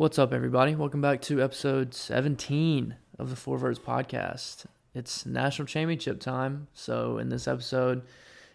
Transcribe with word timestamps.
What's 0.00 0.18
up, 0.18 0.32
everybody? 0.32 0.74
Welcome 0.74 1.02
back 1.02 1.20
to 1.20 1.42
episode 1.42 1.92
17 1.92 2.96
of 3.18 3.28
the 3.28 3.36
Four 3.36 3.58
Verts 3.58 3.78
podcast. 3.78 4.64
It's 4.94 5.26
national 5.26 5.66
championship 5.66 6.20
time. 6.20 6.68
So, 6.72 7.18
in 7.18 7.28
this 7.28 7.46
episode, 7.46 8.00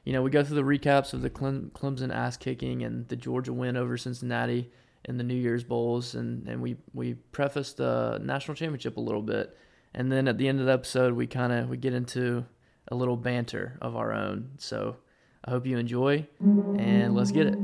you 0.06 0.12
know, 0.12 0.24
we 0.24 0.32
go 0.32 0.44
through 0.44 0.56
the 0.56 0.64
recaps 0.64 1.14
of 1.14 1.22
the 1.22 1.30
Clem- 1.30 1.70
Clemson 1.76 2.12
ass 2.12 2.36
kicking 2.36 2.82
and 2.82 3.08
the 3.10 3.16
Georgia 3.16 3.54
win 3.54 3.78
over 3.78 3.96
Cincinnati 3.96 4.72
in 5.04 5.20
the 5.20 5.24
New 5.24 5.36
Year's 5.36 5.64
Bowls, 5.64 6.16
and, 6.16 6.48
and 6.48 6.64
we, 6.64 6.78
we 6.96 7.14
preface 7.14 7.74
the 7.74 8.20
national 8.24 8.56
championship 8.56 8.98
a 8.98 9.02
little 9.02 9.22
bit. 9.22 9.56
And 9.94 10.12
then 10.12 10.28
at 10.28 10.40
the 10.40 10.48
end 10.48 10.62
of 10.62 10.66
the 10.66 10.74
episode, 10.74 11.14
we 11.14 11.28
kind 11.28 11.54
of 11.54 11.70
we 11.70 11.78
get 11.78 11.94
into 11.94 12.44
a 12.88 12.96
little 12.96 13.18
banter 13.18 13.78
of 13.84 13.96
our 13.96 14.12
own. 14.12 14.50
So, 14.58 14.96
I 15.46 15.52
hope 15.52 15.68
you 15.68 15.78
enjoy, 15.78 16.26
and 16.40 17.14
let's 17.14 17.30
get 17.30 17.46
it. 17.46 17.60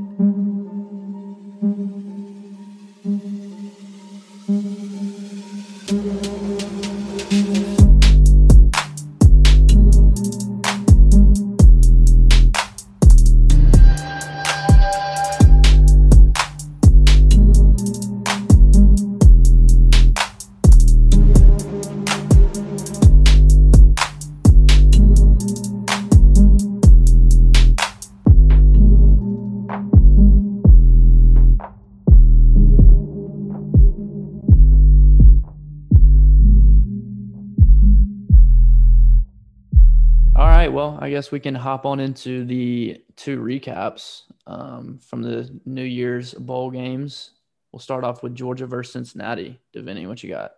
Guess 41.21 41.31
we 41.31 41.39
can 41.39 41.53
hop 41.53 41.85
on 41.85 41.99
into 41.99 42.43
the 42.45 42.99
two 43.15 43.39
recaps 43.39 44.23
um, 44.47 44.97
from 44.97 45.21
the 45.21 45.47
New 45.65 45.83
Year's 45.83 46.33
bowl 46.33 46.71
games. 46.71 47.29
We'll 47.71 47.79
start 47.79 48.03
off 48.03 48.23
with 48.23 48.33
Georgia 48.33 48.65
versus 48.65 48.93
Cincinnati. 48.93 49.59
Davini, 49.71 50.07
what 50.07 50.23
you 50.23 50.29
got? 50.29 50.53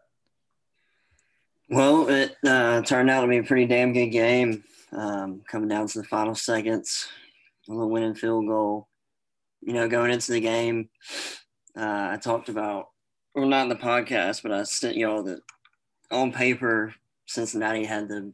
Well, 1.69 2.07
it 2.07 2.37
uh, 2.47 2.81
turned 2.83 3.09
out 3.09 3.23
to 3.23 3.27
be 3.27 3.39
a 3.39 3.43
pretty 3.43 3.65
damn 3.65 3.91
good 3.91 4.07
game. 4.07 4.63
Um, 4.93 5.41
coming 5.45 5.67
down 5.67 5.87
to 5.87 5.99
the 5.99 6.07
final 6.07 6.33
seconds, 6.33 7.09
a 7.67 7.73
little 7.73 7.89
winning 7.89 8.15
field 8.15 8.47
goal. 8.47 8.87
You 9.59 9.73
know, 9.73 9.89
going 9.89 10.11
into 10.11 10.31
the 10.31 10.39
game, 10.39 10.87
uh, 11.75 12.11
I 12.11 12.19
talked 12.21 12.47
about, 12.47 12.87
well, 13.35 13.47
not 13.47 13.63
in 13.63 13.69
the 13.69 13.75
podcast, 13.75 14.43
but 14.43 14.53
I 14.53 14.63
sent 14.63 14.95
y'all 14.95 15.23
that 15.23 15.41
on 16.09 16.31
paper, 16.31 16.95
Cincinnati 17.25 17.83
had 17.83 18.07
the 18.07 18.31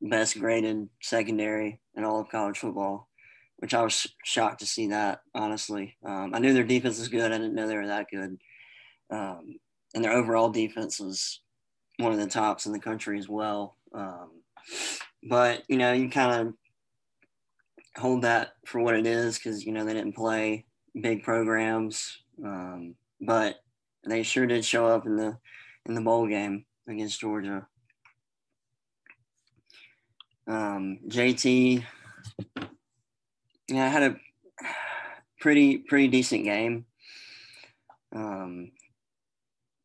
best 0.00 0.38
graded 0.38 0.88
secondary 1.00 1.80
in 1.96 2.04
all 2.04 2.20
of 2.20 2.28
college 2.28 2.58
football, 2.58 3.08
which 3.58 3.74
I 3.74 3.82
was 3.82 4.06
shocked 4.24 4.60
to 4.60 4.66
see 4.66 4.88
that, 4.88 5.22
honestly. 5.34 5.96
Um, 6.04 6.32
I 6.34 6.38
knew 6.38 6.52
their 6.52 6.64
defense 6.64 6.98
was 6.98 7.08
good. 7.08 7.32
I 7.32 7.38
didn't 7.38 7.54
know 7.54 7.66
they 7.66 7.76
were 7.76 7.86
that 7.86 8.10
good. 8.10 8.38
Um, 9.10 9.58
and 9.94 10.04
their 10.04 10.12
overall 10.12 10.50
defense 10.50 11.00
was 11.00 11.40
one 11.98 12.12
of 12.12 12.18
the 12.18 12.26
tops 12.26 12.66
in 12.66 12.72
the 12.72 12.78
country 12.78 13.18
as 13.18 13.28
well. 13.28 13.76
Um, 13.92 14.30
but, 15.24 15.62
you 15.68 15.76
know, 15.78 15.92
you 15.92 16.10
kind 16.10 16.48
of 16.48 16.54
hold 18.00 18.22
that 18.22 18.52
for 18.66 18.80
what 18.80 18.94
it 18.94 19.06
is 19.06 19.38
because, 19.38 19.64
you 19.64 19.72
know, 19.72 19.84
they 19.84 19.94
didn't 19.94 20.14
play 20.14 20.66
big 21.00 21.22
programs. 21.22 22.18
Um, 22.44 22.94
but 23.20 23.56
they 24.06 24.22
sure 24.22 24.46
did 24.46 24.64
show 24.64 24.86
up 24.86 25.06
in 25.06 25.16
the 25.16 25.36
in 25.86 25.94
the 25.94 26.00
bowl 26.00 26.26
game 26.26 26.64
against 26.88 27.20
Georgia. 27.20 27.66
Um, 30.48 30.98
JT, 31.06 31.84
yeah, 33.68 33.84
I 33.84 33.88
had 33.88 34.02
a 34.02 34.16
pretty 35.40 35.78
pretty 35.78 36.08
decent 36.08 36.44
game. 36.44 36.86
Um, 38.14 38.72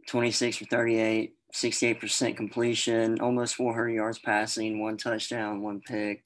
26 0.08 0.58
for 0.58 0.66
38, 0.66 1.36
68% 1.54 2.38
completion, 2.38 3.20
almost 3.20 3.56
400 3.56 3.90
yards 3.90 4.20
passing, 4.20 4.82
one 4.82 4.98
touchdown, 4.98 5.62
one 5.62 5.82
pick. 5.82 6.24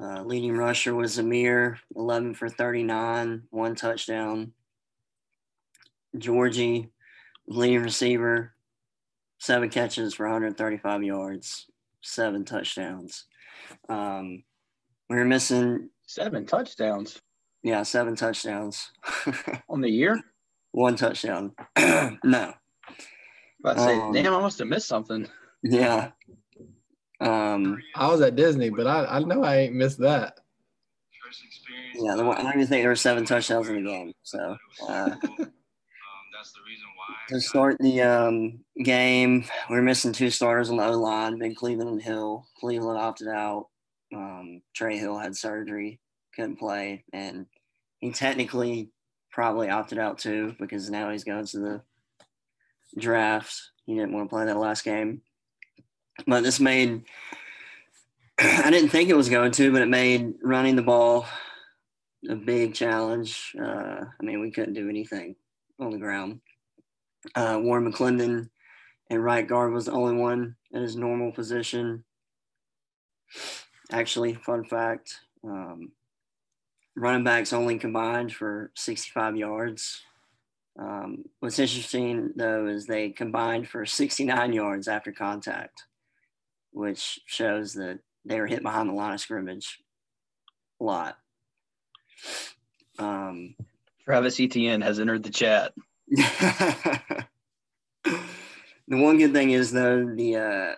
Uh, 0.00 0.22
leading 0.22 0.56
rusher 0.56 0.94
was 0.94 1.18
Amir, 1.18 1.78
11 1.96 2.34
for 2.34 2.48
39, 2.48 3.44
one 3.50 3.74
touchdown. 3.74 4.52
Georgie, 6.16 6.88
leading 7.46 7.82
receiver, 7.82 8.54
seven 9.38 9.68
catches 9.68 10.14
for 10.14 10.26
135 10.26 11.02
yards, 11.02 11.66
seven 12.00 12.44
touchdowns. 12.44 13.26
Um, 13.88 14.42
we 15.10 15.16
were 15.16 15.24
missing, 15.24 15.90
Seven 16.06 16.46
touchdowns 16.46 17.20
yeah, 17.62 17.82
seven 17.82 18.14
touchdowns, 18.14 18.90
on 19.70 19.80
the 19.80 19.88
year. 19.88 20.20
one 20.72 20.96
touchdown. 20.96 21.52
no, 21.78 22.52
About 23.60 23.74
to 23.76 23.80
say, 23.80 23.98
Um, 23.98 24.12
damn, 24.12 24.34
I 24.34 24.40
must 24.40 24.58
have 24.58 24.68
missed 24.68 24.86
something. 24.86 25.26
yeah. 25.62 26.10
Um, 27.20 27.80
I 27.94 28.08
was 28.08 28.20
at 28.20 28.36
Disney, 28.36 28.68
but 28.68 28.86
I, 28.86 29.06
I 29.06 29.18
know 29.20 29.42
I 29.44 29.56
ain't 29.60 29.74
missed 29.74 29.98
that. 30.00 30.40
yeah, 31.94 32.16
the 32.16 32.24
one, 32.24 32.36
I 32.36 32.42
don't 32.42 32.52
even 32.54 32.66
think 32.66 32.82
there 32.82 32.90
were 32.90 32.96
seven 32.96 33.24
touchdowns 33.24 33.68
in 33.70 33.76
the 33.82 33.90
game. 33.90 34.12
So, 34.24 34.56
uh, 34.86 35.16
to 37.28 37.40
start 37.40 37.76
the 37.78 38.02
um, 38.02 38.60
game, 38.82 39.44
we 39.70 39.76
were 39.76 39.82
missing 39.82 40.12
two 40.12 40.30
starters 40.30 40.70
on 40.70 40.76
the 40.76 40.86
O 40.86 40.92
line, 40.92 41.38
Ben 41.38 41.54
Cleveland 41.54 41.90
and 41.90 42.02
Hill. 42.02 42.46
Cleveland 42.58 42.98
opted 42.98 43.28
out. 43.28 43.68
Um, 44.14 44.62
Trey 44.74 44.96
Hill 44.96 45.18
had 45.18 45.36
surgery, 45.36 46.00
couldn't 46.34 46.56
play, 46.58 47.04
and 47.12 47.46
he 48.00 48.12
technically 48.12 48.90
probably 49.30 49.70
opted 49.70 49.98
out 49.98 50.18
too 50.18 50.54
because 50.60 50.90
now 50.90 51.10
he's 51.10 51.24
going 51.24 51.46
to 51.46 51.58
the 51.58 51.82
draft. 52.98 53.54
He 53.86 53.94
didn't 53.94 54.12
want 54.12 54.26
to 54.26 54.34
play 54.34 54.44
that 54.46 54.56
last 54.56 54.84
game, 54.84 55.22
but 56.26 56.42
this 56.42 56.60
made. 56.60 57.04
I 58.38 58.70
didn't 58.70 58.90
think 58.90 59.08
it 59.08 59.16
was 59.16 59.28
going 59.28 59.52
to, 59.52 59.72
but 59.72 59.82
it 59.82 59.88
made 59.88 60.34
running 60.42 60.76
the 60.76 60.82
ball 60.82 61.26
a 62.28 62.34
big 62.34 62.74
challenge. 62.74 63.54
Uh, 63.60 64.04
I 64.20 64.24
mean, 64.24 64.40
we 64.40 64.50
couldn't 64.50 64.74
do 64.74 64.88
anything 64.88 65.36
on 65.78 65.90
the 65.90 65.98
ground. 65.98 66.40
Uh, 67.34 67.58
Warren 67.60 67.90
McClendon 67.90 68.50
and 69.10 69.24
right 69.24 69.46
guard 69.46 69.72
was 69.72 69.86
the 69.86 69.92
only 69.92 70.16
one 70.16 70.56
in 70.72 70.82
his 70.82 70.96
normal 70.96 71.32
position. 71.32 72.04
Actually, 73.90 74.34
fun 74.34 74.64
fact 74.64 75.20
um, 75.44 75.92
running 76.96 77.24
backs 77.24 77.52
only 77.52 77.78
combined 77.78 78.32
for 78.32 78.70
65 78.74 79.36
yards. 79.36 80.02
Um, 80.78 81.24
what's 81.40 81.58
interesting, 81.58 82.32
though, 82.34 82.66
is 82.66 82.86
they 82.86 83.10
combined 83.10 83.68
for 83.68 83.86
69 83.86 84.52
yards 84.52 84.88
after 84.88 85.12
contact, 85.12 85.84
which 86.72 87.20
shows 87.26 87.74
that 87.74 88.00
they 88.24 88.40
were 88.40 88.46
hit 88.46 88.62
behind 88.62 88.88
the 88.88 88.94
line 88.94 89.14
of 89.14 89.20
scrimmage 89.20 89.80
a 90.80 90.84
lot. 90.84 91.18
Um, 92.98 93.54
Travis 94.04 94.40
Etienne 94.40 94.80
has 94.80 94.98
entered 94.98 95.22
the 95.22 95.30
chat. 95.30 95.72
the 98.04 98.16
one 98.88 99.18
good 99.18 99.32
thing 99.32 99.50
is 99.50 99.72
though 99.72 100.04
the 100.14 100.36
uh, 100.36 100.72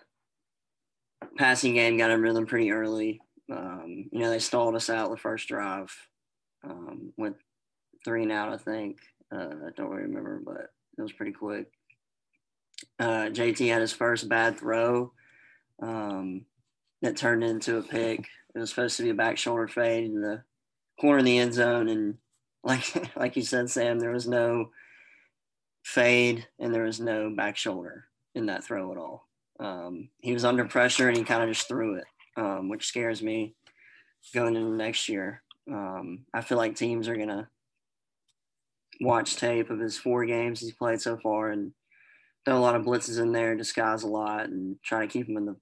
passing 1.37 1.75
game 1.75 1.99
got 1.99 2.11
a 2.11 2.19
rhythm 2.19 2.47
pretty 2.47 2.71
early. 2.71 3.21
Um, 3.53 4.09
you 4.11 4.21
know 4.21 4.31
they 4.31 4.39
stalled 4.39 4.75
us 4.75 4.89
out 4.89 5.11
the 5.11 5.17
first 5.17 5.49
drive, 5.49 5.95
um, 6.65 7.13
went 7.17 7.37
three 8.05 8.23
and 8.23 8.33
out 8.33 8.53
I 8.53 8.57
think. 8.57 8.99
Uh, 9.33 9.51
I 9.67 9.71
don't 9.77 9.91
really 9.91 10.05
remember, 10.05 10.41
but 10.45 10.71
it 10.99 11.03
was 11.03 11.13
pretty 11.13 11.33
quick. 11.33 11.67
Uh, 12.99 13.29
JT 13.31 13.69
had 13.69 13.81
his 13.81 13.93
first 13.93 14.29
bad 14.29 14.59
throw 14.59 15.13
um, 15.83 16.47
that 17.03 17.17
turned 17.17 17.45
into 17.45 17.79
a 17.79 17.83
pick. 17.83 18.27
It 18.55 18.59
was 18.59 18.71
supposed 18.71 18.97
to 18.97 19.03
be 19.03 19.11
a 19.11 19.15
back 19.15 19.37
shoulder 19.37 19.69
fade 19.69 20.05
in 20.05 20.21
the 20.21 20.43
corner 20.99 21.19
of 21.19 21.25
the 21.25 21.39
end 21.39 21.55
zone, 21.55 21.89
and 21.89 22.17
like 22.65 23.17
like 23.17 23.37
you 23.37 23.43
said, 23.43 23.69
Sam, 23.69 23.99
there 23.99 24.13
was 24.13 24.27
no 24.27 24.71
fade 25.87 26.45
and 26.59 26.75
there 26.75 26.83
was 26.83 26.99
no 26.99 27.31
back 27.31 27.57
shoulder 27.57 28.07
in 28.35 28.47
that 28.47 28.65
throw 28.65 28.91
at 28.91 28.99
all. 28.99 29.29
Um, 29.61 30.09
he 30.21 30.33
was 30.33 30.45
under 30.45 30.65
pressure 30.65 31.09
and 31.09 31.17
he 31.17 31.23
kind 31.23 31.45
of 31.45 31.49
just 31.49 31.69
threw 31.69 31.95
it, 31.95 32.05
um, 32.37 32.69
which 32.69 32.89
scares 32.89 33.23
me 33.23 33.55
going 34.35 34.57
into 34.57 34.73
next 34.73 35.09
year. 35.09 35.43
Um, 35.71 36.27
I 36.35 36.41
feel 36.41 36.59
like 36.59 36.75
teams 36.75 37.07
are 37.09 37.17
gonna 37.17 37.49
watch 39.01 39.37
tape 39.37 39.71
of 39.71 39.79
his 39.79 39.97
four 39.97 40.25
games 40.25 40.59
he's 40.59 40.73
played 40.73 41.01
so 41.01 41.19
far 41.19 41.51
and 41.51 41.71
throw 42.45 42.59
a 42.59 42.59
lot 42.59 42.75
of 42.75 42.85
blitzes 42.85 43.21
in 43.21 43.31
there, 43.31 43.55
disguise 43.55 44.03
a 44.03 44.09
lot, 44.09 44.49
and 44.49 44.77
try 44.83 45.03
to 45.03 45.07
keep 45.07 45.29
him 45.29 45.37
in 45.37 45.47
the 45.47 45.57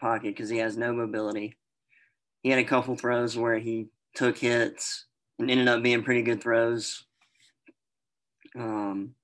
pocket 0.00 0.34
because 0.34 0.48
he 0.48 0.58
has 0.58 0.78
no 0.78 0.94
mobility. 0.94 1.58
He 2.42 2.48
had 2.48 2.58
a 2.58 2.64
couple 2.64 2.96
throws 2.96 3.36
where 3.36 3.58
he 3.58 3.88
took 4.14 4.38
hits 4.38 5.04
and 5.38 5.50
ended 5.50 5.68
up 5.68 5.82
being 5.82 6.02
pretty 6.02 6.22
good 6.22 6.42
throws. 6.42 7.04
Um, 8.58 9.14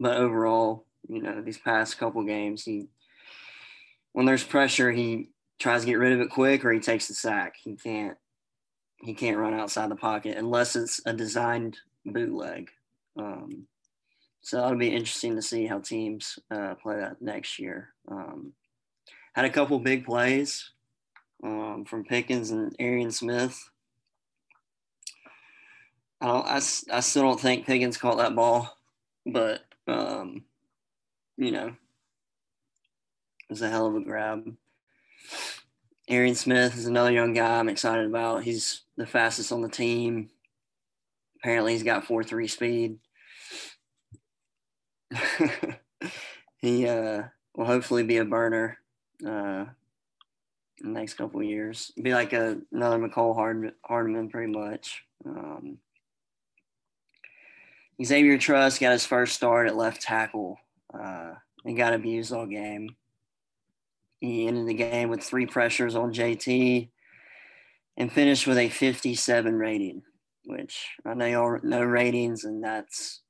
but 0.00 0.16
overall, 0.16 0.84
you 1.08 1.22
know, 1.22 1.40
these 1.40 1.58
past 1.58 1.98
couple 1.98 2.22
games, 2.22 2.64
he 2.64 2.88
when 4.12 4.26
there's 4.26 4.44
pressure, 4.44 4.90
he 4.90 5.28
tries 5.58 5.82
to 5.82 5.86
get 5.86 5.98
rid 5.98 6.12
of 6.12 6.20
it 6.20 6.30
quick 6.30 6.64
or 6.64 6.72
he 6.72 6.80
takes 6.80 7.08
the 7.08 7.14
sack. 7.14 7.54
He 7.62 7.76
can't 7.76 8.16
he 9.00 9.14
can't 9.14 9.38
run 9.38 9.54
outside 9.54 9.90
the 9.90 9.96
pocket 9.96 10.36
unless 10.36 10.74
it's 10.76 11.00
a 11.06 11.12
designed 11.12 11.78
bootleg. 12.04 12.70
Um, 13.16 13.66
so 14.40 14.56
that'll 14.56 14.78
be 14.78 14.88
interesting 14.94 15.36
to 15.36 15.42
see 15.42 15.66
how 15.66 15.78
teams 15.78 16.38
uh, 16.50 16.74
play 16.76 16.96
that 16.96 17.20
next 17.20 17.58
year. 17.58 17.90
Um, 18.10 18.52
had 19.34 19.44
a 19.44 19.50
couple 19.50 19.78
big 19.78 20.04
plays 20.04 20.70
um, 21.44 21.84
from 21.84 22.04
Pickens 22.04 22.50
and 22.50 22.74
Arian 22.78 23.10
Smith. 23.10 23.70
I, 26.20 26.28
I, 26.28 26.56
I 26.56 27.00
still 27.00 27.22
don't 27.22 27.40
think 27.40 27.66
Pickens 27.66 27.96
caught 27.96 28.18
that 28.18 28.34
ball, 28.34 28.76
but 29.26 29.60
um, 29.88 30.44
you 31.36 31.50
know, 31.50 31.68
it 31.68 33.50
was 33.50 33.62
a 33.62 33.70
hell 33.70 33.86
of 33.86 33.94
a 33.94 34.00
grab. 34.00 34.54
Arian 36.08 36.34
Smith 36.34 36.76
is 36.76 36.86
another 36.86 37.10
young 37.10 37.32
guy 37.34 37.58
I'm 37.58 37.68
excited 37.68 38.06
about. 38.06 38.42
He's 38.42 38.82
the 38.96 39.06
fastest 39.06 39.52
on 39.52 39.62
the 39.62 39.68
team. 39.68 40.30
Apparently, 41.36 41.72
he's 41.72 41.82
got 41.82 42.04
four 42.04 42.24
three 42.24 42.48
speed. 42.48 42.98
he 46.58 46.86
uh, 46.86 47.22
will 47.54 47.66
hopefully 47.66 48.02
be 48.02 48.18
a 48.18 48.24
burner 48.24 48.78
uh, 49.24 49.66
in 50.80 50.92
the 50.92 51.00
next 51.00 51.14
couple 51.14 51.42
years. 51.42 51.92
Be 52.00 52.12
like 52.12 52.32
a, 52.32 52.58
another 52.72 52.98
Mecole 52.98 53.34
Hard, 53.34 53.72
Hardman, 53.84 54.30
pretty 54.30 54.52
much. 54.52 55.04
Um, 55.24 55.78
Xavier 58.02 58.38
Truss 58.38 58.78
got 58.78 58.92
his 58.92 59.06
first 59.06 59.34
start 59.34 59.66
at 59.66 59.76
left 59.76 60.00
tackle 60.00 60.58
uh, 60.94 61.32
and 61.64 61.76
got 61.76 61.94
abused 61.94 62.32
all 62.32 62.46
game. 62.46 62.96
He 64.20 64.46
ended 64.46 64.66
the 64.66 64.74
game 64.74 65.08
with 65.08 65.22
three 65.22 65.46
pressures 65.46 65.96
on 65.96 66.12
JT 66.12 66.88
and 67.96 68.12
finished 68.12 68.46
with 68.46 68.58
a 68.58 68.68
57 68.68 69.54
rating, 69.54 70.02
which 70.44 70.86
I 71.04 71.14
know 71.14 71.26
y'all 71.26 71.58
know 71.62 71.82
ratings, 71.82 72.44
and 72.44 72.62
that's 72.62 73.22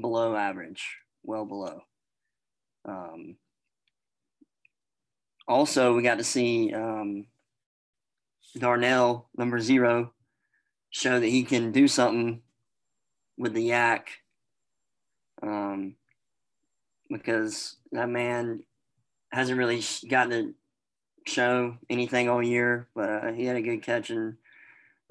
below 0.00 0.34
average, 0.34 0.96
well 1.22 1.44
below. 1.44 1.80
Um, 2.86 3.36
also, 5.46 5.94
we 5.94 6.02
got 6.02 6.18
to 6.18 6.24
see 6.24 6.72
um, 6.72 7.26
Darnell, 8.56 9.28
number 9.36 9.60
zero, 9.60 10.12
show 10.90 11.20
that 11.20 11.26
he 11.26 11.42
can 11.42 11.72
do 11.72 11.86
something 11.86 12.40
with 13.36 13.52
the 13.52 13.62
yak 13.62 14.08
um, 15.42 15.96
because 17.10 17.76
that 17.92 18.08
man 18.08 18.62
hasn't 19.32 19.58
really 19.58 19.82
gotten 20.08 20.30
to 20.30 20.54
show 21.26 21.76
anything 21.90 22.28
all 22.28 22.42
year, 22.42 22.88
but 22.94 23.08
uh, 23.08 23.32
he 23.32 23.44
had 23.44 23.56
a 23.56 23.62
good 23.62 23.82
catch 23.82 24.10
and 24.10 24.36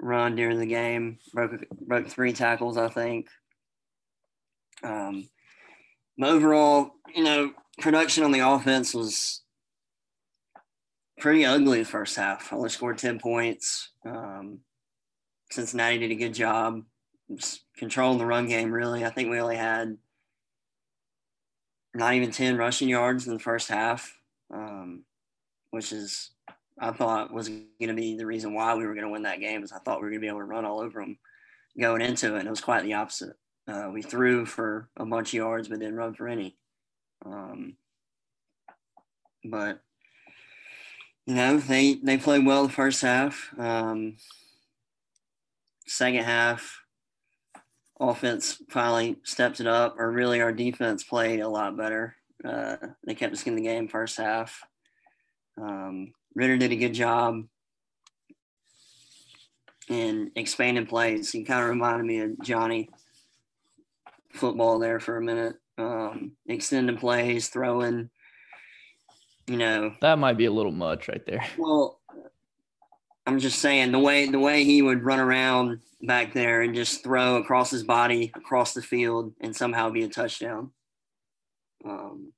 run 0.00 0.36
during 0.36 0.58
the 0.58 0.66
game. 0.66 1.18
Broke 1.32 1.68
broke 1.80 2.08
three 2.08 2.32
tackles, 2.32 2.76
I 2.76 2.88
think. 2.88 3.28
Um, 4.82 5.28
but 6.18 6.30
overall, 6.30 6.92
you 7.14 7.24
know, 7.24 7.52
production 7.78 8.24
on 8.24 8.32
the 8.32 8.40
offense 8.40 8.94
was 8.94 9.42
pretty 11.18 11.44
ugly 11.44 11.80
the 11.80 11.84
first 11.84 12.16
half. 12.16 12.52
Only 12.52 12.68
scored 12.68 12.98
ten 12.98 13.18
points. 13.18 13.90
Um, 14.06 14.60
Cincinnati 15.50 15.98
did 15.98 16.10
a 16.10 16.16
good 16.16 16.34
job 16.34 16.82
controlling 17.76 18.18
the 18.18 18.26
run 18.26 18.48
game. 18.48 18.72
Really, 18.72 19.04
I 19.04 19.10
think 19.10 19.30
we 19.30 19.40
only 19.40 19.56
had 19.56 19.98
not 21.94 22.14
even 22.14 22.30
10 22.30 22.56
rushing 22.56 22.88
yards 22.88 23.26
in 23.26 23.34
the 23.34 23.38
first 23.38 23.68
half, 23.68 24.18
um, 24.52 25.04
which 25.70 25.92
is, 25.92 26.30
I 26.78 26.90
thought 26.90 27.32
was 27.32 27.48
going 27.48 27.68
to 27.88 27.94
be 27.94 28.16
the 28.16 28.26
reason 28.26 28.52
why 28.52 28.74
we 28.74 28.84
were 28.84 28.94
going 28.94 29.06
to 29.06 29.12
win 29.12 29.22
that 29.22 29.40
game 29.40 29.62
is 29.62 29.72
I 29.72 29.78
thought 29.78 30.00
we 30.00 30.04
were 30.04 30.10
going 30.10 30.20
to 30.20 30.24
be 30.24 30.28
able 30.28 30.40
to 30.40 30.44
run 30.44 30.64
all 30.64 30.80
over 30.80 31.00
them 31.00 31.18
going 31.80 32.02
into 32.02 32.34
it. 32.34 32.40
And 32.40 32.48
it 32.48 32.50
was 32.50 32.60
quite 32.60 32.82
the 32.82 32.94
opposite. 32.94 33.36
Uh, 33.68 33.90
we 33.92 34.02
threw 34.02 34.44
for 34.44 34.88
a 34.96 35.06
bunch 35.06 35.30
of 35.30 35.34
yards, 35.34 35.68
but 35.68 35.78
didn't 35.78 35.96
run 35.96 36.14
for 36.14 36.28
any. 36.28 36.56
Um, 37.24 37.76
but, 39.44 39.80
you 41.26 41.34
know, 41.34 41.58
they, 41.58 41.94
they 41.94 42.18
played 42.18 42.44
well 42.44 42.66
the 42.66 42.72
first 42.72 43.02
half. 43.02 43.50
Um, 43.56 44.16
second 45.86 46.24
half, 46.24 46.83
offense 48.00 48.60
finally 48.70 49.16
stepped 49.22 49.60
it 49.60 49.66
up, 49.66 49.96
or 49.98 50.10
really 50.10 50.40
our 50.40 50.52
defense 50.52 51.04
played 51.04 51.40
a 51.40 51.48
lot 51.48 51.76
better. 51.76 52.16
Uh, 52.44 52.76
they 53.06 53.14
kept 53.14 53.32
us 53.32 53.46
in 53.46 53.56
the 53.56 53.62
game 53.62 53.88
first 53.88 54.18
half. 54.18 54.62
Um, 55.60 56.12
Ridder 56.34 56.56
did 56.56 56.72
a 56.72 56.76
good 56.76 56.94
job 56.94 57.44
in 59.88 60.32
expanding 60.34 60.86
plays. 60.86 61.30
He 61.30 61.44
kind 61.44 61.62
of 61.62 61.70
reminded 61.70 62.06
me 62.06 62.20
of 62.20 62.42
Johnny 62.42 62.90
football 64.32 64.78
there 64.78 65.00
for 65.00 65.16
a 65.16 65.22
minute. 65.22 65.56
Um, 65.78 66.32
extending 66.46 66.96
plays, 66.96 67.48
throwing, 67.48 68.10
you 69.46 69.56
know. 69.56 69.94
That 70.00 70.18
might 70.18 70.36
be 70.36 70.46
a 70.46 70.52
little 70.52 70.72
much 70.72 71.08
right 71.08 71.24
there. 71.26 71.44
Well, 71.58 72.00
I'm 73.26 73.38
just 73.38 73.58
saying 73.58 73.92
the 73.92 73.98
way 73.98 74.28
the 74.28 74.38
way 74.38 74.64
he 74.64 74.82
would 74.82 75.02
run 75.02 75.18
around 75.18 75.80
back 76.02 76.34
there 76.34 76.62
and 76.62 76.74
just 76.74 77.02
throw 77.02 77.36
across 77.36 77.70
his 77.70 77.82
body 77.82 78.30
across 78.34 78.74
the 78.74 78.82
field 78.82 79.32
and 79.40 79.56
somehow 79.56 79.90
be 79.90 80.02
a 80.02 80.08
touchdown. 80.08 80.70
Um, 81.84 82.32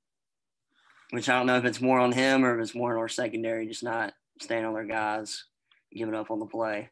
which 1.11 1.29
I 1.29 1.37
don't 1.37 1.47
know 1.47 1.57
if 1.57 1.65
it's 1.65 1.81
more 1.81 1.99
on 1.99 2.11
him 2.11 2.43
or 2.43 2.55
if 2.55 2.61
it's 2.61 2.75
more 2.75 2.93
on 2.93 2.99
our 2.99 3.07
secondary, 3.07 3.67
just 3.67 3.83
not 3.83 4.13
staying 4.41 4.65
on 4.65 4.73
their 4.73 4.85
guys, 4.85 5.45
giving 5.93 6.15
up 6.15 6.31
on 6.31 6.39
the 6.39 6.45
play. 6.45 6.89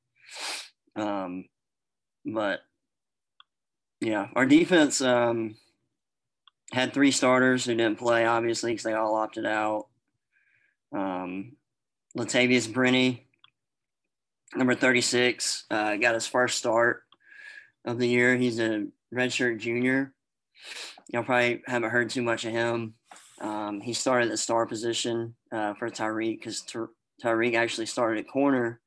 Um, 0.95 1.45
but 2.25 2.61
yeah, 3.99 4.27
our 4.35 4.45
defense 4.45 5.01
um, 5.01 5.55
had 6.71 6.93
three 6.93 7.11
starters 7.11 7.65
who 7.65 7.75
didn't 7.75 7.99
play, 7.99 8.25
obviously, 8.25 8.71
because 8.71 8.83
they 8.83 8.93
all 8.93 9.15
opted 9.15 9.45
out. 9.45 9.87
Um, 10.93 11.57
Latavious 12.17 12.67
Brini 12.67 13.24
number 14.55 14.75
36, 14.75 15.65
uh, 15.71 15.95
got 15.95 16.13
his 16.13 16.27
first 16.27 16.57
start 16.57 17.03
of 17.85 17.99
the 17.99 18.07
year. 18.07 18.35
He's 18.35 18.59
a 18.59 18.85
redshirt 19.13 19.59
junior. 19.59 20.13
Y'all 21.09 21.23
probably 21.23 21.61
haven't 21.67 21.89
heard 21.89 22.09
too 22.09 22.21
much 22.21 22.45
of 22.45 22.51
him. 22.51 22.95
Um, 23.41 23.81
he 23.81 23.93
started 23.93 24.31
the 24.31 24.37
star 24.37 24.65
position 24.65 25.35
uh, 25.51 25.73
for 25.75 25.89
Tyrique 25.89 26.39
because 26.39 26.61
Ty- 26.61 26.85
Tyrique 27.23 27.55
actually 27.55 27.85
started 27.85 28.25
at 28.25 28.31
corner 28.31 28.79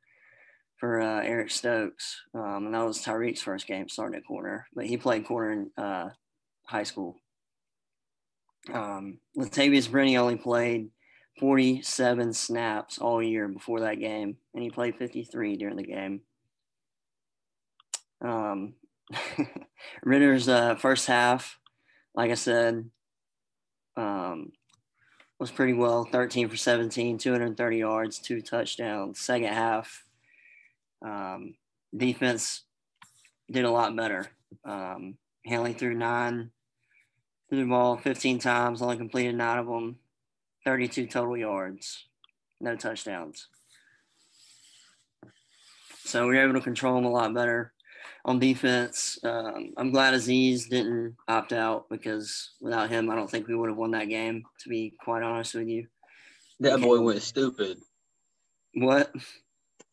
for 0.78 1.00
uh, 1.00 1.22
Eric 1.22 1.50
Stokes. 1.50 2.20
Um, 2.34 2.66
and 2.66 2.74
that 2.74 2.84
was 2.84 3.04
Tyrique's 3.04 3.42
first 3.42 3.66
game 3.66 3.88
starting 3.88 4.16
at 4.16 4.26
corner, 4.26 4.66
but 4.74 4.86
he 4.86 4.96
played 4.96 5.26
corner 5.26 5.52
in 5.52 5.70
uh, 5.82 6.10
high 6.64 6.84
school. 6.84 7.16
Um, 8.72 9.18
Latavious 9.36 9.88
Brini 9.88 10.18
only 10.18 10.36
played 10.36 10.90
47 11.38 12.32
snaps 12.32 12.98
all 12.98 13.22
year 13.22 13.48
before 13.48 13.80
that 13.80 14.00
game, 14.00 14.36
and 14.54 14.62
he 14.62 14.70
played 14.70 14.96
53 14.96 15.56
during 15.56 15.76
the 15.76 15.82
game. 15.82 16.20
Um, 18.20 18.74
Ridder's 20.02 20.48
uh, 20.48 20.74
first 20.74 21.06
half, 21.06 21.58
like 22.14 22.30
I 22.30 22.34
said, 22.34 22.90
um, 23.96 24.52
was 25.38 25.50
pretty 25.50 25.72
well 25.72 26.04
13 26.04 26.48
for 26.48 26.56
17, 26.56 27.18
230 27.18 27.76
yards, 27.76 28.18
two 28.18 28.40
touchdowns. 28.40 29.20
Second 29.20 29.52
half, 29.52 30.04
um, 31.04 31.54
defense 31.96 32.64
did 33.50 33.64
a 33.64 33.70
lot 33.70 33.96
better. 33.96 34.26
Um, 34.64 35.16
Hanley 35.46 35.72
threw 35.72 35.94
nine, 35.94 36.50
threw 37.48 37.60
the 37.60 37.70
ball 37.70 37.96
15 37.96 38.38
times, 38.38 38.82
only 38.82 38.96
completed 38.96 39.36
nine 39.36 39.58
of 39.58 39.66
them. 39.66 39.96
32 40.64 41.06
total 41.06 41.36
yards, 41.36 42.06
no 42.60 42.76
touchdowns. 42.76 43.48
So 46.04 46.26
we 46.26 46.36
were 46.36 46.42
able 46.44 46.54
to 46.54 46.60
control 46.60 46.94
them 46.94 47.04
a 47.04 47.10
lot 47.10 47.34
better 47.34 47.72
on 48.24 48.38
defense. 48.38 49.18
Um, 49.22 49.74
I'm 49.76 49.90
glad 49.90 50.14
Azeez 50.14 50.68
didn't 50.68 51.16
opt 51.26 51.52
out 51.52 51.88
because 51.90 52.52
without 52.60 52.88
him, 52.90 53.10
I 53.10 53.14
don't 53.14 53.30
think 53.30 53.46
we 53.46 53.54
would 53.54 53.68
have 53.68 53.76
won 53.78 53.90
that 53.92 54.08
game, 54.08 54.44
to 54.62 54.68
be 54.68 54.94
quite 55.02 55.22
honest 55.22 55.54
with 55.54 55.68
you. 55.68 55.86
That 56.60 56.80
boy 56.80 57.00
went 57.00 57.22
stupid. 57.22 57.78
What? 58.74 59.12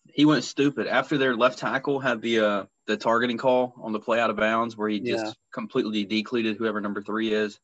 He 0.08 0.26
went 0.26 0.46
stupid 0.46 0.88
after 0.88 1.18
their 1.18 1.36
left 1.36 1.60
tackle 1.60 2.00
had 2.00 2.22
the 2.22 2.40
uh, 2.40 2.64
the 2.88 2.96
targeting 2.98 3.38
call 3.38 3.74
on 3.82 3.92
the 3.92 4.00
play 4.00 4.20
out 4.20 4.30
of 4.30 4.38
bounds 4.38 4.78
where 4.78 4.88
he 4.88 5.00
just 5.00 5.26
Yeah. 5.26 5.32
completely 5.54 6.06
decleated 6.06 6.56
whoever 6.58 6.80
number 6.80 7.02
three 7.02 7.34
is, 7.34 7.60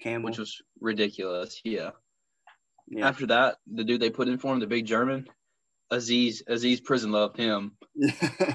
Campbell. 0.00 0.28
which 0.30 0.38
was 0.38 0.62
ridiculous. 0.80 1.60
Yeah. 1.64 1.90
Yeah. 2.88 3.08
After 3.08 3.26
that, 3.26 3.56
the 3.72 3.84
dude 3.84 4.00
they 4.00 4.10
put 4.10 4.28
in 4.28 4.38
for 4.38 4.52
him, 4.52 4.60
the 4.60 4.66
big 4.66 4.84
German, 4.86 5.26
Azeez 5.92 6.42
Azeez 6.48 6.82
Prison 6.84 7.10
loved 7.12 7.36
him 7.36 7.72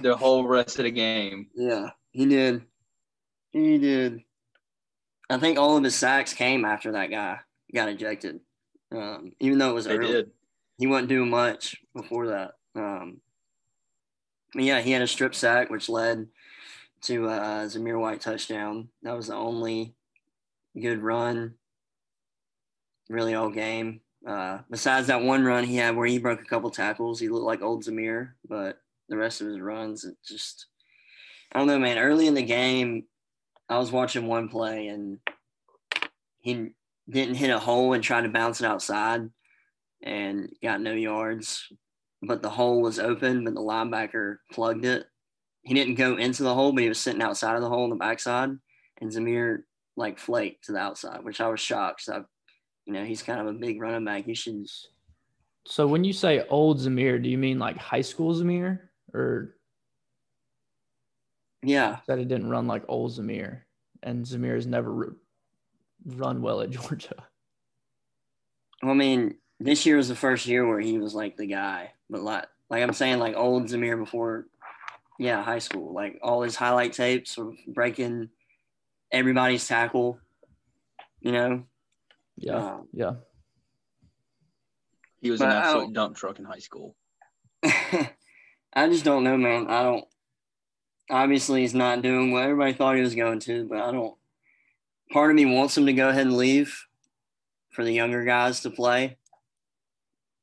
the 0.02 0.16
whole 0.18 0.48
rest 0.48 0.78
of 0.80 0.86
the 0.86 0.92
game. 0.92 1.48
yeah, 1.56 1.90
he 2.12 2.26
did. 2.26 2.64
He 3.52 3.78
did. 3.78 4.22
I 5.30 5.38
think 5.40 5.58
all 5.58 5.76
of 5.78 5.84
his 5.84 5.96
sacks 5.96 6.34
came 6.34 6.66
after 6.66 6.92
that 6.94 7.10
guy 7.12 7.40
got 7.74 7.90
ejected. 7.90 8.40
Um, 8.92 9.34
even 9.40 9.58
though 9.58 9.72
it 9.72 9.74
was 9.76 9.86
They 9.86 9.98
early, 9.98 10.12
did. 10.12 10.32
he 10.78 10.88
wasn't 10.88 11.10
doing 11.10 11.30
much 11.30 11.76
before 11.96 12.28
that. 12.28 12.52
Um, 12.76 13.20
yeah, 14.56 14.80
he 14.82 14.92
had 14.92 15.02
a 15.02 15.08
strip 15.08 15.36
sack, 15.36 15.70
which 15.70 15.90
led 15.90 16.28
to 17.02 17.28
uh, 17.28 17.66
Zamir 17.66 18.00
White 18.00 18.22
touchdown. 18.22 18.88
That 19.04 19.16
was 19.18 19.28
the 19.28 19.36
only 19.36 19.94
good 20.80 21.02
run, 21.02 21.56
really 23.10 23.34
all 23.36 23.50
game. 23.50 24.00
Uh, 24.28 24.60
besides 24.70 25.08
that 25.08 25.22
one 25.22 25.46
run 25.46 25.64
he 25.64 25.78
had 25.78 25.96
where 25.96 26.06
he 26.06 26.20
broke 26.20 26.42
a 26.42 26.46
couple 26.46 26.70
tackles, 26.70 27.20
he 27.20 27.30
looked 27.30 27.46
like 27.46 27.62
old 27.62 27.86
Zamir, 27.86 28.32
but 28.48 28.78
the 29.08 29.16
rest 29.16 29.40
of 29.40 29.48
his 29.48 29.62
runs, 29.62 30.04
it 30.04 30.18
just, 30.28 30.66
I 31.54 31.60
don't 31.60 31.68
know, 31.68 31.80
man. 31.80 31.98
Early 31.98 32.28
in 32.28 32.34
the 32.34 32.42
game, 32.42 33.06
I 33.70 33.78
was 33.78 33.92
watching 33.92 34.28
one 34.28 34.50
play 34.50 34.88
and 34.88 35.20
he 36.40 36.72
didn't 37.10 37.36
hit 37.36 37.50
a 37.50 37.60
hole 37.60 37.94
and 37.94 38.04
tried 38.04 38.24
to 38.24 38.30
bounce 38.30 38.60
it 38.60 38.68
outside 38.68 39.30
and 40.04 40.52
got 40.62 40.82
no 40.82 40.92
yards. 40.94 41.72
But 42.22 42.42
the 42.42 42.50
hole 42.50 42.82
was 42.82 43.00
open, 43.00 43.46
but 43.46 43.54
the 43.54 43.62
linebacker 43.62 44.38
plugged 44.52 44.84
it. 44.84 45.06
He 45.62 45.74
didn't 45.74 45.96
go 45.96 46.18
into 46.18 46.44
the 46.44 46.54
hole, 46.54 46.74
but 46.74 46.84
he 46.84 46.90
was 46.90 47.00
sitting 47.00 47.22
outside 47.22 47.56
of 47.56 47.62
the 47.62 47.70
hole 47.70 47.84
on 47.84 47.92
the 47.92 47.96
backside. 47.96 48.50
And 49.00 49.12
Zamir 49.12 49.60
like 49.96 50.18
flaked 50.18 50.66
to 50.66 50.72
the 50.74 50.80
outside, 50.80 51.24
which 51.24 51.40
I 51.40 51.48
was 51.48 51.60
shocked. 51.60 52.02
So, 52.02 52.26
you 52.88 52.94
know, 52.94 53.04
he's 53.04 53.22
kind 53.22 53.42
of 53.42 53.48
a 53.48 53.54
big 53.54 53.82
running 53.82 54.06
back. 54.06 54.24
He 54.26 54.34
should, 54.34 54.66
So 55.66 55.86
when 55.86 56.06
you 56.06 56.14
say 56.14 56.48
old 56.48 56.80
Zamir, 56.80 57.22
do 57.22 57.30
you 57.30 57.38
mean 57.38 57.60
like 57.60 57.78
high 57.78 58.02
school 58.02 58.34
Zamir, 58.34 58.80
or 59.14 59.58
yeah, 61.62 61.98
that 62.08 62.18
it 62.18 62.30
didn't 62.30 62.50
run 62.50 62.66
like 62.66 62.86
old 62.88 63.12
Zamir, 63.12 63.64
and 64.02 64.26
Zamir 64.26 64.56
has 64.56 64.66
never 64.66 64.92
ru- 64.92 65.18
run 66.06 66.42
well 66.42 66.62
at 66.62 66.70
Georgia? 66.72 67.28
Well, 68.82 68.94
I 68.94 68.96
mean, 68.96 69.36
this 69.60 69.86
year 69.86 69.98
was 69.98 70.08
the 70.08 70.16
first 70.16 70.46
year 70.48 70.66
where 70.66 70.80
he 70.80 70.98
was 70.98 71.14
like 71.14 71.36
the 71.36 71.48
guy, 71.48 71.92
but 72.10 72.22
like, 72.22 72.46
like 72.70 72.84
I'm 72.84 72.94
saying, 72.94 73.20
like 73.20 73.36
old 73.36 73.64
Zamir 73.64 74.00
before, 74.00 74.46
yeah, 75.20 75.44
high 75.44 75.60
school, 75.60 75.94
like 75.94 76.20
all 76.24 76.42
his 76.42 76.56
highlight 76.56 76.94
tapes 76.94 77.38
of 77.38 77.54
breaking 77.68 78.30
everybody's 79.12 79.68
tackle, 79.68 80.20
you 81.20 81.34
know. 81.34 81.66
Yeah, 82.38 82.56
Um, 82.56 82.88
yeah. 82.94 83.14
He 85.22 85.32
was 85.32 85.42
an 85.42 85.50
absolute 85.50 85.94
dump 85.94 86.16
truck 86.16 86.38
in 86.40 86.46
high 86.46 86.60
school. 86.60 86.96
I 87.64 88.88
just 88.90 89.04
don't 89.04 89.24
know, 89.24 89.38
man. 89.38 89.68
I 89.68 89.84
don't. 89.84 90.06
Obviously, 91.10 91.62
he's 91.62 91.74
not 91.74 92.02
doing 92.02 92.32
what 92.32 92.44
everybody 92.44 92.74
thought 92.74 92.96
he 92.96 93.02
was 93.02 93.16
going 93.16 93.40
to, 93.42 93.68
but 93.68 93.80
I 93.80 93.92
don't. 93.92 94.16
Part 95.12 95.32
of 95.32 95.36
me 95.36 95.46
wants 95.46 95.78
him 95.78 95.86
to 95.86 95.94
go 95.94 96.10
ahead 96.10 96.28
and 96.28 96.38
leave 96.38 96.86
for 97.72 97.84
the 97.84 97.94
younger 97.94 98.24
guys 98.26 98.62
to 98.62 98.70
play. 98.70 99.18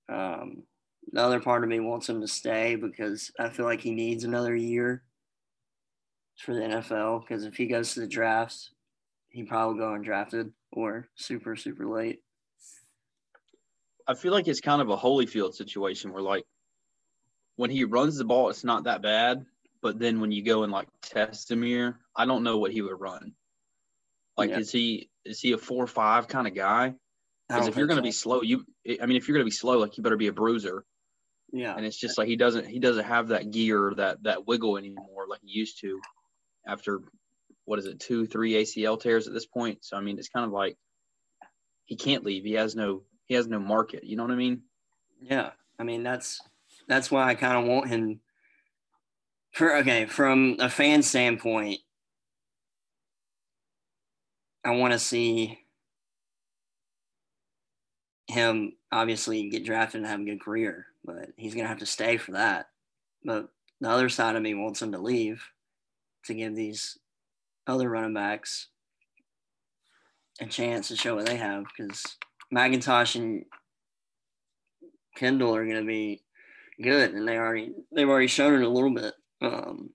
Um, 0.09 0.65
the 1.13 1.21
other 1.21 1.41
part 1.41 1.63
of 1.63 1.71
me 1.71 1.81
wants 1.81 2.09
him 2.09 2.21
to 2.21 2.29
stay 2.29 2.75
because 2.75 3.31
I 3.39 3.51
feel 3.51 3.67
like 3.67 3.81
he 3.81 3.93
needs 3.93 4.25
another 4.25 4.57
year 4.57 5.05
for 6.39 6.55
the 6.55 6.63
NFL. 6.63 7.21
Because 7.21 7.45
if 7.45 7.57
he 7.57 7.67
goes 7.67 7.95
to 7.95 8.01
the 8.01 8.07
drafts, 8.09 8.71
he 9.29 9.45
probably 9.45 9.79
go 9.79 9.93
undrafted 9.93 10.51
or 10.75 11.09
super 11.15 11.57
super 11.57 11.87
late. 11.87 12.21
I 14.07 14.15
feel 14.15 14.33
like 14.33 14.49
it's 14.49 14.61
kind 14.61 14.83
of 14.83 14.91
a 14.91 14.97
Holyfield 14.97 15.55
situation 15.55 16.13
where 16.13 16.23
like 16.23 16.45
when 17.57 17.71
he 17.71 17.85
runs 17.85 18.19
the 18.19 18.25
ball, 18.25 18.51
it's 18.51 18.65
not 18.65 18.85
that 18.85 19.01
bad. 19.01 19.47
But 19.81 19.99
then 19.99 20.21
when 20.21 20.33
you 20.33 20.43
go 20.43 20.63
and 20.63 20.73
like 20.73 20.89
test 21.03 21.51
Amir, 21.51 21.99
I 22.17 22.27
don't 22.27 22.43
know 22.43 22.59
what 22.59 22.73
he 22.73 22.83
would 22.83 22.99
run. 23.01 23.35
Like, 24.37 24.51
Yeah. 24.51 24.59
is 24.59 24.71
he 24.73 25.11
is 25.25 25.41
he 25.41 25.53
a 25.53 25.59
four 25.59 25.83
or 25.85 25.87
five 25.87 26.27
kind 26.29 26.47
of 26.47 26.55
guy? 26.55 26.95
Because 27.49 27.69
if 27.69 27.77
you're 27.77 27.87
going 27.87 27.99
to 27.99 28.03
be 28.03 28.11
slow, 28.11 28.41
you 28.43 28.65
I 29.01 29.07
mean, 29.07 29.17
if 29.17 29.29
you're 29.29 29.35
going 29.37 29.45
to 29.45 29.51
be 29.51 29.51
slow, 29.51 29.79
like 29.79 29.97
you 29.97 30.03
better 30.03 30.17
be 30.17 30.29
a 30.29 30.33
bruiser. 30.33 30.85
yeah, 31.53 31.77
And 31.77 31.85
it's 31.87 31.99
just 31.99 32.17
like 32.19 32.27
he 32.29 32.37
doesn't 32.37 32.67
he 32.67 32.79
doesn't 32.79 33.05
have 33.05 33.29
that 33.29 33.51
gear 33.51 33.93
that 33.97 34.23
that 34.25 34.47
wiggle 34.47 34.77
anymore 34.79 35.27
like 35.29 35.41
he 35.45 35.53
used 35.59 35.81
to 35.83 36.01
after 36.67 37.01
what 37.65 37.79
is 37.79 37.87
it 37.87 38.01
two 38.01 38.27
three 38.27 38.53
ACL 38.55 39.01
tears 39.01 39.27
at 39.27 39.33
this 39.33 39.47
point. 39.47 39.85
So 39.85 39.97
I 39.97 40.01
mean, 40.01 40.19
it's 40.19 40.29
kind 40.29 40.47
of 40.47 40.53
like 40.53 40.77
he 41.85 41.97
can't 41.97 42.25
leave. 42.25 42.45
He 42.45 42.55
has 42.55 42.75
no 42.75 43.03
he 43.27 43.35
has 43.35 43.47
no 43.47 43.59
market. 43.59 44.05
You 44.05 44.17
know 44.17 44.25
what 44.25 44.33
I 44.33 44.37
mean? 44.37 44.63
Yeah, 45.21 45.51
I 45.79 45.85
mean 45.85 46.03
that's 46.03 46.41
that's 46.89 47.11
why 47.11 47.29
I 47.29 47.35
kind 47.35 47.59
of 47.59 47.65
want 47.65 47.89
him. 47.89 48.21
For 49.53 49.77
okay, 49.77 50.07
from 50.07 50.57
a 50.59 50.69
fan 50.69 51.03
standpoint, 51.03 51.81
I 54.65 54.73
want 54.73 54.93
to 54.93 54.99
see 54.99 55.61
him 58.27 58.73
obviously 58.91 59.49
get 59.49 59.65
drafted 59.65 60.01
and 60.01 60.11
have 60.11 60.21
a 60.21 60.25
good 60.25 60.41
career, 60.41 60.87
but 61.05 61.31
he's 61.37 61.55
gonna 61.55 61.69
have 61.69 61.79
to 61.79 61.87
stay 61.87 62.17
for 62.17 62.33
that. 62.33 62.69
But 63.25 63.49
the 63.81 63.91
other 63.91 64.09
side 64.09 64.35
of 64.37 64.43
me 64.43 64.55
wants 64.55 64.83
him 64.83 64.93
to 64.93 64.99
leave 64.99 65.45
to 66.25 66.35
give 66.35 66.57
these 66.57 66.99
other 67.67 67.89
running 67.89 68.15
backs 68.15 68.69
a 70.41 70.47
chance 70.47 70.89
to 70.89 70.97
show 70.97 71.15
what 71.15 71.27
they 71.27 71.37
have 71.37 71.65
because 71.77 72.03
McIntosh 72.53 73.17
and 73.17 73.45
Kendall 75.17 75.55
are 75.55 75.65
going 75.65 75.81
to 75.81 75.87
be 75.87 76.23
good, 76.83 77.13
and 77.15 77.27
they 77.27 77.37
already 77.37 77.73
they've 77.95 78.09
already 78.09 78.27
shown 78.27 78.55
it 78.55 78.67
a 78.67 78.69
little 78.69 78.93
bit. 78.93 79.15
Um, 79.41 79.91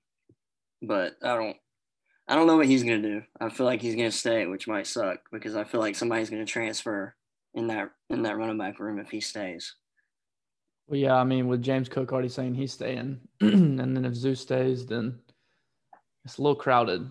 but 0.81 1.13
I 1.21 1.35
don't 1.35 1.57
I 2.27 2.35
don't 2.35 2.47
know 2.47 2.57
what 2.57 2.67
he's 2.67 2.83
going 2.83 3.01
to 3.01 3.09
do. 3.09 3.21
I 3.39 3.49
feel 3.49 3.65
like 3.65 3.81
he's 3.81 3.95
going 3.95 4.09
to 4.09 4.15
stay, 4.15 4.45
which 4.45 4.67
might 4.67 4.87
suck 4.87 5.19
because 5.31 5.55
I 5.55 5.63
feel 5.63 5.81
like 5.81 5.95
somebody's 5.95 6.29
going 6.29 6.45
to 6.45 6.51
transfer 6.51 7.15
in 7.53 7.67
that 7.67 7.89
in 8.09 8.23
that 8.23 8.37
running 8.37 8.57
back 8.57 8.79
room 8.79 8.99
if 8.99 9.09
he 9.09 9.19
stays. 9.19 9.75
Well, 10.87 10.99
yeah. 10.99 11.15
I 11.15 11.23
mean, 11.23 11.47
with 11.47 11.61
James 11.61 11.89
Cook 11.89 12.11
already 12.11 12.29
saying 12.29 12.55
he's 12.55 12.73
staying, 12.73 13.19
and 13.41 13.79
then 13.79 14.05
if 14.05 14.15
Zeus 14.15 14.41
stays, 14.41 14.85
then 14.85 15.19
it's 16.23 16.37
a 16.37 16.41
little 16.41 16.55
crowded. 16.55 17.09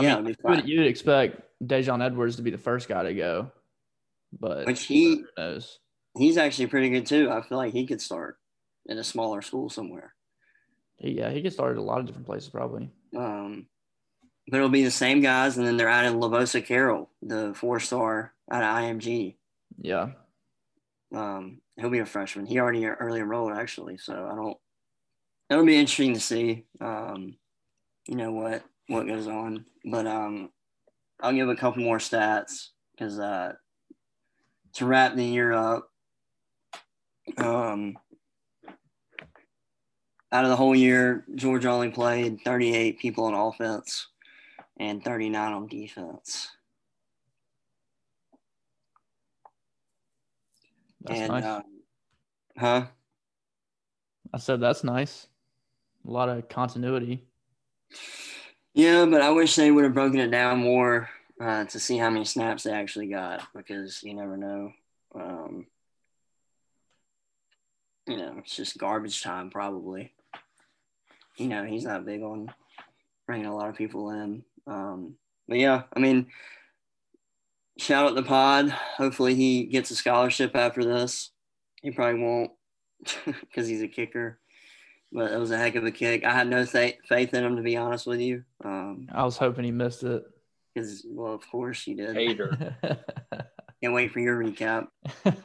I 0.00 0.02
Yeah, 0.02 0.20
mean, 0.20 0.26
you 0.28 0.36
would, 0.44 0.68
you 0.68 0.78
would 0.80 0.88
expect 0.88 1.40
Daijun 1.62 2.04
Edwards 2.04 2.36
to 2.36 2.42
be 2.42 2.50
the 2.50 2.58
first 2.58 2.88
guy 2.88 3.02
to 3.02 3.14
go, 3.14 3.50
but 4.38 4.66
Which 4.66 4.84
he 4.84 5.24
knows? 5.36 5.78
he's 6.16 6.36
actually 6.36 6.66
pretty 6.66 6.90
good 6.90 7.06
too. 7.06 7.30
I 7.30 7.42
feel 7.42 7.58
like 7.58 7.72
he 7.72 7.86
could 7.86 8.00
start 8.00 8.38
in 8.86 8.98
a 8.98 9.04
smaller 9.04 9.42
school 9.42 9.68
somewhere. 9.68 10.14
Yeah, 10.98 11.30
he 11.30 11.40
gets 11.40 11.54
started 11.56 11.78
a 11.78 11.82
lot 11.82 12.00
of 12.00 12.06
different 12.06 12.26
places 12.26 12.48
probably. 12.50 12.90
Um, 13.16 13.66
but 14.48 14.56
it'll 14.58 14.68
be 14.68 14.84
the 14.84 14.90
same 14.90 15.20
guys, 15.20 15.56
and 15.56 15.66
then 15.66 15.76
they're 15.76 15.88
adding 15.88 16.18
Lovasea 16.20 16.64
Carroll, 16.64 17.10
the 17.22 17.52
four 17.54 17.80
star 17.80 18.34
out 18.50 18.62
of 18.62 18.68
IMG. 18.82 19.36
Yeah, 19.80 20.10
Um, 21.14 21.60
he'll 21.76 21.90
be 21.90 22.00
a 22.00 22.06
freshman. 22.06 22.46
He 22.46 22.58
already 22.58 22.84
early 22.86 23.20
enrolled 23.20 23.52
actually, 23.52 23.96
so 23.98 24.12
I 24.30 24.34
don't. 24.34 24.56
It'll 25.48 25.64
be 25.66 25.76
interesting 25.76 26.14
to 26.14 26.20
see. 26.20 26.64
Um, 26.80 27.36
you 28.06 28.16
know 28.16 28.32
what 28.32 28.62
what 28.90 29.06
goes 29.06 29.28
on, 29.28 29.64
but 29.84 30.06
um, 30.06 30.50
I'll 31.20 31.32
give 31.32 31.48
a 31.48 31.54
couple 31.54 31.82
more 31.82 31.98
stats 31.98 32.68
because 32.92 33.18
uh, 33.18 33.52
to 34.74 34.86
wrap 34.86 35.14
the 35.14 35.24
year 35.24 35.52
up, 35.52 35.88
um, 37.38 37.96
out 40.32 40.44
of 40.44 40.50
the 40.50 40.56
whole 40.56 40.74
year, 40.74 41.24
Georgia 41.36 41.70
only 41.70 41.90
played 41.90 42.40
38 42.44 42.98
people 42.98 43.24
on 43.24 43.34
offense 43.34 44.08
and 44.78 45.04
39 45.04 45.52
on 45.52 45.66
defense. 45.68 46.48
that's 51.02 51.20
and 51.20 51.32
nice. 51.32 51.44
um, 51.44 51.62
huh? 52.58 52.86
I 54.34 54.38
said 54.38 54.60
that's 54.60 54.84
nice. 54.84 55.28
A 56.06 56.10
lot 56.10 56.28
of 56.28 56.48
continuity. 56.48 57.24
Yeah, 58.74 59.04
but 59.06 59.20
I 59.20 59.30
wish 59.30 59.56
they 59.56 59.70
would 59.70 59.84
have 59.84 59.94
broken 59.94 60.20
it 60.20 60.30
down 60.30 60.58
more 60.58 61.08
uh, 61.40 61.64
to 61.64 61.80
see 61.80 61.96
how 61.96 62.10
many 62.10 62.24
snaps 62.24 62.62
they 62.62 62.72
actually 62.72 63.08
got 63.08 63.42
because 63.54 64.02
you 64.02 64.14
never 64.14 64.36
know. 64.36 64.72
Um, 65.14 65.66
you 68.06 68.16
know, 68.16 68.36
it's 68.38 68.56
just 68.56 68.78
garbage 68.78 69.22
time 69.22 69.50
probably. 69.50 70.12
You 71.36 71.48
know, 71.48 71.64
he's 71.64 71.84
not 71.84 72.04
big 72.04 72.22
on 72.22 72.52
bringing 73.26 73.46
a 73.46 73.56
lot 73.56 73.68
of 73.68 73.76
people 73.76 74.10
in. 74.10 74.44
Um, 74.66 75.14
but 75.48 75.58
yeah, 75.58 75.82
I 75.94 75.98
mean, 75.98 76.26
shout 77.78 78.06
out 78.06 78.14
the 78.14 78.22
pod. 78.22 78.68
Hopefully, 78.68 79.34
he 79.34 79.64
gets 79.64 79.90
a 79.90 79.96
scholarship 79.96 80.54
after 80.54 80.84
this. 80.84 81.30
He 81.82 81.90
probably 81.90 82.22
won't 82.22 82.50
because 83.24 83.66
he's 83.66 83.82
a 83.82 83.88
kicker. 83.88 84.38
But 85.12 85.32
it 85.32 85.38
was 85.38 85.50
a 85.50 85.58
heck 85.58 85.74
of 85.74 85.84
a 85.84 85.90
kick. 85.90 86.24
I 86.24 86.32
had 86.32 86.48
no 86.48 86.64
th- 86.64 86.98
faith 87.08 87.34
in 87.34 87.44
him, 87.44 87.56
to 87.56 87.62
be 87.62 87.76
honest 87.76 88.06
with 88.06 88.20
you. 88.20 88.44
Um, 88.64 89.08
I 89.12 89.24
was 89.24 89.36
hoping 89.36 89.64
he 89.64 89.72
missed 89.72 90.04
it. 90.04 90.22
because, 90.72 91.04
well, 91.08 91.34
of 91.34 91.42
course 91.50 91.84
you 91.86 91.96
did. 91.96 92.14
Hater. 92.14 92.76
Can't 93.82 93.94
wait 93.94 94.12
for 94.12 94.20
your 94.20 94.38
recap. 94.38 94.88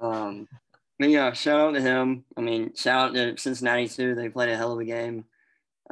Um, 0.00 0.46
but 0.98 1.10
yeah, 1.10 1.32
shout 1.32 1.58
out 1.60 1.74
to 1.74 1.80
him. 1.80 2.24
I 2.36 2.40
mean, 2.40 2.72
shout 2.76 3.10
out 3.10 3.14
to 3.14 3.36
Cincinnati 3.36 3.88
too. 3.88 4.14
They 4.14 4.28
played 4.28 4.50
a 4.50 4.56
hell 4.56 4.72
of 4.72 4.78
a 4.78 4.84
game. 4.84 5.24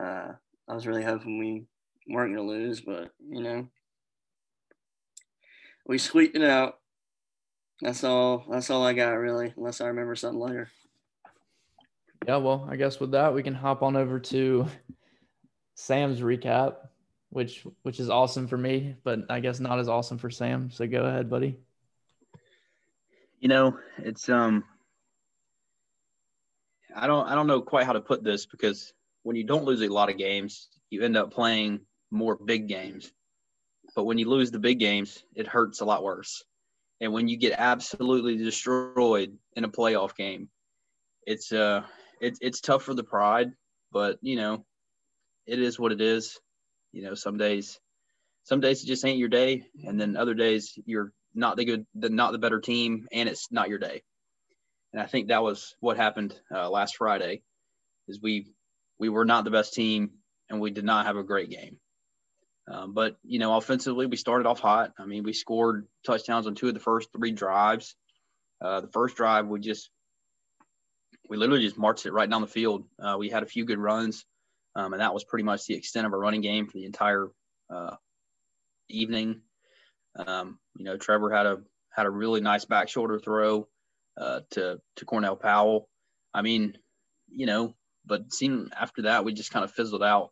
Uh, 0.01 0.33
I 0.69 0.75
was 0.75 0.87
really 0.87 1.03
hoping 1.03 1.39
we 1.39 1.65
weren't 2.09 2.35
going 2.35 2.47
to 2.47 2.53
lose, 2.53 2.81
but 2.81 3.11
you 3.29 3.43
know, 3.43 3.67
we 5.87 5.99
squeaked 5.99 6.37
it 6.37 6.43
out. 6.43 6.79
That's 7.81 8.05
all. 8.05 8.45
That's 8.49 8.71
all 8.71 8.85
I 8.87 8.93
got 8.93 9.11
really, 9.11 9.53
unless 9.57 9.81
I 9.81 9.89
remember 9.89 10.15
something 10.15 10.41
later. 10.41 10.69
Yeah, 12.25 12.37
well, 12.37 12.67
I 12.71 12.77
guess 12.77 12.99
with 12.99 13.13
that 13.13 13.35
we 13.35 13.43
can 13.43 13.55
hop 13.55 13.83
on 13.83 13.97
over 13.97 14.19
to 14.19 14.67
Sam's 15.75 16.21
recap, 16.21 16.77
which 17.31 17.65
which 17.83 18.01
is 18.01 18.11
awesome 18.11 18.49
for 18.49 18.57
me, 18.57 18.97
but 19.05 19.21
I 19.29 19.41
guess 19.41 19.61
not 19.61 19.79
as 19.79 19.89
awesome 19.89 20.19
for 20.19 20.31
Sam. 20.31 20.71
So 20.71 20.87
go 20.87 21.05
ahead, 21.05 21.29
buddy. 21.29 21.59
You 23.41 23.49
know, 23.49 23.79
it's 23.99 24.29
um 24.29 24.65
I 26.95 27.07
don't 27.07 27.29
I 27.29 27.35
don't 27.35 27.47
know 27.47 27.61
quite 27.61 27.87
how 27.87 27.93
to 27.93 28.01
put 28.01 28.25
this 28.25 28.47
because 28.47 28.93
when 29.23 29.37
you 29.37 29.45
don't 29.45 29.65
lose 29.65 29.83
a 29.83 29.89
lot 29.89 30.11
of 30.11 30.17
games, 30.17 30.69
you 30.91 31.03
end 31.03 31.17
up 31.17 31.33
playing 31.33 31.81
more 32.11 32.37
big 32.37 32.69
games. 32.69 33.13
But 33.95 34.05
when 34.05 34.19
you 34.19 34.29
lose 34.29 34.51
the 34.51 34.59
big 34.59 34.79
games, 34.79 35.23
it 35.35 35.47
hurts 35.47 35.81
a 35.81 35.85
lot 35.85 36.03
worse. 36.03 36.43
And 37.01 37.13
when 37.13 37.29
you 37.29 37.37
get 37.37 37.55
absolutely 37.59 38.37
destroyed 38.37 39.37
in 39.55 39.65
a 39.65 39.69
playoff 39.69 40.17
game, 40.17 40.49
it's 41.27 41.53
uh 41.53 41.83
it's 42.21 42.39
it's 42.41 42.61
tough 42.61 42.83
for 42.83 42.95
the 42.95 43.05
pride, 43.05 43.53
but 43.93 44.19
you 44.23 44.37
know, 44.37 44.65
it 45.47 45.61
is 45.61 45.79
what 45.79 45.93
it 45.93 46.01
is. 46.01 46.39
You 46.93 47.03
know, 47.03 47.15
some 47.15 47.37
days 47.37 47.79
some 48.45 48.61
days 48.61 48.83
it 48.83 48.87
just 48.87 49.05
ain't 49.05 49.19
your 49.19 49.29
day, 49.29 49.67
and 49.85 50.01
then 50.01 50.17
other 50.17 50.35
days 50.35 50.79
you're 50.87 51.13
not 51.35 51.57
the 51.57 51.65
good 51.65 51.87
the 51.95 52.09
not 52.09 52.33
the 52.33 52.39
better 52.39 52.61
team 52.61 53.07
and 53.13 53.29
it's 53.29 53.51
not 53.51 53.69
your 53.69 53.79
day. 53.79 54.03
And 54.93 55.03
I 55.03 55.07
think 55.07 55.29
that 55.29 55.43
was 55.43 55.75
what 55.81 55.97
happened 55.97 56.39
uh, 56.55 56.71
last 56.71 56.97
Friday 56.97 57.43
is 58.09 58.21
we 58.23 58.47
we 58.99 59.09
were 59.09 59.25
not 59.25 59.45
the 59.45 59.51
best 59.51 59.75
team 59.75 60.11
and 60.49 60.61
we 60.61 60.71
did 60.71 60.85
not 60.85 61.07
have 61.07 61.17
a 61.17 61.25
great 61.25 61.51
game. 61.51 61.79
Um, 62.69 62.95
but 62.95 63.17
you 63.23 63.39
know, 63.39 63.57
offensively, 63.57 64.07
we 64.07 64.17
started 64.17 64.47
off 64.47 64.61
hot. 64.61 64.93
I 64.99 65.07
mean, 65.07 65.23
we 65.23 65.33
scored 65.33 65.87
touchdowns 66.05 66.47
on 66.47 66.55
two 66.55 66.69
of 66.69 66.75
the 66.75 66.81
first 66.81 67.11
three 67.13 67.33
drives. 67.33 67.95
Uh, 68.61 68.81
the 68.81 68.89
first 68.89 69.17
drive, 69.17 69.47
we 69.47 69.61
just 69.61 69.91
we 71.28 71.37
literally 71.37 71.62
just 71.62 71.78
marched 71.78 72.06
it 72.06 72.12
right 72.12 72.28
down 72.28 72.40
the 72.40 72.47
field. 72.47 72.85
Uh, 72.99 73.16
we 73.18 73.28
had 73.28 73.42
a 73.42 73.47
few 73.47 73.64
good 73.64 73.78
runs, 73.78 74.25
um, 74.75 74.92
and 74.92 75.00
that 75.00 75.14
was 75.14 75.25
pretty 75.25 75.45
much 75.45 75.66
the 75.66 75.75
extent 75.75 76.06
of 76.06 76.12
our 76.12 76.18
running 76.18 76.40
game 76.40 76.66
for 76.66 76.75
the 76.75 76.85
entire 76.85 77.28
uh, 77.71 77.97
evening. 78.88 79.40
Um, 80.16 80.59
you 80.76 80.85
know, 80.85 80.97
Trevor 80.97 81.30
had 81.30 81.47
a 81.47 81.59
had 81.95 82.06
a 82.06 82.11
really 82.11 82.40
nice 82.40 82.64
back 82.64 82.88
shoulder 82.88 83.18
throw 83.18 83.68
uh, 84.21 84.40
to 84.50 84.80
to 84.97 85.04
Cornell 85.04 85.37
Powell. 85.37 85.88
I 86.33 86.42
mean, 86.42 86.76
you 87.28 87.47
know, 87.47 87.75
but 88.04 88.33
seemed 88.33 88.73
after 88.78 89.02
that 89.02 89.25
we 89.25 89.33
just 89.33 89.50
kind 89.50 89.64
of 89.64 89.73
fizzled 89.73 90.02
out. 90.02 90.30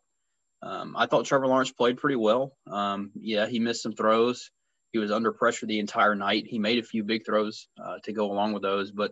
Um, 0.61 0.95
I 0.97 1.05
thought 1.05 1.25
Trevor 1.25 1.47
Lawrence 1.47 1.71
played 1.71 1.97
pretty 1.97 2.15
well. 2.15 2.55
Um, 2.65 3.11
yeah, 3.15 3.45
he 3.45 3.59
missed 3.59 3.83
some 3.83 3.93
throws. 3.93 4.49
He 4.91 4.99
was 4.99 5.11
under 5.11 5.31
pressure 5.31 5.65
the 5.65 5.79
entire 5.79 6.15
night. 6.15 6.45
He 6.47 6.57
made 6.57 6.79
a 6.79 6.83
few 6.83 7.03
big 7.03 7.25
throws 7.25 7.67
uh, 7.83 7.97
to 8.03 8.13
go 8.13 8.31
along 8.31 8.53
with 8.53 8.63
those, 8.63 8.91
but 8.91 9.11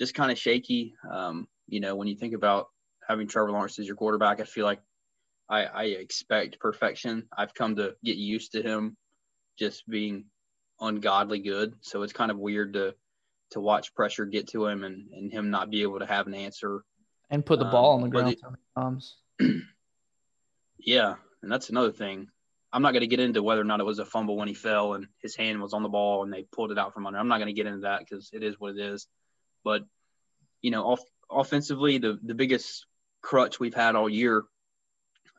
just 0.00 0.14
kind 0.14 0.32
of 0.32 0.38
shaky. 0.38 0.94
Um, 1.08 1.46
you 1.68 1.80
know, 1.80 1.94
when 1.94 2.08
you 2.08 2.16
think 2.16 2.34
about 2.34 2.68
having 3.06 3.28
Trevor 3.28 3.52
Lawrence 3.52 3.78
as 3.78 3.86
your 3.86 3.96
quarterback, 3.96 4.40
I 4.40 4.44
feel 4.44 4.64
like 4.64 4.80
I, 5.48 5.64
I 5.64 5.84
expect 5.84 6.58
perfection. 6.58 7.28
I've 7.36 7.54
come 7.54 7.76
to 7.76 7.94
get 8.02 8.16
used 8.16 8.52
to 8.52 8.62
him 8.62 8.96
just 9.58 9.88
being 9.88 10.24
ungodly 10.80 11.40
good. 11.40 11.74
So 11.82 12.02
it's 12.02 12.12
kind 12.12 12.30
of 12.30 12.38
weird 12.38 12.72
to 12.72 12.94
to 13.50 13.60
watch 13.60 13.92
pressure 13.94 14.26
get 14.26 14.46
to 14.46 14.64
him 14.64 14.84
and, 14.84 15.10
and 15.12 15.32
him 15.32 15.50
not 15.50 15.70
be 15.70 15.82
able 15.82 15.98
to 15.98 16.06
have 16.06 16.28
an 16.28 16.34
answer 16.34 16.84
and 17.30 17.44
put 17.44 17.58
the 17.58 17.64
um, 17.64 17.72
ball 17.72 17.94
on 17.94 18.02
the 18.02 18.08
ground 18.08 18.36
times. 18.76 19.16
yeah, 20.78 21.14
and 21.42 21.50
that's 21.50 21.68
another 21.68 21.90
thing. 21.90 22.28
I'm 22.72 22.82
not 22.82 22.92
going 22.92 23.00
to 23.00 23.08
get 23.08 23.18
into 23.18 23.42
whether 23.42 23.60
or 23.60 23.64
not 23.64 23.80
it 23.80 23.86
was 23.86 23.98
a 23.98 24.04
fumble 24.04 24.36
when 24.36 24.46
he 24.46 24.54
fell 24.54 24.94
and 24.94 25.08
his 25.20 25.34
hand 25.34 25.60
was 25.60 25.72
on 25.72 25.82
the 25.82 25.88
ball 25.88 26.22
and 26.22 26.32
they 26.32 26.44
pulled 26.52 26.70
it 26.70 26.78
out 26.78 26.94
from 26.94 27.06
under. 27.06 27.18
I'm 27.18 27.26
not 27.26 27.38
going 27.38 27.48
to 27.48 27.52
get 27.52 27.66
into 27.66 27.80
that 27.80 28.00
because 28.00 28.30
it 28.32 28.44
is 28.44 28.60
what 28.60 28.76
it 28.76 28.78
is. 28.78 29.08
But 29.64 29.84
you 30.62 30.70
know, 30.70 30.84
off, 30.84 31.00
offensively, 31.30 31.98
the 31.98 32.18
the 32.22 32.34
biggest 32.34 32.86
crutch 33.22 33.60
we've 33.60 33.74
had 33.74 33.96
all 33.96 34.08
year, 34.08 34.44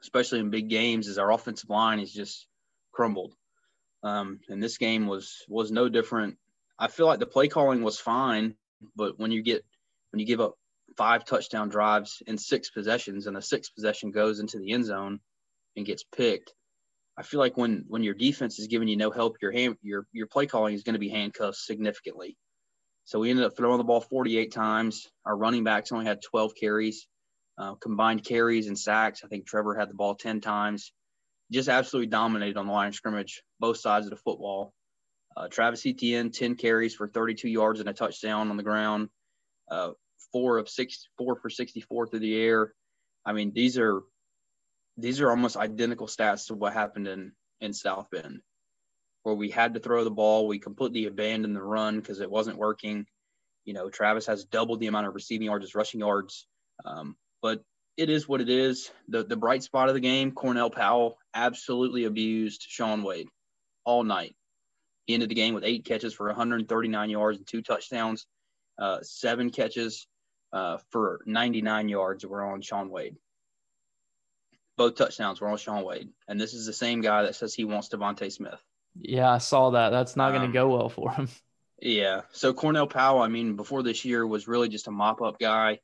especially 0.02 0.40
in 0.40 0.50
big 0.50 0.70
games, 0.70 1.08
is 1.08 1.18
our 1.18 1.32
offensive 1.32 1.70
line 1.70 2.00
is 2.00 2.12
just 2.12 2.48
crumbled. 2.92 3.34
Um, 4.04 4.40
and 4.50 4.62
this 4.62 4.78
game 4.78 5.08
was 5.08 5.44
was 5.48 5.72
no 5.72 5.90
different. 5.90 6.38
I 6.80 6.88
feel 6.88 7.06
like 7.06 7.20
the 7.20 7.28
play 7.28 7.48
calling 7.48 7.84
was 7.84 8.00
fine, 8.00 8.56
but 8.96 9.20
when 9.20 9.32
you 9.32 9.44
get 9.44 9.64
when 10.12 10.20
you 10.20 10.26
give 10.26 10.42
up 10.42 10.56
five 10.98 11.26
touchdown 11.26 11.70
drives 11.70 12.22
in 12.28 12.38
six 12.38 12.70
possessions 12.70 13.28
and 13.28 13.36
the 13.36 13.42
sixth 13.42 13.74
possession 13.76 14.12
goes 14.12 14.40
into 14.40 14.58
the 14.58 14.72
end 14.72 14.86
zone 14.86 15.20
and 15.76 15.86
gets 15.86 16.04
picked, 16.04 16.54
I 17.18 17.24
feel 17.24 17.40
like 17.40 17.58
when 17.58 17.86
when 17.88 18.04
your 18.04 18.16
defense 18.16 18.60
is 18.60 18.68
giving 18.68 18.88
you 18.88 18.98
no 18.98 19.12
help, 19.12 19.38
your 19.42 19.52
hand 19.52 19.78
your 19.82 20.08
your 20.12 20.28
play 20.28 20.48
calling 20.48 20.74
is 20.74 20.84
going 20.84 20.94
to 20.94 21.00
be 21.00 21.10
handcuffed 21.10 21.58
significantly. 21.58 22.38
So 23.12 23.20
we 23.20 23.30
ended 23.30 23.44
up 23.44 23.58
throwing 23.58 23.78
the 23.78 23.84
ball 23.84 24.00
48 24.00 24.54
times. 24.54 25.10
Our 25.26 25.36
running 25.36 25.66
backs 25.66 25.92
only 25.92 26.06
had 26.06 26.22
12 26.22 26.56
carries, 26.56 27.10
uh, 27.58 27.76
combined 27.76 28.24
carries 28.24 28.68
and 28.68 28.80
sacks. 28.80 29.22
I 29.26 29.28
think 29.28 29.46
Trevor 29.46 29.76
had 29.76 29.90
the 29.90 29.96
ball 29.96 30.16
10 30.16 30.40
times 30.40 30.94
just 31.52 31.68
absolutely 31.68 32.08
dominated 32.08 32.56
on 32.56 32.68
the 32.68 32.72
line 32.72 32.88
of 32.88 32.96
scrimmage, 32.96 33.44
both 33.60 33.76
sides 33.76 34.06
of 34.06 34.12
the 34.12 34.16
football. 34.16 34.74
Uh, 35.36 35.50
Travis 35.50 35.86
Etienne, 35.86 36.32
10 36.32 36.56
carries 36.56 36.96
for 36.96 37.10
32 37.10 37.50
yards 37.50 37.82
and 37.82 37.90
a 37.90 37.94
touchdown 37.94 38.50
on 38.50 38.56
the 38.56 38.64
ground, 38.64 39.10
uh, 39.70 39.92
four 40.32 40.58
of 40.58 40.70
six, 40.70 41.10
four 41.18 41.36
for 41.36 41.50
64 41.50 42.08
through 42.08 42.20
the 42.20 42.40
air. 42.42 42.74
I 43.26 43.34
mean, 43.34 43.52
these 43.54 43.78
are 43.78 44.04
these 44.96 45.20
are 45.20 45.30
almost 45.30 45.58
identical 45.58 46.08
stats 46.08 46.48
to 46.48 46.54
what 46.54 46.72
happened 46.72 47.10
in 47.10 47.34
in 47.60 47.74
South 47.74 48.08
Bend, 48.10 48.40
where 49.24 49.36
we 49.36 49.50
had 49.50 49.74
to 49.74 49.80
throw 49.80 50.04
the 50.04 50.12
ball. 50.12 50.48
We 50.48 50.60
completely 50.60 51.06
abandoned 51.06 51.56
the 51.56 51.64
run 51.64 52.00
because 52.00 52.22
it 52.22 52.30
wasn't 52.30 52.58
working. 52.58 53.06
You 53.66 53.74
know, 53.74 53.90
Travis 53.90 54.26
has 54.28 54.46
doubled 54.46 54.80
the 54.80 54.88
amount 54.88 55.08
of 55.08 55.16
receiving 55.16 55.46
yards 55.46 55.66
as 55.66 55.76
rushing 55.76 56.00
yards. 56.00 56.48
Um, 56.86 57.16
but 57.42 57.64
it 57.98 58.10
is 58.10 58.28
what 58.28 58.42
it 58.42 58.50
is. 58.50 58.92
The 59.08 59.24
the 59.24 59.36
bright 59.36 59.64
spot 59.64 59.90
of 59.90 59.94
the 59.94 60.00
game, 60.00 60.32
Cornell 60.32 60.70
Powell 60.70 61.18
absolutely 61.34 62.06
abused 62.06 62.66
Shaun 62.68 63.04
Wade 63.04 63.28
all 63.86 64.04
night. 64.04 64.36
He 65.06 65.14
ended 65.14 65.30
the 65.30 65.36
game 65.36 65.54
with 65.54 65.64
eight 65.64 65.86
catches 65.86 66.14
for 66.14 66.28
139 66.28 67.10
yards 67.10 67.38
and 67.38 67.48
two 67.48 67.62
touchdowns. 67.62 68.26
Uh, 68.80 69.00
seven 69.02 69.50
catches 69.50 70.08
uh, 70.54 70.78
for 70.90 71.22
99 71.26 71.90
yards 71.90 72.26
were 72.26 72.44
on 72.44 72.62
Shaun 72.62 72.90
Wade. 72.90 73.16
Both 74.78 74.96
touchdowns 74.96 75.42
were 75.42 75.50
on 75.50 75.58
Shaun 75.58 75.84
Wade, 75.84 76.10
and 76.28 76.40
this 76.40 76.54
is 76.54 76.66
the 76.66 76.74
same 76.74 77.02
guy 77.02 77.24
that 77.24 77.36
says 77.36 77.54
he 77.54 77.66
wants 77.66 77.90
DeVonta 77.90 78.32
Smith. 78.32 78.62
Yeah, 79.00 79.32
I 79.32 79.38
saw 79.38 79.72
that. 79.72 79.90
That's 79.90 80.16
not 80.16 80.30
going 80.30 80.42
to 80.42 80.48
um, 80.48 80.54
go 80.54 80.70
well 80.70 80.90
for 80.90 81.12
him. 81.12 81.28
Yeah. 81.84 82.22
So 82.32 82.54
Cornell 82.54 82.86
Powell, 82.86 83.24
I 83.24 83.28
mean, 83.28 83.56
before 83.56 83.82
this 83.82 84.06
year 84.06 84.26
was 84.28 84.48
really 84.48 84.70
just 84.70 84.88
a 84.88 84.92
mop 84.92 85.20
up 85.20 85.40
guy. 85.40 85.80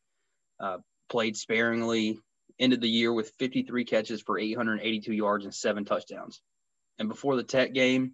Uh, 0.60 0.78
played 1.10 1.36
sparingly, 1.36 2.20
ended 2.60 2.82
the 2.82 2.90
year 2.90 3.12
with 3.12 3.34
53 3.40 3.86
catches 3.86 4.22
for 4.22 4.38
882 4.38 5.14
yards 5.14 5.46
and 5.46 5.54
seven 5.54 5.86
touchdowns. 5.86 6.42
And 7.00 7.10
before 7.10 7.36
the 7.36 7.44
Tech 7.44 7.74
game, 7.74 8.14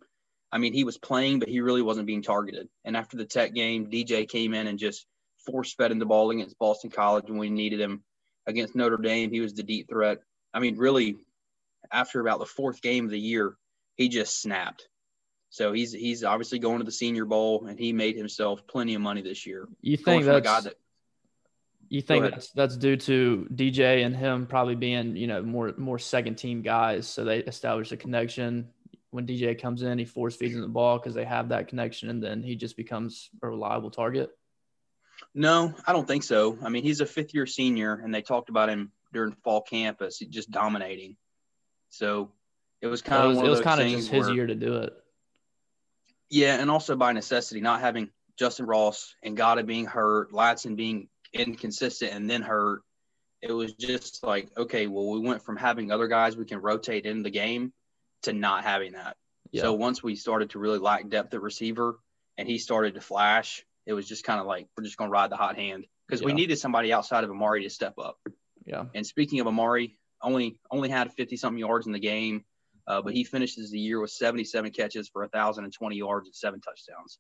I 0.51 0.59
mean, 0.59 0.73
he 0.73 0.83
was 0.83 0.97
playing, 0.97 1.39
but 1.39 1.49
he 1.49 1.61
really 1.61 1.81
wasn't 1.81 2.07
being 2.07 2.21
targeted. 2.21 2.67
And 2.85 2.95
after 2.95 3.17
the 3.17 3.25
Tech 3.25 3.53
game, 3.53 3.87
DJ 3.89 4.29
came 4.29 4.53
in 4.53 4.67
and 4.67 4.77
just 4.77 5.05
force 5.45 5.73
fed 5.73 5.91
him 5.91 5.99
the 5.99 6.05
ball 6.05 6.31
against 6.31 6.59
Boston 6.59 6.89
College 6.89 7.25
when 7.27 7.39
we 7.39 7.49
needed 7.49 7.79
him. 7.79 8.03
Against 8.45 8.75
Notre 8.75 8.97
Dame, 8.97 9.31
he 9.31 9.41
was 9.41 9.53
the 9.53 9.63
deep 9.63 9.89
threat. 9.89 10.19
I 10.53 10.59
mean, 10.59 10.77
really, 10.77 11.17
after 11.91 12.19
about 12.19 12.39
the 12.39 12.45
fourth 12.45 12.81
game 12.81 13.05
of 13.05 13.11
the 13.11 13.19
year, 13.19 13.57
he 13.95 14.09
just 14.09 14.41
snapped. 14.41 14.87
So 15.49 15.71
he's 15.71 15.91
he's 15.93 16.23
obviously 16.23 16.59
going 16.59 16.79
to 16.79 16.83
the 16.83 16.91
Senior 16.91 17.25
Bowl, 17.25 17.67
and 17.67 17.77
he 17.77 17.93
made 17.93 18.15
himself 18.15 18.65
plenty 18.65 18.95
of 18.95 19.01
money 19.01 19.21
this 19.21 19.45
year. 19.45 19.67
You 19.81 19.97
think 19.97 20.25
that's 20.25 20.63
that, 20.63 20.75
you 21.89 22.01
think 22.01 22.25
that's 22.25 22.49
that's 22.51 22.75
due 22.75 22.97
to 22.97 23.47
DJ 23.53 24.03
and 24.03 24.15
him 24.15 24.47
probably 24.47 24.73
being 24.73 25.15
you 25.15 25.27
know 25.27 25.43
more 25.43 25.73
more 25.77 25.99
second 25.99 26.35
team 26.35 26.63
guys, 26.63 27.07
so 27.07 27.23
they 27.23 27.39
establish 27.39 27.91
a 27.91 27.97
connection. 27.97 28.69
When 29.11 29.27
DJ 29.27 29.61
comes 29.61 29.83
in, 29.83 29.99
he 29.99 30.05
force 30.05 30.35
feeds 30.35 30.55
him 30.55 30.61
the 30.61 30.67
ball 30.67 30.97
because 30.97 31.13
they 31.13 31.25
have 31.25 31.49
that 31.49 31.67
connection, 31.67 32.09
and 32.09 32.23
then 32.23 32.41
he 32.41 32.55
just 32.55 32.75
becomes 32.75 33.29
a 33.43 33.47
reliable 33.47 33.91
target. 33.91 34.31
No, 35.35 35.75
I 35.85 35.93
don't 35.93 36.07
think 36.07 36.23
so. 36.23 36.57
I 36.63 36.69
mean, 36.69 36.81
he's 36.81 36.99
a 36.99 37.05
fifth 37.05 37.35
year 37.35 37.45
senior, 37.45 37.93
and 37.93 38.11
they 38.11 38.23
talked 38.23 38.49
about 38.49 38.69
him 38.69 38.91
during 39.13 39.33
fall 39.43 39.61
camp 39.61 40.01
as 40.01 40.17
just 40.17 40.49
dominating. 40.49 41.15
So 41.89 42.31
it 42.83 42.87
was 42.87 43.01
kind 43.01 43.23
of 43.23 43.37
it 43.37 43.49
was, 43.49 43.49
was 43.49 43.61
kind 43.61 43.79
of 43.79 43.87
just 43.87 44.09
his 44.09 44.25
where, 44.25 44.35
year 44.35 44.45
to 44.45 44.55
do 44.55 44.75
it. 44.75 44.93
Yeah, 46.29 46.59
and 46.59 46.69
also 46.69 46.97
by 46.97 47.13
necessity, 47.13 47.61
not 47.61 47.79
having 47.79 48.09
Justin 48.37 48.65
Ross 48.65 49.15
and 49.23 49.37
Ngata 49.37 49.65
being 49.65 49.85
hurt, 49.85 50.33
Ladson 50.33 50.75
being 50.75 51.07
inconsistent 51.31 52.11
and 52.13 52.29
then 52.29 52.41
hurt. 52.41 52.81
It 53.41 53.53
was 53.53 53.73
just 53.73 54.21
like, 54.21 54.49
okay, 54.57 54.87
well, 54.87 55.09
we 55.09 55.19
went 55.19 55.43
from 55.43 55.55
having 55.55 55.91
other 55.91 56.07
guys 56.07 56.35
we 56.35 56.43
can 56.43 56.59
rotate 56.59 57.05
in 57.05 57.23
the 57.23 57.29
game 57.29 57.71
to 58.23 58.33
not 58.33 58.65
having 58.65 58.93
that. 58.93 59.15
Yeah. 59.51 59.61
So 59.61 59.73
once 59.73 60.03
we 60.03 60.15
started 60.15 60.49
to 60.51 60.59
really 60.59 60.79
lack 60.79 61.07
depth 61.07 61.33
at 61.33 61.41
receiver 61.41 61.99
and 62.37 62.49
he 62.49 62.57
started 62.57 62.95
to 62.95 63.01
flash, 63.01 63.63
it 63.85 63.93
was 63.93 64.07
just 64.07 64.25
kind 64.25 64.41
of 64.41 64.45
like, 64.45 64.67
we're 64.75 64.83
just 64.83 64.97
going 64.97 65.09
to 65.09 65.13
ride 65.13 65.29
the 65.29 65.37
hot 65.37 65.55
hand 65.55 65.85
because 66.07 66.19
yeah. 66.21 66.27
we 66.27 66.33
needed 66.33 66.59
somebody 66.59 66.91
outside 66.91 67.23
of 67.23 67.29
Amari 67.29 67.63
to 67.63 67.69
step 67.69 67.93
up. 67.97 68.17
Yeah. 68.65 68.85
And 68.93 69.05
speaking 69.05 69.39
of 69.39 69.47
Amari, 69.47 69.97
only 70.21 70.57
only 70.71 70.89
had 70.89 71.13
50 71.13 71.37
something 71.37 71.59
yards 71.59 71.85
in 71.85 71.93
the 71.93 71.99
game. 71.99 72.43
Uh, 72.87 73.01
but 73.01 73.13
he 73.13 73.23
finishes 73.23 73.71
the 73.71 73.79
year 73.79 73.99
with 73.99 74.11
77 74.11 74.71
catches 74.71 75.09
for 75.09 75.21
1,020 75.21 75.95
yards 75.95 76.27
and 76.27 76.35
seven 76.35 76.61
touchdowns. 76.61 77.19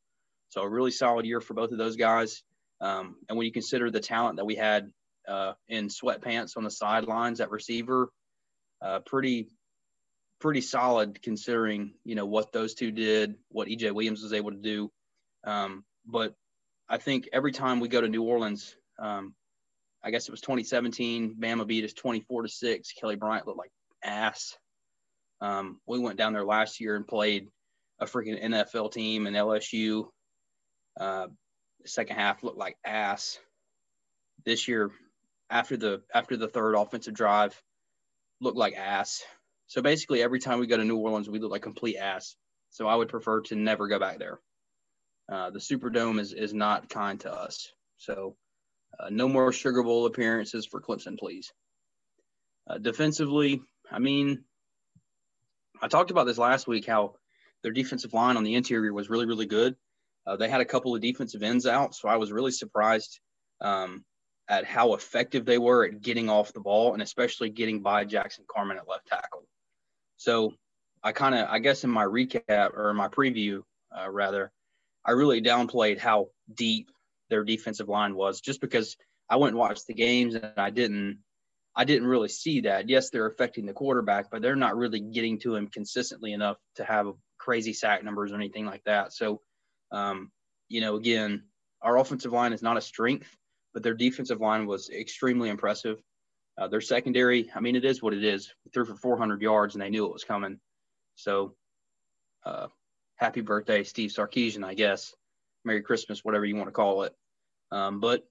So 0.49 0.61
a 0.61 0.69
really 0.69 0.91
solid 0.91 1.25
year 1.25 1.41
for 1.41 1.53
both 1.53 1.71
of 1.71 1.77
those 1.77 1.95
guys. 1.95 2.43
Um, 2.81 3.15
and 3.29 3.37
when 3.37 3.45
you 3.45 3.51
consider 3.51 3.89
the 3.89 3.99
talent 3.99 4.37
that 4.37 4.45
we 4.45 4.55
had 4.55 4.91
uh, 5.27 5.53
in 5.67 5.87
sweatpants 5.87 6.57
on 6.57 6.63
the 6.63 6.69
sidelines 6.69 7.39
at 7.39 7.49
receiver, 7.49 8.11
uh, 8.81 8.99
pretty 8.99 9.47
pretty 10.39 10.59
solid 10.59 11.21
considering 11.21 11.93
you 12.03 12.15
know 12.15 12.25
what 12.25 12.51
those 12.51 12.73
two 12.73 12.91
did, 12.91 13.35
what 13.47 13.69
EJ 13.69 13.93
Williams 13.93 14.21
was 14.21 14.33
able 14.33 14.51
to 14.51 14.57
do. 14.57 14.91
Um, 15.45 15.85
but 16.05 16.35
I 16.89 16.97
think 16.97 17.29
every 17.31 17.53
time 17.53 17.79
we 17.79 17.87
go 17.87 18.01
to 18.01 18.09
New 18.09 18.23
Orleans, 18.23 18.75
um, 18.99 19.33
I 20.03 20.11
guess 20.11 20.27
it 20.27 20.31
was 20.31 20.41
2017, 20.41 21.37
Bama 21.39 21.65
beat 21.65 21.85
us 21.85 21.93
24 21.93 22.43
to 22.43 22.49
six. 22.49 22.91
Kelly 22.91 23.15
Bryant 23.15 23.47
looked 23.47 23.57
like 23.57 23.71
ass. 24.03 24.57
Um, 25.43 25.81
we 25.85 25.99
went 25.99 26.17
down 26.17 26.31
there 26.31 26.45
last 26.45 26.79
year 26.79 26.95
and 26.95 27.05
played 27.05 27.49
a 27.99 28.05
freaking 28.05 28.41
NFL 28.41 28.93
team 28.93 29.27
and 29.27 29.35
LSU. 29.35 30.05
Uh, 30.97 31.27
second 31.85 32.15
half 32.15 32.43
looked 32.43 32.57
like 32.57 32.77
ass. 32.85 33.37
This 34.45 34.69
year, 34.69 34.91
after 35.49 35.75
the 35.75 36.01
after 36.13 36.37
the 36.37 36.47
third 36.47 36.75
offensive 36.75 37.13
drive, 37.13 37.61
looked 38.39 38.57
like 38.57 38.75
ass. 38.75 39.21
So 39.67 39.81
basically, 39.81 40.23
every 40.23 40.39
time 40.39 40.59
we 40.59 40.67
go 40.67 40.77
to 40.77 40.85
New 40.85 40.97
Orleans, 40.97 41.29
we 41.29 41.39
look 41.39 41.51
like 41.51 41.61
complete 41.61 41.97
ass. 41.97 42.35
So 42.69 42.87
I 42.87 42.95
would 42.95 43.09
prefer 43.09 43.41
to 43.41 43.55
never 43.55 43.89
go 43.89 43.99
back 43.99 44.19
there. 44.19 44.39
Uh, 45.29 45.49
the 45.49 45.59
Superdome 45.59 46.21
is 46.21 46.31
is 46.31 46.53
not 46.53 46.87
kind 46.87 47.19
to 47.19 47.33
us. 47.33 47.69
So 47.97 48.37
uh, 48.97 49.09
no 49.09 49.27
more 49.27 49.51
Sugar 49.51 49.83
Bowl 49.83 50.05
appearances 50.05 50.65
for 50.65 50.79
Clemson, 50.79 51.19
please. 51.19 51.51
Uh, 52.65 52.77
defensively, 52.77 53.61
I 53.91 53.99
mean, 53.99 54.45
I 55.83 55.87
talked 55.89 56.11
about 56.11 56.25
this 56.25 56.37
last 56.37 56.65
week 56.65 56.87
how 56.87 57.15
their 57.61 57.73
defensive 57.73 58.13
line 58.13 58.37
on 58.37 58.45
the 58.45 58.55
interior 58.55 58.93
was 58.93 59.09
really, 59.09 59.25
really 59.25 59.45
good. 59.45 59.75
Uh, 60.25 60.37
they 60.37 60.47
had 60.47 60.61
a 60.61 60.65
couple 60.65 60.95
of 60.95 61.01
defensive 61.01 61.43
ends 61.43 61.67
out, 61.67 61.93
so 61.93 62.07
I 62.07 62.15
was 62.15 62.31
really 62.31 62.51
surprised 62.51 63.19
um, 63.59 64.05
at 64.47 64.63
how 64.63 64.93
effective 64.93 65.43
they 65.43 65.57
were 65.57 65.83
at 65.83 66.01
getting 66.01 66.29
off 66.29 66.53
the 66.53 66.61
ball 66.61 66.93
and 66.93 67.01
especially 67.01 67.49
getting 67.49 67.81
by 67.81 68.05
Jackson 68.05 68.45
Carman 68.49 68.77
at 68.77 68.87
left 68.87 69.07
tackle. 69.07 69.45
So 70.15 70.53
I 71.03 71.11
kind 71.11 71.35
of, 71.35 71.49
I 71.49 71.59
guess, 71.59 71.83
in 71.83 71.89
my 71.89 72.05
recap 72.05 72.77
or 72.77 72.93
my 72.93 73.09
preview, 73.09 73.63
uh, 73.93 74.09
rather, 74.09 74.53
I 75.05 75.11
really 75.11 75.41
downplayed 75.41 75.99
how 75.99 76.29
deep 76.53 76.91
their 77.29 77.43
defensive 77.43 77.89
line 77.89 78.15
was 78.15 78.39
just 78.39 78.61
because 78.61 78.95
I 79.29 79.35
went 79.35 79.51
and 79.51 79.59
watched 79.59 79.87
the 79.87 79.93
games 79.93 80.35
and 80.35 80.53
I 80.55 80.69
didn't 80.69 81.19
I 81.75 81.85
didn't 81.85 82.07
really 82.07 82.29
see 82.29 82.61
that. 82.61 82.89
Yes, 82.89 83.09
they're 83.09 83.25
affecting 83.25 83.65
the 83.65 83.73
quarterback, 83.73 84.29
but 84.29 84.41
they're 84.41 84.55
not 84.55 84.77
really 84.77 84.99
getting 84.99 85.39
to 85.39 85.55
him 85.55 85.67
consistently 85.67 86.33
enough 86.33 86.57
to 86.75 86.83
have 86.83 87.13
crazy 87.39 87.73
sack 87.73 88.03
numbers 88.03 88.31
or 88.31 88.35
anything 88.35 88.65
like 88.65 88.83
that. 88.85 89.11
So, 89.13 89.41
um, 89.91 90.31
you 90.69 90.81
know, 90.81 90.95
again, 90.95 91.43
our 91.81 91.97
offensive 91.97 92.31
line 92.31 92.53
is 92.53 92.61
not 92.61 92.77
a 92.77 92.81
strength, 92.81 93.35
but 93.73 93.81
their 93.83 93.95
defensive 93.95 94.39
line 94.39 94.67
was 94.67 94.89
extremely 94.89 95.49
impressive. 95.49 96.01
Uh, 96.57 96.67
their 96.67 96.81
secondary, 96.81 97.51
I 97.55 97.59
mean, 97.59 97.75
it 97.75 97.85
is 97.85 98.01
what 98.01 98.13
it 98.13 98.23
is. 98.23 98.53
threw 98.73 98.85
for 98.85 98.95
400 98.95 99.41
yards 99.41 99.73
and 99.73 99.81
they 99.81 99.89
knew 99.89 100.05
it 100.05 100.13
was 100.13 100.23
coming. 100.23 100.59
So, 101.15 101.55
uh, 102.45 102.67
happy 103.15 103.41
birthday, 103.41 103.83
Steve 103.83 104.11
Sarkisian, 104.11 104.63
I 104.63 104.75
guess. 104.75 105.13
Merry 105.65 105.81
Christmas, 105.81 106.23
whatever 106.23 106.45
you 106.45 106.55
want 106.55 106.67
to 106.67 106.73
call 106.73 107.03
it. 107.03 107.15
Um, 107.71 107.99
but, 107.99 108.23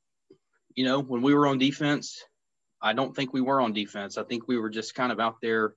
you 0.75 0.85
know, 0.85 1.01
when 1.01 1.23
we 1.23 1.35
were 1.35 1.47
on 1.47 1.59
defense, 1.59 2.23
I 2.83 2.93
don't 2.93 3.15
think 3.15 3.33
we 3.33 3.41
were 3.41 3.61
on 3.61 3.73
defense. 3.73 4.19
I 4.19 4.25
think 4.25 4.49
we 4.49 4.59
were 4.59 4.71
just 4.71 4.95
kind 4.95 5.13
of 5.13 5.21
out 5.21 5.37
there 5.41 5.75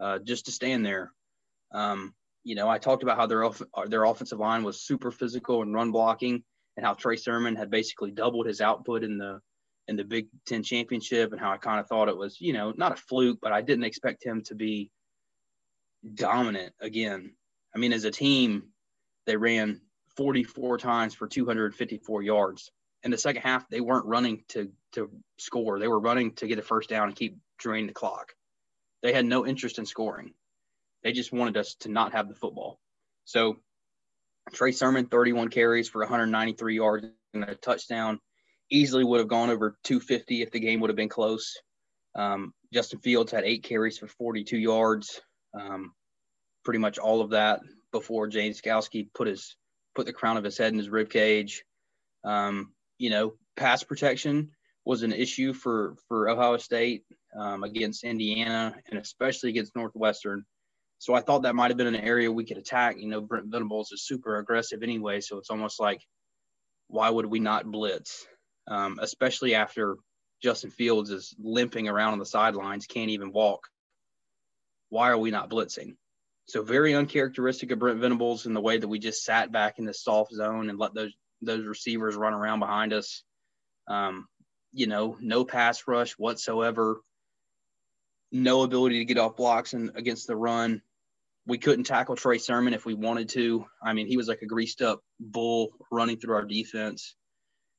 uh, 0.00 0.18
just 0.18 0.46
to 0.46 0.52
stand 0.52 0.84
there. 0.84 1.12
Um, 1.72 2.12
you 2.42 2.56
know, 2.56 2.68
I 2.68 2.78
talked 2.78 3.02
about 3.02 3.16
how 3.16 3.26
their 3.26 3.48
their 3.86 4.04
offensive 4.04 4.40
line 4.40 4.64
was 4.64 4.80
super 4.80 5.10
physical 5.10 5.62
and 5.62 5.72
run 5.72 5.92
blocking, 5.92 6.42
and 6.76 6.84
how 6.84 6.94
Trey 6.94 7.16
Sermon 7.16 7.54
had 7.54 7.70
basically 7.70 8.10
doubled 8.10 8.46
his 8.46 8.60
output 8.60 9.04
in 9.04 9.18
the 9.18 9.40
in 9.86 9.96
the 9.96 10.04
Big 10.04 10.28
Ten 10.46 10.62
championship, 10.62 11.32
and 11.32 11.40
how 11.40 11.52
I 11.52 11.58
kind 11.58 11.78
of 11.78 11.86
thought 11.86 12.08
it 12.08 12.16
was, 12.16 12.40
you 12.40 12.52
know, 12.52 12.72
not 12.76 12.92
a 12.92 12.96
fluke, 12.96 13.38
but 13.40 13.52
I 13.52 13.60
didn't 13.60 13.84
expect 13.84 14.24
him 14.24 14.42
to 14.44 14.54
be 14.54 14.90
dominant 16.14 16.72
again. 16.80 17.34
I 17.74 17.78
mean, 17.78 17.92
as 17.92 18.04
a 18.04 18.10
team, 18.10 18.70
they 19.26 19.36
ran 19.36 19.80
44 20.16 20.78
times 20.78 21.14
for 21.14 21.28
254 21.28 22.22
yards 22.22 22.70
in 23.02 23.10
the 23.10 23.18
second 23.18 23.42
half, 23.42 23.68
they 23.68 23.80
weren't 23.80 24.06
running 24.06 24.44
to 24.48 24.70
to 24.92 25.10
score. 25.38 25.78
They 25.78 25.88
were 25.88 26.00
running 26.00 26.32
to 26.34 26.46
get 26.46 26.58
a 26.58 26.62
first 26.62 26.88
down 26.88 27.08
and 27.08 27.16
keep 27.16 27.38
draining 27.58 27.86
the 27.86 27.92
clock. 27.92 28.34
They 29.02 29.12
had 29.12 29.24
no 29.24 29.46
interest 29.46 29.78
in 29.78 29.86
scoring. 29.86 30.34
They 31.02 31.12
just 31.12 31.32
wanted 31.32 31.56
us 31.56 31.76
to 31.80 31.88
not 31.88 32.12
have 32.12 32.28
the 32.28 32.34
football. 32.34 32.78
So 33.24 33.56
Trey 34.52 34.72
Sermon, 34.72 35.06
31 35.06 35.48
carries 35.48 35.88
for 35.88 36.00
193 36.00 36.74
yards 36.74 37.06
and 37.32 37.44
a 37.44 37.54
touchdown. 37.54 38.20
Easily 38.70 39.04
would 39.04 39.18
have 39.18 39.28
gone 39.28 39.50
over 39.50 39.76
250 39.84 40.42
if 40.42 40.50
the 40.50 40.60
game 40.60 40.80
would 40.80 40.90
have 40.90 40.96
been 40.96 41.08
close. 41.08 41.56
Um, 42.14 42.52
Justin 42.72 43.00
Fields 43.00 43.32
had 43.32 43.44
eight 43.44 43.62
carries 43.62 43.98
for 43.98 44.08
42 44.08 44.58
yards. 44.58 45.20
Um, 45.58 45.92
pretty 46.64 46.78
much 46.78 46.98
all 46.98 47.20
of 47.20 47.30
that 47.30 47.60
before 47.92 48.28
James 48.28 48.60
Skalski 48.60 49.08
put 49.14 49.26
his 49.26 49.56
put 49.94 50.06
the 50.06 50.12
crown 50.12 50.36
of 50.36 50.44
his 50.44 50.58
head 50.58 50.72
in 50.72 50.78
his 50.78 50.88
rib 50.88 51.10
cage. 51.10 51.64
Um, 52.24 52.72
you 53.00 53.08
know, 53.08 53.32
pass 53.56 53.82
protection 53.82 54.50
was 54.84 55.02
an 55.02 55.12
issue 55.12 55.54
for 55.54 55.96
for 56.06 56.28
Ohio 56.28 56.58
State 56.58 57.04
um, 57.36 57.64
against 57.64 58.04
Indiana 58.04 58.76
and 58.90 59.00
especially 59.00 59.50
against 59.50 59.74
Northwestern. 59.74 60.44
So 60.98 61.14
I 61.14 61.22
thought 61.22 61.42
that 61.42 61.54
might 61.54 61.70
have 61.70 61.78
been 61.78 61.86
an 61.86 61.96
area 61.96 62.30
we 62.30 62.44
could 62.44 62.58
attack. 62.58 62.98
You 62.98 63.08
know, 63.08 63.22
Brent 63.22 63.46
Venables 63.46 63.90
is 63.90 64.04
super 64.04 64.36
aggressive 64.36 64.82
anyway, 64.82 65.22
so 65.22 65.38
it's 65.38 65.48
almost 65.48 65.80
like 65.80 66.02
why 66.88 67.08
would 67.08 67.24
we 67.24 67.40
not 67.40 67.70
blitz, 67.70 68.26
um, 68.68 68.98
especially 69.00 69.54
after 69.54 69.96
Justin 70.42 70.70
Fields 70.70 71.10
is 71.10 71.34
limping 71.42 71.88
around 71.88 72.12
on 72.12 72.18
the 72.18 72.26
sidelines, 72.26 72.86
can't 72.86 73.10
even 73.10 73.32
walk. 73.32 73.66
Why 74.90 75.08
are 75.08 75.18
we 75.18 75.30
not 75.30 75.48
blitzing? 75.48 75.96
So 76.48 76.62
very 76.62 76.94
uncharacteristic 76.94 77.70
of 77.70 77.78
Brent 77.78 78.00
Venables 78.00 78.44
in 78.44 78.52
the 78.52 78.60
way 78.60 78.76
that 78.76 78.88
we 78.88 78.98
just 78.98 79.24
sat 79.24 79.52
back 79.52 79.78
in 79.78 79.86
the 79.86 79.94
soft 79.94 80.32
zone 80.34 80.68
and 80.68 80.78
let 80.78 80.92
those 80.92 81.14
those 81.42 81.66
receivers 81.66 82.16
run 82.16 82.34
around 82.34 82.60
behind 82.60 82.92
us. 82.92 83.22
Um, 83.88 84.26
you 84.72 84.86
know, 84.86 85.16
no 85.20 85.44
pass 85.44 85.82
rush 85.86 86.12
whatsoever. 86.12 87.00
No 88.32 88.62
ability 88.62 88.98
to 88.98 89.04
get 89.04 89.18
off 89.18 89.36
blocks 89.36 89.72
and 89.72 89.90
against 89.96 90.26
the 90.26 90.36
run. 90.36 90.82
We 91.46 91.58
couldn't 91.58 91.84
tackle 91.84 92.14
Trey 92.14 92.38
Sermon 92.38 92.74
if 92.74 92.84
we 92.84 92.94
wanted 92.94 93.30
to. 93.30 93.66
I 93.82 93.92
mean, 93.92 94.06
he 94.06 94.16
was 94.16 94.28
like 94.28 94.42
a 94.42 94.46
greased 94.46 94.82
up 94.82 95.00
bull 95.18 95.70
running 95.90 96.18
through 96.18 96.34
our 96.34 96.44
defense. 96.44 97.16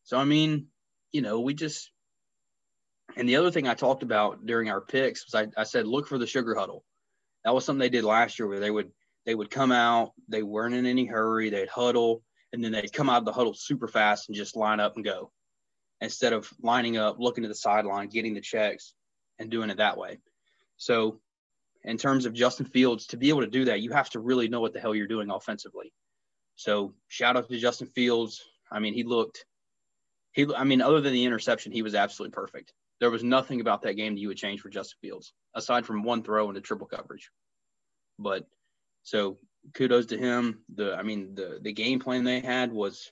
So 0.04 0.18
I 0.18 0.26
mean, 0.26 0.68
you 1.12 1.22
know, 1.22 1.40
we 1.40 1.54
just 1.54 1.90
and 3.16 3.28
the 3.28 3.38
other 3.38 3.52
thing 3.52 3.68
I 3.68 3.74
talked 3.74 4.04
about 4.04 4.46
during 4.46 4.70
our 4.70 4.82
picks 4.82 5.26
was 5.26 5.36
I, 5.36 5.62
I 5.62 5.64
said 5.64 5.88
look 5.88 6.08
for 6.08 6.18
the 6.18 6.28
sugar 6.28 6.56
huddle. 6.56 6.84
That 7.46 7.54
was 7.54 7.66
something 7.66 7.80
they 7.80 7.90
did 7.90 8.04
last 8.04 8.40
year 8.40 8.48
where 8.48 8.60
they 8.60 8.72
would 8.72 8.92
they 9.26 9.36
would 9.36 9.52
come 9.52 9.72
out, 9.72 10.12
they 10.28 10.44
weren't 10.44 10.76
in 10.76 10.86
any 10.86 11.06
hurry, 11.06 11.50
they'd 11.50 11.70
huddle, 11.70 12.24
and 12.54 12.64
then 12.64 12.72
they'd 12.72 12.94
come 12.94 13.10
out 13.10 13.20
of 13.20 13.26
the 13.26 13.32
huddle 13.32 13.54
super 13.54 13.88
fast 13.88 14.28
and 14.28 14.36
just 14.36 14.56
line 14.56 14.80
up 14.80 14.96
and 14.96 15.06
go 15.06 15.32
instead 16.02 16.34
of 16.34 16.52
lining 16.62 16.98
up, 16.98 17.18
looking 17.20 17.44
to 17.44 17.48
the 17.48 17.56
sideline, 17.56 18.10
getting 18.10 18.34
the 18.34 18.42
checks, 18.42 18.94
and 19.40 19.50
doing 19.50 19.70
it 19.70 19.78
that 19.78 19.98
way. 19.98 20.20
So, 20.78 21.20
in 21.84 21.98
terms 21.98 22.26
of 22.26 22.34
Justin 22.34 22.66
Fields, 22.66 23.08
to 23.08 23.18
be 23.18 23.30
able 23.30 23.42
to 23.42 23.48
do 23.48 23.66
that, 23.66 23.82
you 23.82 23.92
have 23.92 24.10
to 24.12 24.20
really 24.20 24.48
know 24.48 24.62
what 24.62 24.74
the 24.74 24.80
hell 24.80 24.94
you're 24.94 25.08
doing 25.08 25.30
offensively. 25.30 25.94
So, 26.56 26.94
shout 27.08 27.38
out 27.38 27.50
to 27.50 27.58
Justin 27.58 27.88
Fields. 27.88 28.44
I 28.72 28.80
mean, 28.80 28.94
he 28.94 29.04
looked, 29.04 29.46
he, 30.34 30.48
I 30.56 30.64
mean, 30.64 30.82
other 30.82 31.02
than 31.02 31.14
the 31.14 31.26
interception, 31.26 31.72
he 31.72 31.82
was 31.82 31.96
absolutely 31.96 32.34
perfect. 32.34 32.74
There 33.00 33.10
was 33.10 33.24
nothing 33.24 33.62
about 33.62 33.82
that 33.84 33.94
game 33.94 34.14
that 34.14 34.22
you 34.22 34.28
would 34.28 34.38
change 34.38 34.62
for 34.62 34.70
Justin 34.70 34.98
Fields, 35.02 35.34
aside 35.56 35.86
from 35.86 36.04
one 36.04 36.24
throw 36.24 36.50
into 36.50 36.62
triple 36.62 36.88
coverage. 36.88 37.32
But 38.20 38.46
so 39.04 39.38
kudos 39.74 40.08
to 40.08 40.18
him. 40.18 40.64
The 40.76 40.96
I 40.96 41.04
mean 41.04 41.36
the 41.36 41.60
the 41.62 41.74
game 41.74 42.00
plan 42.00 42.24
they 42.24 42.40
had 42.40 42.72
was, 42.72 43.12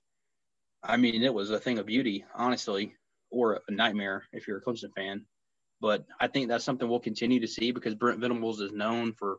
I 0.83 0.97
mean 0.97 1.23
it 1.23 1.33
was 1.33 1.51
a 1.51 1.59
thing 1.59 1.79
of 1.79 1.85
beauty, 1.85 2.25
honestly, 2.33 2.95
or 3.29 3.61
a 3.67 3.71
nightmare 3.71 4.23
if 4.33 4.47
you're 4.47 4.57
a 4.57 4.61
Clemson 4.61 4.93
fan. 4.95 5.25
But 5.81 6.05
I 6.19 6.27
think 6.27 6.49
that's 6.49 6.65
something 6.65 6.87
we'll 6.87 6.99
continue 6.99 7.39
to 7.39 7.47
see 7.47 7.71
because 7.71 7.95
Brent 7.95 8.19
Venables 8.19 8.59
is 8.59 8.73
known 8.73 9.13
for, 9.13 9.37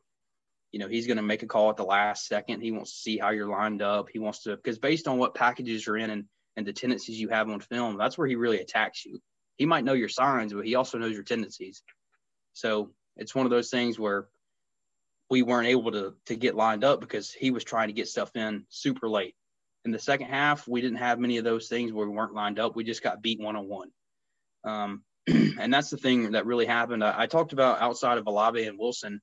you 0.72 0.78
know, 0.78 0.88
he's 0.88 1.06
going 1.06 1.18
to 1.18 1.22
make 1.22 1.42
a 1.42 1.46
call 1.46 1.68
at 1.68 1.76
the 1.76 1.84
last 1.84 2.26
second. 2.26 2.62
He 2.62 2.72
wants 2.72 2.92
to 2.92 2.98
see 2.98 3.18
how 3.18 3.30
you're 3.30 3.50
lined 3.50 3.82
up. 3.82 4.08
He 4.10 4.18
wants 4.18 4.44
to 4.44 4.56
because 4.56 4.78
based 4.78 5.06
on 5.06 5.18
what 5.18 5.34
packages 5.34 5.86
you're 5.86 5.98
in 5.98 6.10
and 6.10 6.24
and 6.56 6.66
the 6.66 6.72
tendencies 6.72 7.20
you 7.20 7.28
have 7.28 7.48
on 7.48 7.60
film, 7.60 7.96
that's 7.96 8.18
where 8.18 8.26
he 8.26 8.36
really 8.36 8.60
attacks 8.60 9.04
you. 9.04 9.20
He 9.56 9.66
might 9.66 9.84
know 9.84 9.92
your 9.92 10.08
signs, 10.08 10.52
but 10.52 10.64
he 10.64 10.74
also 10.74 10.98
knows 10.98 11.12
your 11.12 11.22
tendencies. 11.22 11.82
So 12.54 12.90
it's 13.16 13.34
one 13.34 13.46
of 13.46 13.50
those 13.50 13.70
things 13.70 13.98
where 13.98 14.28
we 15.30 15.42
weren't 15.42 15.68
able 15.68 15.92
to 15.92 16.14
to 16.26 16.36
get 16.36 16.54
lined 16.54 16.84
up 16.84 17.00
because 17.00 17.30
he 17.30 17.50
was 17.50 17.64
trying 17.64 17.88
to 17.88 17.94
get 17.94 18.08
stuff 18.08 18.34
in 18.34 18.64
super 18.68 19.08
late. 19.08 19.34
In 19.84 19.92
the 19.92 19.98
second 19.98 20.26
half, 20.26 20.68
we 20.68 20.80
didn't 20.80 20.98
have 20.98 21.18
many 21.18 21.38
of 21.38 21.44
those 21.44 21.68
things 21.68 21.92
where 21.92 22.06
we 22.06 22.14
weren't 22.14 22.34
lined 22.34 22.58
up. 22.58 22.76
We 22.76 22.84
just 22.84 23.02
got 23.02 23.22
beat 23.22 23.40
one 23.40 23.56
on 23.56 23.68
one. 23.68 23.90
And 25.60 25.72
that's 25.72 25.90
the 25.90 25.96
thing 25.96 26.32
that 26.32 26.46
really 26.46 26.66
happened. 26.66 27.04
I, 27.04 27.22
I, 27.22 27.26
talked 27.26 27.52
about 27.52 27.80
outside 27.80 28.18
of 28.18 28.26
Olave 28.26 28.64
and 28.64 28.78
Wilson. 28.78 29.20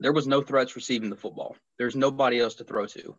there 0.00 0.12
was 0.12 0.26
no 0.26 0.42
threats 0.42 0.76
receiving 0.76 1.10
the 1.10 1.16
football. 1.16 1.56
There's 1.78 1.96
nobody 1.96 2.40
else 2.40 2.56
to 2.56 2.64
throw 2.64 2.86
to. 2.86 3.16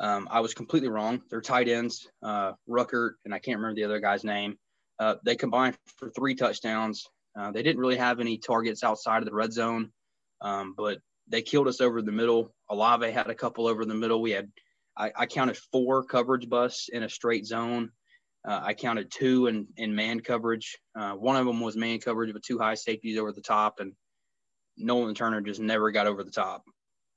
Um, 0.00 0.28
I 0.30 0.40
was 0.40 0.54
completely 0.54 0.88
wrong. 0.88 1.22
Their 1.30 1.40
tight 1.40 1.68
ends, 1.68 2.08
uh, 2.22 2.52
Ruckert, 2.68 3.12
and 3.24 3.32
I 3.32 3.38
can't 3.38 3.58
remember 3.58 3.76
the 3.76 3.84
other 3.84 4.00
guy's 4.00 4.24
name. 4.24 4.58
Uh, 4.98 5.14
they 5.24 5.36
combined 5.36 5.76
for 5.96 6.10
three 6.10 6.34
touchdowns. 6.34 7.06
Uh, 7.38 7.52
they 7.52 7.62
didn't 7.62 7.80
really 7.80 7.96
have 7.96 8.20
any 8.20 8.38
targets 8.38 8.82
outside 8.82 9.18
of 9.18 9.26
the 9.26 9.34
red 9.34 9.52
zone, 9.52 9.92
um, 10.42 10.74
but 10.76 10.98
they 11.28 11.40
killed 11.40 11.68
us 11.68 11.80
over 11.80 12.02
the 12.02 12.12
middle. 12.12 12.52
Olave 12.68 13.10
had 13.10 13.30
a 13.30 13.34
couple 13.34 13.66
over 13.66 13.84
the 13.84 13.94
middle. 13.94 14.20
We 14.20 14.32
had, 14.32 14.50
I, 14.96 15.12
I 15.16 15.26
counted 15.26 15.56
four 15.56 16.04
coverage 16.04 16.48
busts 16.48 16.88
in 16.88 17.02
a 17.02 17.08
straight 17.08 17.46
zone. 17.46 17.90
Uh, 18.46 18.60
I 18.62 18.74
counted 18.74 19.10
two 19.10 19.46
in, 19.46 19.68
in 19.76 19.94
man 19.94 20.20
coverage. 20.20 20.78
Uh, 20.98 21.12
one 21.12 21.36
of 21.36 21.46
them 21.46 21.60
was 21.60 21.76
man 21.76 22.00
coverage 22.00 22.34
with 22.34 22.42
two 22.42 22.58
high 22.58 22.74
safeties 22.74 23.16
over 23.16 23.32
the 23.32 23.40
top, 23.40 23.78
and 23.78 23.92
Nolan 24.76 25.14
Turner 25.14 25.40
just 25.40 25.60
never 25.60 25.92
got 25.92 26.08
over 26.08 26.24
the 26.24 26.32
top. 26.32 26.64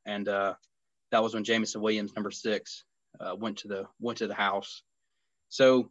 And 0.05 0.27
uh, 0.27 0.53
that 1.11 1.23
was 1.23 1.33
when 1.33 1.43
Jameson 1.43 1.81
Williams, 1.81 2.13
number 2.15 2.29
six, 2.29 2.83
uh, 3.19 3.35
went 3.35 3.57
to 3.59 3.67
the 3.67 3.85
went 3.99 4.19
to 4.19 4.27
the 4.27 4.35
house. 4.35 4.83
So, 5.49 5.89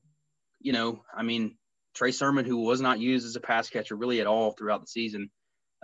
you 0.61 0.73
know, 0.73 1.03
I 1.17 1.25
mean, 1.25 1.57
Trey 1.95 2.13
Sermon, 2.13 2.45
who 2.45 2.59
was 2.59 2.81
not 2.81 3.01
used 3.01 3.27
as 3.27 3.35
a 3.35 3.41
pass 3.41 3.69
catcher 3.69 3.97
really 3.97 4.21
at 4.21 4.27
all 4.29 4.53
throughout 4.53 4.83
the 4.83 4.87
season, 4.87 5.31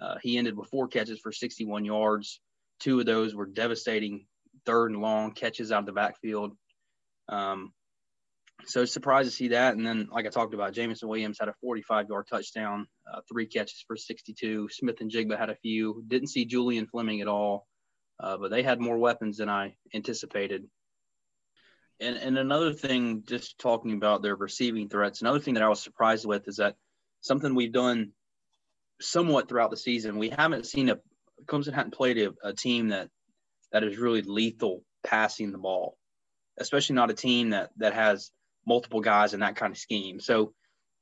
uh, 0.00 0.16
he 0.22 0.38
ended 0.38 0.56
with 0.56 0.70
four 0.70 0.88
catches 0.88 1.20
for 1.20 1.32
61 1.32 1.84
yards. 1.84 2.40
Two 2.80 3.00
of 3.00 3.06
those 3.06 3.34
were 3.34 3.46
devastating 3.46 4.26
third 4.64 4.90
and 4.90 5.00
long 5.00 5.32
catches 5.32 5.70
out 5.70 5.80
of 5.80 5.86
the 5.86 5.92
backfield. 5.92 6.52
Um, 7.28 7.72
so 8.66 8.84
surprised 8.84 9.30
to 9.30 9.34
see 9.34 9.48
that. 9.48 9.76
And 9.76 9.86
then, 9.86 10.08
like 10.10 10.26
I 10.26 10.30
talked 10.30 10.54
about, 10.54 10.72
Jameson 10.72 11.08
Williams 11.08 11.38
had 11.38 11.48
a 11.48 11.54
45 11.60 12.08
yard 12.08 12.26
touchdown, 12.28 12.86
uh, 13.10 13.20
three 13.30 13.46
catches 13.46 13.84
for 13.86 13.96
62. 13.96 14.68
Smith-Njigba 14.70 15.38
had 15.38 15.50
a 15.50 15.56
few. 15.56 16.02
Didn't 16.06 16.28
see 16.28 16.44
Julian 16.44 16.86
Fleming 16.86 17.20
at 17.20 17.28
all, 17.28 17.66
uh, 18.18 18.36
but 18.36 18.50
they 18.50 18.62
had 18.62 18.80
more 18.80 18.98
weapons 18.98 19.38
than 19.38 19.48
I 19.48 19.76
anticipated. 19.94 20.64
And, 22.00 22.16
and 22.16 22.38
another 22.38 22.72
thing, 22.72 23.24
just 23.26 23.58
talking 23.58 23.92
about 23.92 24.22
their 24.22 24.36
receiving 24.36 24.88
threats, 24.88 25.20
another 25.20 25.40
thing 25.40 25.54
that 25.54 25.62
I 25.62 25.68
was 25.68 25.82
surprised 25.82 26.26
with 26.26 26.48
is 26.48 26.56
that 26.56 26.76
something 27.20 27.54
we've 27.54 27.72
done 27.72 28.12
somewhat 29.00 29.48
throughout 29.48 29.70
the 29.70 29.76
season. 29.76 30.18
We 30.18 30.30
haven't 30.30 30.66
seen 30.66 30.88
a 30.88 30.98
Clemson 31.46 31.74
hadn't 31.74 31.94
played 31.94 32.18
a, 32.18 32.48
a 32.48 32.52
team 32.52 32.88
that 32.88 33.08
that 33.72 33.84
is 33.84 33.98
really 33.98 34.22
lethal 34.22 34.82
passing 35.04 35.52
the 35.52 35.58
ball, 35.58 35.96
especially 36.58 36.96
not 36.96 37.10
a 37.10 37.14
team 37.14 37.50
that 37.50 37.70
that 37.78 37.94
has 37.94 38.30
multiple 38.66 39.00
guys 39.00 39.34
in 39.34 39.40
that 39.40 39.56
kind 39.56 39.72
of 39.72 39.78
scheme. 39.78 40.20
So, 40.20 40.52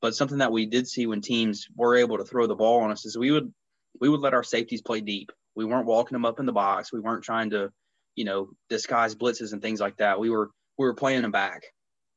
but 0.01 0.15
something 0.15 0.39
that 0.39 0.53
we 0.53 0.67
did 0.67 0.87
see 0.87 1.07
when 1.07 1.21
teams 1.21 1.67
were 1.75 1.97
able 1.97 2.19
to 2.19 2.25
throw 2.25 2.47
the 2.47 2.55
ball 2.55 2.81
on 2.81 2.91
us 2.91 3.05
is 3.05 3.19
we 3.19 3.31
would 3.31 3.53
we 4.01 4.09
would 4.09 4.21
let 4.21 4.35
our 4.35 4.45
safeties 4.45 4.83
play 4.83 5.01
deep. 5.01 5.33
We 5.55 5.65
weren't 5.65 5.87
walking 5.87 6.15
them 6.15 6.25
up 6.25 6.39
in 6.39 6.47
the 6.47 6.53
box. 6.53 6.93
We 6.93 7.01
weren't 7.01 7.25
trying 7.25 7.51
to, 7.51 7.71
you 8.15 8.25
know, 8.25 8.51
disguise 8.69 9.15
blitzes 9.15 9.53
and 9.53 9.61
things 9.61 9.81
like 9.81 9.97
that. 9.97 10.21
We 10.21 10.31
were 10.31 10.51
we 10.79 10.87
were 10.87 10.95
playing 10.95 11.23
them 11.23 11.33
back, 11.33 11.63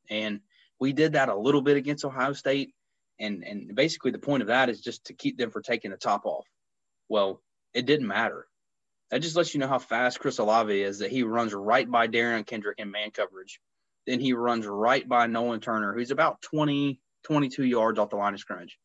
and 0.10 0.42
we 0.80 0.94
did 0.94 1.14
that 1.14 1.30
a 1.30 1.36
little 1.36 1.62
bit 1.62 1.78
against 1.78 2.06
Ohio 2.06 2.34
State. 2.34 2.74
And 3.22 3.44
and 3.44 3.76
basically 3.76 4.12
the 4.12 4.20
point 4.20 4.42
of 4.42 4.48
that 4.48 4.70
is 4.70 4.82
just 4.82 5.06
to 5.06 5.14
keep 5.14 5.38
them 5.38 5.52
from 5.52 5.64
taking 5.64 5.92
the 5.92 5.98
top 5.98 6.26
off. 6.26 6.46
Well, 7.08 7.42
it 7.74 7.86
didn't 7.86 8.08
matter. 8.08 8.48
That 9.12 9.22
just 9.22 9.36
lets 9.36 9.54
you 9.54 9.60
know 9.60 9.68
how 9.68 9.80
fast 9.80 10.20
Chris 10.20 10.40
Olave 10.40 10.82
is. 10.82 11.00
That 11.00 11.12
he 11.12 11.24
runs 11.24 11.54
right 11.54 11.90
by 11.90 12.08
Derion 12.08 12.46
Kendrick 12.46 12.80
in 12.80 12.92
man 12.92 13.12
coverage 13.12 13.60
then 14.08 14.20
he 14.20 14.34
runs 14.34 14.66
right 14.66 15.08
by 15.08 15.28
Nolan 15.28 15.60
Turner, 15.60 15.94
who's 15.94 16.12
about 16.12 16.42
20, 16.42 17.00
22 17.24 17.64
yards 17.64 18.00
off 18.00 18.10
the 18.10 18.16
line 18.16 18.34
of 18.34 18.40
scrimmage. 18.40 18.78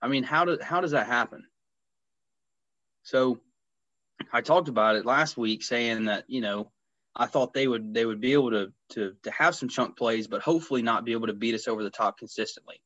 I 0.00 0.08
mean, 0.08 0.22
how 0.22 0.44
does 0.44 0.62
how 0.62 0.80
does 0.80 0.92
that 0.92 1.06
happen? 1.06 1.44
So 3.02 3.40
I 4.32 4.40
talked 4.40 4.68
about 4.68 4.96
it 4.96 5.04
last 5.04 5.36
week, 5.36 5.62
saying 5.62 6.04
that 6.06 6.24
you 6.28 6.40
know 6.40 6.70
I 7.14 7.26
thought 7.26 7.52
they 7.52 7.66
would 7.66 7.92
they 7.92 8.06
would 8.06 8.20
be 8.20 8.32
able 8.32 8.52
to 8.52 8.72
to 8.90 9.14
to 9.24 9.30
have 9.32 9.56
some 9.56 9.68
chunk 9.68 9.96
plays, 9.96 10.28
but 10.28 10.40
hopefully 10.40 10.82
not 10.82 11.04
be 11.04 11.12
able 11.12 11.26
to 11.26 11.32
beat 11.32 11.54
us 11.54 11.68
over 11.68 11.82
the 11.82 11.90
top 11.90 12.18
consistently. 12.18 12.80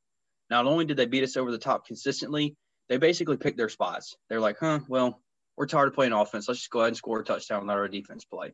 Not 0.52 0.66
only 0.66 0.84
did 0.84 0.98
they 0.98 1.06
beat 1.06 1.24
us 1.24 1.38
over 1.38 1.50
the 1.50 1.56
top 1.56 1.86
consistently, 1.86 2.56
they 2.90 2.98
basically 2.98 3.38
picked 3.38 3.56
their 3.56 3.70
spots. 3.70 4.18
They're 4.28 4.38
like, 4.38 4.58
huh, 4.60 4.80
well, 4.86 5.18
we're 5.56 5.64
tired 5.66 5.88
of 5.88 5.94
playing 5.94 6.12
offense. 6.12 6.46
Let's 6.46 6.60
just 6.60 6.70
go 6.70 6.80
ahead 6.80 6.88
and 6.88 6.96
score 6.98 7.20
a 7.20 7.24
touchdown 7.24 7.66
let 7.66 7.78
our 7.78 7.88
defense 7.88 8.26
play. 8.26 8.52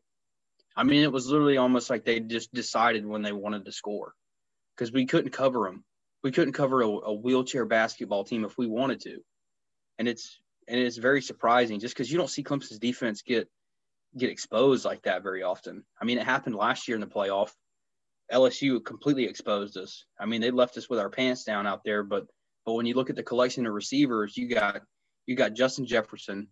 I 0.77 0.83
mean, 0.83 1.03
it 1.03 1.11
was 1.11 1.27
literally 1.27 1.57
almost 1.57 1.89
like 1.89 2.05
they 2.05 2.21
just 2.21 2.53
decided 2.53 3.05
when 3.05 3.21
they 3.21 3.33
wanted 3.33 3.65
to 3.65 3.73
score 3.73 4.13
because 4.77 4.93
we 4.93 5.07
couldn't 5.07 5.31
cover 5.31 5.65
them. 5.65 5.83
We 6.23 6.31
couldn't 6.31 6.53
cover 6.53 6.81
a, 6.81 6.87
a, 6.87 7.13
wheelchair 7.13 7.65
basketball 7.65 8.23
team 8.23 8.45
if 8.45 8.57
we 8.57 8.65
wanted 8.65 9.01
to, 9.01 9.19
and 9.97 10.07
it's 10.07 10.39
and 10.69 10.79
it's 10.79 10.95
very 10.95 11.21
surprising 11.21 11.81
just 11.81 11.93
because 11.93 12.09
you 12.09 12.17
don't 12.17 12.29
see 12.29 12.43
Clemson's 12.43 12.79
defense 12.79 13.23
get 13.23 13.49
get 14.17 14.29
exposed 14.29 14.85
like 14.85 15.01
that 15.01 15.21
very 15.21 15.43
often. 15.43 15.83
I 16.01 16.05
mean, 16.05 16.17
it 16.17 16.25
happened 16.25 16.55
last 16.55 16.87
year 16.87 16.95
in 16.95 17.01
the 17.01 17.07
playoff. 17.07 17.51
LSU 18.31 18.83
completely 18.83 19.25
exposed 19.25 19.77
us. 19.77 20.05
I 20.19 20.25
mean, 20.25 20.41
they 20.41 20.51
left 20.51 20.77
us 20.77 20.89
with 20.89 20.99
our 20.99 21.09
pants 21.09 21.43
down 21.43 21.65
out 21.67 21.83
there, 21.83 22.03
but 22.03 22.27
but 22.65 22.73
when 22.73 22.85
you 22.85 22.93
look 22.93 23.09
at 23.09 23.15
the 23.15 23.23
collection 23.23 23.65
of 23.65 23.73
receivers, 23.73 24.37
you 24.37 24.47
got 24.47 24.81
you 25.25 25.35
got 25.35 25.53
Justin 25.53 25.85
Jefferson, 25.85 26.47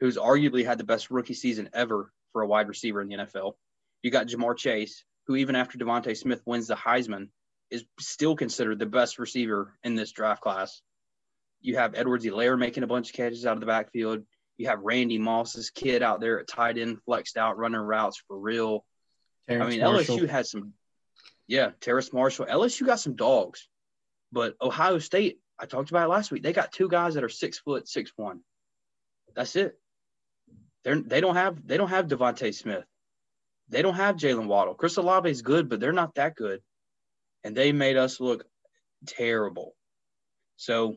who's 0.00 0.16
arguably 0.16 0.64
had 0.64 0.78
the 0.78 0.84
best 0.84 1.10
rookie 1.10 1.34
season 1.34 1.70
ever 1.72 2.12
for 2.32 2.42
a 2.42 2.46
wide 2.46 2.68
receiver 2.68 3.00
in 3.00 3.08
the 3.08 3.16
NFL. 3.16 3.54
You 4.02 4.10
got 4.10 4.26
Ja'Marr 4.26 4.56
Chase, 4.56 5.04
who 5.26 5.36
even 5.36 5.56
after 5.56 5.78
DeVonta 5.78 6.16
Smith 6.16 6.42
wins 6.46 6.68
the 6.68 6.74
Heisman, 6.74 7.28
is 7.70 7.84
still 7.98 8.36
considered 8.36 8.78
the 8.78 8.86
best 8.86 9.18
receiver 9.18 9.76
in 9.82 9.94
this 9.94 10.12
draft 10.12 10.42
class. 10.42 10.80
You 11.60 11.76
have 11.76 11.94
Edwards-Helaire 11.94 12.58
making 12.58 12.84
a 12.84 12.86
bunch 12.86 13.10
of 13.10 13.16
catches 13.16 13.44
out 13.44 13.54
of 13.54 13.60
the 13.60 13.66
backfield. 13.66 14.22
You 14.56 14.68
have 14.68 14.80
Randy 14.80 15.18
Moss's 15.18 15.70
kid 15.70 16.02
out 16.02 16.20
there 16.20 16.40
at 16.40 16.48
tight 16.48 16.78
end, 16.78 17.02
flexed 17.04 17.36
out, 17.36 17.58
running 17.58 17.80
routes 17.80 18.22
for 18.26 18.38
real. 18.38 18.84
Terrace 19.48 19.66
I 19.66 19.70
mean, 19.70 19.80
Marshall. 19.80 20.18
LSU 20.18 20.28
had 20.28 20.46
some, 20.46 20.72
yeah, 21.48 21.70
Terrace 21.80 22.12
Marshall. 22.12 22.46
LSU 22.46 22.86
got 22.86 23.00
some 23.00 23.16
dogs, 23.16 23.68
but 24.30 24.54
Ohio 24.60 24.98
State, 24.98 25.40
I 25.58 25.64
talked 25.66 25.90
about 25.90 26.04
it 26.04 26.10
last 26.12 26.30
week. 26.30 26.42
They 26.42 26.52
got 26.52 26.72
two 26.72 26.88
guys 26.88 27.14
that 27.14 27.24
are 27.24 27.28
six 27.30 27.58
foot, 27.58 27.88
six 27.88 28.12
one. 28.14 28.40
That's 29.34 29.56
it. 29.56 29.78
They're 30.84 31.00
they 31.00 31.20
don't 31.20 31.36
have 31.36 31.66
they 31.66 31.78
don't 31.78 31.88
have 31.88 32.06
DeVonta 32.06 32.54
Smith. 32.54 32.84
They 33.70 33.82
don't 33.82 33.94
have 33.94 34.16
Jaylen 34.16 34.46
Waddle. 34.46 34.74
Chris 34.74 34.96
Olave 34.98 35.28
is 35.28 35.42
good, 35.42 35.68
but 35.68 35.80
they're 35.80 35.92
not 35.92 36.14
that 36.14 36.36
good. 36.36 36.60
And 37.44 37.56
they 37.56 37.72
made 37.72 37.96
us 37.96 38.20
look 38.20 38.44
terrible. 39.06 39.74
So 40.56 40.96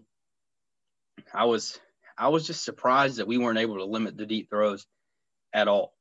I 1.33 1.45
was 1.45 1.79
I 2.17 2.27
was 2.27 2.45
just 2.45 2.63
surprised 2.63 3.17
that 3.17 3.27
we 3.27 3.37
weren't 3.37 3.59
able 3.59 3.77
to 3.77 3.85
limit 3.85 4.17
the 4.17 4.25
deep 4.25 4.49
throws 4.49 4.85
at 5.53 5.69
all. 5.69 5.93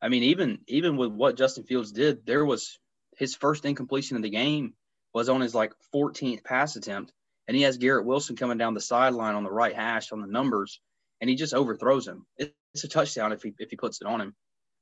I 0.00 0.08
mean, 0.08 0.22
even 0.24 0.60
even 0.66 0.96
with 0.96 1.12
what 1.12 1.36
Justin 1.36 1.64
Fields 1.64 1.92
did, 1.92 2.24
there 2.24 2.44
was 2.44 2.78
his 3.18 3.34
first 3.34 3.64
incompletion 3.64 4.16
of 4.16 4.22
the 4.22 4.30
game 4.30 4.74
was 5.12 5.28
on 5.28 5.40
his 5.40 5.54
like 5.54 5.72
14th 5.94 6.44
pass 6.44 6.76
attempt, 6.76 7.12
and 7.46 7.56
he 7.56 7.64
has 7.64 7.76
Garrett 7.76 8.06
Wilson 8.06 8.36
coming 8.36 8.58
down 8.58 8.74
the 8.74 8.80
sideline 8.80 9.34
on 9.34 9.42
the 9.42 9.50
right 9.50 9.74
hash 9.74 10.12
on 10.12 10.20
the 10.20 10.26
numbers, 10.26 10.80
and 11.20 11.28
he 11.28 11.36
just 11.36 11.54
overthrows 11.54 12.06
him. 12.06 12.24
It's 12.36 12.84
a 12.84 12.88
touchdown 12.88 13.32
if 13.32 13.42
he 13.42 13.52
if 13.58 13.70
he 13.70 13.76
puts 13.76 14.00
it 14.00 14.06
on 14.06 14.20
him. 14.20 14.34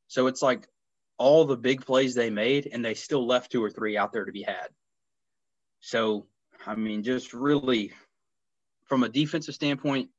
So 0.08 0.26
it's 0.26 0.42
like 0.42 0.68
all 1.18 1.46
the 1.46 1.56
big 1.56 1.84
plays 1.86 2.14
they 2.14 2.30
made, 2.30 2.68
and 2.70 2.84
they 2.84 2.94
still 2.94 3.26
left 3.26 3.50
two 3.50 3.64
or 3.64 3.70
three 3.70 3.96
out 3.96 4.12
there 4.12 4.26
to 4.26 4.32
be 4.32 4.42
had. 4.42 4.68
So 5.80 6.26
I 6.66 6.74
mean, 6.74 7.02
just 7.02 7.32
really 7.32 7.92
from 8.84 9.02
a 9.02 9.08
defensive 9.08 9.54
standpoint, 9.54 10.10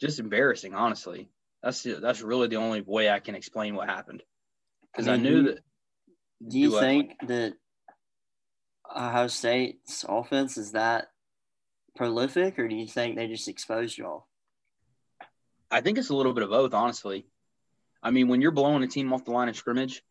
just 0.00 0.20
embarrassing. 0.20 0.74
Honestly, 0.74 1.28
that's 1.62 1.82
that's 1.82 2.22
really 2.22 2.46
the 2.46 2.56
only 2.56 2.82
way 2.82 3.10
I 3.10 3.18
can 3.18 3.34
explain 3.34 3.74
what 3.74 3.88
happened 3.88 4.22
because 4.92 5.08
I, 5.08 5.16
mean, 5.16 5.26
I, 5.26 5.28
knew 5.28 5.42
that. 5.44 5.58
Do 6.46 6.58
you 6.58 6.70
do 6.70 6.80
think 6.80 7.16
I, 7.22 7.26
that 7.26 7.54
Ohio 8.94 9.26
State's 9.28 10.04
offense 10.08 10.56
is 10.56 10.72
that 10.72 11.08
prolific, 11.96 12.58
or 12.58 12.66
do 12.68 12.74
you 12.74 12.86
think 12.86 13.16
they 13.16 13.28
just 13.28 13.48
exposed 13.48 13.98
y'all? 13.98 14.26
I 15.70 15.80
think 15.80 15.98
it's 15.98 16.10
a 16.10 16.16
little 16.16 16.32
bit 16.32 16.42
of 16.42 16.50
both, 16.50 16.74
honestly. 16.74 17.26
I 18.02 18.10
mean, 18.10 18.28
when 18.28 18.40
you're 18.40 18.50
blowing 18.50 18.82
a 18.82 18.88
team 18.88 19.12
off 19.12 19.24
the 19.24 19.30
line 19.30 19.48
of 19.48 19.56
scrimmage, 19.56 20.02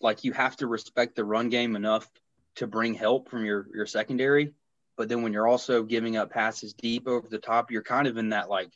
like 0.00 0.24
you 0.24 0.32
have 0.32 0.56
to 0.56 0.66
respect 0.66 1.14
the 1.14 1.24
run 1.24 1.50
game 1.50 1.76
enough 1.76 2.10
to 2.56 2.66
bring 2.66 2.94
help 2.94 3.28
from 3.28 3.44
your 3.44 3.66
your 3.74 3.86
secondary. 3.86 4.54
But 4.96 5.08
then 5.08 5.22
when 5.22 5.32
you're 5.32 5.48
also 5.48 5.82
giving 5.82 6.16
up 6.16 6.30
passes 6.30 6.74
deep 6.74 7.06
over 7.06 7.28
the 7.28 7.38
top, 7.38 7.70
you're 7.70 7.82
kind 7.82 8.06
of 8.06 8.16
in 8.16 8.30
that 8.30 8.50
like 8.50 8.70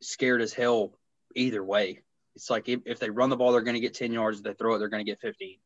scared 0.00 0.42
as 0.42 0.52
hell 0.52 0.92
either 1.34 1.62
way. 1.62 2.02
It's 2.36 2.50
like 2.50 2.68
if, 2.68 2.80
if 2.84 2.98
they 2.98 3.10
run 3.10 3.30
the 3.30 3.36
ball, 3.36 3.52
they're 3.52 3.60
going 3.60 3.74
to 3.74 3.80
get 3.80 3.94
10 3.94 4.12
yards. 4.12 4.38
If 4.38 4.44
they 4.44 4.54
throw 4.54 4.74
it, 4.74 4.78
they're 4.78 4.88
going 4.88 5.04
to 5.04 5.10
get 5.10 5.20
15. 5.20 5.58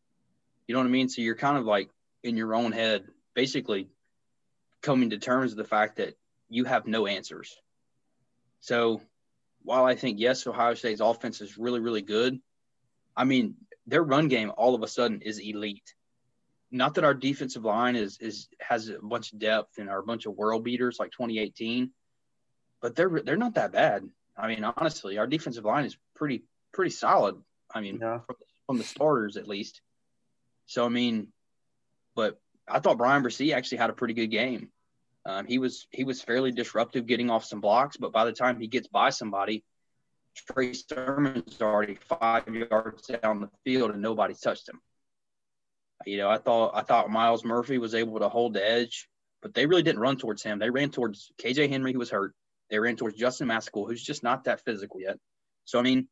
You 0.67 0.75
know 0.75 0.81
what 0.81 0.87
I 0.87 0.91
mean? 0.91 1.09
So 1.09 1.23
you're 1.23 1.37
kind 1.37 1.59
of 1.59 1.65
like 1.65 1.91
in 2.23 2.37
your 2.37 2.55
own 2.55 2.73
head, 2.73 3.05
basically 3.35 3.89
coming 4.83 5.11
to 5.11 5.19
terms 5.19 5.51
with 5.55 5.59
the 5.59 5.69
fact 5.69 5.97
that 5.97 6.15
you 6.49 6.65
have 6.65 6.87
no 6.87 7.07
answers. 7.07 7.55
So 8.61 9.01
while 9.63 9.85
I 9.85 9.95
think 9.95 10.21
yes, 10.21 10.47
Ohio 10.47 10.75
State's 10.75 11.01
offense 11.01 11.41
is 11.41 11.59
really 11.59 11.81
really 11.81 12.03
good, 12.03 12.41
I 13.17 13.25
mean 13.25 13.55
their 13.87 14.03
run 14.03 14.29
game 14.29 14.53
all 14.57 14.75
of 14.75 14.83
a 14.83 14.89
sudden 14.89 15.21
is 15.23 15.39
elite. 15.39 15.95
Not 16.71 16.95
that 16.95 17.05
our 17.05 17.15
defensive 17.15 17.65
line 17.65 17.97
is 17.97 18.19
is 18.21 18.49
has 18.61 18.89
a 18.89 18.99
bunch 19.03 19.33
of 19.33 19.39
depth 19.39 19.79
and 19.79 19.89
are 19.91 19.99
a 19.99 20.05
bunch 20.05 20.27
of 20.27 20.35
world 20.35 20.65
beaters 20.65 20.97
like 20.99 21.13
2018, 21.13 21.91
but 22.81 22.97
they're 22.97 23.21
they're 23.25 23.37
not 23.37 23.55
that 23.55 23.73
bad. 23.73 24.09
I 24.37 24.49
mean 24.49 24.65
honestly, 24.65 25.19
our 25.19 25.27
defensive 25.27 25.65
line 25.65 25.85
is 25.85 25.97
pretty 26.17 26.45
pretty 26.73 26.91
solid. 26.91 27.37
I 27.73 27.81
mean, 27.81 27.99
Yeah. 28.01 28.21
from, 28.21 28.37
from 28.67 28.79
the 28.79 28.85
starters 28.85 29.37
at 29.37 29.49
least. 29.49 29.81
So 30.67 30.85
I 30.85 30.89
mean, 30.89 31.29
but 32.15 32.39
I 32.69 32.79
thought 32.79 32.99
Bryan 32.99 33.23
Bresee 33.23 33.55
actually 33.55 33.79
had 33.79 33.91
a 33.91 33.95
pretty 33.95 34.15
good 34.15 34.29
game. 34.29 34.71
Um, 35.27 35.47
he 35.47 35.59
was 35.59 35.87
he 35.91 36.05
was 36.05 36.23
fairly 36.23 36.53
disruptive, 36.53 37.07
getting 37.07 37.31
off 37.31 37.45
some 37.45 37.61
blocks, 37.61 37.97
but 37.97 38.13
by 38.13 38.25
the 38.25 38.33
time 38.33 38.61
he 38.61 38.67
gets 38.67 38.89
by 38.89 39.11
somebody, 39.11 39.65
Trey 40.35 40.73
Sermon's 40.75 41.61
already 41.63 41.95
five 41.95 42.47
yards 42.49 43.11
down 43.23 43.41
the 43.41 43.51
field 43.65 43.93
and 43.93 44.03
nobody's 44.03 44.41
touched 44.41 44.69
him. 44.69 44.81
You 46.07 46.19
know, 46.19 46.29
I 46.29 46.39
thought 46.39 46.73
I 46.75 46.83
thought 46.83 47.11
Myles 47.11 47.45
Murphy 47.45 47.79
was 47.79 47.95
able 47.95 48.19
to 48.19 48.29
hold 48.29 48.53
the 48.53 48.69
edge, 48.69 49.09
but 49.41 49.55
they 49.55 49.67
really 49.67 49.83
didn't 49.83 50.01
run 50.01 50.17
towards 50.17 50.43
him. 50.43 50.59
They 50.59 50.71
ran 50.71 50.91
towards 50.91 51.33
KJ 51.43 51.71
Henry, 51.71 51.93
who 51.93 51.99
was 51.99 52.11
hurt. 52.11 52.35
They 52.69 52.79
ran 52.79 52.97
towards 52.97 53.17
Justin 53.17 53.49
Mascoll, 53.49 53.87
who's 53.87 54.03
just 54.03 54.23
not 54.23 54.45
that 54.45 54.65
physical 54.65 55.01
yet. 55.01 55.19
So 55.65 55.79
I 55.79 55.83
mean, 55.83 56.09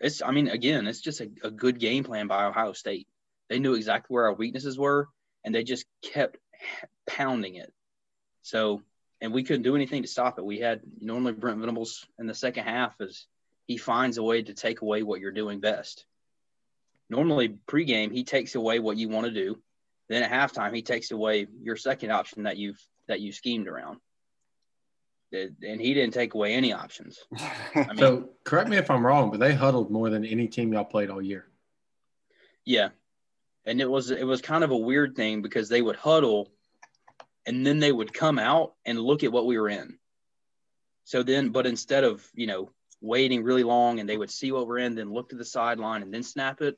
it's 0.00 0.20
I 0.20 0.32
mean, 0.32 0.48
again, 0.48 0.86
it's 0.86 1.00
just 1.00 1.20
a, 1.20 1.30
a 1.44 1.50
good 1.50 1.78
game 1.78 2.04
plan 2.04 2.26
by 2.26 2.44
Ohio 2.44 2.72
State. 2.72 3.06
They 3.52 3.58
knew 3.58 3.74
exactly 3.74 4.14
where 4.14 4.24
our 4.24 4.32
weaknesses 4.32 4.78
were, 4.78 5.10
and 5.44 5.54
they 5.54 5.62
just 5.62 5.84
kept 6.00 6.38
pounding 7.06 7.56
it. 7.56 7.70
So, 8.40 8.80
and 9.20 9.30
we 9.30 9.42
couldn't 9.42 9.62
do 9.62 9.76
anything 9.76 10.00
to 10.00 10.08
stop 10.08 10.38
it. 10.38 10.44
We 10.46 10.58
had 10.58 10.80
normally 11.02 11.34
Brent 11.34 11.58
Venables 11.58 12.06
in 12.18 12.26
the 12.26 12.32
second 12.32 12.64
half 12.64 12.98
is 12.98 13.26
he 13.66 13.76
finds 13.76 14.16
a 14.16 14.22
way 14.22 14.40
to 14.40 14.54
take 14.54 14.80
away 14.80 15.02
what 15.02 15.20
you're 15.20 15.32
doing 15.32 15.60
best. 15.60 16.06
Normally 17.10 17.58
pregame 17.66 18.10
he 18.10 18.24
takes 18.24 18.54
away 18.54 18.78
what 18.78 18.96
you 18.96 19.10
want 19.10 19.26
to 19.26 19.32
do. 19.32 19.60
Then 20.08 20.22
at 20.22 20.30
halftime 20.30 20.74
he 20.74 20.80
takes 20.80 21.10
away 21.10 21.46
your 21.62 21.76
second 21.76 22.10
option 22.10 22.44
that 22.44 22.56
you've 22.56 22.80
that 23.06 23.20
you 23.20 23.32
schemed 23.32 23.68
around. 23.68 23.98
And 25.30 25.78
he 25.78 25.92
didn't 25.92 26.14
take 26.14 26.32
away 26.32 26.54
any 26.54 26.72
options. 26.72 27.18
I 27.74 27.88
mean, 27.88 27.98
So 27.98 28.30
correct 28.44 28.70
me 28.70 28.78
if 28.78 28.90
I'm 28.90 29.04
wrong, 29.04 29.30
but 29.30 29.40
they 29.40 29.52
huddled 29.52 29.90
more 29.90 30.08
than 30.08 30.24
any 30.24 30.48
team 30.48 30.72
y'all 30.72 30.86
played 30.86 31.10
all 31.10 31.20
year. 31.20 31.44
Yeah. 32.64 32.88
And 33.64 33.80
it 33.80 33.90
was 33.90 34.10
it 34.10 34.26
was 34.26 34.40
kind 34.40 34.64
of 34.64 34.70
a 34.70 34.76
weird 34.76 35.14
thing 35.14 35.42
because 35.42 35.68
they 35.68 35.82
would 35.82 35.96
huddle 35.96 36.50
and 37.46 37.66
then 37.66 37.78
they 37.78 37.92
would 37.92 38.12
come 38.12 38.38
out 38.38 38.74
and 38.84 38.98
look 38.98 39.24
at 39.24 39.32
what 39.32 39.46
we 39.46 39.58
were 39.58 39.68
in. 39.68 39.98
So 41.04 41.22
then 41.22 41.50
but 41.50 41.66
instead 41.66 42.04
of, 42.04 42.26
you 42.34 42.46
know, 42.46 42.70
waiting 43.00 43.42
really 43.42 43.64
long 43.64 44.00
and 44.00 44.08
they 44.08 44.16
would 44.16 44.30
see 44.30 44.52
what 44.52 44.66
we're 44.66 44.78
in, 44.78 44.94
then 44.94 45.12
look 45.12 45.30
to 45.30 45.36
the 45.36 45.44
sideline 45.44 46.02
and 46.02 46.12
then 46.12 46.22
snap 46.22 46.60
it, 46.60 46.76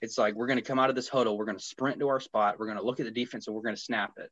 it's 0.00 0.18
like 0.18 0.34
we're 0.34 0.46
going 0.46 0.58
to 0.58 0.64
come 0.64 0.78
out 0.78 0.90
of 0.90 0.96
this 0.96 1.08
huddle, 1.08 1.38
we're 1.38 1.46
going 1.46 1.58
to 1.58 1.64
sprint 1.64 2.00
to 2.00 2.08
our 2.08 2.20
spot, 2.20 2.58
we're 2.58 2.66
going 2.66 2.78
to 2.78 2.84
look 2.84 3.00
at 3.00 3.06
the 3.06 3.12
defense 3.12 3.46
and 3.46 3.56
we're 3.56 3.62
going 3.62 3.76
to 3.76 3.80
snap 3.80 4.12
it. 4.18 4.30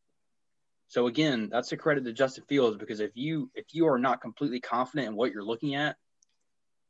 So 0.90 1.06
again, 1.06 1.48
that's 1.50 1.70
a 1.70 1.76
credit 1.76 2.04
to 2.04 2.12
Justin 2.12 2.44
Fields 2.48 2.76
because 2.76 2.98
if 2.98 3.12
you 3.14 3.48
if 3.54 3.66
you 3.70 3.86
are 3.86 3.98
not 3.98 4.20
completely 4.20 4.58
confident 4.58 5.06
in 5.06 5.14
what 5.14 5.32
you're 5.32 5.44
looking 5.44 5.76
at, 5.76 5.96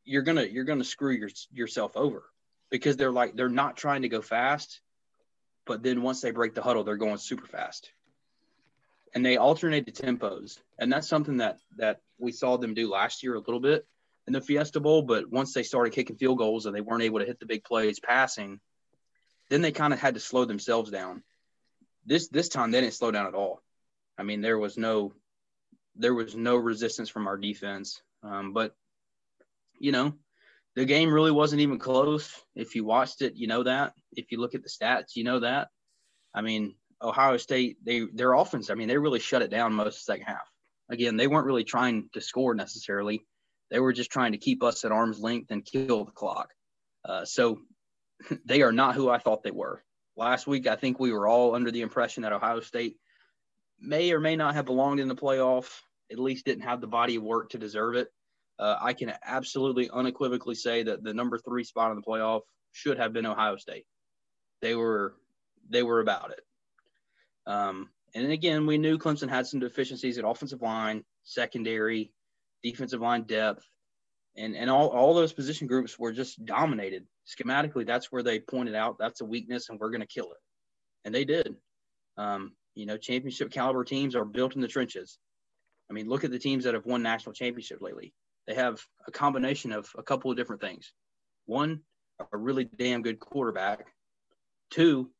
you're 0.04 0.22
gonna 0.22 0.44
you're 0.44 0.64
gonna 0.64 0.84
screw 0.84 1.12
your, 1.12 1.28
yourself 1.52 1.98
over 1.98 2.22
because 2.70 2.96
they're 2.96 3.12
like 3.12 3.36
they're 3.36 3.50
not 3.50 3.76
trying 3.76 4.02
to 4.02 4.08
go 4.08 4.22
fast, 4.22 4.80
but 5.70 5.84
then 5.84 6.02
once 6.02 6.20
they 6.20 6.32
break 6.32 6.52
the 6.52 6.62
huddle, 6.62 6.82
they're 6.82 6.96
going 6.96 7.16
super 7.16 7.46
fast. 7.46 7.92
And 9.14 9.24
they 9.24 9.36
alternate 9.36 9.86
the 9.86 9.92
tempos, 9.92 10.58
and 10.80 10.92
that's 10.92 11.06
something 11.06 11.36
that 11.36 11.60
that 11.76 12.00
we 12.18 12.32
saw 12.32 12.56
them 12.56 12.74
do 12.74 12.90
last 12.90 13.22
year 13.22 13.36
a 13.36 13.38
little 13.38 13.60
bit 13.60 13.86
in 14.26 14.32
the 14.32 14.40
Fiesta 14.40 14.80
Bowl. 14.80 15.02
But 15.02 15.30
once 15.30 15.54
they 15.54 15.62
started 15.62 15.92
kicking 15.92 16.16
field 16.16 16.38
goals 16.38 16.66
and 16.66 16.74
they 16.74 16.80
weren't 16.80 17.04
able 17.04 17.20
to 17.20 17.24
hit 17.24 17.38
the 17.38 17.46
big 17.46 17.62
plays 17.62 18.00
passing, 18.00 18.58
then 19.48 19.62
they 19.62 19.70
kind 19.70 19.92
of 19.92 20.00
had 20.00 20.14
to 20.14 20.20
slow 20.20 20.44
themselves 20.44 20.90
down. 20.90 21.22
This 22.04 22.26
this 22.26 22.48
time 22.48 22.72
they 22.72 22.80
didn't 22.80 22.94
slow 22.94 23.12
down 23.12 23.28
at 23.28 23.34
all. 23.34 23.62
I 24.18 24.24
mean, 24.24 24.40
there 24.40 24.58
was 24.58 24.76
no 24.76 25.12
there 25.94 26.14
was 26.14 26.34
no 26.34 26.56
resistance 26.56 27.08
from 27.08 27.28
our 27.28 27.36
defense. 27.36 28.02
Um, 28.24 28.54
but 28.54 28.74
you 29.78 29.92
know, 29.92 30.14
the 30.80 30.86
game 30.86 31.12
really 31.12 31.30
wasn't 31.30 31.60
even 31.60 31.78
close. 31.78 32.34
If 32.54 32.74
you 32.74 32.86
watched 32.86 33.20
it, 33.20 33.36
you 33.36 33.46
know 33.46 33.64
that. 33.64 33.92
If 34.12 34.32
you 34.32 34.40
look 34.40 34.54
at 34.54 34.62
the 34.62 34.70
stats, 34.70 35.14
you 35.14 35.24
know 35.24 35.40
that. 35.40 35.68
I 36.34 36.40
mean, 36.40 36.74
Ohio 37.02 37.36
State, 37.36 37.76
they 37.84 38.06
their 38.14 38.32
offense, 38.32 38.70
I 38.70 38.74
mean, 38.74 38.88
they 38.88 38.96
really 38.96 39.18
shut 39.18 39.42
it 39.42 39.50
down 39.50 39.74
most 39.74 39.86
of 39.86 39.92
the 40.06 40.12
second 40.12 40.24
half. 40.24 40.50
Again, 40.90 41.18
they 41.18 41.26
weren't 41.26 41.44
really 41.44 41.64
trying 41.64 42.08
to 42.14 42.22
score 42.22 42.54
necessarily. 42.54 43.26
They 43.70 43.78
were 43.78 43.92
just 43.92 44.10
trying 44.10 44.32
to 44.32 44.38
keep 44.38 44.62
us 44.62 44.82
at 44.86 44.90
arm's 44.90 45.20
length 45.20 45.50
and 45.50 45.62
kill 45.62 46.06
the 46.06 46.12
clock. 46.12 46.48
Uh, 47.04 47.26
so 47.26 47.58
they 48.46 48.62
are 48.62 48.72
not 48.72 48.94
who 48.94 49.10
I 49.10 49.18
thought 49.18 49.42
they 49.42 49.50
were. 49.50 49.84
Last 50.16 50.46
week, 50.46 50.66
I 50.66 50.76
think 50.76 50.98
we 50.98 51.12
were 51.12 51.28
all 51.28 51.54
under 51.54 51.70
the 51.70 51.82
impression 51.82 52.22
that 52.22 52.32
Ohio 52.32 52.60
State 52.60 52.96
may 53.78 54.12
or 54.12 54.20
may 54.20 54.34
not 54.34 54.54
have 54.54 54.64
belonged 54.64 54.98
in 54.98 55.08
the 55.08 55.14
playoff, 55.14 55.80
at 56.10 56.18
least 56.18 56.46
didn't 56.46 56.64
have 56.64 56.80
the 56.80 56.86
body 56.86 57.16
of 57.16 57.22
work 57.22 57.50
to 57.50 57.58
deserve 57.58 57.96
it. 57.96 58.08
Uh, 58.60 58.76
I 58.78 58.92
can 58.92 59.14
absolutely 59.24 59.88
unequivocally 59.90 60.54
say 60.54 60.82
that 60.82 61.02
the 61.02 61.14
number 61.14 61.38
three 61.38 61.64
spot 61.64 61.92
in 61.92 61.96
the 61.96 62.02
playoff 62.02 62.42
should 62.72 62.98
have 62.98 63.12
been 63.14 63.24
Ohio 63.24 63.56
State. 63.56 63.86
They 64.60 64.74
were 64.74 65.14
they 65.70 65.82
were 65.82 66.00
about 66.00 66.32
it. 66.32 66.40
Um, 67.46 67.88
and 68.14 68.30
again, 68.30 68.66
we 68.66 68.76
knew 68.76 68.98
Clemson 68.98 69.30
had 69.30 69.46
some 69.46 69.60
deficiencies 69.60 70.18
at 70.18 70.26
offensive 70.26 70.60
line, 70.60 71.04
secondary, 71.22 72.12
defensive 72.62 73.00
line 73.00 73.22
depth, 73.22 73.64
and 74.36 74.54
and 74.54 74.68
all, 74.68 74.88
all 74.88 75.14
those 75.14 75.32
position 75.32 75.66
groups 75.66 75.98
were 75.98 76.12
just 76.12 76.44
dominated. 76.44 77.06
Schematically, 77.26 77.86
that's 77.86 78.12
where 78.12 78.22
they 78.22 78.40
pointed 78.40 78.74
out 78.74 78.98
that's 78.98 79.22
a 79.22 79.24
weakness, 79.24 79.70
and 79.70 79.80
we're 79.80 79.90
going 79.90 80.02
to 80.02 80.06
kill 80.06 80.32
it, 80.32 80.38
and 81.06 81.14
they 81.14 81.24
did. 81.24 81.56
Um, 82.18 82.52
you 82.74 82.84
know, 82.84 82.98
championship 82.98 83.50
caliber 83.50 83.84
teams 83.84 84.14
are 84.14 84.26
built 84.26 84.54
in 84.54 84.60
the 84.60 84.68
trenches. 84.68 85.18
I 85.88 85.94
mean, 85.94 86.08
look 86.08 86.24
at 86.24 86.30
the 86.30 86.38
teams 86.38 86.64
that 86.64 86.74
have 86.74 86.84
won 86.84 87.02
national 87.02 87.32
championship 87.32 87.80
lately. 87.80 88.12
They 88.46 88.54
have 88.54 88.80
a 89.06 89.10
combination 89.10 89.72
of 89.72 89.88
a 89.96 90.02
couple 90.02 90.30
of 90.30 90.36
different 90.36 90.60
things. 90.60 90.92
One, 91.46 91.80
a 92.32 92.36
really 92.36 92.64
damn 92.64 93.02
good 93.02 93.20
quarterback. 93.20 93.86
Two, 94.70 95.10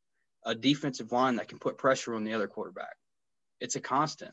a 0.45 0.55
defensive 0.55 1.11
line 1.11 1.35
that 1.35 1.47
can 1.47 1.59
put 1.59 1.77
pressure 1.77 2.15
on 2.15 2.23
the 2.23 2.33
other 2.33 2.47
quarterback. 2.47 2.95
It's 3.59 3.75
a 3.75 3.81
constant. 3.81 4.31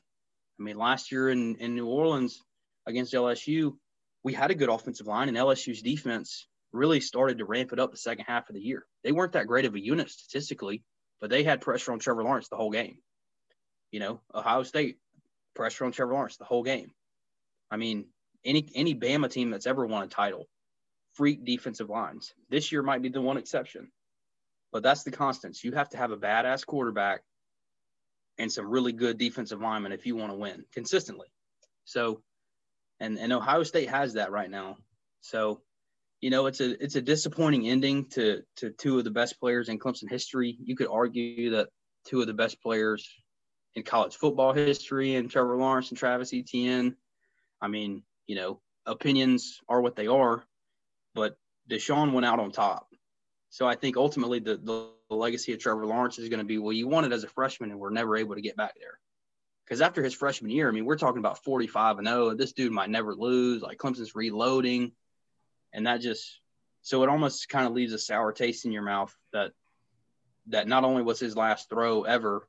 I 0.59 0.63
mean, 0.63 0.77
last 0.77 1.13
year 1.13 1.29
in, 1.29 1.57
in 1.57 1.75
New 1.75 1.87
Orleans 1.87 2.43
against 2.87 3.13
LSU, 3.13 3.77
we 4.25 4.33
had 4.33 4.51
a 4.51 4.55
good 4.55 4.69
offensive 4.69 5.07
line, 5.07 5.29
and 5.29 5.37
LSU's 5.37 5.83
defense 5.83 6.49
really 6.73 7.01
started 7.01 7.39
to 7.39 7.45
ramp 7.45 7.73
it 7.73 7.79
up 7.79 7.91
the 7.91 7.97
second 7.97 8.25
half 8.27 8.49
of 8.49 8.55
the 8.55 8.61
year. 8.61 8.85
They 9.05 9.13
weren't 9.13 9.33
that 9.33 9.47
great 9.47 9.65
of 9.65 9.75
a 9.75 9.81
unit 9.81 10.11
statistically, 10.11 10.83
but 11.21 11.31
they 11.31 11.43
had 11.43 11.61
pressure 11.61 11.93
on 11.93 11.99
Trevor 11.99 12.25
Lawrence 12.25 12.49
the 12.49 12.57
whole 12.57 12.71
game. 12.71 12.99
You 13.91 14.01
know, 14.01 14.21
Ohio 14.35 14.65
State 14.65 14.99
pressure 15.55 15.85
on 15.85 15.93
Trevor 15.93 16.13
Lawrence 16.13 16.37
the 16.37 16.45
whole 16.45 16.63
game. 16.63 16.91
I 17.71 17.77
mean, 17.77 18.07
any 18.49 18.69
any 18.75 18.95
Bama 18.95 19.31
team 19.31 19.51
that's 19.51 19.67
ever 19.67 19.87
won 19.87 20.03
a 20.03 20.09
title, 20.09 20.49
freak 21.15 21.45
defensive 21.45 21.91
lines. 21.91 22.33
This 22.49 22.73
year 22.73 22.83
might 22.83 23.03
be 23.03 23.11
the 23.11 23.21
one 23.21 23.37
exception, 23.37 23.93
but 24.73 24.83
that's 24.83 25.05
the 25.05 25.11
constants. 25.11 25.63
You 25.63 25.73
have 25.73 25.91
to 25.91 25.99
have 25.99 26.11
a 26.11 26.17
badass 26.17 26.67
quarterback 26.67 27.21
and 28.39 28.51
some 28.51 28.69
really 28.69 28.93
good 28.93 29.19
defensive 29.19 29.61
linemen 29.61 29.93
if 29.93 30.07
you 30.07 30.17
want 30.17 30.33
to 30.33 30.39
win 30.39 30.65
consistently. 30.73 31.29
So, 31.85 32.23
and 32.99 33.19
and 33.19 33.33
Ohio 33.33 33.63
State 33.63 33.91
has 33.91 34.15
that 34.15 34.33
right 34.33 34.51
now. 34.51 34.77
So, 35.21 35.61
you 36.21 36.31
know, 36.31 36.47
it's 36.47 36.61
a 36.61 36.83
it's 36.83 36.97
a 36.97 37.03
disappointing 37.03 37.69
ending 37.69 38.07
to 38.11 38.43
to 38.57 38.71
two 38.71 38.99
of 38.99 39.05
the 39.05 39.11
best 39.11 39.39
players 39.39 39.69
in 39.69 39.79
Clemson 39.79 40.09
history. 40.09 40.57
You 40.63 40.77
could 40.77 40.89
argue 40.89 41.51
that 41.51 41.69
two 42.07 42.21
of 42.21 42.27
the 42.27 42.35
best 42.35 42.63
players 42.63 43.09
in 43.75 43.83
college 43.83 44.17
football 44.17 44.53
history 44.53 45.15
and 45.15 45.31
Trevor 45.31 45.57
Lawrence 45.57 45.91
and 45.91 45.99
Travis 45.99 46.33
Etienne. 46.33 46.97
I 47.61 47.69
mean, 47.69 48.03
you 48.29 48.37
know, 48.37 48.61
opinions 48.87 49.61
are 49.69 49.81
what 49.81 49.97
they 49.97 50.07
are, 50.07 50.45
but 51.15 51.37
Deshaun 51.69 52.13
went 52.13 52.27
out 52.27 52.39
on 52.39 52.53
top. 52.53 52.87
So 53.51 53.67
I 53.67 53.75
think 53.75 53.97
ultimately 53.97 54.39
the, 54.39 54.57
the 54.59 55.15
legacy 55.15 55.53
of 55.53 55.59
Trevor 55.59 55.87
Lawrence 55.87 56.19
is 56.19 56.29
going 56.29 56.39
to 56.39 56.45
be, 56.45 56.59
well, 56.59 56.73
you 56.73 56.87
won 56.87 57.05
it 57.05 57.13
as 57.13 57.25
a 57.25 57.29
freshman 57.29 57.71
and 57.71 57.81
we're 57.81 57.91
never 57.91 58.17
able 58.17 58.35
to 58.35 58.41
get 58.43 58.57
back 58.57 58.75
there. 58.79 59.01
Because 59.65 59.81
after 59.81 60.03
his 60.03 60.15
freshman 60.15 60.51
year, 60.51 60.69
I 60.69 60.73
mean, 60.73 60.85
we're 60.85 60.99
talking 60.99 61.19
about 61.19 61.43
45 61.43 61.99
and 61.99 62.07
0. 62.07 62.35
This 62.35 62.53
dude 62.53 62.73
might 62.73 62.91
never 62.91 63.15
lose. 63.15 63.63
Like 63.63 63.79
Clemson's 63.79 64.15
reloading. 64.15 64.93
And 65.73 65.87
that 65.87 66.01
just, 66.01 66.41
so 66.83 67.03
it 67.03 67.09
almost 67.09 67.49
kind 67.49 67.67
of 67.67 67.73
leaves 67.73 67.93
a 67.93 67.99
sour 67.99 68.33
taste 68.33 68.65
in 68.65 68.73
your 68.73 68.83
mouth 68.83 69.15
that, 69.33 69.53
that 70.49 70.69
not 70.69 70.85
only 70.85 71.03
was 71.03 71.19
his 71.19 71.37
last 71.37 71.69
throw 71.69 72.03
ever 72.03 72.47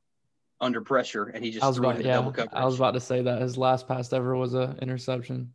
under 0.60 0.82
pressure 0.82 1.24
and 1.24 1.42
he 1.42 1.50
just 1.50 1.64
I 1.64 1.68
was 1.68 1.76
threw 1.76 1.88
about, 1.90 2.04
yeah. 2.04 2.46
I 2.52 2.64
was 2.64 2.76
about 2.76 2.92
to 2.92 3.00
say 3.00 3.22
that 3.22 3.40
his 3.40 3.56
last 3.56 3.88
pass 3.88 4.12
ever 4.12 4.36
was 4.36 4.54
a 4.54 4.76
interception. 4.80 5.52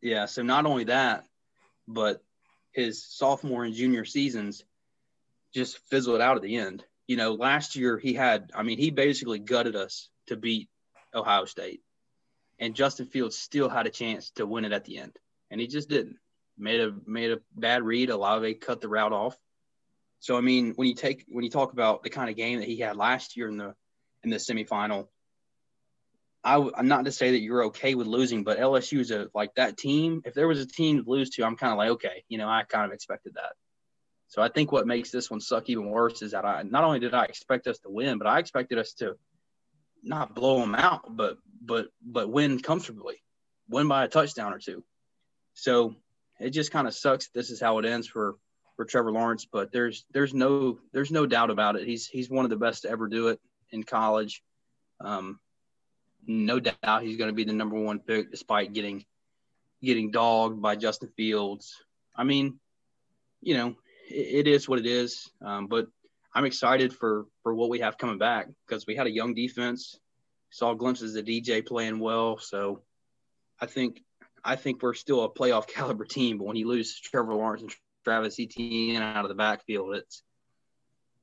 Yeah. 0.00 0.26
So 0.26 0.42
not 0.42 0.66
only 0.66 0.84
that, 0.84 1.24
but 1.88 2.22
his 2.72 3.04
sophomore 3.04 3.64
and 3.64 3.74
junior 3.74 4.04
seasons 4.04 4.64
just 5.54 5.78
fizzled 5.90 6.20
out 6.20 6.36
at 6.36 6.42
the 6.42 6.56
end. 6.56 6.84
You 7.06 7.16
know, 7.16 7.34
last 7.34 7.76
year 7.76 7.98
he 7.98 8.12
had, 8.14 8.50
I 8.54 8.62
mean, 8.62 8.78
he 8.78 8.90
basically 8.90 9.38
gutted 9.38 9.76
us 9.76 10.08
to 10.26 10.36
beat 10.36 10.68
Ohio 11.14 11.44
State. 11.44 11.80
And 12.58 12.74
Justin 12.74 13.06
Fields 13.06 13.36
still 13.36 13.68
had 13.68 13.86
a 13.86 13.90
chance 13.90 14.30
to 14.32 14.46
win 14.46 14.64
it 14.64 14.72
at 14.72 14.84
the 14.84 14.98
end. 14.98 15.16
And 15.50 15.60
he 15.60 15.66
just 15.66 15.88
didn't. 15.88 16.16
Made 16.58 16.80
a 16.80 16.94
made 17.06 17.32
a 17.32 17.38
bad 17.54 17.82
read. 17.82 18.08
Olave 18.08 18.54
cut 18.54 18.80
the 18.80 18.88
route 18.88 19.12
off. 19.12 19.36
So 20.20 20.38
I 20.38 20.40
mean, 20.40 20.72
when 20.74 20.88
you 20.88 20.94
take 20.94 21.26
when 21.28 21.44
you 21.44 21.50
talk 21.50 21.74
about 21.74 22.02
the 22.02 22.08
kind 22.08 22.30
of 22.30 22.36
game 22.36 22.60
that 22.60 22.68
he 22.68 22.78
had 22.78 22.96
last 22.96 23.36
year 23.36 23.48
in 23.48 23.58
the 23.58 23.74
in 24.24 24.30
the 24.30 24.36
semifinal, 24.36 25.08
I 26.46 26.52
w- 26.52 26.72
I'm 26.76 26.86
not 26.86 27.06
to 27.06 27.12
say 27.12 27.32
that 27.32 27.40
you're 27.40 27.64
okay 27.64 27.96
with 27.96 28.06
losing, 28.06 28.44
but 28.44 28.58
LSU 28.58 29.00
is 29.00 29.10
a 29.10 29.28
like 29.34 29.52
that 29.56 29.76
team. 29.76 30.22
If 30.24 30.34
there 30.34 30.46
was 30.46 30.60
a 30.60 30.66
team 30.66 31.02
to 31.02 31.10
lose 31.10 31.30
to, 31.30 31.44
I'm 31.44 31.56
kind 31.56 31.72
of 31.72 31.78
like, 31.78 31.90
okay, 31.90 32.22
you 32.28 32.38
know, 32.38 32.48
I 32.48 32.62
kind 32.62 32.86
of 32.86 32.92
expected 32.92 33.34
that. 33.34 33.54
So 34.28 34.40
I 34.40 34.48
think 34.48 34.70
what 34.70 34.86
makes 34.86 35.10
this 35.10 35.28
one 35.28 35.40
suck 35.40 35.68
even 35.68 35.90
worse 35.90 36.22
is 36.22 36.30
that 36.30 36.44
I 36.44 36.62
not 36.62 36.84
only 36.84 37.00
did 37.00 37.14
I 37.14 37.24
expect 37.24 37.66
us 37.66 37.80
to 37.80 37.90
win, 37.90 38.18
but 38.18 38.28
I 38.28 38.38
expected 38.38 38.78
us 38.78 38.92
to 38.94 39.16
not 40.04 40.36
blow 40.36 40.60
them 40.60 40.76
out, 40.76 41.16
but 41.16 41.36
but 41.60 41.88
but 42.00 42.30
win 42.30 42.60
comfortably, 42.60 43.16
win 43.68 43.88
by 43.88 44.04
a 44.04 44.08
touchdown 44.08 44.52
or 44.52 44.60
two. 44.60 44.84
So 45.54 45.96
it 46.38 46.50
just 46.50 46.70
kind 46.70 46.86
of 46.86 46.94
sucks. 46.94 47.28
This 47.34 47.50
is 47.50 47.60
how 47.60 47.78
it 47.78 47.86
ends 47.86 48.06
for 48.06 48.36
for 48.76 48.84
Trevor 48.84 49.10
Lawrence, 49.10 49.48
but 49.50 49.72
there's 49.72 50.04
there's 50.12 50.32
no 50.32 50.78
there's 50.92 51.10
no 51.10 51.26
doubt 51.26 51.50
about 51.50 51.74
it. 51.74 51.88
He's 51.88 52.06
he's 52.06 52.30
one 52.30 52.44
of 52.44 52.50
the 52.50 52.56
best 52.56 52.82
to 52.82 52.90
ever 52.90 53.08
do 53.08 53.28
it 53.28 53.40
in 53.72 53.82
college. 53.82 54.44
Um, 55.00 55.40
no 56.26 56.60
doubt 56.60 57.02
he's 57.02 57.16
going 57.16 57.28
to 57.28 57.34
be 57.34 57.44
the 57.44 57.52
number 57.52 57.78
one 57.78 58.00
pick, 58.00 58.30
despite 58.30 58.72
getting 58.72 59.04
getting 59.82 60.10
dogged 60.10 60.60
by 60.60 60.76
Justin 60.76 61.10
Fields. 61.16 61.82
I 62.14 62.24
mean, 62.24 62.58
you 63.40 63.56
know, 63.56 63.76
it, 64.10 64.46
it 64.46 64.48
is 64.48 64.68
what 64.68 64.78
it 64.78 64.86
is. 64.86 65.30
Um, 65.42 65.66
but 65.66 65.86
I'm 66.34 66.44
excited 66.44 66.92
for 66.92 67.26
for 67.42 67.54
what 67.54 67.70
we 67.70 67.80
have 67.80 67.98
coming 67.98 68.18
back 68.18 68.48
because 68.66 68.86
we 68.86 68.96
had 68.96 69.06
a 69.06 69.10
young 69.10 69.34
defense. 69.34 69.98
Saw 70.50 70.74
glimpses 70.74 71.16
of 71.16 71.24
DJ 71.24 71.66
playing 71.66 71.98
well, 71.98 72.38
so 72.38 72.82
I 73.60 73.66
think 73.66 74.02
I 74.44 74.56
think 74.56 74.82
we're 74.82 74.94
still 74.94 75.24
a 75.24 75.30
playoff 75.30 75.66
caliber 75.74 76.04
team. 76.04 76.38
But 76.38 76.46
when 76.46 76.56
you 76.56 76.68
lose 76.68 76.98
Trevor 76.98 77.34
Lawrence 77.34 77.62
and 77.62 77.74
Travis 78.04 78.38
Etienne 78.38 79.02
out 79.02 79.24
of 79.24 79.28
the 79.28 79.34
backfield, 79.34 79.96
it's 79.96 80.22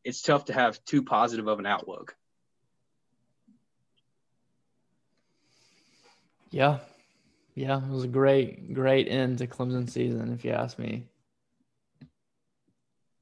it's 0.04 0.22
tough 0.22 0.46
to 0.46 0.54
have 0.54 0.84
too 0.86 1.04
positive 1.04 1.48
of 1.48 1.60
an 1.60 1.66
outlook. 1.66 2.16
Yeah. 6.54 6.78
Yeah, 7.56 7.78
it 7.78 7.90
was 7.90 8.04
a 8.04 8.08
great, 8.08 8.74
great 8.76 9.08
end 9.08 9.40
to 9.40 9.48
Clemson 9.48 9.90
season, 9.90 10.32
if 10.32 10.46
you 10.46 10.52
ask 10.52 10.78
me. 10.78 11.08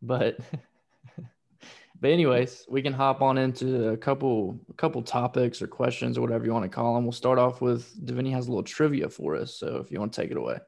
But 0.02 0.38
but 2.02 2.12
anyways, 2.12 2.66
we 2.70 2.82
can 2.82 2.92
hop 2.92 3.22
on 3.22 3.38
into 3.38 3.90
a 3.90 3.98
couple 3.98 4.60
a 4.70 4.74
couple 4.74 5.02
topics 5.02 5.62
or 5.62 5.68
questions 5.68 6.18
or 6.18 6.22
whatever 6.22 6.46
you 6.46 6.52
want 6.52 6.64
to 6.64 6.70
call 6.70 6.94
them. 6.94 7.06
We'll 7.06 7.14
start 7.14 7.40
off 7.40 7.62
with 7.62 8.06
Davini 8.06 8.34
has 8.34 8.48
a 8.48 8.50
little 8.50 8.64
trivia 8.64 9.08
for 9.08 9.38
us, 9.38 9.56
so 9.56 9.78
if 9.78 9.92
you 9.92 10.00
want 10.00 10.12
to 10.12 10.22
take 10.22 10.32
it 10.32 10.38
away. 10.38 10.60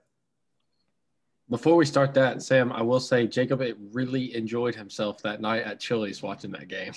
Before 1.50 1.76
we 1.76 1.86
start 1.86 2.14
that, 2.14 2.42
Sam, 2.42 2.72
I 2.72 2.82
will 2.82 3.02
say 3.02 3.28
Jacob 3.28 3.60
it 3.60 3.78
really 3.92 4.34
enjoyed 4.36 4.74
himself 4.74 5.22
that 5.24 5.42
night 5.42 5.64
at 5.64 5.82
Chili's 5.82 6.24
watching 6.24 6.52
that 6.52 6.70
game. 6.70 6.94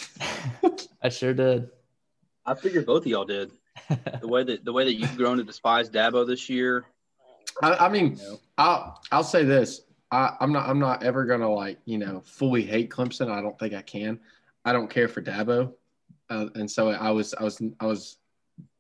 I 1.03 1.09
sure 1.09 1.35
did. 1.35 1.71
I 2.45 2.55
figured 2.55 2.87
both 2.87 3.03
of 3.03 3.09
y'all 3.09 3.25
did. 3.25 3.51
The 4.21 4.29
way 4.29 4.43
that 4.45 4.65
the 4.65 4.73
way 4.73 4.85
that 4.85 4.95
you've 4.95 5.17
grown 5.17 5.37
to 5.39 5.45
despise 5.45 5.89
Dabo 5.91 6.27
this 6.27 6.49
year. 6.49 6.87
I, 7.63 7.87
I 7.87 7.89
mean, 7.89 8.17
You 8.17 8.23
know. 8.31 8.41
I'll 8.59 9.01
I'll 9.13 9.25
say 9.25 9.45
this. 9.45 9.83
I, 10.11 10.37
I'm 10.41 10.53
not 10.53 10.69
I'm 10.69 10.79
not 10.79 11.03
ever 11.03 11.25
gonna 11.25 11.51
like 11.53 11.79
you 11.85 11.99
know 11.99 12.23
fully 12.25 12.63
hate 12.63 12.91
Clemson. 12.91 13.31
I 13.31 13.41
don't 13.41 13.59
think 13.59 13.75
I 13.75 13.83
can. 13.83 14.19
I 14.65 14.73
don't 14.73 14.89
care 14.91 15.09
for 15.09 15.23
Dabo, 15.23 15.73
uh, 16.31 16.47
and 16.55 16.71
so 16.71 16.91
I 16.91 17.11
was 17.11 17.35
I 17.35 17.45
was 17.45 17.63
I 17.81 17.87
was 17.87 18.19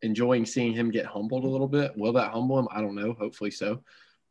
enjoying 0.03 0.44
seeing 0.47 0.72
him 0.72 0.90
get 0.90 1.07
humbled 1.07 1.44
a 1.44 1.49
little 1.49 1.68
bit. 1.68 1.97
Will 1.97 2.12
that 2.14 2.32
humble 2.32 2.59
him? 2.59 2.68
I 2.70 2.80
don't 2.80 2.94
know. 2.94 3.12
Hopefully 3.18 3.51
so. 3.51 3.82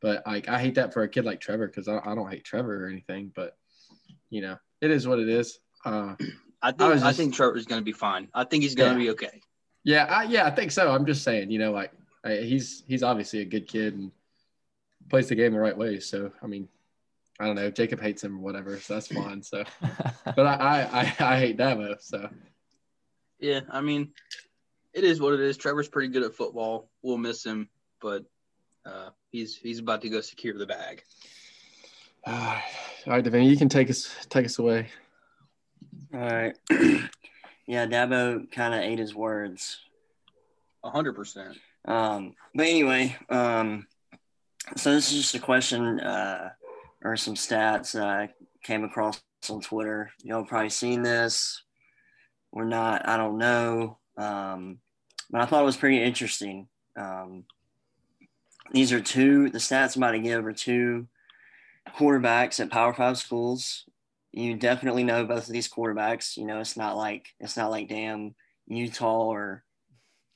But 0.01 0.24
like 0.26 0.47
I 0.49 0.59
hate 0.59 0.76
that 0.76 0.93
for 0.93 1.03
a 1.03 1.09
kid 1.09 1.26
like 1.26 1.39
Trevor 1.39 1.68
because 1.68 1.88
I, 1.88 1.99
I 2.05 2.16
don't 2.16 2.30
hate 2.30 2.43
Trevor 2.43 2.86
or 2.86 2.89
anything. 2.89 3.32
But 3.36 3.57
you 4.30 4.41
know 4.41 4.57
it 4.82 4.91
is 4.91 5.07
what 5.07 5.20
it 5.20 5.30
is. 5.30 5.59
Uh, 5.86 6.16
I 6.61 6.72
think 6.72 6.82
I 6.82 6.91
I, 6.91 6.97
just- 6.97 7.18
think 7.18 7.34
Trevor's 7.34 7.66
going 7.66 7.82
to 7.82 7.86
be 7.86 7.91
fine. 7.93 8.28
I 8.34 8.43
think 8.43 8.63
he's 8.63 8.76
going 8.76 8.93
to 8.93 8.99
Yeah. 8.99 9.05
be 9.05 9.11
okay. 9.11 9.41
Yeah, 9.86 10.05
I, 10.05 10.23
yeah, 10.23 10.47
I 10.47 10.49
think 10.49 10.71
so. 10.71 10.91
I'm 10.91 11.05
just 11.05 11.23
saying, 11.23 11.51
you 11.51 11.59
know, 11.59 11.71
like 11.71 11.91
I, 12.23 12.38
he's 12.38 12.83
he's 12.88 13.03
obviously 13.03 13.41
a 13.41 13.45
good 13.45 13.67
kid 13.67 13.93
and 13.93 14.11
plays 15.09 15.29
the 15.29 15.36
game 15.36 15.53
the 15.53 15.59
right 15.59 15.77
way. 15.77 15.99
So 15.99 16.31
I 16.41 16.47
mean, 16.47 16.67
I 17.39 17.45
don't 17.45 17.55
know. 17.55 17.69
Jacob 17.69 18.01
hates 18.01 18.23
him 18.23 18.39
or 18.39 18.41
whatever, 18.41 18.79
so 18.79 18.95
that's 18.95 19.07
fine. 19.07 19.43
So. 19.43 19.63
but 20.25 20.39
I, 20.39 20.55
I, 20.55 21.01
I, 21.01 21.33
I 21.36 21.39
hate 21.39 21.57
Dabo. 21.57 22.01
So 22.01 22.27
Yeah, 23.39 23.61
I 23.69 23.81
mean, 23.81 24.11
it 24.91 25.03
is 25.03 25.21
what 25.21 25.36
it 25.36 25.39
is. 25.39 25.55
Trevor's 25.55 25.88
pretty 25.88 26.11
good 26.11 26.23
at 26.23 26.33
football. 26.33 26.89
We'll 27.03 27.17
miss 27.19 27.45
him, 27.45 27.69
but 28.01 28.25
uh, 28.88 29.09
he's 29.31 29.55
he's 29.55 29.77
about 29.77 30.01
to 30.01 30.09
go 30.09 30.19
secure 30.21 30.57
the 30.57 30.65
bag. 30.65 31.03
uh, 32.25 32.59
all 33.05 33.13
right, 33.13 33.23
Devin, 33.23 33.43
you 33.43 33.55
can 33.55 33.69
take 33.69 33.91
us 33.91 34.09
take 34.29 34.45
us 34.45 34.57
away. 34.57 34.88
All 36.11 36.21
right. 36.21 36.57
yeah, 37.68 37.86
Dabo 37.86 38.49
kind 38.51 38.74
of 38.74 38.82
ate 38.82 38.99
his 38.99 39.16
words. 39.16 39.80
A 40.84 40.89
hundred 40.89 41.16
percent. 41.16 41.57
Um, 41.86 42.36
but 42.53 42.68
anyway, 42.68 43.16
um, 43.30 43.88
so 44.76 44.93
this 44.93 45.11
is 45.11 45.18
just 45.18 45.36
a 45.36 45.39
question 45.39 45.99
uh, 45.99 46.49
or 47.03 47.16
some 47.18 47.36
stats 47.36 47.93
that 47.93 48.07
I 48.07 48.30
came 48.63 48.84
across 48.84 49.22
on 49.49 49.61
Twitter. 49.61 50.11
Y'all 50.24 50.45
probably 50.45 50.70
seen 50.70 51.03
this 51.03 51.61
or 52.51 52.66
not. 52.66 53.07
I 53.07 53.18
don't 53.18 53.38
know. 53.38 53.97
Um, 54.18 54.80
but 55.30 55.41
I 55.41 55.45
thought 55.45 55.61
it 55.61 55.66
was 55.66 55.78
pretty 55.78 56.01
interesting. 56.01 56.68
Um, 56.95 57.45
these 58.72 58.91
are 58.91 59.01
two, 59.01 59.49
the 59.49 59.59
stats 59.59 59.95
I'm 59.95 60.03
about 60.03 60.13
to 60.13 60.20
give 60.20 60.45
are 60.45 60.53
two 60.53 61.07
quarterbacks 61.95 62.59
at 62.59 62.72
Power 62.72 62.93
Five 62.93 63.18
schools. 63.18 63.86
You 64.36 64.55
definitely 64.55 65.03
know 65.03 65.25
both 65.25 65.47
of 65.47 65.53
these 65.53 65.69
quarterbacks. 65.69 66.38
You 66.38 66.45
know, 66.45 66.59
it's 66.59 66.77
not 66.77 66.97
like, 66.97 67.27
it's 67.39 67.57
not 67.57 67.71
like 67.71 67.88
damn 67.88 68.36
Utah 68.67 69.27
or 69.27 69.63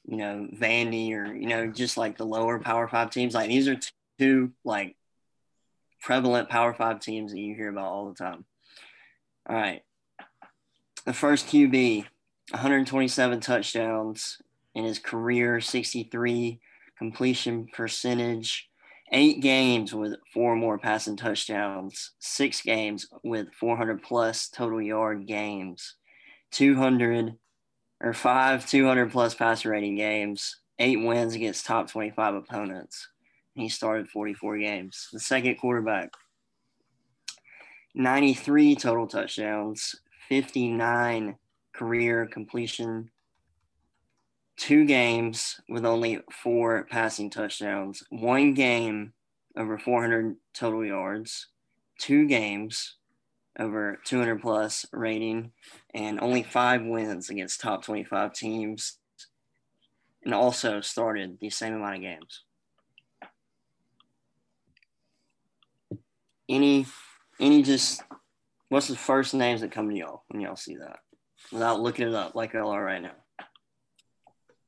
you 0.09 0.17
know, 0.17 0.47
Vandy 0.55 1.13
or, 1.13 1.33
you 1.33 1.47
know, 1.47 1.67
just 1.67 1.97
like 1.97 2.17
the 2.17 2.25
lower 2.25 2.59
power 2.59 2.87
five 2.87 3.11
teams. 3.11 3.35
Like 3.35 3.49
these 3.49 3.67
are 3.67 3.79
two 4.17 4.51
like 4.63 4.95
prevalent 6.01 6.49
power 6.49 6.73
five 6.73 6.99
teams 6.99 7.31
that 7.31 7.39
you 7.39 7.55
hear 7.55 7.69
about 7.69 7.91
all 7.91 8.09
the 8.09 8.15
time. 8.15 8.45
All 9.47 9.55
right. 9.55 9.81
The 11.05 11.13
first 11.13 11.47
QB, 11.47 12.05
127 12.51 13.39
touchdowns 13.39 14.37
in 14.73 14.83
his 14.83 14.99
career, 14.99 15.61
63 15.61 16.59
completion 16.97 17.67
percentage, 17.71 18.68
eight 19.11 19.41
games 19.41 19.93
with 19.93 20.15
four 20.33 20.55
more 20.55 20.77
passing 20.77 21.17
touchdowns, 21.17 22.11
six 22.19 22.61
games 22.61 23.07
with 23.23 23.53
400 23.53 24.01
plus 24.03 24.49
total 24.49 24.81
yard 24.81 25.25
games, 25.25 25.95
200 26.51 27.35
or 28.01 28.13
five 28.13 28.67
200 28.67 29.11
plus 29.11 29.33
passer 29.33 29.71
rating 29.71 29.95
games, 29.95 30.61
eight 30.77 31.01
wins 31.01 31.35
against 31.35 31.65
top 31.65 31.89
25 31.89 32.35
opponents. 32.35 33.07
He 33.55 33.67
started 33.67 34.09
44 34.09 34.57
games. 34.59 35.09
The 35.11 35.19
second 35.19 35.55
quarterback, 35.57 36.11
93 37.95 38.75
total 38.75 39.07
touchdowns, 39.07 39.95
59 40.29 41.35
career 41.73 42.25
completion, 42.27 43.09
two 44.59 44.85
games 44.85 45.59
with 45.69 45.85
only 45.85 46.19
four 46.31 46.85
passing 46.91 47.29
touchdowns, 47.29 48.03
one 48.09 48.53
game 48.53 49.13
over 49.57 49.79
400 49.79 50.35
total 50.53 50.85
yards, 50.85 51.47
two 51.97 52.27
games 52.27 52.95
over 53.57 53.99
200 54.03 54.41
plus 54.41 54.85
rating, 54.91 55.51
and 55.93 56.19
only 56.19 56.43
five 56.43 56.83
wins 56.83 57.29
against 57.29 57.61
top 57.61 57.83
25 57.83 58.33
teams, 58.33 58.97
and 60.23 60.33
also 60.33 60.81
started 60.81 61.37
the 61.39 61.49
same 61.49 61.73
amount 61.73 61.95
of 61.95 62.01
games. 62.01 62.43
Any, 66.49 66.85
any 67.39 67.63
just, 67.63 68.03
what's 68.67 68.87
the 68.87 68.95
first 68.95 69.33
names 69.33 69.61
that 69.61 69.71
come 69.71 69.89
to 69.89 69.95
y'all 69.95 70.23
when 70.27 70.41
y'all 70.41 70.55
see 70.55 70.75
that, 70.75 70.99
without 71.51 71.79
looking 71.79 72.07
it 72.07 72.13
up 72.13 72.35
like 72.35 72.53
y'all 72.53 72.71
are 72.71 72.83
right 72.83 73.01
now? 73.01 73.15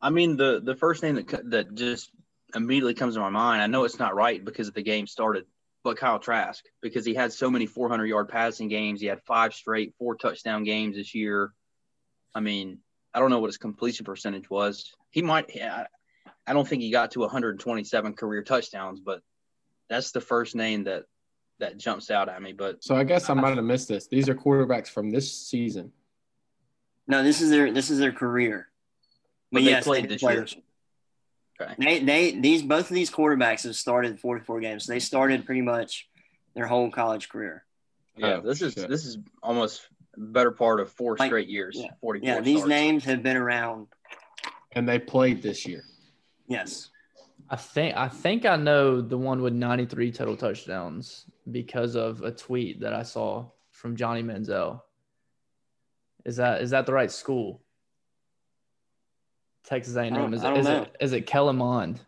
I 0.02 0.10
mean, 0.10 0.38
the 0.38 0.62
the 0.64 0.76
first 0.76 1.04
name 1.04 1.16
that 1.16 1.52
that 1.52 1.74
just 1.76 2.12
immediately 2.56 2.94
comes 2.94 3.16
to 3.16 3.22
my 3.22 3.30
mind. 3.30 3.62
I 3.62 3.68
know 3.68 3.84
it's 3.84 4.00
not 4.00 4.16
right 4.16 4.44
because 4.44 4.72
the 4.72 4.82
game 4.82 5.08
started, 5.08 5.46
but 5.84 5.98
Kyle 5.98 6.20
Trask 6.20 6.64
because 6.82 7.06
he 7.06 7.14
had 7.14 7.32
so 7.32 7.50
many 7.50 7.66
400 7.66 8.06
yard 8.06 8.30
passing 8.30 8.68
games. 8.68 9.02
He 9.02 9.08
had 9.08 9.22
five 9.24 9.54
straight 9.54 9.94
four 9.98 10.16
touchdown 10.16 10.64
games 10.64 10.96
this 10.96 11.14
year. 11.14 11.54
I 12.34 12.40
mean, 12.40 12.80
I 13.14 13.20
don't 13.20 13.30
know 13.30 13.40
what 13.40 13.48
his 13.48 13.58
completion 13.58 14.06
percentage 14.06 14.50
was. 14.50 14.92
He 15.12 15.22
might. 15.22 15.52
I 16.48 16.54
don't 16.54 16.68
think 16.68 16.82
he 16.82 16.92
got 16.92 17.12
to 17.12 17.20
127 17.20 18.14
career 18.14 18.42
touchdowns, 18.44 19.00
but 19.00 19.22
that's 19.90 20.12
the 20.12 20.22
first 20.22 20.56
name 20.56 20.86
that 20.86 21.04
that 21.60 21.78
jumps 21.78 22.10
out 22.10 22.28
at 22.28 22.42
me. 22.42 22.54
But 22.54 22.84
So 22.84 22.96
I 22.96 23.04
guess 23.04 23.30
I 23.30 23.36
might 23.36 23.56
have 23.56 23.64
missed 23.64 23.88
this. 23.88 24.08
These 24.08 24.28
are 24.30 24.36
quarterbacks 24.36 24.88
from 24.88 25.12
this 25.12 25.32
season. 25.32 25.92
No, 27.08 27.24
this 27.24 27.42
is 27.42 27.50
their, 27.50 27.72
this 27.72 27.90
is 27.90 28.00
their 28.00 28.12
career. 28.12 28.71
But 29.52 29.64
yes, 29.64 29.84
they 29.84 29.90
played 29.90 30.10
this 30.10 30.22
year. 30.22 30.46
Okay. 31.62 31.76
They, 31.78 32.00
they, 32.00 32.32
these, 32.40 32.64
both 32.64 32.90
of 32.90 32.96
these 32.96 33.12
quarterbacks 33.12 33.64
have 33.64 33.76
started 33.76 34.20
44 34.20 34.62
games. 34.62 34.88
They 34.88 35.00
started 35.00 35.46
pretty 35.46 35.62
much 35.62 36.08
their 36.56 36.66
whole 36.66 36.90
college 36.90 37.30
career. 37.30 37.64
yeah, 38.16 38.38
Oh, 38.38 38.42
this 38.42 38.62
is 38.62 38.74
shit. 38.74 38.90
this 38.90 39.06
is 39.06 39.18
almost 39.44 39.88
better 40.18 40.52
part 40.52 40.80
of 40.80 40.92
four 40.92 41.16
Like- 41.18 41.30
straight 41.30 41.48
years. 41.50 41.76
yeah. 41.78 41.92
44 42.02 42.28
Yeah, 42.28 42.42
these 42.42 42.58
starts. 42.60 42.70
names 42.70 43.04
have 43.06 43.22
been 43.24 43.38
around 43.38 43.88
And 44.72 44.88
they 44.88 45.00
played 45.00 45.42
this 45.42 45.66
year. 45.68 45.84
Yes. 46.48 46.90
I 47.50 47.58
think 47.58 47.96
I 47.98 48.08
think 48.08 48.46
I 48.46 48.56
know 48.56 49.02
the 49.02 49.18
one 49.18 49.42
with 49.42 49.54
93 49.54 50.12
total 50.14 50.38
touchdowns 50.38 51.26
because 51.52 51.96
of 51.96 52.22
a 52.24 52.32
tweet 52.32 52.80
that 52.82 52.94
I 52.94 53.04
saw 53.04 53.46
from 53.72 53.96
Johnny 53.98 54.24
Manziel. 54.24 54.82
Is 56.26 56.38
that 56.38 56.62
is 56.62 56.70
that 56.70 56.86
the 56.86 56.94
right 56.94 57.12
school? 57.12 57.62
Texas 59.64 59.96
A&M. 59.96 60.14
don't- 60.14 60.34
Is 60.34 60.44
I 60.44 60.50
don't 60.50 60.60
is 60.60 60.66
know. 60.66 60.82
it 60.84 60.96
is 61.00 61.14
it 61.14 61.22
Kellen 61.28 61.58
Mond? 61.58 62.00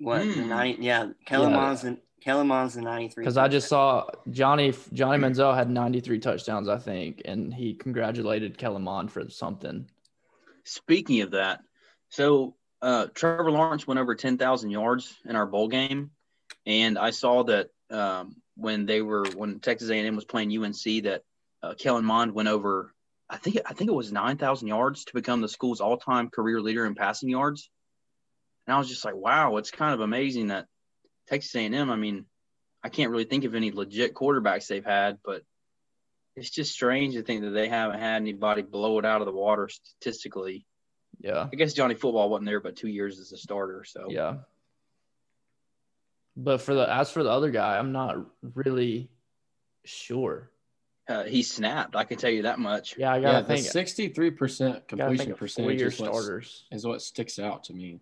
What 0.00 0.20
the 0.24 0.32
Hmm. 0.42 0.48
ninety? 0.48 0.82
Yeah, 0.84 1.10
Kellen 1.26 1.52
Mond's 1.52 1.82
the 1.82 1.98
Kellen 2.20 2.48
the 2.48 2.80
ninety 2.82 3.08
three. 3.08 3.22
Because 3.22 3.36
I 3.36 3.48
just 3.48 3.68
saw 3.68 4.06
Johnny 4.30 4.72
Johnny 4.92 5.18
Manziel 5.18 5.54
had 5.54 5.70
93 5.70 6.18
touchdowns, 6.18 6.68
I 6.68 6.78
think, 6.78 7.22
and 7.24 7.52
he 7.52 7.74
congratulated 7.74 8.58
Kellen 8.58 8.82
Mond 8.82 9.10
for 9.10 9.28
something. 9.30 9.88
Speaking 10.64 11.22
of 11.22 11.30
that, 11.32 11.60
so 12.10 12.54
uh, 12.82 13.06
Trevor 13.14 13.50
Lawrence 13.50 13.86
went 13.86 13.98
over 13.98 14.14
10,000 14.14 14.70
yards 14.70 15.16
in 15.24 15.34
our 15.34 15.46
bowl 15.46 15.68
game, 15.68 16.10
and 16.66 16.96
I 16.98 17.10
saw 17.10 17.42
that 17.44 17.70
um, 17.90 18.36
when 18.56 18.86
they 18.86 19.00
were 19.00 19.24
when 19.34 19.58
Texas 19.60 19.90
A&M 19.90 20.14
was 20.14 20.24
playing 20.24 20.50
UNC, 20.52 21.04
that 21.04 21.22
uh, 21.62 21.74
Kellen 21.74 22.04
Mond 22.04 22.32
went 22.34 22.48
over. 22.48 22.94
I 23.30 23.36
think 23.36 23.58
I 23.66 23.74
think 23.74 23.90
it 23.90 23.94
was 23.94 24.12
9,000 24.12 24.68
yards 24.68 25.04
to 25.04 25.14
become 25.14 25.40
the 25.40 25.48
school's 25.48 25.80
all-time 25.80 26.30
career 26.30 26.60
leader 26.60 26.86
in 26.86 26.94
passing 26.94 27.28
yards. 27.28 27.70
And 28.66 28.74
I 28.74 28.78
was 28.78 28.88
just 28.88 29.04
like, 29.04 29.16
wow, 29.16 29.56
it's 29.56 29.70
kind 29.70 29.94
of 29.94 30.00
amazing 30.00 30.48
that 30.48 30.66
Texas 31.28 31.54
A&M. 31.54 31.90
I 31.90 31.96
mean, 31.96 32.26
I 32.82 32.88
can't 32.88 33.10
really 33.10 33.24
think 33.24 33.44
of 33.44 33.54
any 33.54 33.70
legit 33.70 34.14
quarterbacks 34.14 34.66
they've 34.66 34.84
had, 34.84 35.18
but 35.24 35.42
it's 36.36 36.50
just 36.50 36.72
strange 36.72 37.14
to 37.14 37.22
think 37.22 37.42
that 37.42 37.50
they 37.50 37.68
haven't 37.68 37.98
had 37.98 38.16
anybody 38.16 38.62
blow 38.62 38.98
it 38.98 39.04
out 39.04 39.20
of 39.20 39.26
the 39.26 39.32
water 39.32 39.68
statistically. 39.68 40.64
Yeah. 41.20 41.48
I 41.52 41.56
guess 41.56 41.72
Johnny 41.74 41.94
Football 41.94 42.30
wasn't 42.30 42.46
there 42.46 42.60
but 42.60 42.76
two 42.76 42.88
years 42.88 43.18
as 43.18 43.32
a 43.32 43.36
starter. 43.36 43.84
So 43.84 44.06
Yeah. 44.08 44.36
But 46.36 46.60
for 46.60 46.74
the 46.74 46.88
as 46.88 47.10
for 47.10 47.24
the 47.24 47.30
other 47.30 47.50
guy, 47.50 47.78
I'm 47.78 47.90
not 47.90 48.18
really 48.54 49.10
sure. 49.84 50.50
Uh, 51.08 51.24
he 51.24 51.42
snapped. 51.42 51.96
I 51.96 52.04
can 52.04 52.18
tell 52.18 52.30
you 52.30 52.42
that 52.42 52.58
much. 52.58 52.96
Yeah, 52.98 53.12
I 53.12 53.16
Yeah, 53.16 53.22
gotta 53.22 53.46
the 53.46 53.54
think. 53.56 53.66
sixty-three 53.66 54.32
percent 54.32 54.86
completion 54.88 55.34
percentage 55.34 55.80
is, 55.80 55.98
what's- 55.98 56.12
starters. 56.12 56.64
is 56.70 56.86
what 56.86 57.00
sticks 57.00 57.38
out 57.38 57.64
to 57.64 57.72
me. 57.72 58.00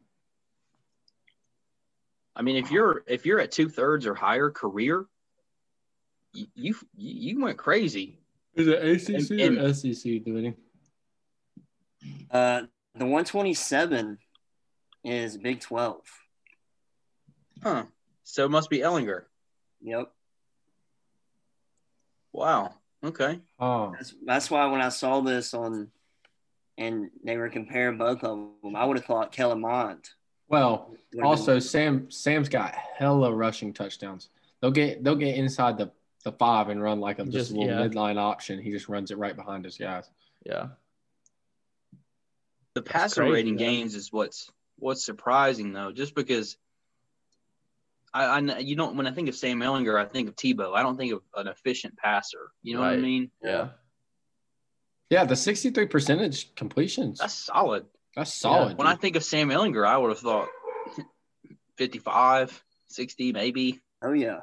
I 2.35 2.43
mean, 2.43 2.57
if 2.57 2.71
you're 2.73 3.05
if 3.07 3.25
you're 3.25 3.39
at 3.41 3.53
two 3.53 3.69
thirds 3.69 4.07
or 4.07 4.15
higher 4.15 4.51
career, 4.51 5.07
you, 6.33 6.47
you 6.57 6.75
you 6.97 7.41
went 7.41 7.59
crazy. 7.59 8.19
Is 8.55 8.67
it 8.67 8.83
ACC 8.83 9.41
And- 9.41 9.59
or 9.59 9.73
SEC, 9.73 10.25
Dwayne? 10.25 10.57
Uh, 12.31 12.63
the 12.97 13.07
one 13.07 13.25
twenty 13.25 13.55
seven 13.55 14.19
is 15.05 15.37
Big 15.39 15.61
Twelve. 15.61 16.03
Huh. 17.63 17.85
So 18.25 18.45
it 18.45 18.51
must 18.51 18.69
be 18.69 18.79
Ehlinger. 18.81 19.23
Yep. 19.81 20.13
Wow. 22.33 22.75
Okay. 23.07 23.41
Oh, 23.61 23.93
That's, 23.93 24.15
that's 24.25 24.51
why 24.51 24.67
when 24.67 24.81
I 24.81 24.89
saw 24.89 25.21
this 25.21 25.55
on, 25.55 25.89
and 26.77 27.11
they 27.25 27.37
were 27.37 27.49
comparing 27.49 27.99
both 27.99 28.25
of 28.25 28.49
them, 28.63 28.75
I 28.77 28.85
would 28.85 28.97
have 28.97 29.07
thought 29.07 29.31
Kellen 29.33 29.61
Mond. 29.61 30.11
well, 30.49 30.87
would 30.91 30.99
have 30.99 31.11
been- 31.13 31.25
also 31.25 31.59
Sam 31.59 32.11
Sam's 32.11 32.49
got 32.49 32.75
hella 32.75 33.33
rushing 33.33 33.73
touchdowns. 33.73 34.29
They'll 34.61 34.71
get 34.73 35.05
they'll 35.05 35.15
get 35.17 35.37
inside 35.37 35.79
the 35.79 35.93
the 36.25 36.33
five 36.33 36.69
and 36.71 36.83
run 36.83 36.99
like 36.99 37.19
a 37.21 37.25
just, 37.25 37.35
Just- 37.35 37.51
a 37.53 37.55
little 37.55 37.79
yeah. 37.79 37.87
midline 37.87 38.17
option. 38.19 38.61
He 38.61 38.71
just 38.73 38.89
runs 38.89 39.11
it 39.13 39.19
right 39.19 39.37
behind 39.37 39.65
his 39.65 39.79
guys. 39.79 40.11
Yeah. 40.45 40.69
The 42.75 42.83
passer 42.83 43.25
rating 43.25 43.55
though. 43.55 43.59
gains 43.65 43.95
is 43.95 44.13
what's 44.13 44.51
what's 44.79 45.05
surprising 45.05 45.73
though, 45.73 45.93
just 45.93 46.15
because. 46.15 46.57
I, 48.17 48.39
I 48.39 48.41
kn- 48.41 48.67
you 48.67 48.77
know 48.77 48.91
when 48.93 49.07
I 49.07 49.11
think 49.13 49.29
of 49.29 49.35
Sam 49.35 49.61
Ehlinger, 49.61 50.01
I 50.01 50.07
think 50.07 50.29
of 50.29 50.37
Tebow. 50.37 50.75
I 50.75 50.83
don't 50.83 50.97
think 50.97 51.13
of 51.13 51.21
an 51.35 51.49
efficient 51.49 51.97
passer. 51.99 52.51
You 52.63 52.75
know 52.75 52.81
what 52.81 52.91
I 52.91 52.97
mean? 52.97 53.31
Yeah. 53.43 53.69
Yeah, 55.11 55.25
the 55.25 55.37
sixty 55.37 55.71
three 55.71 55.87
percentage 55.87 56.55
completions. 56.55 57.19
That's 57.19 57.35
solid. 57.35 57.85
That's 58.17 58.33
solid. 58.33 58.79
When 58.79 58.87
I 58.87 58.95
think 58.95 59.17
of 59.17 59.23
Sam 59.23 59.51
Ehlinger, 59.51 59.87
I 59.87 59.99
would 59.99 60.09
have 60.09 60.19
thought 60.19 60.49
55, 61.77 62.65
60, 62.87 63.33
maybe. 63.33 63.81
Oh 64.01 64.13
yeah. 64.13 64.41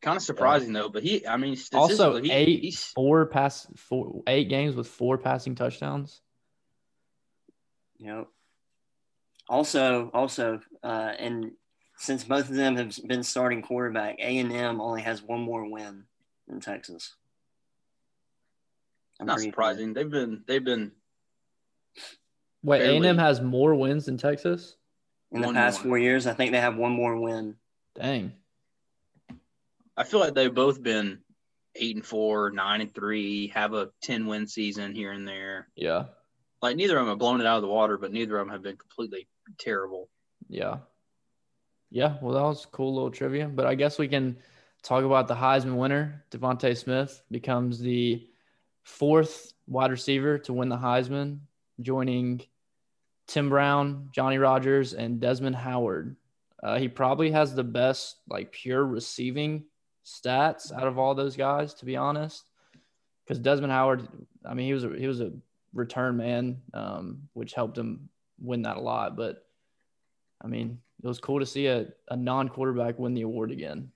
Kind 0.00 0.16
of 0.16 0.22
surprising 0.22 0.72
though, 0.72 0.88
but 0.88 1.02
he, 1.02 1.26
I 1.26 1.36
mean, 1.36 1.56
Also, 1.74 2.20
he, 2.20 2.30
eight 2.30 2.60
he's 2.62 2.82
four 2.82 3.26
pass 3.26 3.66
four 3.76 4.22
eight 4.26 4.48
games 4.48 4.74
with 4.74 4.86
four 4.86 5.18
passing 5.18 5.54
touchdowns. 5.54 6.20
Yep. 7.98 8.28
Also, 9.48 10.10
also, 10.12 10.60
uh, 10.82 11.12
and 11.18 11.52
since 11.96 12.24
both 12.24 12.48
of 12.48 12.56
them 12.56 12.76
have 12.76 12.98
been 13.06 13.22
starting 13.22 13.62
quarterback, 13.62 14.16
A 14.18 14.38
and 14.38 14.52
M 14.52 14.80
only 14.80 15.02
has 15.02 15.22
one 15.22 15.40
more 15.40 15.68
win 15.68 16.04
in 16.48 16.60
Texas. 16.60 17.14
I'm 19.20 19.26
not 19.26 19.34
pretty 19.34 19.46
sure. 19.46 19.52
surprising. 19.52 19.94
They've 19.94 20.10
been, 20.10 20.42
they've 20.46 20.64
been 20.64 20.92
Wait, 22.62 22.82
A 22.82 22.96
and 22.96 23.04
M 23.04 23.18
has 23.18 23.40
more 23.40 23.74
wins 23.74 24.06
than 24.06 24.16
Texas. 24.16 24.76
In 25.30 25.40
the 25.40 25.48
One 25.48 25.54
past 25.54 25.84
more. 25.84 25.90
four 25.90 25.98
years, 25.98 26.26
I 26.26 26.32
think 26.32 26.52
they 26.52 26.60
have 26.60 26.76
one 26.76 26.92
more 26.92 27.16
win. 27.16 27.56
Dang. 27.94 28.32
I 29.96 30.04
feel 30.04 30.20
like 30.20 30.34
they've 30.34 30.54
both 30.54 30.82
been 30.82 31.20
eight 31.76 31.96
and 31.96 32.04
four, 32.04 32.50
nine 32.50 32.80
and 32.80 32.94
three, 32.94 33.48
have 33.48 33.74
a 33.74 33.90
ten 34.02 34.26
win 34.26 34.46
season 34.46 34.94
here 34.94 35.12
and 35.12 35.26
there. 35.26 35.68
Yeah. 35.76 36.04
Like 36.62 36.76
neither 36.76 36.96
of 36.96 37.02
them 37.02 37.10
have 37.10 37.18
blown 37.18 37.40
it 37.40 37.46
out 37.46 37.56
of 37.56 37.62
the 37.62 37.68
water, 37.68 37.98
but 37.98 38.12
neither 38.12 38.38
of 38.38 38.46
them 38.46 38.52
have 38.52 38.62
been 38.62 38.76
completely 38.76 39.28
terrible. 39.58 40.08
Yeah. 40.48 40.78
Yeah. 41.94 42.16
Well, 42.20 42.34
that 42.34 42.42
was 42.42 42.66
cool 42.66 42.92
little 42.92 43.12
trivia. 43.12 43.46
But 43.46 43.66
I 43.66 43.76
guess 43.76 44.00
we 44.00 44.08
can 44.08 44.36
talk 44.82 45.04
about 45.04 45.28
the 45.28 45.36
Heisman 45.36 45.76
winner. 45.76 46.24
DeVonta 46.32 46.76
Smith 46.76 47.22
becomes 47.30 47.78
the 47.78 48.26
fourth 48.82 49.52
wide 49.68 49.92
receiver 49.92 50.38
to 50.38 50.52
win 50.52 50.68
the 50.68 50.76
Heisman, 50.76 51.38
joining 51.80 52.42
Tim 53.28 53.48
Brown, 53.48 54.08
Johnny 54.10 54.38
Rodgers, 54.38 54.92
and 54.92 55.20
Desmond 55.20 55.54
Howard. 55.54 56.16
Uh, 56.60 56.78
he 56.78 56.88
probably 56.88 57.30
has 57.30 57.54
the 57.54 57.62
best, 57.62 58.16
like, 58.28 58.50
pure 58.50 58.84
receiving 58.84 59.64
stats 60.04 60.72
out 60.72 60.88
of 60.88 60.98
all 60.98 61.14
those 61.14 61.36
guys, 61.36 61.74
to 61.74 61.84
be 61.84 61.94
honest. 61.94 62.42
Because 63.24 63.38
Desmond 63.38 63.72
Howard, 63.72 64.08
I 64.44 64.54
mean, 64.54 64.66
he 64.66 64.74
was 64.74 64.82
a, 64.82 64.88
he 64.88 65.06
was 65.06 65.20
a 65.20 65.30
return 65.72 66.16
man, 66.16 66.60
um, 66.74 67.28
which 67.34 67.54
helped 67.54 67.78
him 67.78 68.08
win 68.40 68.62
that 68.62 68.78
a 68.78 68.80
lot. 68.80 69.16
But 69.16 69.46
I 70.42 70.48
mean, 70.48 70.80
it 71.04 71.06
was 71.06 71.18
cool 71.20 71.38
to 71.40 71.46
see 71.46 71.66
a, 71.66 71.86
a 72.08 72.16
non 72.16 72.48
quarterback 72.48 72.98
win 72.98 73.12
the 73.12 73.22
award 73.22 73.50
again. 73.50 73.90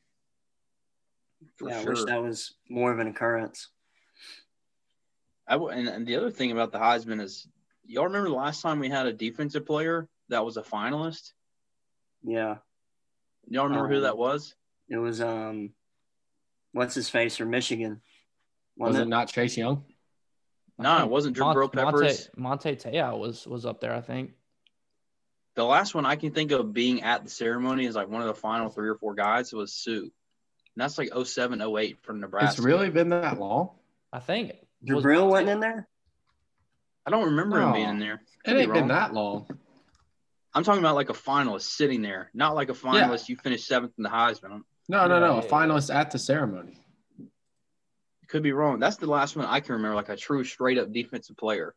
For 1.57 1.71
yeah, 1.71 1.81
I 1.81 1.85
wish 1.85 2.05
that 2.05 2.23
was 2.23 2.55
more 2.69 2.93
of 2.93 2.99
an 2.99 3.07
occurrence. 3.09 3.69
I 5.49 5.53
w- 5.55 5.71
and, 5.71 5.89
and 5.89 6.07
the 6.07 6.17
other 6.17 6.31
thing 6.31 6.53
about 6.53 6.71
the 6.71 6.79
Heisman 6.79 7.23
is, 7.23 7.49
y'all 7.87 8.05
remember 8.05 8.29
the 8.29 8.35
last 8.35 8.61
time 8.61 8.79
we 8.79 8.91
had 8.91 9.07
a 9.07 9.13
defensive 9.15 9.65
player 9.65 10.07
that 10.29 10.45
was 10.45 10.59
a 10.59 10.63
finalist? 10.63 11.33
Yeah, 12.23 12.57
Y'all 13.49 13.65
remember 13.69 13.89
who 13.89 13.97
Um, 13.97 14.03
that 14.03 14.19
was? 14.19 14.55
it 14.91 14.99
was 14.99 15.23
um, 15.23 15.71
what's 16.73 16.95
his 16.95 17.09
face 17.09 17.37
from 17.39 17.49
Michigan? 17.51 18.03
was 18.77 18.89
Wasn't 18.91 19.07
it 19.07 19.09
not 19.09 19.29
Chase 19.29 19.57
Young? 19.57 19.85
I 20.79 20.83
No, 20.83 21.05
it 21.05 21.11
wasn't 21.11 21.39
Mon- 21.39 21.57
Jabril 21.57 21.73
Peppers. 21.73 22.29
Monte, 22.37 22.73
Manti 22.75 22.91
Te'o 22.91 23.17
was 23.19 23.47
was 23.47 23.65
up 23.65 23.81
there, 23.81 23.95
I 23.95 24.03
think. 24.03 24.33
The 25.59 25.65
last 25.65 25.93
one 25.93 26.07
I 26.07 26.15
can 26.15 26.31
think 26.31 26.53
of 26.53 26.73
being 26.73 27.03
at 27.03 27.25
the 27.25 27.31
ceremony 27.31 27.85
is 27.87 27.97
like 27.97 28.09
one 28.09 28.21
of 28.21 28.29
the 28.29 28.41
final 28.41 28.69
three 28.69 28.89
or 28.89 28.95
four 28.95 29.17
guys 29.17 29.53
was 29.53 29.73
Suh. 29.73 29.91
And 29.91 30.13
that's 30.77 30.97
like 30.97 31.11
07, 31.13 31.61
08 31.61 31.99
from 32.03 32.21
Nebraska. 32.21 32.51
It's 32.51 32.61
really 32.61 32.91
been 32.91 33.09
that 33.09 33.41
long. 33.41 33.71
I 34.13 34.21
think 34.21 34.53
was 34.87 35.03
Jabril 35.03 35.23
Monte- 35.23 35.31
wasn't 35.31 35.49
in 35.49 35.59
there? 35.59 35.89
I 37.05 37.11
don't 37.11 37.25
remember 37.25 37.61
him 37.61 37.73
being 37.73 37.89
in 37.89 37.99
there. 37.99 38.15
It 38.15 38.21
Could 38.45 38.55
be 38.55 38.61
ain't 38.61 38.73
been 38.73 38.87
that 38.87 39.13
long. 39.13 39.49
I'm 40.55 40.63
talking 40.63 40.79
about 40.79 40.95
like 40.95 41.11
a 41.11 41.15
finalist 41.15 41.63
sitting 41.63 42.03
there, 42.03 42.31
not 42.33 42.55
like 42.55 42.69
a 42.69 42.75
finalist 42.75 43.29
you 43.29 43.35
finished 43.35 43.67
seventh 43.67 43.95
in 43.99 44.05
the 44.05 44.11
Heisman. 44.11 44.61
No, 44.89 45.09
no, 45.09 45.19
no. 45.19 45.39
Yeah, 45.39 45.41
A 45.41 45.43
finalist 45.43 45.93
at 45.93 46.13
the 46.13 46.21
ceremony. 46.21 46.79
Could 48.29 48.45
be 48.45 48.53
wrong. 48.53 48.79
That's 48.79 48.99
the 48.99 49.09
last 49.09 49.35
one 49.35 49.45
I 49.45 49.59
can 49.59 49.75
remember, 49.75 49.97
like 49.97 50.09
a 50.09 50.17
true 50.17 50.45
straight 50.45 50.79
up 50.79 50.93
defensive 50.93 51.37
player. 51.37 51.75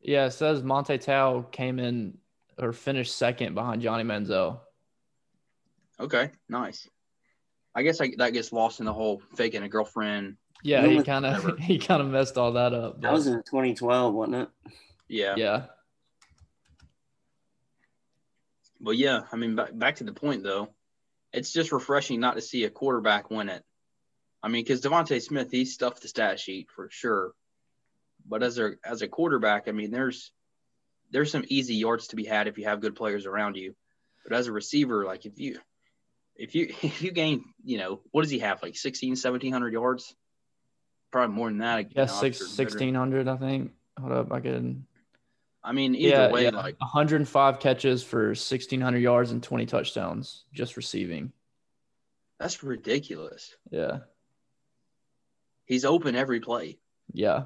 Yeah, 0.00 0.26
it 0.26 0.30
says 0.34 0.62
Manti 0.62 0.98
Te'o 0.98 1.50
came 1.50 1.80
in 1.80 2.16
or 2.60 2.72
finished 2.72 3.16
second 3.16 3.54
behind 3.54 3.82
Johnny 3.82 4.04
Manziel. 4.04 4.60
Okay, 5.98 6.30
nice. 6.48 6.88
I 7.74 7.82
guess 7.82 8.00
I, 8.00 8.12
that 8.18 8.32
gets 8.32 8.52
lost 8.52 8.80
in 8.80 8.86
the 8.86 8.92
whole 8.92 9.22
faking 9.36 9.62
a 9.62 9.68
girlfriend. 9.68 10.36
Yeah, 10.62 10.86
he 10.86 11.02
kind 11.02 11.24
of 11.24 11.58
he 11.58 11.78
kind 11.78 12.02
of 12.02 12.08
messed 12.08 12.36
all 12.36 12.52
that 12.52 12.74
up. 12.74 13.00
That 13.00 13.12
was 13.12 13.26
in 13.26 13.34
2012, 13.34 14.14
wasn't 14.14 14.36
it? 14.36 14.48
Yeah. 15.08 15.34
yeah, 15.36 15.62
But 18.80 18.96
yeah, 18.96 19.22
I 19.32 19.36
mean, 19.36 19.56
back, 19.56 19.76
back 19.76 19.96
to 19.96 20.04
the 20.04 20.12
point 20.12 20.42
though, 20.42 20.68
it's 21.32 21.52
just 21.52 21.72
refreshing 21.72 22.20
not 22.20 22.36
to 22.36 22.40
see 22.40 22.64
a 22.64 22.70
quarterback 22.70 23.30
win 23.30 23.48
it. 23.48 23.62
I 24.42 24.48
mean, 24.48 24.64
because 24.64 24.80
DeVonta 24.80 25.20
Smith, 25.20 25.50
he 25.50 25.64
stuffed 25.64 26.02
the 26.02 26.08
stat 26.08 26.40
sheet 26.40 26.68
for 26.74 26.88
sure. 26.90 27.32
But 28.26 28.42
as 28.42 28.58
a 28.58 28.72
as 28.84 29.02
a 29.02 29.08
quarterback, 29.08 29.68
I 29.68 29.72
mean, 29.72 29.90
there's 29.90 30.32
there's 31.10 31.30
some 31.30 31.44
easy 31.48 31.74
yards 31.74 32.08
to 32.08 32.16
be 32.16 32.24
had 32.24 32.46
if 32.48 32.58
you 32.58 32.64
have 32.64 32.80
good 32.80 32.96
players 32.96 33.26
around 33.26 33.56
you. 33.56 33.74
But 34.24 34.36
as 34.36 34.46
a 34.46 34.52
receiver, 34.52 35.04
like 35.04 35.26
if 35.26 35.38
you 35.38 35.58
if 36.36 36.54
you 36.54 36.74
if 36.82 37.02
you 37.02 37.10
gain, 37.12 37.44
you 37.64 37.78
know, 37.78 38.00
what 38.10 38.22
does 38.22 38.30
he 38.30 38.40
have? 38.40 38.62
Like 38.62 38.76
16, 38.76 39.10
1700 39.10 39.72
yards? 39.72 40.14
Probably 41.10 41.34
more 41.34 41.48
than 41.48 41.58
that. 41.58 41.86
Yeah, 41.96 42.06
six, 42.06 42.46
sixteen 42.50 42.94
hundred, 42.94 43.26
I 43.26 43.36
think. 43.36 43.72
Hold 43.98 44.12
up, 44.12 44.32
I 44.32 44.38
could. 44.40 44.84
I 45.62 45.72
mean, 45.72 45.94
either 45.94 46.08
Yeah, 46.08 46.30
way, 46.32 46.44
yeah. 46.44 46.50
like 46.50 46.80
105 46.80 47.58
catches 47.60 48.02
for 48.02 48.28
1,600 48.28 48.96
yards 48.98 49.30
and 49.30 49.42
20 49.42 49.66
touchdowns 49.66 50.44
just 50.54 50.76
receiving. 50.78 51.32
that's 52.38 52.62
ridiculous. 52.62 53.54
Yeah. 53.70 53.98
He's 55.66 55.84
open 55.84 56.16
every 56.16 56.40
play. 56.40 56.78
Yeah. 57.12 57.44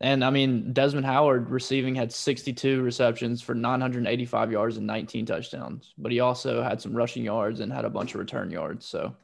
And 0.00 0.24
I 0.24 0.30
mean, 0.30 0.72
Desmond 0.72 1.06
Howard 1.06 1.48
receiving 1.48 1.94
had 1.94 2.12
62 2.12 2.82
receptions 2.82 3.40
for 3.40 3.54
985 3.54 4.52
yards 4.52 4.76
and 4.76 4.86
19 4.86 5.24
touchdowns, 5.26 5.94
but 5.96 6.12
he 6.12 6.20
also 6.20 6.62
had 6.62 6.82
some 6.82 6.94
rushing 6.94 7.24
yards 7.24 7.60
and 7.60 7.72
had 7.72 7.86
a 7.86 7.90
bunch 7.90 8.14
of 8.14 8.20
return 8.20 8.50
yards. 8.50 8.84
So 8.84 9.16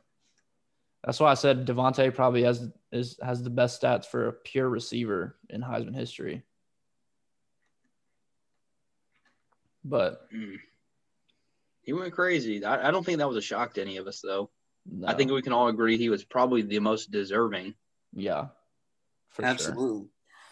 that's 1.04 1.20
why 1.20 1.30
I 1.30 1.34
said 1.34 1.66
DeVonta 1.66 2.14
probably 2.14 2.44
has 2.44 2.70
is 2.90 3.18
has 3.22 3.42
the 3.42 3.50
best 3.50 3.82
stats 3.82 4.06
for 4.06 4.28
a 4.28 4.32
pure 4.32 4.68
receiver 4.68 5.36
in 5.50 5.60
Heisman 5.60 5.94
history. 5.94 6.42
But 9.84 10.30
Mm. 10.32 10.58
He 11.82 11.92
went 11.92 12.12
crazy. 12.12 12.64
I, 12.64 12.88
I 12.88 12.90
don't 12.92 13.04
think 13.04 13.18
that 13.18 13.28
was 13.28 13.36
a 13.36 13.42
shock 13.42 13.74
to 13.74 13.80
any 13.80 13.96
of 13.96 14.06
us, 14.06 14.20
though. 14.20 14.50
I 15.04 15.14
think 15.14 15.30
we 15.30 15.42
can 15.42 15.52
all 15.52 15.68
agree 15.68 15.98
he 15.98 16.08
was 16.08 16.24
probably 16.24 16.62
the 16.62 16.78
most 16.78 17.10
deserving. 17.10 17.74
yeah, 18.12 18.46
for 19.30 19.42
sure. 19.56 20.08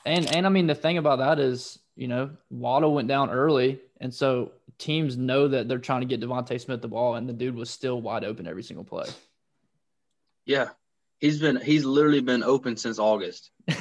Absolutely. 0.06 0.26
And 0.28 0.36
and 0.36 0.46
I 0.46 0.48
mean 0.50 0.66
the 0.66 0.74
thing 0.74 0.98
about 0.98 1.18
that 1.18 1.38
is, 1.38 1.78
you 1.96 2.08
know, 2.08 2.30
Waddle 2.50 2.94
went 2.94 3.08
down 3.08 3.30
early, 3.30 3.80
and 4.00 4.12
so 4.12 4.52
teams 4.78 5.16
know 5.16 5.48
that 5.48 5.68
they're 5.68 5.78
trying 5.78 6.00
to 6.00 6.06
get 6.06 6.20
DeVonta 6.20 6.60
Smith 6.60 6.80
the 6.82 6.88
ball, 6.88 7.14
and 7.16 7.28
the 7.28 7.32
dude 7.32 7.54
was 7.54 7.70
still 7.70 8.00
wide 8.00 8.24
open 8.24 8.46
every 8.46 8.62
single 8.62 8.84
play. 8.84 9.06
Yeah, 10.46 10.70
he's 11.18 11.38
been 11.40 11.56
he's 11.56 11.84
literally 11.84 12.20
been 12.20 12.42
open 12.42 12.76
since 12.76 12.98
August. 12.98 13.50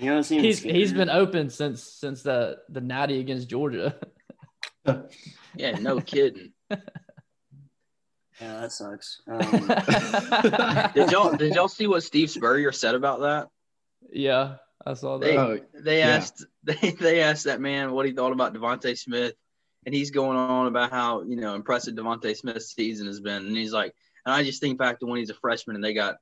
You 0.00 0.10
know, 0.10 0.20
it's 0.20 0.30
even 0.30 0.44
he's 0.44 0.62
he's 0.62 0.92
scarier? 0.92 0.96
been 0.96 1.10
open 1.10 1.50
since 1.50 1.82
since 1.82 2.22
the 2.22 2.58
the 2.68 2.80
natty 2.80 3.18
against 3.18 3.48
Georgia. 3.48 3.96
Yeah, 5.56 5.72
no 5.80 6.00
kidding. 6.00 6.52
Yeah, 8.40 8.60
that 8.60 8.70
sucks. 8.70 9.20
Um, 9.26 10.92
Did 10.94 11.10
y'all 11.10 11.36
did 11.36 11.54
y'all 11.56 11.66
see 11.66 11.88
what 11.88 12.04
Steve 12.04 12.30
Spurrier 12.30 12.70
said 12.70 12.94
about 12.94 13.20
that? 13.22 13.48
yeah, 14.12 14.58
I 14.88 14.94
saw 14.94 15.18
that. 15.18 15.26
They 15.26 15.36
Oh, 15.36 15.58
they 15.74 15.98
yeah. 15.98 16.16
asked 16.16 16.46
they, 16.64 16.90
they 16.92 17.20
asked 17.20 17.44
that 17.44 17.60
man 17.60 17.92
what 17.92 18.06
he 18.06 18.12
thought 18.12 18.32
about 18.32 18.54
DeVonta 18.54 18.96
Smith, 18.96 19.34
and 19.84 19.94
he's 19.94 20.10
going 20.10 20.36
on 20.38 20.66
about 20.66 20.90
how 20.90 21.22
you 21.22 21.36
know 21.36 21.54
impressive 21.54 21.94
DeVonta 21.94 22.34
Smith's 22.36 22.74
season 22.74 23.06
has 23.06 23.20
been, 23.20 23.46
and 23.46 23.56
he's 23.56 23.72
like, 23.72 23.94
and 24.24 24.34
I 24.34 24.42
just 24.44 24.60
think 24.60 24.78
back 24.78 25.00
to 25.00 25.06
when 25.06 25.18
he's 25.18 25.30
a 25.30 25.34
freshman 25.34 25.76
and 25.76 25.84
they 25.84 25.94
got 25.94 26.16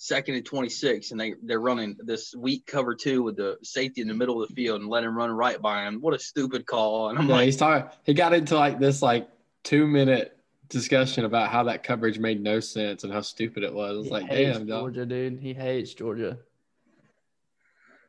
second 0.00 0.36
and 0.36 0.46
26 0.46 1.10
and 1.10 1.20
they 1.20 1.34
they're 1.42 1.60
running 1.60 1.96
this 1.98 2.32
weak 2.34 2.64
cover 2.66 2.94
two 2.94 3.22
with 3.22 3.36
the 3.36 3.56
safety 3.62 4.00
in 4.00 4.06
the 4.08 4.14
middle 4.14 4.40
of 4.40 4.48
the 4.48 4.54
field 4.54 4.80
and 4.80 4.88
let 4.88 5.02
him 5.04 5.16
run 5.16 5.30
right 5.30 5.60
by 5.60 5.84
him. 5.86 6.00
What 6.00 6.14
a 6.14 6.18
stupid 6.18 6.66
call! 6.66 7.10
And 7.10 7.18
I'm 7.18 7.28
Yeah, 7.28 7.36
like, 7.36 7.44
he's 7.44 7.56
talking. 7.56 7.88
He 8.04 8.14
got 8.14 8.32
into 8.32 8.56
like 8.56 8.78
this 8.80 9.00
like 9.02 9.28
two 9.64 9.86
minute 9.86 10.36
discussion 10.68 11.24
about 11.24 11.48
how 11.50 11.64
that 11.64 11.82
coverage 11.82 12.18
made 12.18 12.42
no 12.42 12.60
sense 12.60 13.04
and 13.04 13.12
how 13.12 13.22
stupid 13.22 13.62
it 13.62 13.72
was. 13.72 13.90
I 13.94 13.98
was 13.98 14.06
he 14.06 14.12
like, 14.12 14.24
hates 14.24 14.58
damn, 14.58 14.66
dog. 14.66 14.80
Georgia, 14.94 15.06
dude. 15.06 15.40
He 15.40 15.54
hates 15.54 15.94
Georgia. 15.94 16.38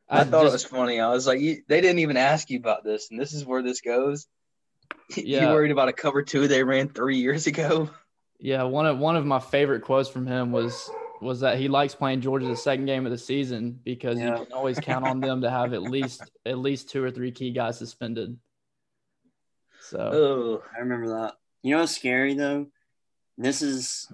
I, 0.10 0.24
thought 0.24 0.45
it 0.45 0.51
was 0.51 0.64
funny. 0.66 0.99
I 0.99 1.10
was 1.10 1.28
like, 1.28 1.39
you, 1.39 1.62
they 1.68 1.82
didn't 1.82 1.99
even 1.99 2.18
ask 2.18 2.49
you 2.49 2.57
about 2.57 2.84
this, 2.84 3.12
and 3.12 3.20
this 3.20 3.34
is 3.34 3.45
where 3.45 3.62
this 3.62 3.82
goes. 3.82 4.28
Yeah. 5.16 5.47
You 5.49 5.53
worried 5.53 5.72
about 5.72 5.88
a 5.88 5.93
cover 5.93 6.24
two 6.24 6.47
they 6.47 6.64
ran 6.64 6.89
three 6.89 7.18
years 7.18 7.45
ago? 7.47 7.89
Yeah, 8.39 8.64
one 8.64 8.86
of 8.88 8.97
one 8.97 9.16
of 9.16 9.26
my 9.26 9.39
favorite 9.39 9.82
quotes 9.82 10.10
from 10.10 10.26
him 10.26 10.51
was 10.51 10.89
was 11.22 11.41
that 11.41 11.57
he 11.60 11.68
likes 11.68 11.93
playing 11.93 12.22
Georgia 12.22 12.47
the 12.47 12.55
second 12.55 12.86
game 12.86 13.05
of 13.05 13.12
the 13.12 13.18
season 13.18 13.80
because 13.84 14.18
Yeah. 14.20 14.39
you 14.39 14.45
can 14.45 14.53
always 14.53 14.80
count 14.80 15.05
on 15.05 15.20
them 15.20 15.41
to 15.41 15.49
have 15.49 15.74
at 15.74 15.82
least 15.95 16.24
at 16.45 16.57
least 16.57 16.89
two 16.89 17.03
or 17.03 17.12
three 17.12 17.32
key 17.32 17.51
guys 17.51 17.78
suspended. 17.78 18.38
So 19.82 19.99
Oh, 19.99 20.64
I 20.76 20.80
remember 20.80 21.10
that. 21.22 21.34
You 21.64 21.74
know 21.76 21.82
what's 21.82 21.95
scary 21.95 22.34
though? 22.36 22.68
This 23.38 23.62
is 23.62 24.12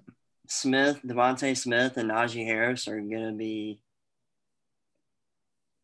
Smith, 0.47 0.99
DeVonta 1.05 1.55
Smith, 1.57 1.97
and 1.97 2.09
Najee 2.09 2.45
Harris 2.45 2.87
are 2.87 2.99
gonna 2.99 3.33
be 3.33 3.81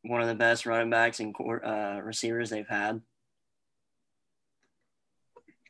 one 0.03 0.21
of 0.21 0.27
the 0.27 0.35
best 0.35 0.65
running 0.65 0.89
backs 0.89 1.19
and 1.19 1.33
court, 1.33 1.63
uh, 1.65 1.99
receivers 2.03 2.49
they've 2.49 2.67
had. 2.67 3.01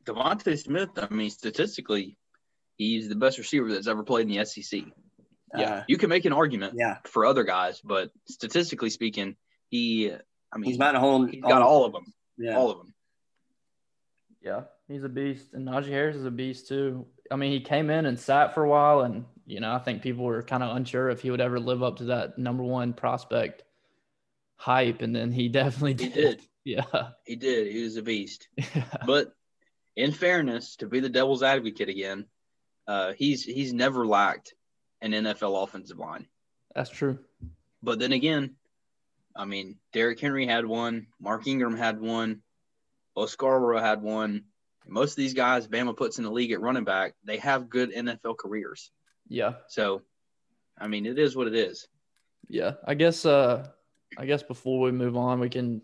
DeVonta 0.06 0.58
Smith. 0.58 0.90
I 0.98 1.14
mean, 1.14 1.30
statistically, 1.30 2.18
he's 2.78 3.10
the 3.10 3.16
best 3.16 3.38
receiver 3.38 3.72
that's 3.72 3.88
ever 3.88 4.04
played 4.04 4.28
in 4.30 4.36
the 4.36 4.46
SEC. 4.46 4.82
Yeah, 5.56 5.74
Uh, 5.76 5.84
you 5.88 5.98
can 5.98 6.10
make 6.10 6.26
an 6.26 6.34
argument 6.34 6.74
yeah. 6.78 6.98
for 7.06 7.26
other 7.26 7.44
guys, 7.44 7.82
but 7.82 8.12
statistically 8.28 8.90
speaking, 8.90 9.36
he. 9.70 10.12
I 10.54 10.58
mean, 10.58 10.66
He's 10.66 10.76
about 10.78 10.94
to 10.94 11.00
hold. 11.00 11.30
he's 11.30 11.42
got 11.42 11.62
all 11.62 11.86
of 11.86 11.94
them. 11.94 12.14
Yeah. 12.38 12.58
All 12.58 12.72
of 12.72 12.78
them. 12.80 12.94
yeah, 14.42 14.62
he's 14.88 15.04
a 15.04 15.10
beast, 15.10 15.54
and 15.54 15.68
Najee 15.68 15.88
Harris 15.90 16.16
is 16.18 16.26
a 16.26 16.32
beast 16.32 16.68
too. 16.68 17.06
I 17.30 17.36
mean, 17.38 17.52
he 17.52 17.62
came 17.62 17.90
in 17.90 18.06
and 18.06 18.20
sat 18.20 18.54
for 18.54 18.64
a 18.64 18.70
while, 18.70 19.02
and 19.02 19.26
you 19.46 19.60
know, 19.60 19.72
I 19.74 19.80
think 19.80 20.02
people 20.02 20.26
were 20.26 20.42
kind 20.42 20.64
of 20.64 20.76
unsure 20.76 21.10
if 21.10 21.22
he 21.22 21.32
would 21.32 21.42
ever 21.42 21.60
live 21.60 21.84
up 21.84 21.98
to 21.98 22.06
that 22.06 22.38
number 22.38 22.64
one 22.64 22.94
prospect 22.94 23.64
hype, 24.62 25.02
and 25.02 25.16
then 25.16 25.32
he 25.32 25.50
definitely 25.62 26.04
He 26.04 26.10
did. 26.10 26.14
did. 26.14 26.42
Yeah. 26.64 27.10
He 27.26 27.36
did. 27.36 27.72
He 27.72 27.84
was 27.84 27.98
a 27.98 28.04
beast. 28.04 28.48
yeah. 28.56 28.84
But 29.06 29.34
in 29.96 30.12
fairness, 30.12 30.76
to 30.78 30.88
be 30.88 31.00
the 31.00 31.10
devil's 31.10 31.42
advocate 31.42 31.90
again, 31.90 32.26
uh, 32.88 33.14
he's 33.14 33.44
he's 33.44 33.74
never 33.74 34.06
lacked 34.06 34.54
an 35.02 35.12
NFL 35.12 35.64
offensive 35.64 35.98
line. 35.98 36.28
That's 36.76 36.90
true. 36.92 37.18
But 37.82 37.98
then 37.98 38.12
again, 38.12 38.56
I 39.36 39.46
mean, 39.46 39.78
Derrick 39.92 40.20
Henry 40.20 40.46
had 40.46 40.66
one, 40.66 41.08
Mark 41.20 41.48
Ingram 41.48 41.76
had 41.76 42.00
one, 42.00 42.42
Bo 43.16 43.26
Scarborough 43.26 43.82
had 43.82 44.02
one. 44.04 44.44
Most 44.88 45.12
of 45.12 45.18
these 45.18 45.34
guys 45.34 45.68
Bama 45.68 45.96
puts 45.98 46.20
in 46.20 46.24
the 46.24 46.32
league 46.32 46.52
at 46.52 46.62
running 46.62 46.84
back, 46.84 47.16
they 47.24 47.38
have 47.38 47.70
good 47.70 47.92
NFL 47.92 48.38
careers. 48.38 48.92
Yeah. 49.28 49.54
So, 49.68 50.04
I 50.78 50.88
mean, 50.88 51.06
it 51.08 51.18
is 51.18 51.36
what 51.36 51.48
it 51.48 51.56
is. 51.56 51.88
Yeah, 52.48 52.74
I 52.86 52.94
guess 52.94 53.26
uh 53.26 53.68
I 54.18 54.26
guess 54.26 54.44
before 54.44 54.80
we 54.80 54.92
move 54.92 55.18
on, 55.18 55.40
we 55.40 55.50
can 55.50 55.82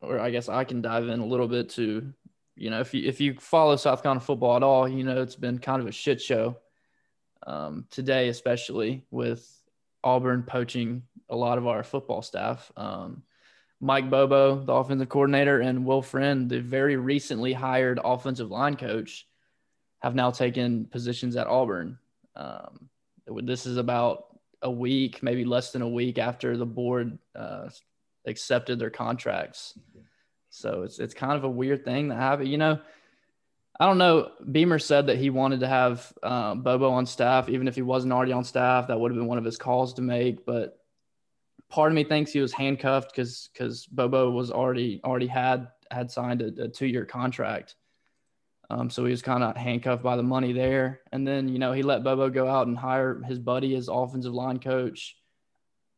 or 0.00 0.18
I 0.18 0.30
guess 0.30 0.48
I 0.48 0.64
can 0.64 0.80
dive 0.80 1.08
in 1.08 1.20
a 1.20 1.26
little 1.26 1.48
bit 1.48 1.70
to 1.70 2.12
you 2.56 2.70
know, 2.70 2.80
if 2.80 2.92
you 2.92 3.08
if 3.08 3.20
you 3.20 3.34
follow 3.34 3.76
South 3.76 4.02
Carolina 4.02 4.20
football 4.20 4.56
at 4.56 4.62
all, 4.62 4.88
you 4.88 5.04
know 5.04 5.22
it's 5.22 5.36
been 5.36 5.58
kind 5.58 5.80
of 5.80 5.88
a 5.88 5.92
shit 5.92 6.20
show. 6.20 6.56
Um 7.46 7.86
today 7.90 8.28
especially 8.28 9.04
with 9.10 9.46
Auburn 10.02 10.42
poaching 10.42 11.02
a 11.28 11.36
lot 11.36 11.58
of 11.58 11.66
our 11.66 11.82
football 11.82 12.22
staff. 12.22 12.72
Um 12.76 13.22
Mike 13.80 14.10
Bobo, 14.10 14.56
the 14.56 14.72
offensive 14.72 15.08
coordinator, 15.08 15.60
and 15.60 15.84
Will 15.84 16.02
Friend, 16.02 16.48
the 16.48 16.60
very 16.60 16.96
recently 16.96 17.52
hired 17.52 18.00
offensive 18.02 18.50
line 18.50 18.76
coach, 18.76 19.26
have 20.00 20.14
now 20.14 20.30
taken 20.30 20.86
positions 20.86 21.36
at 21.36 21.46
Auburn. 21.46 21.98
Um, 22.34 22.88
this 23.26 23.66
is 23.66 23.76
about 23.76 24.27
a 24.62 24.70
week, 24.70 25.22
maybe 25.22 25.44
less 25.44 25.72
than 25.72 25.82
a 25.82 25.88
week 25.88 26.18
after 26.18 26.56
the 26.56 26.66
board 26.66 27.18
uh, 27.34 27.68
accepted 28.26 28.78
their 28.78 28.90
contracts. 28.90 29.78
So 30.50 30.82
it's 30.82 30.98
it's 30.98 31.14
kind 31.14 31.36
of 31.36 31.44
a 31.44 31.50
weird 31.50 31.84
thing 31.84 32.08
that 32.08 32.16
happened. 32.16 32.48
You 32.48 32.58
know, 32.58 32.80
I 33.78 33.86
don't 33.86 33.98
know. 33.98 34.30
Beamer 34.50 34.78
said 34.78 35.06
that 35.06 35.18
he 35.18 35.30
wanted 35.30 35.60
to 35.60 35.68
have 35.68 36.12
uh, 36.22 36.54
Bobo 36.54 36.90
on 36.90 37.06
staff, 37.06 37.48
even 37.48 37.68
if 37.68 37.74
he 37.74 37.82
wasn't 37.82 38.12
already 38.12 38.32
on 38.32 38.44
staff. 38.44 38.88
That 38.88 38.98
would 38.98 39.12
have 39.12 39.18
been 39.18 39.28
one 39.28 39.38
of 39.38 39.44
his 39.44 39.58
calls 39.58 39.94
to 39.94 40.02
make. 40.02 40.44
But 40.44 40.78
part 41.68 41.92
of 41.92 41.96
me 41.96 42.04
thinks 42.04 42.32
he 42.32 42.40
was 42.40 42.52
handcuffed 42.52 43.12
because 43.12 43.50
because 43.52 43.86
Bobo 43.86 44.30
was 44.30 44.50
already 44.50 45.00
already 45.04 45.26
had 45.26 45.68
had 45.90 46.10
signed 46.10 46.42
a, 46.42 46.64
a 46.64 46.68
two 46.68 46.86
year 46.86 47.04
contract. 47.04 47.76
Um, 48.70 48.90
so 48.90 49.04
he 49.04 49.10
was 49.10 49.22
kind 49.22 49.42
of 49.42 49.56
handcuffed 49.56 50.02
by 50.02 50.16
the 50.16 50.22
money 50.22 50.52
there. 50.52 51.00
And 51.10 51.26
then, 51.26 51.48
you 51.48 51.58
know, 51.58 51.72
he 51.72 51.82
let 51.82 52.04
Bobo 52.04 52.28
go 52.28 52.46
out 52.46 52.66
and 52.66 52.76
hire 52.76 53.22
his 53.22 53.38
buddy 53.38 53.74
as 53.76 53.88
offensive 53.88 54.34
line 54.34 54.58
coach 54.58 55.16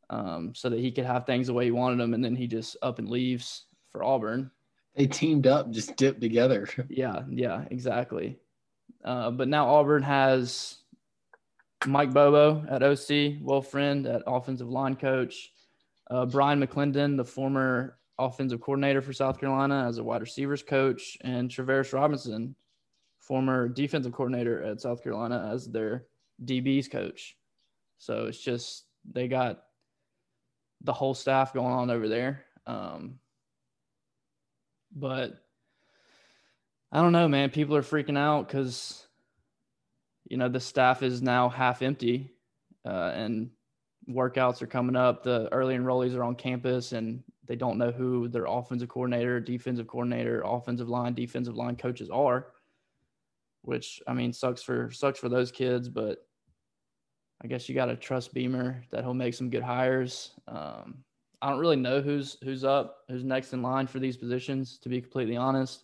um, 0.08 0.52
so 0.54 0.68
that 0.70 0.78
he 0.78 0.92
could 0.92 1.04
have 1.04 1.26
things 1.26 1.48
the 1.48 1.52
way 1.52 1.64
he 1.64 1.70
wanted 1.72 1.98
them. 1.98 2.14
And 2.14 2.24
then 2.24 2.36
he 2.36 2.46
just 2.46 2.76
up 2.80 2.98
and 2.98 3.08
leaves 3.08 3.64
for 3.90 4.04
Auburn. 4.04 4.50
They 4.94 5.06
teamed 5.06 5.46
up, 5.46 5.70
just 5.70 5.96
dipped 5.96 6.20
together. 6.20 6.68
Yeah, 6.88 7.22
yeah, 7.28 7.64
exactly. 7.70 8.38
Uh, 9.04 9.30
but 9.30 9.48
now 9.48 9.68
Auburn 9.68 10.02
has 10.02 10.76
Mike 11.86 12.12
Bobo 12.12 12.64
at 12.68 12.82
OC, 12.82 13.40
Will 13.40 13.62
Friend 13.62 14.06
at 14.06 14.22
offensive 14.26 14.68
line 14.68 14.96
coach, 14.96 15.52
uh, 16.10 16.26
Bryan 16.26 16.64
McClendon, 16.64 17.16
the 17.16 17.24
former 17.24 17.96
offensive 18.20 18.60
coordinator 18.60 19.02
for 19.02 19.12
South 19.12 19.40
Carolina 19.40 19.86
as 19.88 19.98
a 19.98 20.04
wide 20.04 20.20
receivers 20.20 20.62
coach, 20.62 21.16
and 21.22 21.50
Travaris 21.50 21.92
Robinson, 21.92 22.54
former 23.18 23.68
defensive 23.68 24.12
coordinator 24.12 24.62
at 24.62 24.80
South 24.80 25.02
Carolina 25.02 25.50
as 25.52 25.66
their 25.68 26.06
DBs 26.44 26.90
coach. 26.90 27.36
So 27.98 28.26
it's 28.26 28.40
just 28.40 28.84
they 29.10 29.28
got 29.28 29.64
the 30.82 30.92
whole 30.92 31.14
staff 31.14 31.52
going 31.52 31.72
on 31.72 31.90
over 31.90 32.08
there. 32.08 32.44
Um, 32.66 33.18
But 34.94 35.42
I 36.92 37.00
don't 37.02 37.12
know, 37.12 37.28
man. 37.28 37.50
People 37.50 37.76
are 37.76 37.82
freaking 37.82 38.18
out 38.18 38.48
because 38.48 39.06
you 40.28 40.36
know 40.36 40.48
the 40.48 40.60
staff 40.60 41.02
is 41.02 41.22
now 41.22 41.48
half 41.48 41.82
empty, 41.82 42.32
uh, 42.84 43.12
and 43.14 43.50
workouts 44.08 44.62
are 44.62 44.66
coming 44.66 44.96
up. 44.96 45.22
The 45.22 45.48
early 45.52 45.76
enrollees 45.76 46.16
are 46.16 46.24
on 46.24 46.34
campus, 46.34 46.92
and 46.92 47.22
they 47.50 47.56
don't 47.56 47.78
know 47.78 47.90
who 47.90 48.28
their 48.28 48.44
offensive 48.44 48.88
coordinator, 48.88 49.40
defensive 49.40 49.88
coordinator, 49.88 50.40
offensive 50.46 50.88
line, 50.88 51.14
defensive 51.14 51.56
line 51.56 51.74
coaches 51.74 52.08
are. 52.08 52.46
Which 53.62 54.00
I 54.06 54.12
mean 54.12 54.32
sucks 54.32 54.62
for 54.62 54.92
sucks 54.92 55.18
for 55.18 55.28
those 55.28 55.50
kids, 55.50 55.88
but 55.88 56.24
I 57.42 57.48
guess 57.48 57.68
you 57.68 57.74
got 57.74 57.86
to 57.86 57.96
trust 57.96 58.32
Beamer 58.32 58.84
that 58.92 59.02
he'll 59.02 59.14
make 59.14 59.34
some 59.34 59.50
good 59.50 59.64
hires. 59.64 60.30
Um, 60.46 60.98
I 61.42 61.50
don't 61.50 61.58
really 61.58 61.74
know 61.74 62.00
who's 62.00 62.36
who's 62.44 62.62
up, 62.62 62.98
who's 63.08 63.24
next 63.24 63.52
in 63.52 63.62
line 63.62 63.88
for 63.88 63.98
these 63.98 64.16
positions. 64.16 64.78
To 64.82 64.88
be 64.88 65.00
completely 65.00 65.36
honest, 65.36 65.82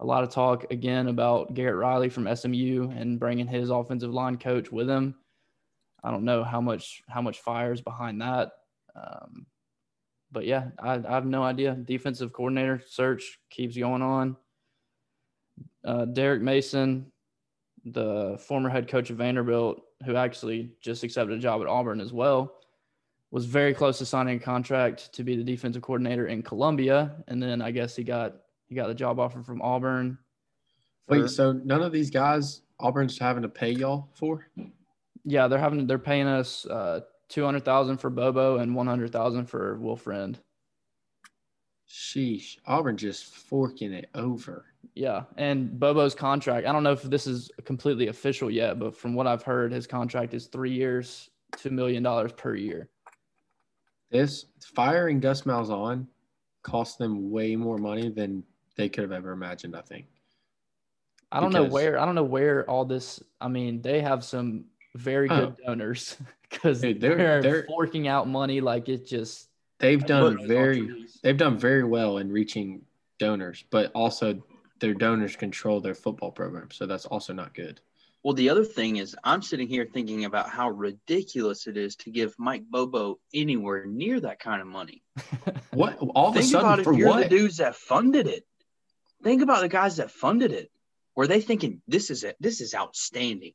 a 0.00 0.06
lot 0.06 0.24
of 0.24 0.30
talk 0.30 0.64
again 0.70 1.08
about 1.08 1.52
Garrett 1.52 1.76
Riley 1.76 2.08
from 2.08 2.34
SMU 2.34 2.88
and 2.96 3.20
bringing 3.20 3.46
his 3.46 3.68
offensive 3.68 4.14
line 4.14 4.38
coach 4.38 4.72
with 4.72 4.88
him. 4.88 5.14
I 6.02 6.10
don't 6.10 6.24
know 6.24 6.42
how 6.42 6.62
much 6.62 7.02
how 7.06 7.20
much 7.20 7.40
fires 7.40 7.82
behind 7.82 8.22
that, 8.22 8.52
um, 8.96 9.44
but 10.32 10.46
yeah, 10.46 10.68
I, 10.78 10.94
I, 10.94 11.14
have 11.14 11.26
no 11.26 11.42
idea. 11.42 11.74
Defensive 11.74 12.32
coordinator 12.32 12.82
search 12.86 13.38
keeps 13.50 13.76
going 13.76 14.02
on. 14.02 14.36
Uh, 15.84 16.06
Derek 16.06 16.42
Mason, 16.42 17.12
the 17.84 18.38
former 18.46 18.70
head 18.70 18.88
coach 18.88 19.10
of 19.10 19.18
Vanderbilt, 19.18 19.82
who 20.04 20.16
actually 20.16 20.72
just 20.80 21.04
accepted 21.04 21.36
a 21.36 21.40
job 21.40 21.60
at 21.60 21.66
Auburn 21.66 22.00
as 22.00 22.12
well 22.12 22.54
was 23.32 23.46
very 23.46 23.72
close 23.72 23.98
to 23.98 24.06
signing 24.06 24.36
a 24.36 24.40
contract 24.40 25.12
to 25.14 25.24
be 25.24 25.36
the 25.36 25.42
defensive 25.42 25.82
coordinator 25.82 26.26
in 26.26 26.42
Columbia, 26.42 27.16
and 27.28 27.42
then 27.42 27.62
I 27.62 27.70
guess 27.70 27.96
he 27.96 28.04
got 28.04 28.36
he 28.68 28.74
got 28.74 28.88
the 28.88 28.94
job 28.94 29.18
offer 29.18 29.42
from 29.42 29.60
Auburn. 29.62 30.18
For, 31.08 31.22
Wait, 31.22 31.30
so 31.30 31.52
none 31.52 31.82
of 31.82 31.92
these 31.92 32.10
guys 32.10 32.60
Auburn's 32.78 33.18
having 33.18 33.42
to 33.42 33.48
pay 33.48 33.70
y'all 33.70 34.08
for? 34.14 34.46
Yeah, 35.24 35.48
they're 35.48 35.58
having 35.58 35.86
they're 35.86 35.98
paying 35.98 36.26
us 36.26 36.66
uh, 36.66 37.00
two 37.32 37.44
hundred 37.44 37.64
thousand 37.64 37.96
for 37.96 38.10
Bobo 38.10 38.58
and 38.58 38.74
one 38.74 38.86
hundred 38.86 39.10
thousand 39.10 39.46
for 39.46 39.78
Will 39.78 39.96
Friend. 39.96 40.38
Sheesh, 41.88 42.58
Auburn 42.66 42.96
just 42.96 43.24
forking 43.34 43.92
it 43.92 44.08
over. 44.14 44.66
Yeah, 44.94 45.24
and 45.38 45.80
Bobo's 45.80 46.14
contract. 46.14 46.66
I 46.66 46.72
don't 46.72 46.82
know 46.82 46.92
if 46.92 47.02
this 47.02 47.26
is 47.26 47.50
completely 47.64 48.08
official 48.08 48.50
yet, 48.50 48.78
but 48.78 48.94
from 48.94 49.14
what 49.14 49.26
I've 49.26 49.42
heard, 49.42 49.72
his 49.72 49.86
contract 49.86 50.34
is 50.34 50.46
three 50.46 50.72
years, 50.72 51.30
two 51.56 51.70
million 51.70 52.02
dollars 52.02 52.32
per 52.32 52.54
year. 52.54 52.90
This 54.10 54.46
firing 54.60 55.18
Gus 55.18 55.42
Malzahn 55.42 56.06
cost 56.62 56.98
them 56.98 57.30
way 57.30 57.56
more 57.56 57.78
money 57.78 58.10
than 58.10 58.44
they 58.76 58.90
could 58.90 59.02
have 59.02 59.12
ever 59.12 59.32
imagined. 59.32 59.74
I 59.74 59.80
think. 59.80 60.04
I 61.30 61.40
don't 61.40 61.50
because, 61.50 61.68
know 61.68 61.72
where. 61.72 61.98
I 61.98 62.04
don't 62.04 62.14
know 62.14 62.22
where 62.22 62.68
all 62.68 62.84
this. 62.84 63.22
I 63.40 63.48
mean, 63.48 63.80
they 63.80 64.02
have 64.02 64.22
some 64.22 64.66
very 64.94 65.28
oh. 65.28 65.36
good 65.36 65.56
oh, 65.62 65.66
donors 65.68 66.16
because 66.50 66.80
they're, 66.80 66.94
they're, 66.94 67.42
they're 67.42 67.64
forking 67.64 68.08
out 68.08 68.28
money 68.28 68.60
like 68.60 68.88
it 68.88 69.06
just. 69.06 69.48
They've 69.78 70.04
done 70.04 70.46
very. 70.46 71.06
They've 71.22 71.36
done 71.36 71.58
very 71.58 71.82
well 71.82 72.18
in 72.18 72.30
reaching 72.30 72.82
donors, 73.18 73.64
but 73.70 73.90
also 73.94 74.42
their 74.80 74.94
donors 74.94 75.34
control 75.36 75.80
their 75.80 75.94
football 75.94 76.30
program, 76.30 76.70
so 76.70 76.86
that's 76.86 77.06
also 77.06 77.32
not 77.32 77.54
good. 77.54 77.80
Well, 78.22 78.34
the 78.34 78.50
other 78.50 78.64
thing 78.64 78.96
is, 78.96 79.16
I'm 79.24 79.42
sitting 79.42 79.66
here 79.66 79.88
thinking 79.92 80.24
about 80.24 80.48
how 80.48 80.70
ridiculous 80.70 81.66
it 81.66 81.76
is 81.76 81.96
to 81.96 82.10
give 82.10 82.34
Mike 82.38 82.62
Bobo 82.70 83.18
anywhere 83.34 83.84
near 83.84 84.20
that 84.20 84.38
kind 84.38 84.60
of 84.60 84.68
money. 84.68 85.02
what? 85.72 85.98
All 86.14 86.28
of 86.28 86.36
a 86.36 86.42
sudden, 86.42 86.66
about 86.66 86.84
for 86.84 86.92
you're 86.92 87.08
what? 87.08 87.24
the 87.24 87.28
dudes 87.28 87.56
that 87.56 87.74
funded 87.74 88.28
it. 88.28 88.44
Think 89.24 89.42
about 89.42 89.62
the 89.62 89.68
guys 89.68 89.96
that 89.96 90.10
funded 90.12 90.52
it. 90.52 90.70
Were 91.16 91.26
they 91.26 91.40
thinking 91.40 91.82
this 91.88 92.10
is 92.10 92.22
it? 92.22 92.36
This 92.38 92.60
is 92.60 92.74
outstanding. 92.74 93.52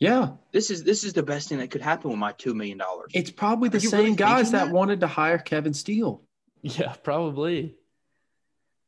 Yeah, 0.00 0.30
this 0.52 0.70
is 0.70 0.84
this 0.84 1.02
is 1.02 1.12
the 1.12 1.24
best 1.24 1.48
thing 1.48 1.58
that 1.58 1.70
could 1.70 1.80
happen 1.80 2.10
with 2.10 2.18
my 2.18 2.32
two 2.32 2.54
million 2.54 2.78
dollars. 2.78 3.10
It's 3.14 3.30
probably 3.30 3.68
the 3.68 3.80
same 3.80 4.00
really 4.00 4.14
guys 4.14 4.52
that, 4.52 4.66
that 4.66 4.72
wanted 4.72 5.00
to 5.00 5.08
hire 5.08 5.38
Kevin 5.38 5.74
Steele. 5.74 6.22
Yeah, 6.62 6.92
probably. 7.02 7.74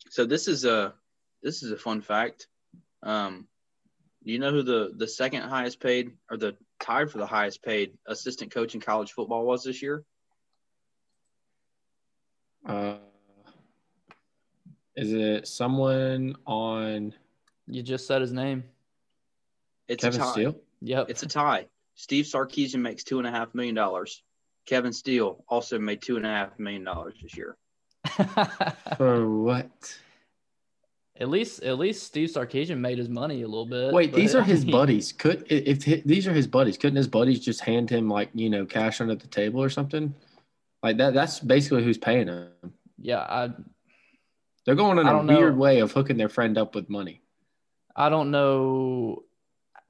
So 0.08 0.24
this 0.24 0.46
is 0.48 0.64
a 0.64 0.94
this 1.42 1.62
is 1.62 1.72
a 1.72 1.76
fun 1.76 2.00
fact. 2.00 2.46
Um, 3.02 3.48
do 4.24 4.32
you 4.32 4.38
know 4.38 4.50
who 4.52 4.62
the 4.62 4.92
the 4.96 5.08
second 5.08 5.42
highest 5.42 5.80
paid 5.80 6.12
or 6.30 6.36
the 6.36 6.56
tied 6.78 7.10
for 7.10 7.18
the 7.18 7.26
highest 7.26 7.62
paid 7.62 7.96
assistant 8.06 8.52
coach 8.52 8.74
in 8.74 8.80
college 8.80 9.12
football 9.12 9.44
was 9.44 9.64
this 9.64 9.82
year? 9.82 10.04
Uh, 12.66 12.96
is 14.94 15.12
it 15.12 15.48
someone 15.48 16.36
on? 16.46 17.14
You 17.66 17.82
just 17.82 18.06
said 18.06 18.20
his 18.20 18.32
name. 18.32 18.64
It's 19.88 20.04
Kevin 20.04 20.20
a. 20.20 20.26
Steele. 20.26 20.56
Yep, 20.82 21.10
it's 21.10 21.22
a 21.22 21.26
tie. 21.26 21.66
Steve 21.94 22.24
Sarkisian 22.24 22.80
makes 22.80 23.04
two 23.04 23.18
and 23.18 23.26
a 23.26 23.30
half 23.30 23.54
million 23.54 23.74
dollars. 23.74 24.22
Kevin 24.66 24.92
Steele 24.92 25.44
also 25.48 25.78
made 25.78 26.00
two 26.00 26.16
and 26.16 26.24
a 26.24 26.28
half 26.28 26.58
million 26.58 26.84
dollars 26.84 27.14
this 27.22 27.36
year. 27.36 27.56
For 28.96 29.28
what? 29.28 29.98
At 31.18 31.28
least, 31.28 31.62
at 31.62 31.78
least 31.78 32.04
Steve 32.04 32.30
Sarkisian 32.30 32.78
made 32.78 32.96
his 32.96 33.10
money 33.10 33.42
a 33.42 33.46
little 33.46 33.66
bit. 33.66 33.92
Wait, 33.92 34.14
these 34.14 34.34
are 34.34 34.42
his 34.42 34.64
buddies. 34.78 35.12
Could 35.12 35.44
if, 35.50 35.86
if 35.86 36.04
these 36.04 36.26
are 36.26 36.32
his 36.32 36.46
buddies, 36.46 36.78
couldn't 36.78 36.96
his 36.96 37.08
buddies 37.08 37.40
just 37.40 37.60
hand 37.60 37.90
him 37.90 38.08
like 38.08 38.30
you 38.32 38.48
know 38.48 38.64
cash 38.64 39.00
under 39.02 39.14
the 39.14 39.26
table 39.26 39.62
or 39.62 39.68
something? 39.68 40.14
Like 40.82 40.96
that. 40.96 41.12
That's 41.12 41.40
basically 41.40 41.84
who's 41.84 41.98
paying 41.98 42.28
him. 42.28 42.48
Yeah, 42.98 43.18
I. 43.18 43.50
They're 44.64 44.74
going 44.74 44.98
in 44.98 45.06
a 45.06 45.22
weird 45.22 45.54
know. 45.54 45.60
way 45.60 45.80
of 45.80 45.92
hooking 45.92 46.16
their 46.16 46.28
friend 46.28 46.56
up 46.56 46.74
with 46.74 46.88
money. 46.88 47.20
I 47.94 48.08
don't 48.08 48.30
know 48.30 49.24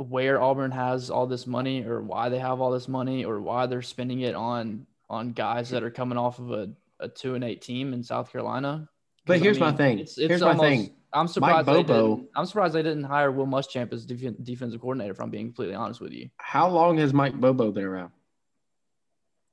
where 0.08 0.40
Auburn 0.40 0.70
has 0.70 1.10
all 1.10 1.26
this 1.26 1.46
money, 1.46 1.84
or 1.84 2.00
why 2.00 2.28
they 2.28 2.38
have 2.38 2.60
all 2.60 2.70
this 2.70 2.88
money, 2.88 3.24
or 3.24 3.40
why 3.40 3.66
they're 3.66 3.82
spending 3.82 4.20
it 4.20 4.34
on 4.34 4.86
on 5.08 5.32
guys 5.32 5.70
that 5.70 5.82
are 5.82 5.90
coming 5.90 6.16
off 6.16 6.38
of 6.38 6.52
a, 6.52 6.70
a 7.00 7.08
two 7.08 7.34
and 7.34 7.44
eight 7.44 7.62
team 7.62 7.92
in 7.92 8.02
South 8.02 8.30
Carolina. 8.32 8.88
But 9.26 9.40
here's 9.40 9.58
I 9.58 9.66
mean, 9.66 9.70
my 9.70 9.76
thing. 9.76 9.98
It's, 9.98 10.18
it's 10.18 10.28
here's 10.28 10.42
almost, 10.42 10.62
my 10.62 10.68
thing 10.68 10.94
I'm 11.12 11.28
surprised. 11.28 11.66
Mike 11.66 11.86
Bobo. 11.86 12.24
I'm 12.36 12.46
surprised 12.46 12.74
they 12.74 12.82
didn't 12.82 13.04
hire 13.04 13.30
Will 13.30 13.46
Muschamp 13.46 13.92
as 13.92 14.06
def- 14.06 14.42
defensive 14.42 14.80
coordinator. 14.80 15.12
If 15.12 15.20
I'm 15.20 15.30
being 15.30 15.46
completely 15.46 15.74
honest 15.74 16.00
with 16.00 16.12
you. 16.12 16.30
How 16.36 16.68
long 16.68 16.98
has 16.98 17.12
Mike 17.12 17.34
Bobo 17.34 17.72
been 17.72 17.84
around? 17.84 18.12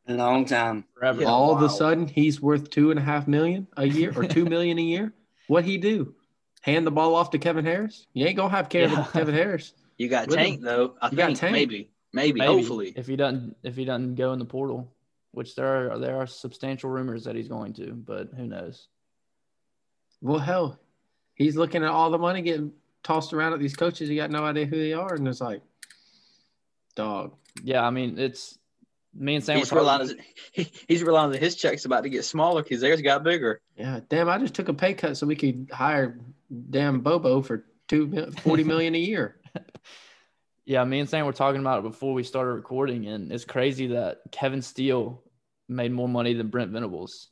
A 0.08 0.14
long 0.14 0.46
time. 0.46 0.86
Forever. 0.94 1.26
All 1.26 1.54
wow. 1.54 1.58
of 1.58 1.64
a 1.64 1.70
sudden, 1.70 2.08
he's 2.08 2.42
worth 2.42 2.70
two 2.70 2.92
and 2.92 3.00
a 3.00 3.04
half 3.04 3.28
million 3.28 3.68
a 3.76 3.86
year 3.86 4.14
or 4.16 4.26
two 4.26 4.46
million 4.46 4.78
a 4.78 4.82
year. 4.82 5.14
What 5.48 5.66
he 5.66 5.78
do? 5.78 6.14
Hand 6.62 6.86
the 6.86 6.92
ball 6.92 7.16
off 7.16 7.32
to 7.32 7.40
Kevin 7.40 7.66
Harris? 7.66 8.08
You 8.14 8.26
ain't 8.26 8.38
gonna 8.38 8.50
have 8.50 8.70
care 8.70 8.88
yeah. 8.88 9.02
of 9.02 9.12
Kevin 9.14 9.36
Harris. 9.36 9.74
You 9.98 10.10
got 10.10 10.30
Tank 10.30 10.60
him. 10.60 10.64
though. 10.64 10.96
I 11.02 11.10
you 11.10 11.18
think 11.18 11.42
maybe, 11.42 11.90
maybe, 12.14 12.40
maybe, 12.40 12.42
hopefully, 12.42 12.94
if 12.96 13.08
he 13.08 13.16
doesn't, 13.16 13.58
if 13.64 13.76
he 13.76 13.86
doesn't 13.86 14.16
go 14.16 14.34
in 14.34 14.40
the 14.40 14.46
portal, 14.46 14.94
which 15.32 15.56
there 15.56 15.92
are 15.92 15.98
there 15.98 16.18
are 16.18 16.28
substantial 16.28 16.90
rumors 16.90 17.24
that 17.24 17.36
he's 17.36 17.48
going 17.48 17.74
to, 17.74 17.94
but 17.94 18.30
who 18.36 18.46
knows? 18.48 18.88
Well, 20.22 20.40
hell, 20.40 20.80
he's 21.36 21.56
looking 21.56 21.84
at 21.84 21.90
all 21.90 22.12
the 22.12 22.18
money 22.18 22.42
getting 22.42 22.74
tossed 23.04 23.34
around 23.34 23.54
at 23.54 23.60
these 23.60 23.76
coaches. 23.76 24.10
He 24.10 24.16
got 24.16 24.32
no 24.32 24.44
idea 24.44 24.66
who 24.66 24.78
they 24.78 24.94
are, 24.94 25.14
and 25.14 25.28
it's 25.28 25.42
like, 25.42 25.62
dog. 26.96 27.36
Yeah, 27.64 27.84
I 27.84 27.90
mean, 27.90 28.20
it's 28.20 28.58
me 29.16 29.36
and 29.36 29.44
Sam. 29.44 29.58
He's 29.58 29.72
relying, 29.72 30.12
he's 30.54 31.04
relying 31.04 31.34
on 31.34 31.40
his 31.40 31.56
checks 31.56 31.86
about 31.86 32.04
to 32.04 32.10
get 32.10 32.24
smaller 32.24 32.62
because 32.62 32.82
theirs 32.82 33.02
got 33.02 33.24
bigger. 33.24 33.62
Yeah, 33.76 34.02
damn! 34.10 34.30
I 34.30 34.38
just 34.38 34.54
took 34.54 34.70
a 34.70 34.74
pay 34.74 34.94
cut 34.94 35.18
so 35.18 35.26
we 35.26 35.36
could 35.36 35.70
hire 35.74 36.20
damn 36.70 37.02
Bobo 37.02 37.42
for 37.42 37.66
two 37.88 38.32
forty 38.44 38.64
million 38.64 38.94
a 38.94 39.00
year. 39.00 39.37
Yeah, 40.68 40.84
me 40.84 41.00
and 41.00 41.10
Sam 41.10 41.26
were 41.26 41.32
talking 41.32 41.62
about 41.62 41.80
it 41.80 41.84
before 41.84 42.14
we 42.14 42.24
started 42.24 42.52
recording, 42.52 43.08
and 43.08 43.32
it's 43.32 43.46
crazy 43.46 43.88
that 43.88 44.20
Kevin 44.32 44.62
Steele 44.62 45.24
made 45.70 45.94
more 45.94 46.10
money 46.10 46.34
than 46.34 46.50
Brent 46.50 46.72
Venables. 46.72 47.30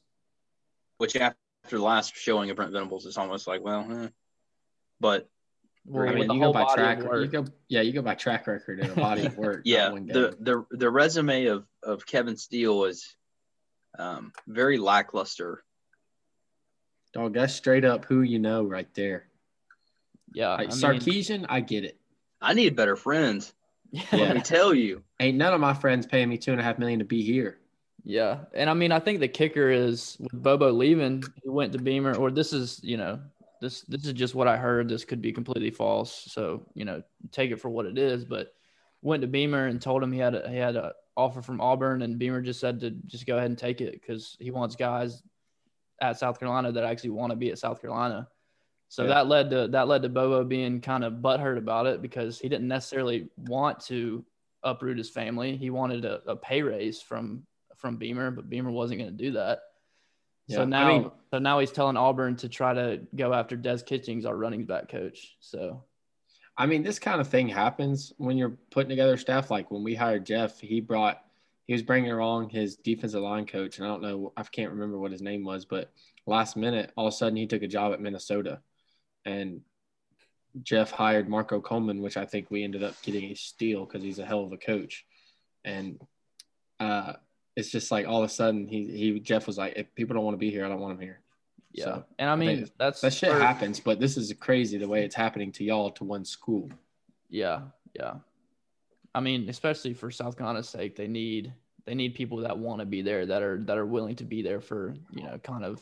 Which 1.00 1.18
after 1.18 1.38
after 1.66 1.78
the 1.78 1.84
last 1.84 2.16
showing 2.16 2.50
of 2.50 2.56
Brent 2.56 2.72
Venables, 2.72 3.06
it's 3.06 3.18
almost 3.18 3.46
like, 3.46 3.62
well, 3.62 3.86
eh. 3.92 4.08
but 5.02 5.28
well, 5.86 6.08
I 6.08 6.14
mean, 6.14 6.32
you 6.32 6.40
go 6.40 6.54
by 6.54 6.74
track. 6.74 7.00
You 7.00 7.28
go, 7.28 7.46
yeah, 7.68 7.82
you 7.82 7.92
go 7.92 8.02
by 8.02 8.16
track 8.16 8.48
record 8.48 8.80
and 8.80 8.92
a 8.92 8.96
body 8.96 9.26
of 9.26 9.38
work. 9.38 9.62
yeah, 9.66 9.90
the 9.90 10.38
the 10.40 10.66
the 10.72 10.90
resume 10.90 11.48
of 11.48 11.66
of 11.84 12.06
Kevin 12.06 12.38
Steele 12.38 12.86
is 12.86 13.18
um, 14.00 14.32
very 14.48 14.78
lackluster. 14.78 15.62
Dog, 17.12 17.34
that's 17.34 17.54
straight 17.54 17.84
up 17.84 18.06
who 18.06 18.22
you 18.22 18.40
know 18.40 18.64
right 18.64 18.94
there. 18.94 19.28
Yeah, 20.34 20.56
like, 20.56 20.68
I 20.68 20.72
Sarkisian, 20.72 21.40
mean, 21.40 21.46
I 21.50 21.60
get 21.60 21.84
it. 21.84 22.00
I 22.42 22.54
need 22.54 22.76
better 22.76 22.96
friends. 22.96 23.54
Yeah. 23.92 24.04
Let 24.12 24.36
me 24.36 24.42
tell 24.42 24.74
you. 24.74 25.04
Ain't 25.20 25.38
none 25.38 25.54
of 25.54 25.62
my 25.62 25.74
friends 25.74 26.06
paying 26.06 26.30
me 26.30 26.38
two 26.38 26.52
and 26.52 26.60
a 26.60 26.64
half 26.64 26.80
million 26.80 27.00
to 27.00 27.06
be 27.06 27.22
here. 27.22 27.60
Yeah, 28.08 28.42
and 28.54 28.70
I 28.70 28.76
mean, 28.76 28.92
I 28.92 29.00
think 29.00 29.20
the 29.20 29.28
kicker 29.28 29.72
is 29.72 30.16
with 30.20 30.32
Bobo 30.32 30.72
leaving, 30.72 31.24
he 31.42 31.50
went 31.50 31.74
to 31.74 31.80
Beamer, 31.80 32.16
or 32.16 32.30
this 32.30 32.54
is, 32.54 32.80
you 32.84 32.98
know, 32.98 33.20
this 33.62 33.82
this 33.82 34.06
is 34.06 34.14
just 34.14 34.36
what 34.36 34.48
I 34.48 34.58
heard. 34.58 34.88
This 34.88 35.04
could 35.04 35.24
be 35.24 35.32
completely 35.32 35.72
false, 35.72 36.28
so 36.32 36.68
you 36.76 36.86
know, 36.86 37.02
take 37.32 37.50
it 37.50 37.60
for 37.60 37.70
what 37.70 37.88
it 37.88 37.98
is. 37.98 38.24
But 38.24 38.54
went 39.02 39.22
to 39.22 39.28
Beamer 39.28 39.66
and 39.66 39.82
told 39.82 40.04
him 40.04 40.12
he 40.12 40.20
had 40.20 40.36
a, 40.36 40.48
he 40.48 40.56
had 40.56 40.76
an 40.76 40.92
offer 41.18 41.42
from 41.42 41.60
Auburn, 41.60 42.04
and 42.04 42.20
Beamer 42.20 42.42
just 42.42 42.60
said 42.60 42.80
to 42.82 42.92
just 42.92 43.26
go 43.26 43.38
ahead 43.38 43.50
and 43.50 43.58
take 43.58 43.82
it 43.82 43.94
because 43.94 44.38
he 44.40 44.52
wants 44.52 44.76
guys 44.76 45.24
at 46.00 46.20
South 46.20 46.40
Carolina 46.40 46.72
that 46.74 46.84
actually 46.84 47.10
want 47.10 47.32
to 47.32 47.36
be 47.36 47.50
at 47.50 47.58
South 47.58 47.82
Carolina. 47.82 48.28
So 48.90 49.04
Yeah. 49.04 49.10
that 49.10 49.28
led 49.28 49.50
to 49.50 49.68
that 49.70 49.88
led 49.88 50.04
to 50.04 50.10
Bobo 50.10 50.44
being 50.44 50.80
kind 50.82 51.04
of 51.04 51.14
butthurt 51.14 51.58
about 51.58 51.86
it 51.88 52.02
because 52.02 52.40
he 52.40 52.48
didn't 52.50 52.68
necessarily 52.68 53.30
want 53.38 53.80
to 53.82 54.24
uproot 54.64 54.98
his 54.98 55.10
family. 55.10 55.58
He 55.58 55.70
wanted 55.70 56.06
a, 56.06 56.22
a 56.30 56.36
pay 56.36 56.62
raise 56.62 57.02
from 57.02 57.46
from 57.76 57.98
Beamer, 57.98 58.32
but 58.32 58.50
Beamer 58.50 58.72
wasn't 58.72 59.00
going 59.00 59.12
to 59.12 59.24
do 59.24 59.32
that. 59.34 59.60
Yeah, 60.48 60.58
So 60.58 60.62
I 60.62 60.66
now, 60.66 60.88
mean- 60.88 61.12
so 61.32 61.40
now 61.40 61.60
he's 61.60 61.72
telling 61.72 61.98
Auburn 61.98 62.36
to 62.38 62.50
try 62.50 62.74
to 62.74 63.02
go 63.16 63.34
after 63.34 63.56
Des 63.58 63.80
Kitchings, 63.80 64.26
our 64.26 64.36
running 64.38 64.66
back 64.66 64.90
coach. 64.90 65.36
So 65.40 65.84
I 66.58 66.68
mean, 66.68 66.84
this 66.84 67.00
kind 67.00 67.20
of 67.20 67.28
thing 67.28 67.50
happens 67.50 68.14
when 68.18 68.38
you're 68.38 68.58
putting 68.72 68.90
together 68.90 69.18
staff. 69.18 69.52
Like 69.52 69.72
when 69.72 69.84
we 69.84 69.94
hired 69.94 70.26
Jeff, 70.26 70.60
he 70.62 70.80
brought 70.80 71.22
he 71.68 71.74
was 71.74 71.82
bringing 71.82 72.12
along 72.12 72.50
his 72.50 72.76
defensive 72.78 73.22
line 73.24 73.46
coach, 73.48 73.78
and 73.80 73.86
I 73.88 73.90
don't 73.90 74.04
know, 74.04 74.32
I 74.38 74.44
can't 74.44 74.72
remember 74.72 75.00
what 75.00 75.12
his 75.12 75.22
name 75.24 75.44
was, 75.44 75.66
but 75.66 75.92
last 76.28 76.56
minute, 76.56 76.92
all 76.96 77.08
of 77.08 77.14
a 77.14 77.18
sudden, 77.18 77.36
he 77.36 77.48
took 77.48 77.64
a 77.64 77.68
job 77.68 77.92
at 77.92 78.00
Minnesota, 78.00 78.62
and 79.26 79.62
Jeff 80.64 80.92
hired 80.92 81.28
Marco 81.28 81.60
Coleman, 81.60 82.02
which 82.02 82.16
I 82.18 82.26
think 82.26 82.50
we 82.50 82.64
ended 82.64 82.84
up 82.84 82.96
getting 83.02 83.26
a 83.26 83.36
steal 83.36 83.86
because 83.86 84.04
he's 84.04 84.20
a 84.20 84.26
hell 84.26 84.44
of 84.44 84.52
a 84.54 84.58
coach, 84.58 85.06
and 85.66 86.00
uh, 86.80 87.14
it's 87.56 87.70
just 87.72 87.92
like 87.92 88.08
all 88.08 88.24
of 88.24 88.30
a 88.30 88.34
sudden 88.34 88.68
he 88.68 88.86
he 88.86 89.20
Jeff 89.20 89.48
was 89.48 89.58
like, 89.58 89.74
if 89.76 89.94
people 89.96 90.14
don't 90.16 90.24
want 90.24 90.36
to 90.36 90.40
be 90.40 90.52
here, 90.52 90.66
I 90.66 90.70
don't 90.70 90.80
want 90.80 90.98
them 90.98 91.06
here. 91.06 91.20
yeah, 91.74 91.84
So, 91.86 92.06
and 92.20 92.30
I 92.30 92.36
mean 92.36 92.58
think 92.58 92.72
that's 92.78 93.02
That 93.02 93.14
shit 93.14 93.32
for- 93.32 93.40
happens, 93.40 93.80
but 93.80 94.00
this 94.00 94.16
is 94.18 94.32
crazy 94.40 94.78
the 94.78 94.88
way 94.88 95.04
it's 95.04 95.16
happening 95.16 95.52
to 95.54 95.64
y'all 95.64 95.92
to 95.92 96.04
one 96.04 96.24
school. 96.24 96.70
Yeah, 97.30 97.62
yeah. 97.94 98.16
I 99.14 99.20
mean, 99.22 99.48
especially 99.50 99.94
for 99.94 100.12
South 100.12 100.38
Carolina's 100.38 100.70
sake, 100.70 100.96
they 100.96 101.08
need 101.08 101.54
they 101.86 101.96
need 101.96 102.16
people 102.16 102.38
that 102.40 102.58
want 102.58 102.80
to 102.80 102.86
be 102.86 103.02
there, 103.02 103.26
that 103.26 103.42
are 103.42 103.60
that 103.66 103.78
are 103.78 103.86
willing 103.86 104.16
to 104.18 104.24
be 104.24 104.42
there 104.42 104.62
for 104.62 104.94
you 105.12 105.24
know 105.24 105.38
kind 105.44 105.66
of 105.66 105.82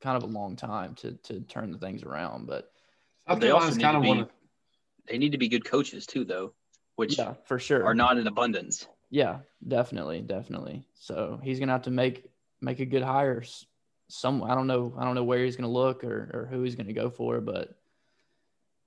kind 0.00 0.16
of 0.16 0.22
a 0.22 0.32
long 0.32 0.56
time 0.56 0.94
to 0.96 1.12
to 1.24 1.40
turn 1.40 1.70
the 1.72 1.78
things 1.78 2.02
around. 2.02 2.46
But 2.46 2.70
South 3.28 3.40
They 3.40 3.50
also 3.50 3.66
Carolina's 3.70 3.76
need 3.78 3.82
kind 3.82 3.94
to 3.94 3.98
of 3.98 4.02
be- 4.02 4.08
one 4.08 4.18
of 4.20 4.30
They 5.06 5.18
need 5.18 5.32
to 5.32 5.38
be 5.38 5.48
good 5.48 5.64
coaches 5.64 6.06
too, 6.06 6.24
though, 6.24 6.52
which 6.96 7.18
yeah, 7.18 7.34
for 7.44 7.58
sure. 7.58 7.84
are 7.84 7.94
not 7.94 8.18
in 8.18 8.26
abundance. 8.26 8.86
Yeah, 9.10 9.38
definitely, 9.66 10.20
definitely. 10.20 10.84
So 10.94 11.40
he's 11.42 11.58
gonna 11.58 11.72
have 11.72 11.82
to 11.82 11.90
make 11.90 12.30
make 12.60 12.80
a 12.80 12.84
good 12.86 13.02
hire. 13.02 13.42
Some 14.08 14.42
I 14.42 14.54
don't 14.54 14.66
know 14.66 14.94
I 14.98 15.04
don't 15.04 15.14
know 15.14 15.24
where 15.24 15.44
he's 15.44 15.56
gonna 15.56 15.68
look 15.70 16.04
or 16.04 16.30
or 16.34 16.48
who 16.50 16.62
he's 16.62 16.74
gonna 16.74 16.92
go 16.92 17.10
for, 17.10 17.40
but 17.40 17.74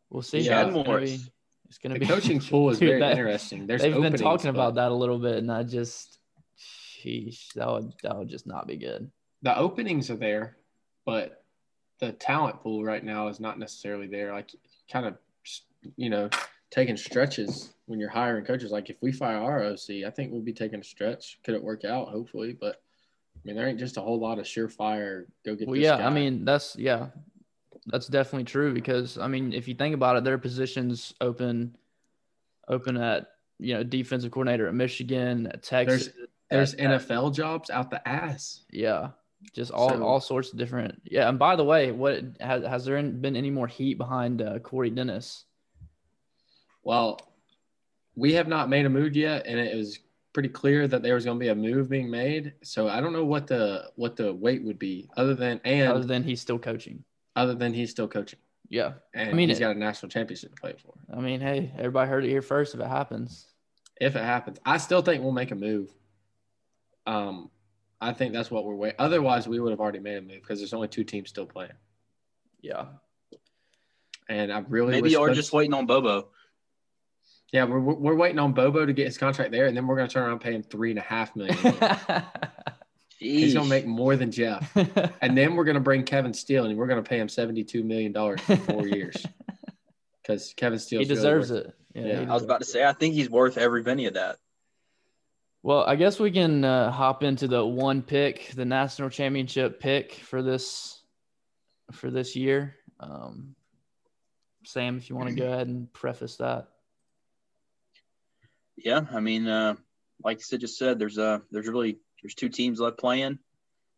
we'll 0.09 0.21
see. 0.21 0.39
Yeah. 0.39 0.61
It's 0.65 0.71
gonna 0.71 0.83
be- 0.83 0.89
Morris. 0.89 1.29
It's 1.67 1.77
gonna 1.77 1.93
the 1.95 1.99
be 2.01 2.05
coaching 2.07 2.39
pool 2.49 2.69
is 2.71 2.79
Dude, 2.79 2.89
very 2.89 2.99
that- 2.99 3.11
interesting. 3.17 3.65
There's 3.65 3.81
They've 3.81 3.93
been 3.93 4.13
talking 4.13 4.51
but 4.51 4.55
about 4.59 4.75
that 4.75 4.91
a 4.91 4.95
little 4.95 5.19
bit, 5.19 5.37
and 5.37 5.49
I 5.51 5.63
just, 5.63 6.19
sheesh, 6.59 7.53
that 7.53 7.67
would 7.71 7.93
that 8.03 8.17
would 8.17 8.27
just 8.27 8.45
not 8.45 8.67
be 8.67 8.77
good. 8.77 9.09
The 9.41 9.57
openings 9.57 10.09
are 10.11 10.17
there, 10.17 10.57
but 11.05 11.43
the 11.99 12.11
talent 12.13 12.61
pool 12.61 12.83
right 12.83 13.03
now 13.03 13.27
is 13.27 13.39
not 13.39 13.59
necessarily 13.59 14.07
there. 14.07 14.33
Like 14.33 14.51
kind 14.91 15.05
of, 15.05 15.17
you 15.95 16.09
know, 16.09 16.29
taking 16.71 16.97
stretches 16.97 17.73
when 17.85 17.99
you're 17.99 18.09
hiring 18.09 18.45
coaches. 18.45 18.71
Like 18.71 18.89
if 18.89 18.97
we 19.01 19.11
fire 19.11 19.37
our 19.37 19.63
OC, 19.63 20.03
I 20.05 20.09
think 20.09 20.31
we'll 20.31 20.41
be 20.41 20.53
taking 20.53 20.79
a 20.79 20.83
stretch. 20.83 21.39
Could 21.43 21.55
it 21.55 21.63
work 21.63 21.85
out? 21.85 22.09
Hopefully, 22.09 22.57
but 22.59 22.81
I 23.35 23.39
mean, 23.43 23.55
there 23.55 23.67
ain't 23.67 23.79
just 23.79 23.97
a 23.97 24.01
whole 24.01 24.19
lot 24.19 24.39
of 24.39 24.45
surefire. 24.45 25.25
Go 25.45 25.55
get. 25.55 25.67
Well, 25.67 25.75
this 25.75 25.83
yeah, 25.83 25.97
guy. 25.97 26.05
I 26.05 26.09
mean 26.09 26.45
that's 26.45 26.75
yeah, 26.75 27.07
that's 27.87 28.07
definitely 28.07 28.45
true 28.45 28.73
because 28.73 29.17
I 29.17 29.27
mean 29.27 29.53
if 29.53 29.67
you 29.67 29.75
think 29.75 29.95
about 29.95 30.17
it, 30.17 30.23
there 30.23 30.33
are 30.33 30.39
positions 30.39 31.13
open, 31.21 31.75
open 32.67 32.97
at 32.97 33.27
you 33.59 33.73
know 33.73 33.83
defensive 33.83 34.31
coordinator 34.31 34.67
at 34.67 34.73
Michigan, 34.73 35.47
at 35.47 35.63
Texas, 35.63 36.09
there's 36.49 36.73
at- 36.73 36.79
at- 36.91 37.01
NFL 37.01 37.33
jobs 37.33 37.69
out 37.69 37.89
the 37.89 38.07
ass. 38.07 38.61
yeah, 38.71 39.09
just 39.53 39.71
all 39.71 39.89
So- 39.89 40.03
all 40.03 40.19
sorts 40.21 40.51
of 40.51 40.57
different 40.57 41.01
yeah. 41.05 41.27
And 41.29 41.37
by 41.39 41.55
the 41.55 41.63
way, 41.63 41.91
what 41.91 42.23
has 42.39 42.63
has 42.63 42.85
there 42.85 43.01
been 43.03 43.35
any 43.35 43.49
more 43.51 43.67
heat 43.67 43.97
behind 43.97 44.41
uh, 44.41 44.59
Corey 44.59 44.89
Dennis? 44.89 45.45
Well, 46.83 47.19
we 48.15 48.33
have 48.33 48.47
not 48.47 48.69
made 48.69 48.85
a 48.85 48.89
move 48.89 49.15
yet, 49.15 49.45
and 49.45 49.59
it 49.59 49.75
was 49.75 49.99
pretty 50.33 50.49
clear 50.49 50.87
that 50.87 51.03
there 51.03 51.15
was 51.15 51.25
going 51.25 51.37
to 51.37 51.43
be 51.43 51.49
a 51.49 51.55
move 51.55 51.89
being 51.89 52.09
made. 52.09 52.53
So 52.63 52.87
I 52.87 53.01
don't 53.01 53.13
know 53.13 53.25
what 53.25 53.47
the 53.47 53.91
what 53.95 54.15
the 54.15 54.33
weight 54.33 54.63
would 54.63 54.79
be, 54.79 55.09
other 55.17 55.35
than 55.35 55.59
and 55.63 55.89
Other 55.91 56.05
than 56.05 56.23
he's 56.23 56.41
still 56.41 56.59
coaching. 56.59 57.03
Other 57.35 57.53
than 57.55 57.73
he's 57.73 57.91
still 57.91 58.07
coaching, 58.09 58.39
Yeah, 58.69 58.93
and 59.13 59.29
I 59.29 59.33
mean, 59.33 59.47
he's 59.49 59.57
it- 59.57 59.61
got 59.61 59.75
a 59.75 59.79
national 59.79 60.09
championship 60.09 60.53
to 60.55 60.61
play 60.61 60.73
for. 60.83 60.93
I 61.15 61.21
mean, 61.21 61.39
hey, 61.39 61.71
everybody 61.77 62.09
heard 62.09 62.25
it 62.25 62.29
here 62.29 62.41
first. 62.41 62.73
If 62.75 62.81
it 62.81 62.87
happens, 62.87 63.47
If 64.01 64.15
it 64.15 64.23
happens, 64.23 64.59
I 64.65 64.77
still 64.77 65.01
think 65.01 65.23
we'll 65.23 65.31
make 65.31 65.51
a 65.51 65.55
move. 65.55 65.89
Um, 67.05 67.49
I 68.01 68.13
think 68.13 68.33
that's 68.33 68.49
what 68.49 68.65
we're 68.65 68.75
waiting. 68.75 68.95
Otherwise, 68.99 69.47
we 69.47 69.59
would 69.59 69.69
have 69.69 69.79
already 69.79 69.99
made 69.99 70.17
a 70.17 70.21
move 70.21 70.41
because 70.41 70.59
there's 70.59 70.73
only 70.73 70.87
two 70.87 71.03
teams 71.03 71.29
still 71.29 71.45
playing, 71.45 71.71
yeah, 72.61 72.85
and 74.27 74.51
I 74.51 74.59
really 74.67 74.91
Maybe 74.91 75.03
wish 75.03 75.11
you're 75.13 75.33
just 75.33 75.53
waiting 75.53 75.73
on 75.73 75.85
Bobo. 75.85 76.29
Yeah, 77.53 77.65
we're, 77.65 77.79
we're 77.79 77.93
we're 77.93 78.15
waiting 78.15 78.39
on 78.39 78.53
Bobo 78.53 78.85
to 78.85 78.93
get 78.93 79.05
his 79.05 79.17
contract 79.17 79.51
there, 79.51 79.67
and 79.67 79.77
then 79.77 79.85
we're 79.85 79.97
going 79.97 80.07
to 80.07 80.13
turn 80.13 80.23
around 80.23 80.33
and 80.33 80.41
pay 80.41 80.53
him 80.53 80.63
three 80.63 80.89
and 80.89 80.99
a 80.99 81.03
half 81.03 81.35
million. 81.35 81.57
He's 83.19 83.53
going 83.53 83.65
to 83.65 83.69
make 83.69 83.85
more 83.85 84.15
than 84.15 84.31
Jeff. 84.31 84.75
And 85.21 85.37
then 85.37 85.55
we're 85.55 85.65
going 85.65 85.75
to 85.75 85.81
bring 85.81 86.03
Kevin 86.03 86.33
Steele, 86.33 86.65
and 86.65 86.75
we're 86.75 86.87
going 86.87 87.03
to 87.03 87.07
pay 87.07 87.19
him 87.19 87.29
seventy-two 87.29 87.83
million 87.83 88.11
dollars 88.11 88.41
for 88.41 88.55
four 88.55 88.87
years 88.87 89.23
because 90.23 90.53
Kevin 90.57 90.79
Steele 90.79 91.01
he 91.01 91.05
deserves 91.05 91.51
it. 91.51 91.71
Yeah, 91.93 92.05
Yeah. 92.05 92.19
he 92.21 92.25
I 92.25 92.33
was 92.33 92.43
about 92.43 92.61
to 92.61 92.65
say, 92.65 92.83
I 92.83 92.93
think 92.93 93.13
he's 93.13 93.29
worth 93.29 93.57
every 93.59 93.83
penny 93.83 94.07
of 94.07 94.15
that. 94.15 94.37
Well, 95.63 95.83
I 95.83 95.95
guess 95.95 96.19
we 96.19 96.31
can 96.31 96.63
uh, 96.63 96.89
hop 96.91 97.21
into 97.21 97.47
the 97.47 97.63
one 97.63 98.01
pick, 98.01 98.51
the 98.55 98.65
national 98.65 99.09
championship 99.09 99.79
pick 99.79 100.13
for 100.13 100.41
this 100.41 101.03
for 101.91 102.09
this 102.09 102.35
year. 102.35 102.77
Um, 102.99 103.55
Sam, 104.65 104.97
if 104.97 105.09
you 105.09 105.15
want 105.15 105.29
to 105.29 105.35
go 105.35 105.51
ahead 105.51 105.67
and 105.67 105.91
preface 105.93 106.37
that. 106.37 106.67
Yeah, 108.75 109.01
I 109.11 109.19
mean, 109.19 109.47
uh, 109.47 109.75
like 110.23 110.41
Sid 110.41 110.61
just 110.61 110.79
said, 110.79 110.97
there's 110.97 111.19
uh 111.19 111.39
there's 111.51 111.67
really 111.67 111.99
there's 112.23 112.35
two 112.35 112.49
teams 112.49 112.79
left 112.79 112.97
playing. 112.97 113.37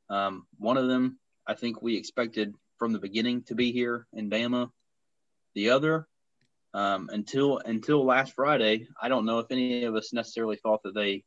Um, 0.09 0.45
one 0.57 0.76
of 0.78 0.89
them, 0.89 1.18
I 1.47 1.53
think 1.53 1.82
we 1.82 1.95
expected 1.95 2.55
from 2.78 2.91
the 2.91 2.99
beginning 2.99 3.43
to 3.43 3.55
be 3.55 3.72
here 3.72 4.07
in 4.11 4.30
Bama. 4.30 4.70
The 5.55 5.70
other, 5.70 6.07
um, 6.74 7.09
until 7.14 7.59
until 7.59 8.03
last 8.03 8.34
Friday, 8.34 8.88
I 9.01 9.07
don't 9.07 9.26
know 9.26 9.39
if 9.39 9.47
any 9.49 9.86
of 9.86 9.95
us 9.95 10.11
necessarily 10.11 10.57
thought 10.57 10.84
that 10.84 10.93
they 10.93 11.24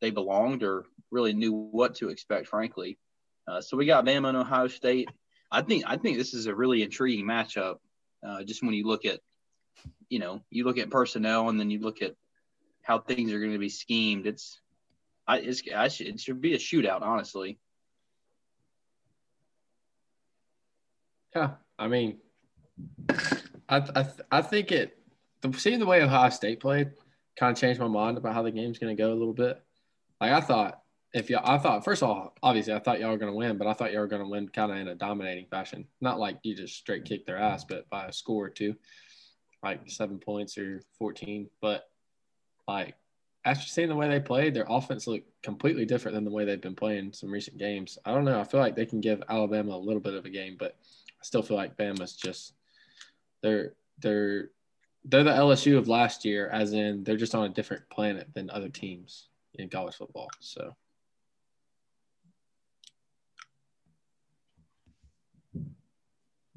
they 0.00 0.10
belonged 0.10 0.62
or 0.62 0.84
really 1.10 1.32
knew 1.32 1.52
what 1.52 1.94
to 1.96 2.08
expect. 2.08 2.48
Frankly, 2.48 2.98
uh, 3.48 3.60
so 3.60 3.76
we 3.76 3.86
got 3.86 4.04
Bama 4.04 4.28
and 4.28 4.36
Ohio 4.36 4.68
State. 4.68 5.08
I 5.50 5.62
think 5.62 5.84
I 5.86 5.96
think 5.96 6.18
this 6.18 6.34
is 6.34 6.46
a 6.46 6.54
really 6.54 6.82
intriguing 6.82 7.26
matchup. 7.26 7.76
Uh, 8.26 8.42
just 8.42 8.62
when 8.62 8.74
you 8.74 8.86
look 8.86 9.04
at, 9.04 9.20
you 10.08 10.18
know, 10.18 10.40
you 10.50 10.64
look 10.64 10.78
at 10.78 10.90
personnel 10.90 11.48
and 11.48 11.60
then 11.60 11.70
you 11.70 11.80
look 11.80 12.00
at 12.00 12.14
how 12.82 12.98
things 12.98 13.32
are 13.32 13.40
going 13.40 13.52
to 13.52 13.58
be 13.58 13.68
schemed. 13.68 14.26
It's, 14.26 14.60
I, 15.26 15.38
it's, 15.38 15.62
I 15.74 15.88
should, 15.88 16.06
it 16.06 16.20
should 16.20 16.40
be 16.40 16.54
a 16.54 16.58
shootout, 16.58 17.02
honestly. 17.02 17.58
Yeah, 21.34 21.52
I 21.78 21.88
mean, 21.88 22.18
I 23.68 23.76
I, 23.94 24.06
I 24.30 24.42
think 24.42 24.70
it. 24.70 24.98
The, 25.40 25.52
seeing 25.52 25.80
the 25.80 25.86
way 25.86 26.02
Ohio 26.02 26.30
State 26.30 26.60
played 26.60 26.92
kind 27.38 27.52
of 27.52 27.60
changed 27.60 27.80
my 27.80 27.88
mind 27.88 28.18
about 28.18 28.34
how 28.34 28.42
the 28.42 28.50
game's 28.50 28.78
going 28.78 28.96
to 28.96 29.02
go 29.02 29.12
a 29.12 29.14
little 29.14 29.34
bit. 29.34 29.60
Like 30.24 30.32
I 30.32 30.40
thought, 30.40 30.80
if 31.12 31.28
y'all, 31.28 31.42
I 31.44 31.58
thought 31.58 31.84
first 31.84 32.02
of 32.02 32.08
all, 32.08 32.34
obviously 32.42 32.72
I 32.72 32.78
thought 32.78 32.98
y'all 32.98 33.10
were 33.10 33.18
to 33.18 33.30
win, 33.30 33.58
but 33.58 33.66
I 33.66 33.74
thought 33.74 33.92
y'all 33.92 34.00
were 34.00 34.08
to 34.08 34.24
win 34.24 34.48
kind 34.48 34.72
of 34.72 34.78
in 34.78 34.88
a 34.88 34.94
dominating 34.94 35.44
fashion. 35.50 35.86
Not 36.00 36.18
like 36.18 36.38
you 36.42 36.56
just 36.56 36.76
straight 36.76 37.04
kick 37.04 37.26
their 37.26 37.36
ass, 37.36 37.64
but 37.64 37.90
by 37.90 38.06
a 38.06 38.12
score 38.12 38.46
or 38.46 38.48
two, 38.48 38.74
like 39.62 39.82
seven 39.84 40.18
points 40.18 40.56
or 40.56 40.80
fourteen. 40.98 41.50
But 41.60 41.90
like 42.66 42.94
after 43.44 43.68
seeing 43.68 43.90
the 43.90 43.96
way 43.96 44.08
they 44.08 44.18
played, 44.18 44.54
their 44.54 44.64
offense 44.66 45.06
looked 45.06 45.28
completely 45.42 45.84
different 45.84 46.14
than 46.14 46.24
the 46.24 46.30
way 46.30 46.46
they've 46.46 46.58
been 46.58 46.74
playing 46.74 47.12
some 47.12 47.30
recent 47.30 47.58
games. 47.58 47.98
I 48.06 48.14
don't 48.14 48.24
know. 48.24 48.40
I 48.40 48.44
feel 48.44 48.60
like 48.60 48.76
they 48.76 48.86
can 48.86 49.02
give 49.02 49.22
Alabama 49.28 49.76
a 49.76 49.76
little 49.76 50.00
bit 50.00 50.14
of 50.14 50.24
a 50.24 50.30
game, 50.30 50.56
but 50.58 50.78
I 51.20 51.24
still 51.24 51.42
feel 51.42 51.58
like 51.58 51.76
Bama's 51.76 52.16
just 52.16 52.54
they're 53.42 53.74
they're 53.98 54.52
they're 55.04 55.22
the 55.22 55.32
LSU 55.32 55.76
of 55.76 55.86
last 55.86 56.24
year, 56.24 56.48
as 56.48 56.72
in 56.72 57.04
they're 57.04 57.18
just 57.18 57.34
on 57.34 57.44
a 57.44 57.52
different 57.52 57.90
planet 57.90 58.28
than 58.32 58.48
other 58.48 58.70
teams 58.70 59.28
in 59.54 59.68
college 59.68 59.94
football. 59.94 60.28
So 60.40 60.74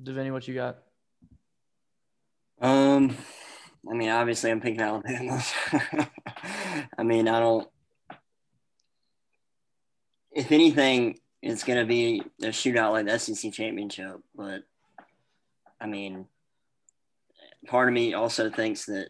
Devini, 0.01 0.31
what 0.31 0.47
you 0.47 0.53
got? 0.53 0.77
Um, 2.61 3.15
I 3.89 3.93
mean, 3.93 4.09
obviously, 4.09 4.51
I'm 4.51 4.61
picking 4.61 4.81
Alabama. 4.81 5.43
I 6.97 7.03
mean, 7.03 7.27
I 7.27 7.39
don't. 7.39 7.67
If 10.31 10.51
anything, 10.51 11.19
it's 11.41 11.63
going 11.63 11.79
to 11.79 11.85
be 11.85 12.21
a 12.41 12.47
shootout 12.47 12.91
like 12.91 13.07
the 13.07 13.17
SEC 13.17 13.51
championship. 13.51 14.17
But 14.35 14.63
I 15.81 15.87
mean, 15.87 16.27
part 17.67 17.87
of 17.87 17.93
me 17.93 18.13
also 18.13 18.49
thinks 18.49 18.85
that 18.85 19.09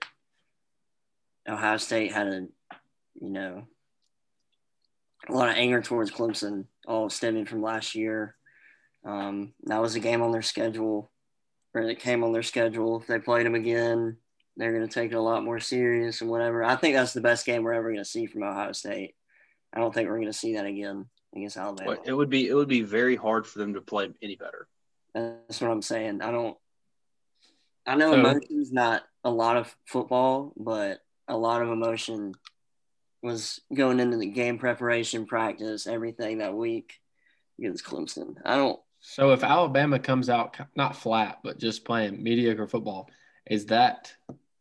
Ohio 1.48 1.78
State 1.78 2.14
had 2.14 2.28
a, 2.28 2.48
you 3.20 3.30
know, 3.30 3.68
a 5.30 5.34
lot 5.34 5.50
of 5.50 5.56
anger 5.56 5.82
towards 5.82 6.12
Clemson, 6.12 6.66
all 6.88 7.10
stemming 7.10 7.46
from 7.46 7.62
last 7.62 7.96
year. 7.96 8.36
Um, 9.06 9.54
that 9.64 9.82
was 9.82 9.96
a 9.96 10.00
game 10.00 10.22
on 10.22 10.32
their 10.32 10.42
schedule 10.42 11.12
or 11.74 11.86
that 11.86 12.00
came 12.00 12.24
on 12.24 12.34
their 12.34 12.44
schedule. 12.44 13.00
If 13.00 13.08
they 13.08 13.20
played 13.20 13.46
them 13.46 13.56
again, 13.56 14.18
they're 14.56 14.74
going 14.74 14.88
to 14.88 14.94
take 14.94 15.12
it 15.12 15.16
a 15.16 15.22
lot 15.22 15.44
more 15.44 15.60
serious 15.60 16.22
and 16.22 16.30
whatever. 16.30 16.64
I 16.64 16.76
think 16.76 16.96
that's 16.96 17.14
the 17.14 17.22
best 17.22 17.46
game 17.46 17.64
we're 17.64 17.74
ever 17.74 17.90
going 17.92 18.04
to 18.04 18.10
see 18.10 18.26
from 18.26 18.44
Ohio 18.44 18.72
State. 18.72 19.16
I 19.74 19.80
don't 19.80 19.94
think 19.94 20.10
we're 20.10 20.16
going 20.16 20.28
to 20.28 20.34
see 20.34 20.56
that 20.56 20.66
again 20.66 21.06
against 21.36 21.58
Alabama. 21.58 21.98
It 22.04 22.14
would 22.14 22.30
be 22.30 22.48
it 22.48 22.54
would 22.54 22.68
be 22.70 22.82
very 22.82 23.16
hard 23.16 23.46
for 23.46 23.60
them 23.60 23.76
to 23.76 23.82
play 23.82 24.10
any 24.22 24.36
better. 24.36 24.68
That's 25.14 25.62
what 25.62 25.72
I'm 25.72 25.82
saying. 25.82 26.22
I 26.22 26.32
don't. 26.32 26.58
I 27.86 27.96
know 27.96 28.12
So- 28.12 28.20
emotion's 28.20 28.72
not 28.72 29.04
a 29.24 29.30
lot 29.30 29.58
of 29.58 29.74
football, 29.86 30.54
but 30.58 31.02
a 31.28 31.38
lot 31.38 31.62
of 31.62 31.70
emotion 31.70 32.34
was 33.22 33.60
going 33.74 34.00
into 34.00 34.18
the 34.18 34.30
game 34.30 34.58
preparation, 34.58 35.26
practice, 35.26 35.88
everything 35.88 36.40
that 36.40 36.54
week 36.54 37.00
against 37.60 37.86
Clemson. 37.86 38.36
I 38.46 38.56
don't. 38.56 38.80
So 39.00 39.32
if 39.32 39.44
Alabama 39.44 40.00
comes 40.00 40.30
out 40.30 40.58
not 40.76 40.96
flat, 40.96 41.40
but 41.44 41.60
just 41.60 41.86
playing 41.86 42.22
mediocre 42.22 42.68
football, 42.68 43.10
is 43.46 43.68
that 43.68 44.14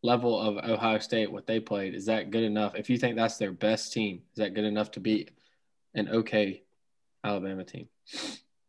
level 0.03 0.39
of 0.39 0.57
Ohio 0.57 0.99
State 0.99 1.31
what 1.31 1.47
they 1.47 1.59
played? 1.59 1.95
Is 1.95 2.05
that 2.05 2.31
good 2.31 2.43
enough? 2.43 2.75
If 2.75 2.89
you 2.89 2.97
think 2.97 3.15
that's 3.15 3.37
their 3.37 3.51
best 3.51 3.93
team, 3.93 4.21
is 4.33 4.37
that 4.37 4.53
good 4.53 4.63
enough 4.63 4.91
to 4.91 4.99
beat 4.99 5.31
an 5.93 6.09
okay 6.09 6.63
Alabama 7.23 7.63
team? 7.63 7.87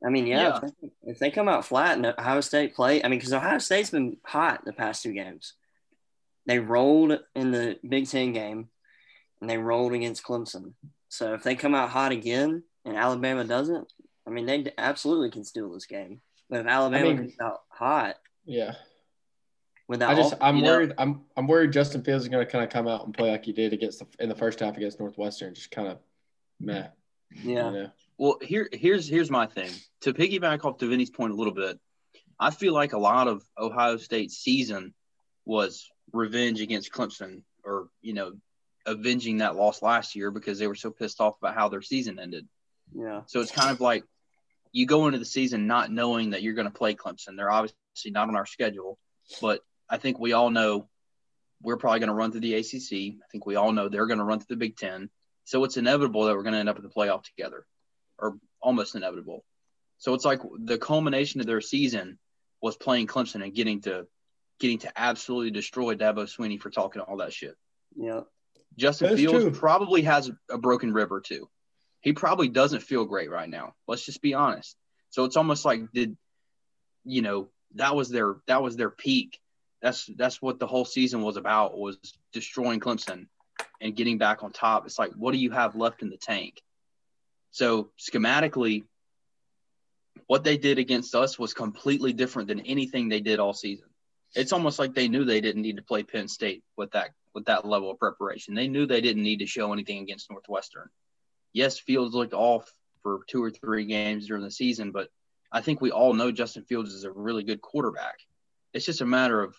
I 0.05 0.11
mean, 0.11 0.26
yeah, 0.26 0.43
Yeah. 0.43 0.57
If, 0.57 0.62
they, 0.62 0.91
if 1.11 1.18
they 1.18 1.30
come 1.30 1.49
out 1.49 1.64
flat 1.64 1.97
and 1.97 2.07
Ohio 2.07 2.41
State 2.41 2.74
play, 2.74 3.03
I 3.03 3.09
mean, 3.09 3.18
because 3.18 3.32
Ohio 3.32 3.59
State's 3.59 3.91
been 3.91 4.16
hot 4.24 4.64
the 4.64 4.72
past 4.72 5.03
two 5.03 5.12
games. 5.12 5.55
They 6.47 6.59
rolled 6.59 7.18
in 7.34 7.51
the 7.51 7.78
Big 7.86 8.09
Ten 8.09 8.32
game, 8.32 8.68
and 9.41 9.49
they 9.49 9.59
rolled 9.59 9.93
against 9.93 10.22
Clemson. 10.24 10.72
So 11.09 11.34
if 11.34 11.43
they 11.43 11.55
come 11.55 11.74
out 11.74 11.91
hot 11.91 12.12
again 12.12 12.62
and 12.84 12.97
Alabama 12.97 13.45
doesn't, 13.45 13.91
I 14.26 14.30
mean, 14.30 14.47
they 14.47 14.72
absolutely 14.76 15.30
can 15.30 15.45
steal 15.45 15.70
this 15.72 15.86
game. 15.86 16.20
But 16.51 16.61
if 16.61 16.66
Alabama 16.66 17.05
mean- 17.07 17.16
comes 17.16 17.34
out 17.41 17.62
hot 17.68 18.16
Yeah. 18.45 18.74
with 19.86 20.01
that, 20.01 20.11
I 20.11 20.14
just 20.14 20.34
off- 20.34 20.39
I'm 20.43 20.57
you 20.57 20.62
know- 20.62 20.76
worried 20.76 20.93
I'm 20.99 21.24
I'm 21.36 21.47
worried 21.47 21.72
Justin 21.72 22.03
Fields 22.03 22.24
is 22.24 22.28
going 22.28 22.45
to 22.45 22.51
kind 22.51 22.64
of 22.64 22.70
come 22.70 22.89
out 22.89 23.05
and 23.07 23.14
play 23.14 23.30
like 23.30 23.45
he 23.45 23.53
did 23.53 23.72
against 23.72 24.01
the, 24.01 24.07
in 24.22 24.28
the 24.28 24.34
first 24.34 24.61
half 24.61 24.76
against 24.76 24.99
Northwestern, 25.01 25.55
just 25.55 25.70
kind 25.70 25.89
of 25.89 25.99
meh. 26.61 26.89
yeah, 27.43 27.70
You 27.70 27.76
know? 27.76 27.91
Well, 28.18 28.39
here 28.43 28.68
here's 28.72 29.09
here's 29.09 29.30
my 29.30 29.47
thing. 29.47 29.70
To 30.03 30.12
piggyback 30.12 30.64
off 30.64 30.80
Vinny's 30.80 31.11
point 31.11 31.32
a 31.32 31.36
little 31.36 31.53
bit, 31.55 31.78
I 32.41 32.51
feel 32.51 32.72
like 32.74 32.93
a 32.93 32.99
lot 32.99 33.28
of 33.28 33.43
Ohio 33.59 33.97
State's 33.97 34.36
season 34.36 34.93
was 35.45 35.89
revenge 36.12 36.61
against 36.61 36.93
Clemson, 36.93 37.43
or 37.64 37.89
you 38.03 38.12
know, 38.14 38.32
avenging 38.91 39.39
that 39.39 39.57
loss 39.57 39.82
last 39.82 40.14
year 40.14 40.30
because 40.30 40.59
they 40.59 40.66
were 40.66 40.74
so 40.74 40.91
pissed 40.91 41.20
off 41.20 41.36
about 41.41 41.55
how 41.55 41.68
their 41.68 41.82
season 41.82 42.18
ended. 42.18 42.47
yeah, 42.95 43.22
So 43.26 43.41
it's 43.41 43.51
kind 43.51 43.70
of 43.70 43.80
like 43.80 44.05
you 44.72 44.86
go 44.86 45.07
into 45.07 45.18
the 45.18 45.24
season 45.24 45.66
not 45.66 45.91
knowing 45.91 46.30
that 46.30 46.43
you're 46.43 46.55
going 46.55 46.66
to 46.66 46.72
play 46.72 46.95
Clemson. 46.95 47.36
They're 47.36 47.51
obviously 47.51 48.11
not 48.11 48.28
on 48.28 48.36
our 48.36 48.47
schedule, 48.47 48.99
but 49.41 49.61
I 49.89 49.97
think 49.97 50.18
we 50.18 50.32
all 50.32 50.51
know 50.51 50.89
we're 51.62 51.76
probably 51.76 52.01
going 52.01 52.09
to 52.09 52.14
run 52.14 52.30
through 52.30 52.43
the 52.43 52.55
ACC. 52.55 52.93
I 53.22 53.26
think 53.32 53.47
we 53.47 53.57
all 53.57 53.72
know 53.72 53.89
they're 53.89 54.07
going 54.07 54.18
to 54.18 54.24
run 54.24 54.39
through 54.39 54.57
the 54.57 54.61
Big 54.61 54.76
Ten. 54.76 55.11
So 55.45 55.64
it's 55.64 55.76
inevitable 55.76 56.24
that 56.24 56.36
we're 56.36 56.43
going 56.43 56.53
to 56.53 56.61
end 56.61 56.68
up 56.68 56.76
in 56.76 56.82
the 56.82 56.91
playoff 56.91 57.24
together, 57.24 57.64
or 58.18 58.39
almost 58.61 58.95
inevitable. 58.95 59.45
So 59.99 60.14
it's 60.14 60.24
like 60.24 60.41
the 60.59 60.78
culmination 60.78 61.41
of 61.41 61.47
their 61.47 61.61
season 61.61 62.18
was 62.61 62.76
playing 62.76 63.07
Clemson 63.07 63.43
and 63.43 63.55
getting 63.55 63.80
to 63.82 64.07
getting 64.61 64.78
to 64.78 64.93
absolutely 64.97 65.51
destroy 65.51 65.95
Dabo 65.95 66.24
Swinney 66.24 66.61
for 66.61 66.70
talking 66.70 67.01
all 67.01 67.18
that 67.18 67.32
shit. 67.32 67.57
yeah, 67.97 68.20
Justin 68.77 69.09
That's 69.09 69.21
Fields 69.21 69.45
true. 69.45 69.51
probably 69.53 70.03
has 70.03 70.31
a 70.51 70.59
broken 70.59 70.93
rib 70.93 71.12
or 71.12 71.21
two. 71.21 71.49
He 72.01 72.12
probably 72.12 72.49
doesn't 72.49 72.83
feel 72.83 73.05
great 73.05 73.31
right 73.31 73.49
now. 73.49 73.75
Let's 73.87 74.05
just 74.05 74.23
be 74.23 74.35
honest. 74.35 74.77
So 75.11 75.25
it's 75.25 75.37
almost 75.37 75.64
like 75.64 75.91
did 75.93 76.16
you 77.05 77.23
know 77.23 77.49
that 77.75 77.97
was 77.97 78.09
their 78.09 78.37
that 78.47 78.62
was 78.62 78.77
their 78.77 78.91
peak. 78.91 79.41
That's 79.83 80.09
that's 80.16 80.41
what 80.41 80.59
the 80.59 80.66
whole 80.66 80.85
season 80.85 81.23
was 81.23 81.37
about 81.37 81.77
was 81.77 81.99
destroying 82.33 82.81
Clemson 82.81 83.27
and 83.81 83.97
getting 83.97 84.19
back 84.19 84.43
on 84.43 84.53
top. 84.53 84.87
It's 84.87 84.99
like 84.99 85.12
what 85.12 85.33
do 85.33 85.39
you 85.39 85.51
have 85.51 85.75
left 85.75 86.03
in 86.03 86.11
the 86.11 86.16
tank? 86.16 86.62
So 87.51 87.91
schematically 87.99 88.85
what 90.27 90.45
they 90.45 90.59
did 90.59 90.79
against 90.79 91.14
us 91.14 91.39
was 91.39 91.55
completely 91.55 92.12
different 92.12 92.49
than 92.49 92.61
anything 92.61 93.09
they 93.09 93.21
did 93.21 93.41
all 93.41 93.55
season. 93.55 93.88
It's 94.35 94.53
almost 94.53 94.79
like 94.79 94.95
they 94.95 95.09
knew 95.09 95.24
they 95.24 95.41
didn't 95.41 95.62
need 95.62 95.76
to 95.76 95.83
play 95.83 96.03
Penn 96.03 96.29
State 96.29 96.62
with 96.76 96.93
that 96.93 97.11
with 97.35 97.47
that 97.47 97.64
level 97.64 97.91
of 97.91 97.99
preparation. 97.99 98.55
They 98.55 98.68
knew 98.68 98.87
they 98.87 99.01
didn't 99.01 99.22
need 99.22 99.39
to 99.39 99.47
show 99.47 99.72
anything 99.72 100.03
against 100.03 100.31
Northwestern. 100.31 100.89
Yes, 101.53 101.79
Fields 101.79 102.14
looked 102.14 102.35
off 102.35 102.70
for 103.03 103.20
two 103.29 103.43
or 103.43 103.51
three 103.51 103.85
games 103.85 104.26
during 104.26 104.43
the 104.43 104.51
season, 104.51 104.93
but 104.93 105.09
I 105.51 105.61
think 105.61 105.81
we 105.81 105.91
all 105.91 106.12
know 106.12 106.31
Justin 106.31 106.64
Fields 106.64 106.93
is 106.93 107.05
a 107.05 107.12
really 107.12 107.43
good 107.43 107.61
quarterback. 107.61 108.18
It's 108.72 108.85
just 108.85 109.01
a 109.01 109.07
matter 109.07 109.43
of 109.43 109.57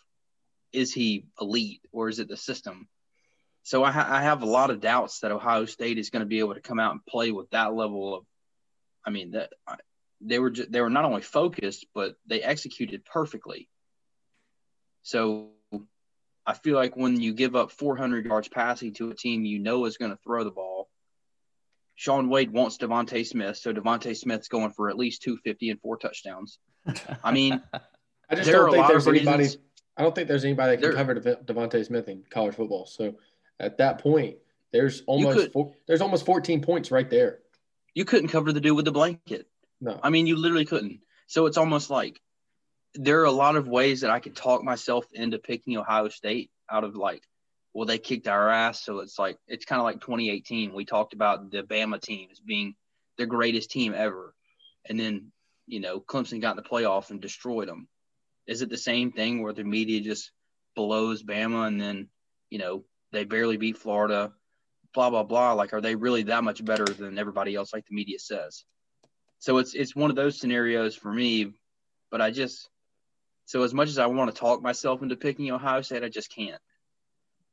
is 0.71 0.93
he 0.93 1.25
elite 1.41 1.81
or 1.91 2.09
is 2.09 2.19
it 2.19 2.27
the 2.27 2.37
system? 2.37 2.87
So 3.63 3.83
I, 3.83 3.91
ha- 3.91 4.07
I 4.09 4.21
have 4.21 4.41
a 4.41 4.47
lot 4.47 4.69
of 4.69 4.81
doubts 4.81 5.19
that 5.19 5.31
Ohio 5.31 5.65
State 5.65 5.97
is 5.97 6.09
going 6.09 6.21
to 6.21 6.27
be 6.27 6.39
able 6.39 6.53
to 6.53 6.61
come 6.61 6.79
out 6.79 6.91
and 6.91 7.05
play 7.05 7.31
with 7.31 7.49
that 7.51 7.73
level 7.73 8.15
of. 8.15 8.25
I 9.05 9.09
mean 9.11 9.31
that 9.31 9.51
they 10.21 10.37
were 10.39 10.51
ju- 10.51 10.67
they 10.69 10.81
were 10.81 10.89
not 10.89 11.05
only 11.05 11.21
focused 11.21 11.85
but 11.95 12.15
they 12.27 12.41
executed 12.41 13.05
perfectly. 13.05 13.69
So 15.03 15.49
I 16.45 16.53
feel 16.53 16.75
like 16.75 16.95
when 16.95 17.19
you 17.19 17.33
give 17.33 17.55
up 17.55 17.71
400 17.71 18.25
yards 18.25 18.47
passing 18.47 18.93
to 18.95 19.11
a 19.11 19.15
team 19.15 19.45
you 19.45 19.59
know 19.59 19.85
is 19.85 19.97
going 19.97 20.11
to 20.11 20.17
throw 20.23 20.43
the 20.43 20.51
ball, 20.51 20.89
Shaun 21.95 22.29
Wade 22.29 22.51
wants 22.51 22.77
DeVonta 22.77 23.25
Smith, 23.25 23.57
so 23.57 23.73
DeVonta 23.73 24.15
Smith's 24.15 24.47
going 24.47 24.71
for 24.71 24.89
at 24.89 24.97
least 24.97 25.21
250 25.23 25.69
and 25.71 25.81
four 25.81 25.97
touchdowns. 25.97 26.59
I 27.23 27.31
mean, 27.31 27.61
I 28.29 28.35
just 28.35 28.45
There 28.45 28.59
don't 28.59 28.69
a 28.69 28.71
think 28.71 28.81
lot 28.83 28.87
there's 28.91 29.07
anybody. 29.07 29.37
reasons- 29.43 29.63
I 29.97 30.03
don't 30.03 30.15
think 30.15 30.29
there's 30.29 30.45
anybody 30.45 30.71
that 30.77 30.81
can 30.81 30.91
There- 30.91 30.97
cover 30.97 31.13
Dev- 31.15 31.45
DeVonta 31.45 31.85
Smith 31.85 32.07
in 32.07 32.23
college 32.29 32.55
football. 32.55 32.85
So 32.85 33.15
at 33.59 33.77
that 33.79 33.97
point, 33.97 34.37
there's 34.71 35.01
almost 35.07 35.37
could- 35.37 35.51
four, 35.51 35.73
there's 35.87 35.99
almost 36.01 36.25
14 36.25 36.61
points 36.61 36.89
right 36.89 37.09
there. 37.09 37.39
you 37.95 38.05
couldn't 38.05 38.29
cover 38.29 38.53
the 38.53 38.61
dude 38.61 38.77
with 38.77 38.85
the 38.85 38.91
blanket. 38.93 39.47
No, 39.81 39.99
I 40.01 40.09
mean, 40.09 40.25
you 40.25 40.37
literally 40.37 40.63
couldn't. 40.65 41.01
So 41.27 41.47
it's 41.47 41.57
almost 41.57 41.89
like 41.89 42.21
there 42.95 43.21
are 43.21 43.25
a 43.25 43.31
lot 43.31 43.55
of 43.55 43.67
ways 43.67 44.01
that 44.01 44.09
I 44.09 44.19
could 44.19 44.35
talk 44.35 44.63
myself 44.63 45.05
into 45.13 45.37
picking 45.37 45.77
Ohio 45.77 46.09
State 46.09 46.51
out 46.69 46.83
of 46.83 46.95
like, 46.95 47.23
well, 47.73 47.85
they 47.85 47.99
kicked 47.99 48.27
our 48.27 48.49
ass. 48.49 48.83
So 48.83 48.99
it's 48.99 49.19
like, 49.19 49.37
it's 49.47 49.65
kind 49.65 49.79
of 49.79 49.85
like 49.85 50.01
2018. 50.01 50.73
We 50.73 50.85
talked 50.85 51.13
about 51.13 51.51
the 51.51 51.63
Bama 51.63 52.01
team 52.01 52.29
as 52.31 52.39
being 52.39 52.75
the 53.17 53.25
greatest 53.25 53.69
team 53.69 53.93
ever. 53.95 54.33
And 54.87 54.99
then, 54.99 55.31
you 55.67 55.79
know, 55.79 55.99
Clemson 55.99 56.41
got 56.41 56.57
in 56.57 56.63
the 56.63 56.69
playoff 56.69 57.11
and 57.11 57.21
destroyed 57.21 57.67
them. 57.67 57.87
Is 58.47 58.63
it 58.63 58.69
the 58.69 58.77
same 58.77 59.11
thing 59.11 59.43
where 59.43 59.53
the 59.53 59.63
media 59.63 60.01
just 60.01 60.31
blows 60.75 61.21
Bama 61.21 61.67
and 61.67 61.79
then, 61.79 62.07
you 62.49 62.57
know, 62.57 62.83
they 63.11 63.23
barely 63.23 63.57
beat 63.57 63.77
Florida, 63.77 64.33
blah, 64.93 65.11
blah, 65.11 65.23
blah? 65.23 65.53
Like, 65.53 65.73
are 65.73 65.81
they 65.81 65.95
really 65.95 66.23
that 66.23 66.43
much 66.43 66.65
better 66.65 66.85
than 66.85 67.19
everybody 67.19 67.53
else, 67.53 67.71
like 67.71 67.85
the 67.85 67.95
media 67.95 68.17
says? 68.17 68.63
So 69.37 69.57
it's 69.57 69.73
it's 69.73 69.95
one 69.95 70.09
of 70.09 70.15
those 70.15 70.39
scenarios 70.39 70.95
for 70.95 71.13
me, 71.13 71.53
but 72.11 72.21
I 72.21 72.31
just 72.31 72.69
so 73.49 73.63
as 73.63 73.73
much 73.73 73.89
as 73.89 73.97
I 73.97 74.05
want 74.05 74.29
to 74.29 74.39
talk 74.39 74.61
myself 74.61 75.01
into 75.01 75.15
picking 75.15 75.49
Ohio 75.49 75.81
State, 75.81 76.03
I 76.03 76.09
just 76.09 76.29
can't. 76.29 76.61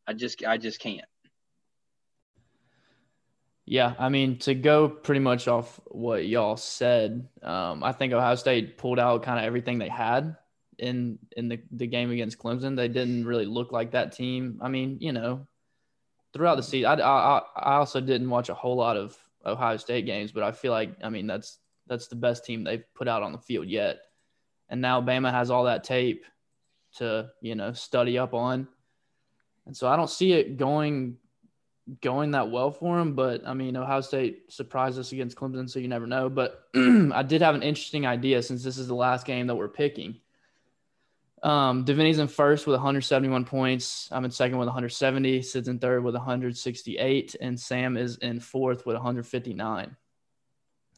I 0.07 0.13
just 0.13 0.45
I 0.45 0.59
just 0.59 0.79
can't. 0.79 1.07
Yeah, 3.65 3.95
I 3.99 4.11
mean, 4.11 4.39
to 4.41 4.55
go 4.55 4.91
pretty 4.91 5.21
much 5.21 5.49
off 5.49 5.81
what 5.87 6.27
y'all 6.27 6.59
said, 6.59 7.27
um, 7.43 7.83
I 7.83 7.93
think 7.93 8.13
Ohio 8.13 8.35
State 8.35 8.77
pulled 8.77 8.99
out 8.99 9.23
kind 9.23 9.39
of 9.39 9.47
everything 9.47 9.79
they 9.79 9.89
had 9.89 10.37
in 10.77 11.19
in 11.35 11.49
the, 11.49 11.63
the 11.71 11.87
game 11.87 12.11
against 12.11 12.39
Clemson. 12.39 12.77
They 12.77 12.89
didn't 12.89 13.25
really 13.25 13.47
look 13.47 13.73
like 13.73 13.93
that 13.93 14.13
team. 14.13 14.61
I 14.61 14.69
mean, 14.69 14.99
you 15.01 15.13
know, 15.13 15.47
throughout 16.35 16.57
the 16.57 16.63
season, 16.63 16.91
I, 16.91 17.05
I, 17.05 17.43
I 17.57 17.75
also 17.77 18.03
didn't 18.03 18.29
watch 18.29 18.51
a 18.51 18.55
whole 18.55 18.77
lot 18.77 18.99
of 18.99 19.17
Ohio 19.47 19.79
State 19.79 20.05
games, 20.05 20.31
but 20.31 20.43
I 20.43 20.53
feel 20.53 20.73
like, 20.73 20.91
I 21.03 21.09
mean, 21.09 21.27
that's 21.27 21.57
that's 21.87 22.09
the 22.09 22.17
best 22.17 22.45
team 22.45 22.65
they've 22.65 22.85
put 22.95 23.09
out 23.09 23.23
on 23.23 23.33
the 23.33 23.39
field 23.39 23.67
yet. 23.67 24.01
And 24.69 24.81
now 24.81 25.01
Bama 25.01 25.31
has 25.31 25.51
all 25.51 25.65
that 25.65 25.85
tape 25.85 26.25
to, 26.97 27.31
you 27.41 27.55
know, 27.55 27.73
study 27.73 28.19
up 28.19 28.35
on. 28.35 28.69
And 29.67 29.77
so 29.77 29.89
I 29.89 29.97
don't 29.97 30.11
see 30.11 30.33
it 30.33 30.57
going 30.57 31.19
going 32.01 32.33
that 32.33 32.51
well 32.51 32.71
for 32.71 32.99
him. 32.99 33.15
But 33.15 33.47
I 33.47 33.55
mean, 33.55 33.77
Ohio 33.77 34.01
State 34.01 34.53
surprised 34.53 34.99
us 34.99 35.13
against 35.13 35.37
Clemson, 35.37 35.71
so 35.71 35.79
you 35.79 35.89
never 35.89 36.07
know. 36.07 36.29
But 36.29 36.65
I 36.75 37.23
did 37.23 37.43
have 37.43 37.55
an 37.55 37.63
interesting 37.63 38.07
idea 38.07 38.43
since 38.43 38.63
this 38.63 38.79
is 38.79 38.89
the 38.89 38.95
last 38.95 39.27
game 39.27 39.47
that 39.49 39.57
we're 39.57 39.69
picking. 39.69 40.17
Um, 41.43 41.85
Davini's 41.85 42.19
in 42.19 42.29
first 42.29 42.67
with 42.67 42.75
171 42.75 43.45
points. 43.45 44.09
I'm 44.11 44.25
in 44.25 44.31
second 44.31 44.59
with 44.59 44.67
170. 44.67 45.43
Sid's 45.43 45.69
in 45.69 45.79
third 45.79 46.03
with 46.03 46.15
168, 46.15 47.37
and 47.41 47.61
Sam 47.61 47.97
is 47.97 48.17
in 48.17 48.41
fourth 48.41 48.87
with 48.87 48.95
159. 48.95 49.97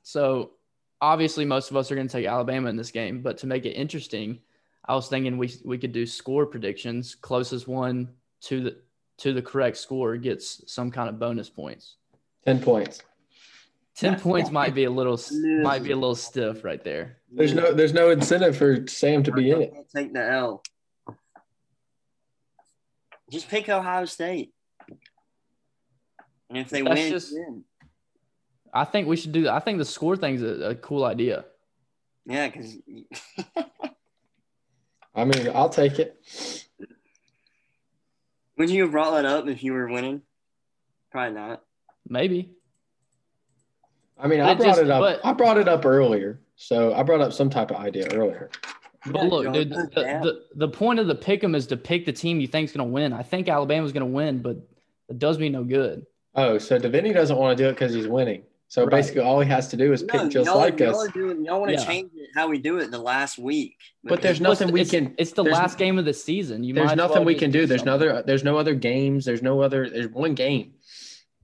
So 0.03 0.53
obviously, 1.01 1.45
most 1.45 1.71
of 1.71 1.77
us 1.77 1.91
are 1.91 1.95
going 1.95 2.09
to 2.09 2.13
take 2.13 2.27
Alabama 2.27 2.69
in 2.69 2.77
this 2.77 2.91
game. 2.91 3.23
But 3.23 3.39
to 3.39 3.47
make 3.47 3.65
it 3.65 3.71
interesting, 3.73 4.41
I 4.85 4.95
was 4.95 5.09
thinking 5.09 5.39
we 5.39 5.53
we 5.65 5.79
could 5.79 5.93
do 5.93 6.07
score 6.07 6.47
predictions. 6.47 7.15
Closest 7.15 7.69
one 7.69 8.09
to 8.43 8.63
the 8.63 8.77
to 9.19 9.33
the 9.33 9.43
correct 9.43 9.77
score 9.77 10.17
gets 10.17 10.63
some 10.73 10.91
kind 10.91 11.09
of 11.09 11.19
bonus 11.19 11.51
points. 11.51 11.97
10 12.45 12.61
points. 12.63 13.03
Ten 13.97 14.19
points 14.21 14.51
might 14.51 14.75
be 14.75 14.85
a 14.85 14.91
little 14.91 15.21
might 15.63 15.83
be 15.83 15.91
a 15.91 15.97
little 15.97 16.15
stiff 16.15 16.65
right 16.65 16.83
there. 16.85 17.19
There's 17.33 17.53
no 17.53 17.73
there's 17.73 17.93
no 17.93 18.11
incentive 18.11 18.57
for 18.57 18.87
Sam 18.87 19.23
to 19.25 19.33
be 19.33 19.51
in 19.51 19.63
it. 19.63 19.75
Take 19.95 20.13
the 20.15 20.25
L. 20.25 20.63
Just 23.31 23.49
pick 23.49 23.69
Ohio 23.69 24.05
State. 24.07 24.55
And 26.49 26.57
if 26.59 26.71
they 26.71 26.81
That's 26.81 26.99
win, 26.99 27.11
just- 27.11 27.33
win. 27.35 27.65
I 28.75 28.85
think 28.85 29.07
we 29.09 29.16
should 29.16 29.33
do. 29.33 29.49
I 29.49 29.61
think 29.61 29.79
the 29.79 29.85
score 29.85 30.16
thing's 30.16 30.43
a, 30.43 30.71
a 30.71 30.75
cool 30.75 31.05
idea. 31.05 31.45
yeah, 32.27 32.49
because 32.49 32.77
I 35.14 35.25
mean, 35.25 35.51
I'll 35.55 35.69
take 35.71 35.99
it. 35.99 36.16
would 38.57 38.71
you 38.71 38.83
have 38.83 38.93
brought 38.93 39.12
that 39.12 39.25
up 39.25 39.49
if 39.49 39.62
you 39.62 39.73
were 39.73 39.89
winning? 39.89 40.23
Probably 41.11 41.35
not. 41.35 41.62
Maybe. 42.09 42.51
I 44.19 44.27
mean, 44.27 44.41
But 44.41 44.49
I 44.49 44.53
it 44.53 44.57
brought 44.59 44.66
just- 44.66 44.81
it 44.83 44.91
up. 44.91 45.01
but- 45.01 45.21
I 45.25 45.33
brought 45.33 45.59
it 45.59 45.69
up 45.69 45.85
earlier, 45.87 46.41
so 46.57 46.93
I 46.95 47.03
brought 47.03 47.21
up 47.21 47.33
some 47.33 47.51
type 47.51 47.71
of 47.71 47.77
idea 47.79 48.09
earlier. 48.12 48.51
But 49.07 49.27
look, 49.27 49.53
dude, 49.53 49.71
good 49.71 49.91
the, 49.95 50.03
the, 50.23 50.45
the 50.57 50.69
point 50.69 50.99
of 50.99 51.07
the 51.07 51.14
pick 51.14 51.43
'em 51.45 51.55
is 51.55 51.69
to 51.69 51.77
pick 51.77 52.05
the 52.05 52.12
team 52.12 52.41
you 52.41 52.49
think's 52.49 52.73
going 52.73 52.87
to 52.87 52.93
win. 52.93 53.12
I 53.12 53.23
think 53.23 53.49
Alabama's 53.49 53.93
going 53.93 54.01
to 54.07 54.12
win, 54.12 54.43
but 54.43 54.57
it 55.09 55.19
does 55.21 55.39
me 55.39 55.49
no 55.49 55.62
good. 55.62 56.05
Oh, 56.35 56.59
so 56.59 56.79
Davini 56.79 57.14
doesn't 57.14 57.37
want 57.37 57.57
to 57.57 57.62
do 57.64 57.69
it 57.69 57.73
because 57.75 57.95
he's 57.95 58.09
winning. 58.09 58.43
So 58.71 58.83
Right. 58.83 58.91
basically, 58.91 59.23
all 59.23 59.41
he 59.41 59.49
has 59.49 59.69
to 59.69 59.79
do 59.79 59.93
is 59.95 60.03
pick 60.03 60.29
just 60.31 60.55
like 60.55 60.79
y'all 60.79 60.91
us. 61.01 61.09
Are 61.09 61.11
doing, 61.11 61.43
y'all 61.45 61.59
want 61.61 61.71
to 61.73 61.79
Yeah. 61.79 61.85
change 61.87 62.11
it 62.14 62.29
how 62.35 62.49
we 62.49 62.59
do 62.59 62.79
it 62.79 62.85
in 62.85 62.91
the 62.91 62.99
last 62.99 63.39
week. 63.39 63.77
But 64.05 64.21
there's 64.21 64.41
Well, 64.41 64.53
it's- 64.53 64.61
nothing 64.61 64.75
we 64.75 64.83
it's- 64.83 64.91
can. 64.91 65.14
It's 65.16 65.33
the 65.33 65.43
last 65.45 65.79
game 65.79 65.99
of 65.99 66.05
the 66.05 66.12
season. 66.12 66.62
You 66.64 66.75
There's 66.75 66.89
might 66.89 66.97
nothing 66.99 67.16
well 67.16 67.25
we 67.25 67.35
can 67.35 67.51
do. 67.51 67.64
There's 67.66 67.87
no 67.87 67.95
other. 67.95 68.23
There's 68.27 68.45
no 68.45 68.59
other 68.59 68.75
games. 68.75 69.25
There's 69.25 69.43
no 69.43 69.62
other. 69.62 69.89
There's 69.89 70.09
one 70.09 70.35
game. 70.35 70.75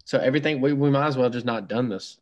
So 0.04 0.18
everything 0.18 0.60
we, 0.60 0.74
we 0.74 0.90
might 0.90 1.06
as 1.06 1.16
well 1.16 1.30
just 1.30 1.46
not 1.46 1.66
done 1.66 1.88
this. 1.88 2.18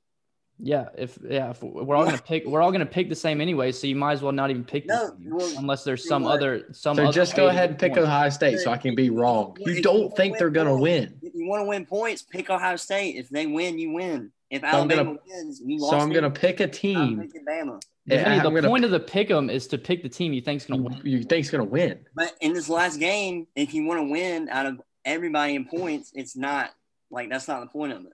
Yeah, 0.65 0.91
if 0.97 1.19
yeah, 1.29 1.51
if 1.51 1.61
we're 1.65 1.97
all 1.97 2.05
gonna 2.05 2.19
pick, 2.19 2.47
we're 2.47 2.63
all 2.63 2.71
gonna 2.71 2.87
pick 2.87 3.09
the 3.09 3.17
same 3.17 3.41
anyway. 3.41 3.73
So 3.73 3.89
you 3.89 3.97
might 3.97 4.13
as 4.13 4.23
well 4.23 4.31
not 4.31 4.51
even 4.51 4.63
pick 4.63 4.87
No, 4.87 5.09
the 5.09 5.35
well, 5.35 5.53
unless 5.59 5.83
there's 5.83 6.07
some 6.07 6.23
what? 6.23 6.35
other 6.35 6.67
some. 6.71 6.95
So 6.95 7.03
other 7.05 7.13
just 7.13 7.35
go 7.35 7.49
ahead 7.49 7.71
and 7.71 7.79
pick 7.79 7.95
points. 7.95 8.07
Ohio 8.07 8.29
State 8.31 8.61
so 8.61 8.71
I 8.71 8.77
can 8.77 8.95
be 8.95 9.11
wrong. 9.11 9.57
You 9.59 9.73
you 9.73 9.83
don't 9.83 10.03
wanna 10.03 10.15
think 10.15 10.39
they're 10.39 10.51
gonna 10.51 10.71
points, 10.71 10.83
win. 10.83 11.15
If 11.23 11.35
you 11.35 11.49
want 11.49 11.63
to 11.65 11.69
win 11.69 11.85
points, 11.87 12.23
pick 12.23 12.49
Ohio 12.51 12.77
State. 12.77 13.17
If 13.17 13.29
they 13.31 13.47
win, 13.47 13.77
you 13.81 13.91
win. 13.93 14.31
If 14.53 14.63
I'm 14.65 14.87
gonna- 14.87 15.17
wins, 15.27 15.63
you 15.65 15.79
lost. 15.79 15.93
So 15.93 15.99
I'm 15.99 16.13
gonna 16.13 16.27
it, 16.27 16.35
pick 16.35 16.61
a 16.61 16.65
I'm 16.65 16.71
team. 16.71 17.21
picking 17.23 17.45
Bama. 17.47 17.81
Yeah, 18.05 18.23
Vinny, 18.25 18.37
I'm 18.37 18.43
the 18.43 18.51
gonna- 18.51 18.69
point 18.69 18.85
of 18.85 18.91
the 18.91 19.01
pick 19.01 19.31
'em 19.31 19.49
is 19.49 19.67
to 19.69 19.79
pick 19.79 20.03
the 20.03 20.11
team 20.11 20.35
you 20.35 20.43
think's 20.43 20.67
gonna 20.67 20.83
You, 20.83 20.89
win. 20.89 21.01
you 21.05 21.23
think's 21.23 21.49
gonna 21.51 21.65
win. 21.65 22.05
But 22.15 22.35
in 22.43 22.53
this 22.53 22.69
last 22.69 22.99
game, 23.01 23.47
if 23.57 23.73
you 23.73 23.87
want 23.87 24.01
to 24.01 24.11
win 24.11 24.51
out 24.51 24.67
of 24.67 24.83
everybody 25.07 25.55
in 25.55 25.65
points, 25.65 26.13
it's 26.15 26.37
not 26.37 26.71
like 27.11 27.31
that's 27.31 27.49
not 27.49 27.61
the 27.61 27.67
point 27.69 27.93
of 27.95 28.05
it. 28.05 28.13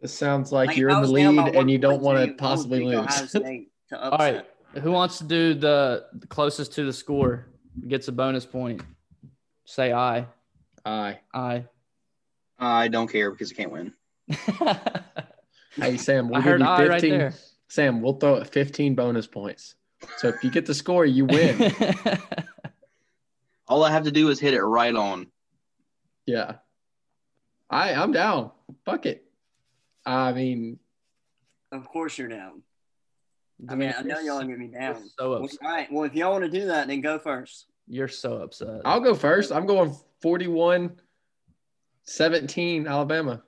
It 0.00 0.08
sounds 0.08 0.50
like, 0.50 0.68
Like, 0.68 0.76
you're 0.78 0.88
in 0.88 0.96
the 0.96 1.00
was 1.02 1.12
down 1.12 1.36
by 1.36 1.44
lead 1.44 1.54
and 1.56 1.70
you 1.70 1.78
don't 1.78 2.00
want 2.02 2.26
to 2.26 2.32
possibly 2.34 2.84
lose. 2.84 3.34
All 3.92 4.10
right, 4.18 4.46
who 4.82 4.92
wants 4.92 5.18
to 5.18 5.24
do 5.24 5.52
the 5.52 6.06
the 6.14 6.26
closest 6.26 6.72
to 6.74 6.84
the 6.86 6.92
score 6.92 7.48
gets 7.86 8.08
a 8.08 8.12
bonus 8.12 8.46
point? 8.46 8.80
Say 9.66 9.92
I. 9.92 10.26
Aye. 10.86 11.18
I. 11.34 11.64
I 12.58 12.88
don't 12.88 13.08
care 13.08 13.30
because 13.30 13.52
I 13.52 13.54
can't 13.54 13.70
win. 13.72 13.92
Hey 15.76 15.96
Sam, 15.96 16.28
we'll 16.28 16.36
I 16.36 16.40
give 16.40 16.50
heard 16.52 16.60
you 16.60 16.66
I 16.66 16.86
right 16.86 17.00
there. 17.00 17.34
Sam, 17.68 18.02
we'll 18.02 18.14
throw 18.18 18.34
it 18.36 18.46
15 18.48 18.94
bonus 18.94 19.26
points. 19.26 19.74
So 20.18 20.28
if 20.28 20.42
you 20.44 20.50
get 20.50 20.66
the 20.66 20.74
score, 20.74 21.06
you 21.06 21.24
win. 21.24 21.72
All 23.68 23.82
I 23.84 23.90
have 23.90 24.04
to 24.04 24.10
do 24.10 24.28
is 24.28 24.38
hit 24.38 24.52
it 24.54 24.62
right 24.62 24.94
on. 24.94 25.28
yeah. 26.26 26.56
I 27.70 27.94
I'm 27.94 28.12
down. 28.12 28.50
Fuck 28.84 29.06
it. 29.06 29.24
I 30.04 30.32
mean, 30.32 30.78
Of 31.70 31.88
course 31.88 32.18
you're 32.18 32.28
down. 32.28 32.62
I 33.68 33.76
mean, 33.76 33.94
I 33.96 34.02
know 34.02 34.18
y'all 34.18 34.38
are 34.40 34.42
gonna 34.44 34.58
be 34.58 34.66
down. 34.68 35.08
So 35.18 35.30
Well, 35.30 35.44
upset. 35.44 35.58
all 35.64 35.70
right. 35.70 35.90
Well, 35.90 36.04
if 36.04 36.14
y'all 36.14 36.32
want 36.32 36.44
to 36.44 36.50
do 36.50 36.66
that, 36.66 36.88
then 36.88 37.00
go 37.00 37.18
first. 37.18 37.66
You're 37.88 38.08
so 38.08 38.36
upset. 38.42 38.82
I'll 38.84 39.00
go 39.00 39.14
first. 39.14 39.52
I'm 39.52 39.64
going 39.66 39.94
41 40.20 41.00
17 42.04 42.86
Alabama. 42.86 43.42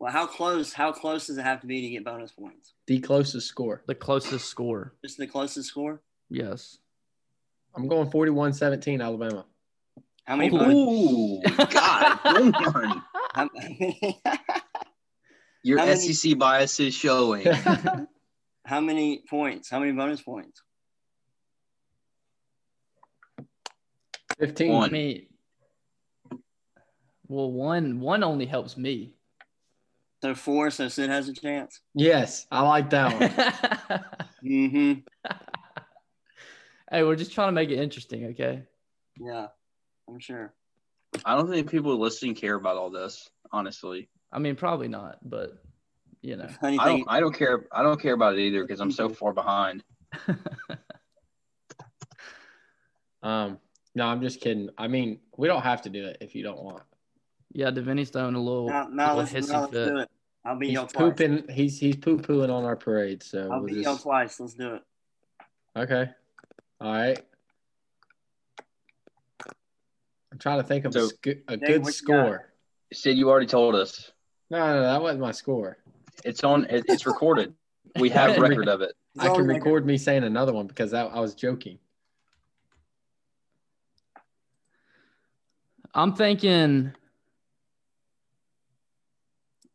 Well, 0.00 0.10
how 0.10 0.26
close? 0.26 0.72
How 0.72 0.92
close 0.92 1.26
does 1.26 1.36
it 1.36 1.42
have 1.42 1.60
to 1.60 1.66
be 1.66 1.82
to 1.82 1.88
get 1.90 2.04
bonus 2.04 2.32
points? 2.32 2.72
The 2.86 2.98
closest 3.00 3.46
score. 3.46 3.82
The 3.86 3.94
closest 3.94 4.46
score. 4.46 4.94
Just 5.04 5.18
the 5.18 5.26
closest 5.26 5.68
score. 5.68 6.00
Yes. 6.30 6.78
I'm 7.76 7.86
going 7.86 8.10
41 8.10 8.54
17 8.54 9.00
Alabama. 9.00 9.44
How 10.24 10.36
many? 10.36 10.50
bonus, 10.50 10.74
Ooh, 10.74 11.40
God, 11.70 12.18
come 12.22 12.54
on. 12.54 13.02
how, 13.34 13.50
Your 15.62 15.78
How 15.80 15.84
many- 15.86 15.96
SEC 16.12 16.38
bias 16.38 16.80
is 16.80 16.94
showing. 16.94 17.46
how 18.64 18.80
many 18.80 19.22
points? 19.28 19.68
How 19.70 19.80
many 19.80 19.92
bonus 19.92 20.22
points? 20.22 20.62
15. 24.38 24.70
I 24.70 24.74
One. 24.74 24.92
mean, 24.92 25.26
well, 27.28 27.52
one 27.52 28.00
one 28.00 28.24
only 28.24 28.46
helps 28.46 28.76
me. 28.76 29.14
So 30.22 30.34
four. 30.34 30.70
So 30.70 30.88
Sid 30.88 31.10
has 31.10 31.28
a 31.28 31.32
chance. 31.32 31.80
Yes, 31.94 32.46
I 32.50 32.62
like 32.62 32.90
that 32.90 33.20
one. 33.88 34.00
Mm-hmm. 34.42 35.00
hey, 36.90 37.02
we're 37.02 37.14
just 37.14 37.34
trying 37.34 37.48
to 37.48 37.52
make 37.52 37.68
it 37.68 37.78
interesting, 37.78 38.24
okay? 38.28 38.62
Yeah, 39.18 39.48
I'm 40.08 40.18
sure. 40.18 40.54
I 41.26 41.36
don't 41.36 41.50
think 41.50 41.70
people 41.70 41.98
listening 41.98 42.34
care 42.34 42.54
about 42.54 42.78
all 42.78 42.88
this, 42.88 43.28
honestly. 43.52 44.08
I 44.32 44.38
mean, 44.38 44.56
probably 44.56 44.88
not, 44.88 45.18
but 45.22 45.62
you 46.22 46.36
know. 46.36 46.48
Funny 46.58 46.78
I 46.78 46.86
don't 46.86 47.04
I 47.06 47.20
don't 47.20 47.34
care 47.34 47.66
I 47.70 47.82
don't 47.82 48.00
care 48.00 48.14
about 48.14 48.38
it 48.38 48.40
either 48.40 48.62
because 48.62 48.80
I'm 48.80 48.92
so 48.92 49.10
far 49.10 49.34
behind. 49.34 49.84
Um, 53.22 53.58
no, 53.94 54.06
I'm 54.06 54.22
just 54.22 54.40
kidding. 54.40 54.70
I 54.78 54.88
mean, 54.88 55.20
we 55.36 55.48
don't 55.48 55.62
have 55.62 55.82
to 55.82 55.90
do 55.90 56.06
it 56.06 56.18
if 56.20 56.34
you 56.34 56.42
don't 56.42 56.62
want. 56.62 56.82
Yeah, 57.52 57.70
Devini's 57.70 58.10
throwing 58.10 58.34
a 58.34 58.40
little, 58.40 58.68
now, 58.68 58.88
now 58.90 59.16
little 59.16 59.32
let's, 59.32 59.32
hissy 59.32 59.52
now 59.52 59.60
let's 59.62 59.72
fit. 59.72 59.88
do 59.88 59.98
it. 59.98 60.10
I'll 60.44 60.58
beat 60.58 60.66
He's 60.68 60.74
y'all 60.74 60.86
twice. 60.86 61.02
pooping. 61.02 61.44
He's 61.50 61.78
he's 61.78 61.96
poo 61.96 62.18
pooing 62.18 62.50
on 62.50 62.64
our 62.64 62.76
parade. 62.76 63.22
So 63.22 63.50
I'll 63.52 63.60
we'll 63.60 63.74
beat 63.74 63.84
y'all 63.84 63.98
twice. 63.98 64.40
Let's 64.40 64.54
do 64.54 64.74
it. 64.76 64.82
okay. 65.76 66.10
All 66.80 66.92
right. 66.92 67.18
I'm 70.32 70.38
trying 70.38 70.60
to 70.60 70.66
think 70.66 70.84
of 70.86 70.94
a, 70.96 71.08
sc- 71.08 71.26
a 71.48 71.56
Dave, 71.56 71.60
good 71.60 71.80
what 71.82 71.86
you 71.88 71.92
score. 71.92 72.48
Sid, 72.92 73.18
you 73.18 73.28
already 73.28 73.46
told 73.46 73.74
us. 73.74 74.10
No, 74.48 74.58
no, 74.58 74.82
that 74.82 75.02
wasn't 75.02 75.20
my 75.20 75.32
score. 75.32 75.76
It's 76.24 76.42
on 76.44 76.64
it, 76.64 76.84
it's 76.88 77.04
recorded. 77.04 77.52
We 77.98 78.08
have 78.10 78.38
record 78.38 78.68
of 78.68 78.80
it. 78.80 78.92
It's 79.16 79.24
I 79.24 79.28
can 79.28 79.46
record. 79.46 79.64
record 79.64 79.86
me 79.86 79.98
saying 79.98 80.24
another 80.24 80.52
one 80.52 80.66
because 80.66 80.92
that, 80.92 81.10
I 81.12 81.20
was 81.20 81.34
joking. 81.34 81.78
I'm 85.94 86.14
thinking. 86.14 86.92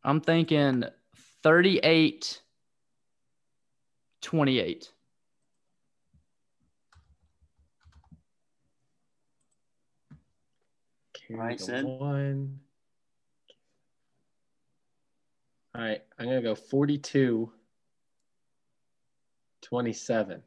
I'm 0.05 0.21
thinking 0.21 0.83
38 1.41 2.41
28. 4.21 4.91
Carry 11.27 11.39
Right, 11.39 11.57
the 11.57 11.63
Sid? 11.63 11.85
one. 11.85 12.59
All 15.73 15.81
right, 15.81 16.03
I'm 16.19 16.25
gonna 16.25 16.41
go 16.41 16.55
42 16.55 17.51
27 19.63 20.43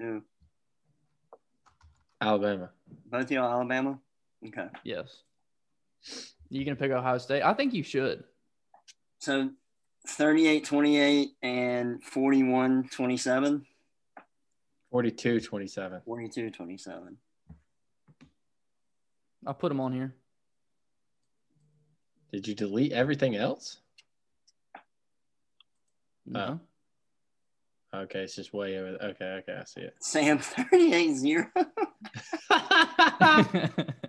Yeah. 0.00 0.18
Alabama. 2.20 2.70
Both 3.06 3.22
of 3.24 3.30
y'all 3.30 3.50
Alabama. 3.52 3.98
Okay. 4.46 4.66
Yes. 4.82 5.22
You 6.50 6.64
gonna 6.64 6.76
pick 6.76 6.90
Ohio 6.90 7.18
State? 7.18 7.42
I 7.42 7.52
think 7.54 7.74
you 7.74 7.82
should. 7.82 8.24
So 9.18 9.50
38 10.06 10.64
28 10.64 11.30
and 11.42 12.02
41 12.02 12.88
27. 12.90 13.66
42 14.90 15.40
27. 15.40 16.00
42 16.04 16.50
27. 16.50 17.16
I'll 19.46 19.54
put 19.54 19.68
them 19.68 19.80
on 19.80 19.92
here. 19.92 20.14
Did 22.32 22.48
you 22.48 22.54
delete 22.54 22.92
everything 22.92 23.36
else? 23.36 23.78
No. 26.26 26.60
Oh. 26.60 28.00
Okay, 28.00 28.20
it's 28.20 28.36
just 28.36 28.52
way 28.52 28.78
over. 28.78 28.98
Okay, 29.02 29.42
okay, 29.42 29.58
I 29.60 29.64
see 29.64 29.80
it. 29.80 29.94
Sam 30.00 30.38
38 30.40 31.14
0. 31.14 31.46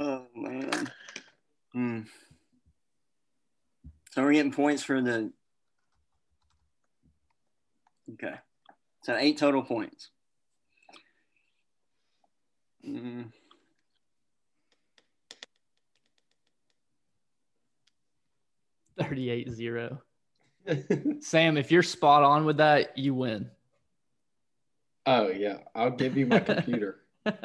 Oh, 0.00 0.26
man. 0.34 0.90
Hmm. 1.74 2.00
So 4.10 4.22
we're 4.22 4.32
getting 4.32 4.52
points 4.52 4.82
for 4.82 5.00
the. 5.00 5.32
Okay. 8.14 8.34
So 9.04 9.16
eight 9.16 9.38
total 9.38 9.62
points. 9.62 10.10
Mm. 12.86 13.32
38 18.98 19.50
0. 19.50 20.02
Sam, 21.20 21.56
if 21.56 21.70
you're 21.70 21.82
spot 21.82 22.22
on 22.22 22.44
with 22.44 22.58
that, 22.58 22.98
you 22.98 23.14
win. 23.14 23.50
oh 25.06 25.28
yeah, 25.28 25.58
I'll 25.74 25.90
give 25.90 26.16
you 26.16 26.26
my 26.26 26.40
computer. 26.40 27.00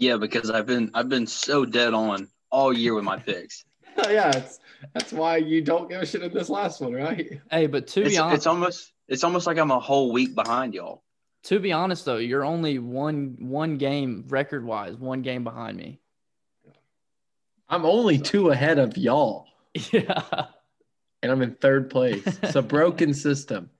Yeah, 0.00 0.16
because 0.16 0.48
I've 0.48 0.66
been 0.66 0.92
I've 0.94 1.08
been 1.08 1.26
so 1.26 1.64
dead 1.64 1.92
on 1.92 2.28
all 2.50 2.72
year 2.72 2.94
with 2.94 3.04
my 3.04 3.18
picks. 3.18 3.64
yeah, 4.08 4.30
it's, 4.36 4.60
that's 4.94 5.12
why 5.12 5.36
you 5.38 5.60
don't 5.62 5.88
give 5.90 6.00
a 6.02 6.06
shit 6.06 6.22
in 6.22 6.32
this 6.32 6.48
last 6.48 6.80
one, 6.80 6.92
right? 6.92 7.40
hey, 7.50 7.66
but 7.66 7.86
to 7.88 8.02
It's, 8.02 8.10
be 8.10 8.18
honest, 8.18 8.36
it's 8.36 8.46
almost 8.46 8.92
it's 9.08 9.24
almost 9.24 9.46
like 9.46 9.58
I'm 9.58 9.70
a 9.70 9.80
whole 9.80 10.12
week 10.12 10.34
behind 10.34 10.74
y'all. 10.74 11.02
to 11.44 11.58
be 11.58 11.72
honest 11.72 12.04
though, 12.04 12.18
you're 12.18 12.44
only 12.44 12.78
one 12.78 13.36
one 13.40 13.76
game 13.76 14.24
record 14.28 14.64
wise, 14.64 14.94
one 14.96 15.22
game 15.22 15.42
behind 15.44 15.76
me. 15.76 16.00
I'm 17.68 17.84
only 17.84 18.18
two 18.18 18.50
ahead 18.50 18.78
of 18.78 18.96
y'all, 18.96 19.46
Yeah. 19.92 20.46
and 21.22 21.32
I'm 21.32 21.42
in 21.42 21.54
third 21.56 21.90
place. 21.90 22.22
It's 22.42 22.54
a 22.54 22.62
broken 22.62 23.12
system. 23.26 23.70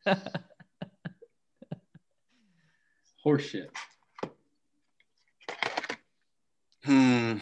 Horseshit. 3.25 3.69
Hmm. 6.85 7.39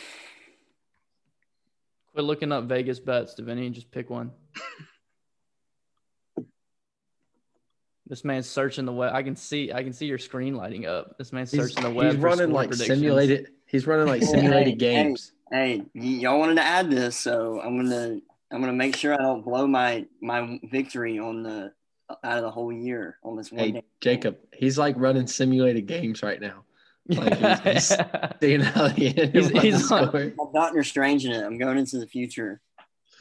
Quit 2.16 2.24
looking 2.24 2.50
up 2.50 2.64
Vegas 2.64 2.98
bets, 2.98 3.34
Devinny, 3.38 3.66
and 3.66 3.74
just 3.74 3.90
pick 3.90 4.08
one. 4.08 4.32
This 8.08 8.24
man's 8.24 8.48
searching 8.48 8.84
the 8.84 8.92
web. 8.92 9.12
I 9.16 9.24
can 9.24 9.34
see 9.34 9.72
I 9.72 9.82
can 9.82 9.92
see 9.92 10.06
your 10.06 10.18
screen 10.18 10.54
lighting 10.54 10.86
up. 10.86 11.18
This 11.18 11.32
man's 11.32 11.50
He's, 11.50 11.60
searching 11.60 11.82
the 11.82 11.90
web. 11.90 12.12
he's 12.12 12.20
for 12.20 12.28
running 12.28 12.52
like 12.52 12.72
simulated. 12.72 13.48
He's 13.66 13.84
running 13.84 14.06
like 14.06 14.22
simulated 14.22 14.74
hey, 14.74 14.76
games. 14.76 15.32
Hey, 15.50 15.82
y- 15.92 16.04
y'all 16.04 16.38
wanted 16.38 16.54
to 16.54 16.62
add 16.62 16.88
this, 16.88 17.16
so 17.16 17.60
I'm 17.60 17.76
gonna 17.76 18.20
I'm 18.52 18.60
gonna 18.60 18.72
make 18.74 18.94
sure 18.94 19.12
I 19.12 19.16
don't 19.16 19.44
blow 19.44 19.66
my 19.66 20.06
my 20.20 20.60
victory 20.62 21.18
on 21.18 21.42
the 21.42 21.72
out 22.22 22.36
of 22.38 22.42
the 22.44 22.50
whole 22.52 22.72
year 22.72 23.18
on 23.24 23.36
this 23.36 23.50
one 23.50 23.58
Hey, 23.58 23.70
day. 23.72 23.82
Jacob, 24.00 24.38
he's 24.52 24.78
like 24.78 24.94
running 24.96 25.26
simulated 25.26 25.86
games 25.86 26.22
right 26.22 26.40
now. 26.40 26.62
Like, 27.08 27.38
he's- 27.38 27.88
he's- 27.88 27.92
Seeing 28.40 28.60
how 28.60 28.88
the 28.88 29.06
end 29.18 29.34
He's- 29.34 29.62
he's 29.62 29.92
on- 29.92 30.08
I'm 30.14 30.52
Doctor 30.52 30.82
Strange 30.84 31.24
in 31.24 31.32
it. 31.32 31.44
I'm 31.44 31.58
going 31.58 31.78
into 31.78 31.98
the 31.98 32.06
future. 32.06 32.60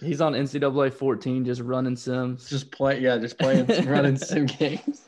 He's 0.01 0.19
on 0.21 0.33
NCAA 0.33 0.93
14, 0.93 1.45
just 1.45 1.61
running 1.61 1.95
sims. 1.95 2.49
Just 2.49 2.69
play, 2.71 2.99
yeah, 2.99 3.17
just 3.17 3.37
playing, 3.39 3.65
running 3.87 4.17
sim 4.17 4.45
games. 4.45 5.01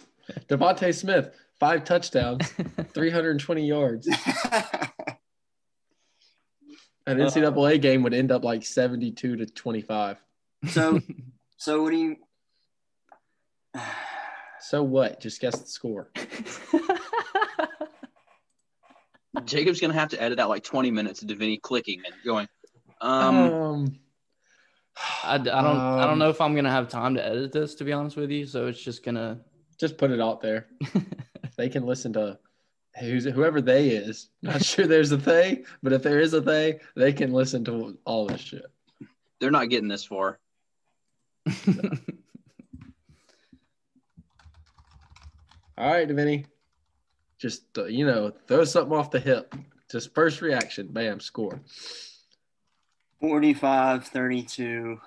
DeVonta 0.49 0.93
Smith, 0.95 1.35
five 1.59 1.83
touchdowns, 1.83 2.47
320 2.93 3.65
yards. 3.67 4.07
An 7.05 7.17
NCAA 7.17 7.81
game 7.81 8.03
would 8.03 8.13
end 8.13 8.31
up 8.31 8.43
like 8.45 8.63
72 8.65 9.35
to 9.37 9.45
25. 9.45 10.17
so 10.69 11.01
so 11.57 11.83
what 11.83 11.91
do 11.91 11.97
you? 11.97 12.15
So 14.61 14.83
what? 14.83 15.19
Just 15.21 15.39
guess 15.41 15.57
the 15.59 15.67
score. 15.67 16.11
Jacob's 19.45 19.79
gonna 19.79 19.93
have 19.93 20.09
to 20.09 20.21
edit 20.21 20.39
out 20.39 20.49
like 20.49 20.63
20 20.63 20.89
minutes 20.91 21.21
of 21.21 21.27
Davini 21.27 21.61
clicking 21.61 22.01
and 22.05 22.15
going. 22.25 22.47
Um, 23.01 23.35
Um, 23.37 23.99
I, 25.23 25.35
I 25.35 25.37
don't 25.37 25.51
I 25.51 26.01
don't 26.03 26.13
Um, 26.13 26.19
know 26.19 26.29
if 26.29 26.41
I'm 26.41 26.55
gonna 26.55 26.71
have 26.71 26.89
time 26.89 27.13
to 27.15 27.25
edit 27.25 27.51
this 27.51 27.75
to 27.75 27.83
be 27.83 27.93
honest 27.93 28.17
with 28.17 28.31
you. 28.31 28.45
So 28.45 28.67
it's 28.67 28.81
just 28.81 29.03
gonna 29.03 29.41
just 29.79 29.97
put 29.97 30.11
it 30.11 30.21
out 30.21 30.41
there. 30.41 30.67
They 31.55 31.69
can 31.69 31.87
listen 31.87 32.13
to 32.13 32.37
who's 32.99 33.25
whoever 33.25 33.61
they 33.61 33.89
is. 33.89 34.29
Not 34.43 34.63
sure 34.63 34.85
there's 34.85 35.11
a 35.11 35.17
they, 35.17 35.63
but 35.81 35.91
if 35.91 36.03
there 36.03 36.19
is 36.19 36.35
a 36.35 36.39
they, 36.41 36.79
they 36.95 37.13
can 37.13 37.33
listen 37.33 37.65
to 37.65 37.97
all 38.05 38.27
this 38.27 38.41
shit. 38.41 38.67
they're 39.39 39.49
not 39.49 39.69
getting 39.69 39.87
this 39.87 40.03
far. 40.05 40.37
All 45.77 45.91
right, 45.91 46.07
Vinny. 46.07 46.45
Just 47.39 47.63
uh, 47.77 47.85
you 47.85 48.05
know, 48.05 48.31
throw 48.47 48.63
something 48.63 48.97
off 48.97 49.11
the 49.11 49.19
hip. 49.19 49.53
Just 49.91 50.13
first 50.13 50.41
reaction, 50.41 50.87
bam, 50.87 51.19
score. 51.19 51.61
45 53.21 54.05
32 54.05 54.99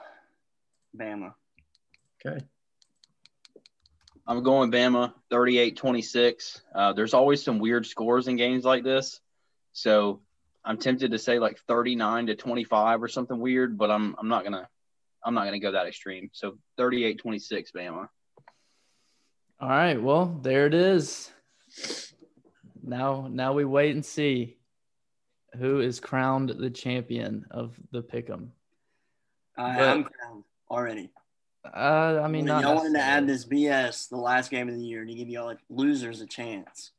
Bama. 0.97 1.35
Okay. 2.27 2.45
I'm 4.27 4.43
going 4.43 4.71
Bama 4.71 5.13
38 5.31 5.77
26. 5.77 6.63
Uh, 6.75 6.93
there's 6.93 7.15
always 7.15 7.43
some 7.43 7.59
weird 7.59 7.87
scores 7.87 8.29
in 8.29 8.37
games 8.37 8.65
like 8.65 8.85
this. 8.85 9.21
So 9.73 10.21
I'm 10.65 10.79
tempted 10.79 11.11
to 11.13 11.19
say 11.19 11.39
like 11.39 11.59
39 11.67 12.29
to 12.29 12.35
25 12.37 13.03
or 13.03 13.09
something 13.09 13.39
weird, 13.39 13.79
but 13.79 13.91
I'm 13.91 14.15
I'm 14.19 14.29
not 14.29 14.45
gonna 14.45 14.69
I'm 15.25 15.35
not 15.35 15.45
gonna 15.45 15.59
go 15.59 15.73
that 15.73 15.87
extreme. 15.87 16.31
So 16.33 16.59
38 16.77 17.19
26 17.19 17.73
Bama. 17.73 18.09
All 19.61 19.69
right, 19.69 20.01
well, 20.01 20.39
there 20.43 20.67
it 20.67 20.75
is. 20.75 21.31
Now 22.83 23.29
now 23.31 23.53
we 23.53 23.65
wait 23.65 23.95
and 23.95 24.05
see 24.05 24.57
who 25.57 25.81
is 25.81 26.01
crowned 26.01 26.51
the 26.51 26.71
champion 26.71 27.45
of 27.51 27.75
the 27.91 28.03
pick'em. 28.03 28.49
I 29.57 29.77
But- 29.77 29.89
am 29.89 30.05
crowned 30.05 30.45
already. 30.71 31.11
Uh, 31.65 32.21
I 32.25 32.29
mean, 32.29 32.47
not 32.47 32.63
y'all 32.63 32.77
wanted 32.77 32.95
to 32.95 33.03
add 33.03 33.27
this 33.27 33.45
BS 33.45 34.09
the 34.09 34.17
last 34.17 34.51
game 34.51 34.69
of 34.71 34.75
the 34.77 34.81
year 34.83 35.05
to 35.05 35.15
give 35.15 35.29
y'all 35.29 35.45
like, 35.45 35.59
losers 35.69 36.23
a 36.23 36.27
chance. 36.27 36.93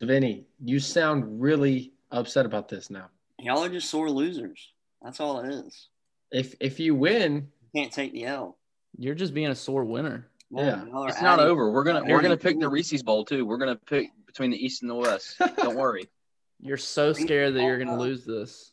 Vinny, 0.00 0.46
you 0.64 0.80
sound 0.80 1.42
really 1.42 1.92
upset 2.10 2.46
about 2.46 2.68
this 2.68 2.88
now. 2.88 3.10
Y'all 3.38 3.62
are 3.62 3.68
just 3.68 3.90
sore 3.90 4.10
losers. 4.10 4.72
That's 5.02 5.20
all 5.20 5.40
it 5.40 5.50
is. 5.52 5.88
If 6.32 6.54
if 6.60 6.80
you 6.80 6.94
win, 6.94 7.50
You 7.74 7.82
can't 7.82 7.92
take 7.92 8.12
the 8.12 8.24
L. 8.24 8.56
You're 8.96 9.14
just 9.14 9.34
being 9.34 9.48
a 9.48 9.54
sore 9.54 9.84
winner. 9.84 10.26
No, 10.50 10.62
Yeah. 10.62 10.84
y'all 10.86 11.06
It's 11.08 11.20
not 11.20 11.40
over. 11.40 11.70
We're 11.70 11.84
gonna 11.84 12.04
we're 12.04 12.22
gonna 12.22 12.36
pick 12.36 12.56
the 12.58 12.66
go. 12.66 12.70
Reese's 12.70 13.02
Bowl 13.02 13.24
too. 13.24 13.44
We're 13.44 13.58
gonna 13.58 13.76
pick 13.76 14.10
between 14.26 14.50
the 14.50 14.64
East 14.64 14.82
and 14.82 14.90
the 14.90 14.94
West. 14.94 15.36
Don't 15.56 15.76
worry. 15.76 16.08
You're 16.60 16.76
so 16.76 17.12
scared 17.12 17.54
that 17.54 17.62
you're 17.62 17.76
going 17.78 17.86
to 17.88 17.94
Uh, 17.94 17.98
lose 17.98 18.24
this. 18.24 18.72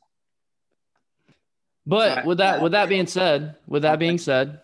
But 1.86 2.26
with 2.26 2.40
that 2.40 2.60
with 2.64 2.72
that 2.72 2.90
being 2.90 3.06
said, 3.06 3.58
with 3.68 3.84
that 3.84 4.00
being 4.00 4.18
said, 4.18 4.60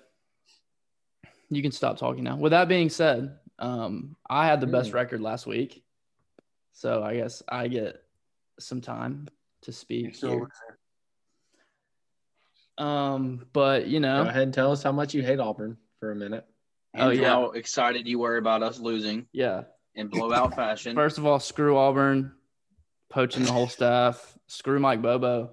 you 1.50 1.62
can 1.62 1.72
stop 1.72 1.98
talking 1.98 2.24
now. 2.24 2.36
With 2.38 2.52
that 2.52 2.68
being 2.68 2.90
said, 2.90 3.38
um, 3.60 4.16
I 4.28 4.48
had 4.48 4.60
the 4.60 4.66
best 4.66 4.90
Mm. 4.90 4.94
record 4.96 5.22
last 5.22 5.46
week, 5.46 5.84
so 6.74 7.04
I 7.04 7.16
guess 7.18 7.44
I 7.48 7.68
get 7.68 8.04
some 8.60 8.82
time 8.82 9.28
to 9.62 9.72
speak 9.72 10.16
here. 10.16 10.50
Um, 12.80 13.46
but 13.54 13.86
you 13.86 14.00
know, 14.00 14.18
go 14.18 14.24
know, 14.24 14.30
ahead 14.32 14.44
and 14.44 14.54
tell 14.54 14.72
us 14.72 14.82
how 14.82 14.92
much 14.92 15.14
you 15.14 15.22
hate 15.22 15.40
Auburn 15.40 15.78
for 16.00 16.10
a 16.12 16.16
minute. 16.16 16.48
Oh, 16.96 17.10
yeah. 17.10 17.30
How 17.30 17.52
excited 17.52 18.08
you 18.08 18.20
were 18.20 18.38
about 18.38 18.64
us 18.64 18.80
losing 18.80 19.28
yeah. 19.32 19.64
in 19.96 20.08
blowout 20.08 20.56
fashion. 20.56 20.96
First 20.96 21.18
of 21.18 21.26
all, 21.26 21.40
screw 21.40 21.78
Auburn, 21.78 22.34
poaching 23.10 23.44
the 23.44 23.52
whole 23.52 23.68
staff. 23.70 24.38
Screw 24.48 24.80
Mike 24.80 25.02
Bobo, 25.02 25.52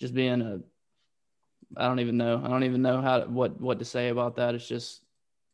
just 0.00 0.14
being 0.14 0.42
a. 0.42 0.60
I 1.76 1.86
don't 1.86 2.00
even 2.00 2.16
know. 2.16 2.42
I 2.44 2.48
don't 2.48 2.64
even 2.64 2.82
know 2.82 3.00
how 3.00 3.22
what 3.22 3.60
what 3.60 3.78
to 3.78 3.84
say 3.84 4.08
about 4.08 4.36
that. 4.36 4.54
It's 4.54 4.66
just, 4.66 5.00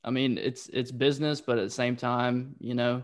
I 0.03 0.11
mean, 0.11 0.39
it's 0.39 0.69
it's 0.73 0.91
business, 0.91 1.41
but 1.41 1.59
at 1.59 1.65
the 1.65 1.71
same 1.71 1.97
time, 1.97 2.57
you 2.59 2.75
know, 2.75 3.03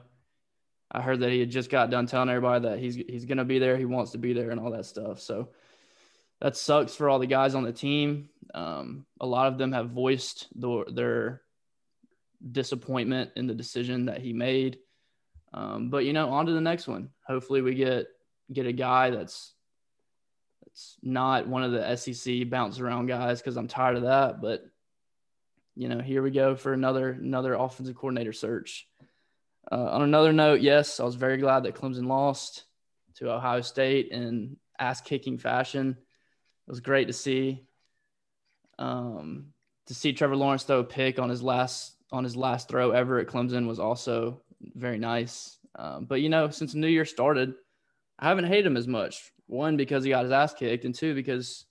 I 0.91 1.03
heard 1.03 1.21
that 1.21 1.31
he 1.31 1.41
had 1.41 1.51
just 1.51 1.71
got 1.71 1.91
done 1.91 2.07
telling 2.07 2.31
everybody 2.31 2.69
that 2.69 2.79
he's 2.79 2.95
he's 2.95 3.27
gonna 3.27 3.45
be 3.45 3.59
there, 3.59 3.77
he 3.77 3.85
wants 3.85 4.13
to 4.13 4.19
be 4.19 4.33
there, 4.33 4.51
and 4.51 4.59
all 4.59 4.71
that 4.71 4.87
stuff. 4.87 5.21
So 5.21 5.51
that 6.41 6.57
sucks 6.57 6.95
for 6.95 7.09
all 7.09 7.19
the 7.19 7.27
guys 7.27 7.55
on 7.55 7.63
the 7.63 7.73
team. 7.73 8.31
Um, 8.55 9.07
a 9.21 9.27
lot 9.27 9.49
of 9.49 9.59
them 9.59 9.73
have 9.73 9.91
voiced 9.91 10.49
the, 10.55 10.85
their 10.93 11.41
disappointment 12.53 13.31
in 13.37 13.47
the 13.47 13.55
decision 13.55 14.07
that 14.07 14.21
he 14.21 14.33
made. 14.33 14.79
Um, 15.53 15.89
but 15.89 16.05
you 16.05 16.13
know, 16.13 16.31
on 16.31 16.47
to 16.47 16.53
the 16.53 16.61
next 16.61 16.89
one. 16.89 17.11
Hopefully, 17.27 17.63
we 17.63 17.75
get 17.75 18.07
get 18.53 18.67
a 18.67 18.73
guy 18.73 19.11
that's 19.11 19.55
that's 20.65 20.97
not 21.03 21.47
one 21.47 21.63
of 21.63 21.73
the 21.73 21.97
SEC 21.97 22.49
bounce 22.51 22.81
around 22.81 23.07
guys 23.07 23.41
because 23.41 23.57
I'm 23.57 23.69
tired 23.69 23.97
of 23.97 24.03
that. 24.03 24.41
But 24.41 24.65
you 25.77 25.89
know, 25.89 26.01
here 26.01 26.23
we 26.23 26.31
go 26.31 26.57
for 26.57 26.73
another 26.73 27.11
another 27.11 27.55
offensive 27.55 27.97
coordinator 27.97 28.33
search. 28.33 28.89
Uh, 29.71 29.91
on 29.93 30.03
another 30.03 30.33
note, 30.33 30.61
yes, 30.61 31.01
I 31.01 31.05
was 31.05 31.15
very 31.15 31.39
glad 31.39 31.63
that 31.63 31.75
Clemson 31.75 32.07
lost 32.07 32.65
to 33.17 33.33
Ohio 33.33 33.61
State 33.61 34.09
in 34.09 34.57
ass 34.79 35.01
kicking 35.01 35.39
fashion. 35.39 35.91
It 35.91 36.71
was 36.71 36.81
great 36.81 37.07
to 37.07 37.13
see. 37.13 37.65
Um, 38.79 39.47
to 39.87 39.95
see 39.95 40.13
Trevor 40.13 40.37
Lawrence 40.37 40.65
throw 40.65 40.81
a 40.81 40.85
pick 40.85 41.19
on 41.19 41.29
his 41.29 41.43
last 41.43 41.94
on 42.13 42.25
his 42.25 42.37
last 42.37 42.69
throw 42.69 42.91
ever 42.91 43.19
at 43.19 43.27
Clemson 43.27 43.67
was 43.67 43.79
also 43.79 44.41
very 44.75 44.99
nice. 44.99 45.59
Um, 45.77 46.05
but 46.05 46.21
you 46.21 46.29
know, 46.29 46.49
since 46.51 46.73
the 46.73 46.79
new 46.79 46.89
year 46.89 47.05
started, 47.05 47.55
I 48.19 48.29
haven't 48.29 48.47
hated 48.47 48.67
him 48.67 48.77
as 48.77 48.87
much. 48.87 49.33
One 49.47 49.77
because 49.77 50.05
he 50.05 50.11
got 50.11 50.25
his 50.25 50.33
ass 50.33 50.55
kicked, 50.55 50.85
and 50.85 50.95
two 50.95 51.15
because 51.15 51.67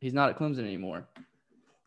he's 0.00 0.14
not 0.14 0.30
at 0.30 0.38
Clemson 0.38 0.60
anymore. 0.60 1.08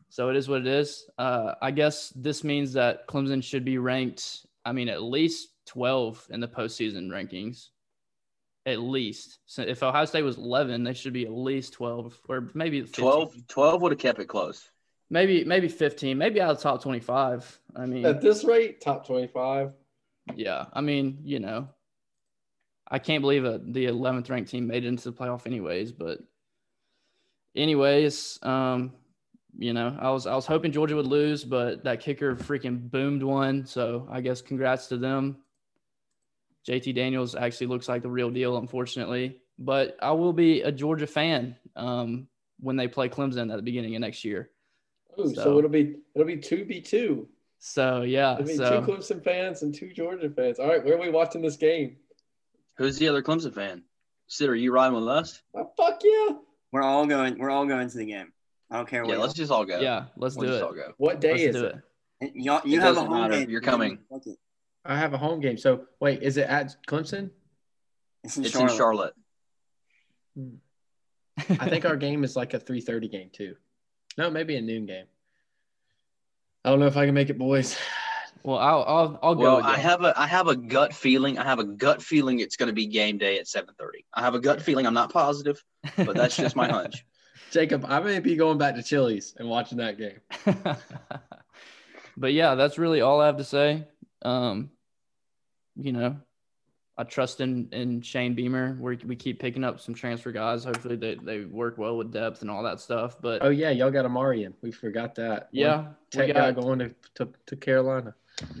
So 0.08 0.28
it 0.28 0.36
is 0.36 0.48
what 0.48 0.60
it 0.60 0.66
is. 0.66 1.06
Uh, 1.16 1.54
I 1.62 1.70
guess 1.70 2.10
this 2.10 2.44
means 2.44 2.74
that 2.74 3.06
Clemson 3.06 3.42
should 3.42 3.64
be 3.64 3.78
ranked. 3.78 4.44
I 4.64 4.72
mean, 4.72 4.88
at 4.88 5.02
least 5.02 5.48
twelve 5.64 6.26
in 6.30 6.40
the 6.40 6.48
postseason 6.48 7.08
rankings. 7.08 7.68
At 8.66 8.78
least. 8.78 9.38
So 9.46 9.62
if 9.62 9.82
Ohio 9.82 10.04
State 10.04 10.22
was 10.22 10.36
11, 10.38 10.84
they 10.84 10.94
should 10.94 11.12
be 11.12 11.24
at 11.24 11.32
least 11.32 11.72
12 11.72 12.20
or 12.28 12.48
maybe 12.54 12.80
15. 12.82 13.02
12, 13.02 13.48
12 13.48 13.82
would 13.82 13.90
have 13.90 13.98
kept 13.98 14.20
it 14.20 14.26
close. 14.26 14.68
Maybe 15.12 15.44
maybe 15.44 15.68
15. 15.68 16.16
Maybe 16.16 16.40
out 16.40 16.52
of 16.52 16.60
top 16.62 16.82
25. 16.82 17.60
I 17.76 17.84
mean, 17.84 18.06
At 18.06 18.22
this 18.22 18.44
rate, 18.44 18.80
top 18.80 19.06
25. 19.06 19.72
yeah. 20.34 20.64
I 20.72 20.80
mean, 20.80 21.18
you 21.22 21.38
know, 21.38 21.68
I 22.88 22.98
can't 22.98 23.20
believe 23.20 23.42
that 23.42 23.74
the 23.74 23.86
11th 23.86 24.30
ranked 24.30 24.50
team 24.50 24.66
made 24.66 24.84
it 24.84 24.88
into 24.88 25.10
the 25.10 25.12
playoff 25.12 25.46
anyways, 25.46 25.92
but 25.92 26.20
anyways, 27.54 28.38
um 28.42 28.94
you 29.58 29.74
know, 29.74 29.94
I 30.00 30.10
was 30.10 30.26
I 30.26 30.34
was 30.34 30.46
hoping 30.46 30.72
Georgia 30.72 30.96
would 30.96 31.06
lose, 31.06 31.44
but 31.44 31.84
that 31.84 32.00
kicker 32.00 32.34
freaking 32.34 32.90
boomed 32.90 33.22
one. 33.22 33.66
So 33.66 34.08
I 34.10 34.22
guess 34.22 34.40
congrats 34.40 34.86
to 34.86 34.96
them. 34.96 35.36
JT 36.66 36.94
Daniels 36.94 37.34
actually 37.34 37.66
looks 37.66 37.86
like 37.86 38.00
the 38.00 38.08
real 38.08 38.30
deal, 38.30 38.56
unfortunately. 38.56 39.42
But 39.58 39.98
I 40.00 40.12
will 40.12 40.32
be 40.32 40.62
a 40.62 40.72
Georgia 40.72 41.06
fan 41.06 41.56
um, 41.76 42.28
when 42.60 42.76
they 42.76 42.88
play 42.88 43.10
Clemson 43.10 43.50
at 43.50 43.56
the 43.56 43.62
beginning 43.62 43.94
of 43.94 44.00
next 44.00 44.24
year. 44.24 44.48
Ooh, 45.20 45.34
so, 45.34 45.42
So- 45.44 45.58
it'll 45.58 45.70
be 45.70 45.96
it'll 46.14 46.26
be 46.26 46.36
two 46.38 46.64
v 46.64 46.80
two. 46.80 47.28
So 47.58 48.02
yeah, 48.02 48.34
It'll 48.34 48.46
be 48.46 48.56
so 48.56 48.80
two 48.80 48.86
Clemson 48.92 49.22
fans 49.22 49.62
and 49.62 49.72
two 49.74 49.92
Georgia 49.92 50.28
fans. 50.30 50.58
All 50.58 50.66
right, 50.68 50.84
where 50.84 50.94
are 50.96 51.00
we 51.00 51.10
watching 51.10 51.42
this 51.42 51.56
game? 51.56 51.96
Who's 52.78 52.98
the 52.98 53.06
other 53.08 53.22
Clemson 53.22 53.54
fan? 53.54 53.84
Sid, 54.26 54.48
are 54.48 54.54
you 54.56 54.72
riding 54.72 54.96
with 54.98 55.06
us? 55.06 55.42
Oh, 55.54 55.70
fuck 55.76 56.00
yeah! 56.02 56.36
We're 56.72 56.82
all 56.82 57.06
going. 57.06 57.38
We're 57.38 57.50
all 57.50 57.66
going 57.66 57.88
to 57.88 57.96
the 57.98 58.06
game. 58.06 58.32
I 58.70 58.76
don't 58.78 58.88
care. 58.88 59.04
Yeah, 59.04 59.18
let's 59.18 59.34
just 59.34 59.52
all 59.52 59.64
go. 59.64 59.78
yeah, 59.78 60.06
let's 60.16 60.34
We'll 60.34 60.46
do 60.46 60.52
just 60.54 60.62
it. 60.62 60.66
all 60.66 60.72
go. 60.72 60.92
What 60.96 61.20
day 61.20 61.32
Let's 61.32 61.42
is 61.42 61.56
do 61.56 61.64
it? 61.66 61.76
it. 62.22 62.32
Y'all, 62.34 62.62
you 62.64 62.78
It 62.78 62.82
have 62.82 62.92
a 62.92 62.94
doesn't 62.94 63.10
home 63.10 63.20
matter. 63.20 63.34
game. 63.34 63.50
You're 63.50 63.60
coming. 63.60 63.98
I 64.84 64.96
have 64.96 65.12
a 65.14 65.18
home 65.18 65.38
game. 65.40 65.58
So 65.58 65.84
wait, 66.00 66.22
is 66.22 66.38
it 66.38 66.48
at 66.48 66.74
Clemson? 66.88 67.30
It's 68.24 68.36
in 68.38 68.44
It's 68.44 68.52
Charlotte. 68.52 68.70
in 68.72 68.76
Charlotte. 68.78 69.14
Hmm. 70.36 70.54
I 71.60 71.68
think 71.68 71.84
our 71.84 71.96
game 72.08 72.24
is 72.24 72.34
like 72.34 72.54
a 72.54 72.58
three 72.58 72.80
thirty 72.80 73.06
game 73.08 73.30
too. 73.32 73.54
No, 74.16 74.30
maybe 74.30 74.56
a 74.56 74.60
noon 74.60 74.86
game. 74.86 75.06
I 76.64 76.70
don't 76.70 76.80
know 76.80 76.86
if 76.86 76.96
I 76.96 77.06
can 77.06 77.14
make 77.14 77.30
it, 77.30 77.38
boys. 77.38 77.76
well, 78.42 78.58
I'll 78.58 78.84
I'll 78.86 79.18
I'll 79.22 79.34
go. 79.34 79.56
Well, 79.56 79.64
I 79.64 79.78
have 79.78 80.02
a 80.04 80.18
I 80.18 80.26
have 80.26 80.48
a 80.48 80.56
gut 80.56 80.94
feeling. 80.94 81.38
I 81.38 81.44
have 81.44 81.58
a 81.58 81.64
gut 81.64 82.02
feeling 82.02 82.40
it's 82.40 82.56
going 82.56 82.68
to 82.68 82.72
be 82.72 82.86
game 82.86 83.18
day 83.18 83.38
at 83.38 83.46
7:30. 83.46 84.04
I 84.14 84.20
have 84.22 84.34
a 84.34 84.40
gut 84.40 84.62
feeling. 84.62 84.86
I'm 84.86 84.94
not 84.94 85.12
positive, 85.12 85.62
but 85.96 86.14
that's 86.14 86.36
just 86.36 86.54
my 86.56 86.68
hunch. 86.68 87.04
Jacob, 87.50 87.84
I 87.86 88.00
may 88.00 88.18
be 88.18 88.36
going 88.36 88.58
back 88.58 88.76
to 88.76 88.82
Chili's 88.82 89.34
and 89.38 89.48
watching 89.48 89.78
that 89.78 89.98
game. 89.98 90.20
but 92.16 92.32
yeah, 92.32 92.54
that's 92.54 92.78
really 92.78 93.02
all 93.02 93.20
I 93.20 93.26
have 93.26 93.36
to 93.36 93.44
say. 93.44 93.86
Um, 94.22 94.70
you 95.76 95.92
know, 95.92 96.16
I 96.98 97.04
trust 97.04 97.40
in 97.40 97.68
in 97.72 98.02
Shane 98.02 98.34
Beamer. 98.34 98.76
We 98.78 98.98
we 99.06 99.16
keep 99.16 99.40
picking 99.40 99.64
up 99.64 99.80
some 99.80 99.94
transfer 99.94 100.30
guys. 100.30 100.64
Hopefully 100.64 100.96
they, 100.96 101.14
they 101.14 101.40
work 101.40 101.78
well 101.78 101.96
with 101.96 102.12
depth 102.12 102.42
and 102.42 102.50
all 102.50 102.62
that 102.64 102.80
stuff. 102.80 103.16
But 103.20 103.42
Oh 103.42 103.50
yeah, 103.50 103.70
y'all 103.70 103.90
got 103.90 104.04
Ahmarean. 104.04 104.52
We 104.60 104.72
forgot 104.72 105.14
that. 105.14 105.32
One 105.32 105.48
yeah, 105.52 105.80
we 105.80 106.26
tech 106.26 106.34
guy 106.34 106.52
going 106.52 106.80
to, 106.80 106.94
to, 107.14 107.28
to 107.46 107.56
Carolina. 107.56 108.14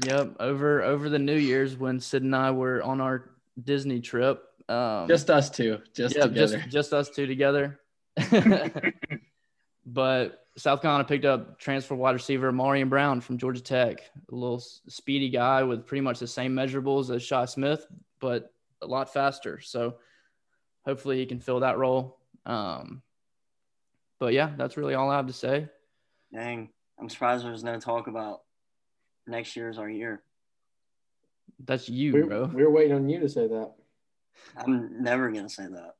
yep 0.06 0.34
over 0.40 0.82
over 0.82 1.08
the 1.10 1.18
New 1.18 1.36
Year's 1.36 1.76
when 1.76 2.00
Sid 2.00 2.22
and 2.22 2.34
I 2.34 2.50
were 2.52 2.82
on 2.82 3.00
our 3.00 3.30
Disney 3.62 4.00
trip. 4.00 4.42
Um, 4.68 5.08
Just 5.08 5.28
us 5.28 5.50
two, 5.50 5.80
just 5.94 6.16
yeah, 6.16 6.22
together. 6.22 6.58
just 6.58 6.70
just 6.70 6.92
us 6.94 7.10
two 7.10 7.26
together. 7.26 7.80
but 9.86 10.46
South 10.56 10.82
Carolina 10.82 11.04
picked 11.04 11.24
up 11.24 11.58
transfer 11.58 11.94
wide 11.94 12.12
receiver 12.12 12.50
Ahmarean 12.52 12.88
Brown 12.88 13.20
from 13.20 13.38
Georgia 13.38 13.62
Tech, 13.62 13.98
a 14.30 14.34
little 14.34 14.62
speedy 14.88 15.30
guy 15.30 15.62
with 15.62 15.86
pretty 15.86 16.02
much 16.02 16.18
the 16.18 16.26
same 16.26 16.54
measurables 16.54 17.14
as 17.14 17.22
Shi 17.22 17.46
Smith, 17.46 17.86
but 18.22 18.54
a 18.80 18.86
lot 18.86 19.12
faster. 19.12 19.60
So 19.60 19.96
hopefully 20.86 21.18
he 21.18 21.26
can 21.26 21.40
fill 21.40 21.60
that 21.60 21.76
role. 21.76 22.18
Um, 22.46 23.02
but 24.18 24.32
yeah, 24.32 24.52
that's 24.56 24.76
really 24.78 24.94
all 24.94 25.10
I 25.10 25.16
have 25.16 25.26
to 25.26 25.32
say. 25.34 25.68
Dang, 26.32 26.70
I'm 26.98 27.10
surprised 27.10 27.44
there's 27.44 27.64
no 27.64 27.78
talk 27.78 28.06
about 28.06 28.40
next 29.26 29.56
year's 29.56 29.76
our 29.76 29.90
year. 29.90 30.22
That's 31.64 31.88
you, 31.88 32.12
we're, 32.12 32.26
bro. 32.26 32.50
we're 32.52 32.70
waiting 32.70 32.94
on 32.94 33.08
you 33.08 33.20
to 33.20 33.28
say 33.28 33.46
that. 33.48 33.72
I'm 34.56 35.02
never 35.02 35.30
gonna 35.30 35.48
say 35.48 35.64
that 35.66 35.94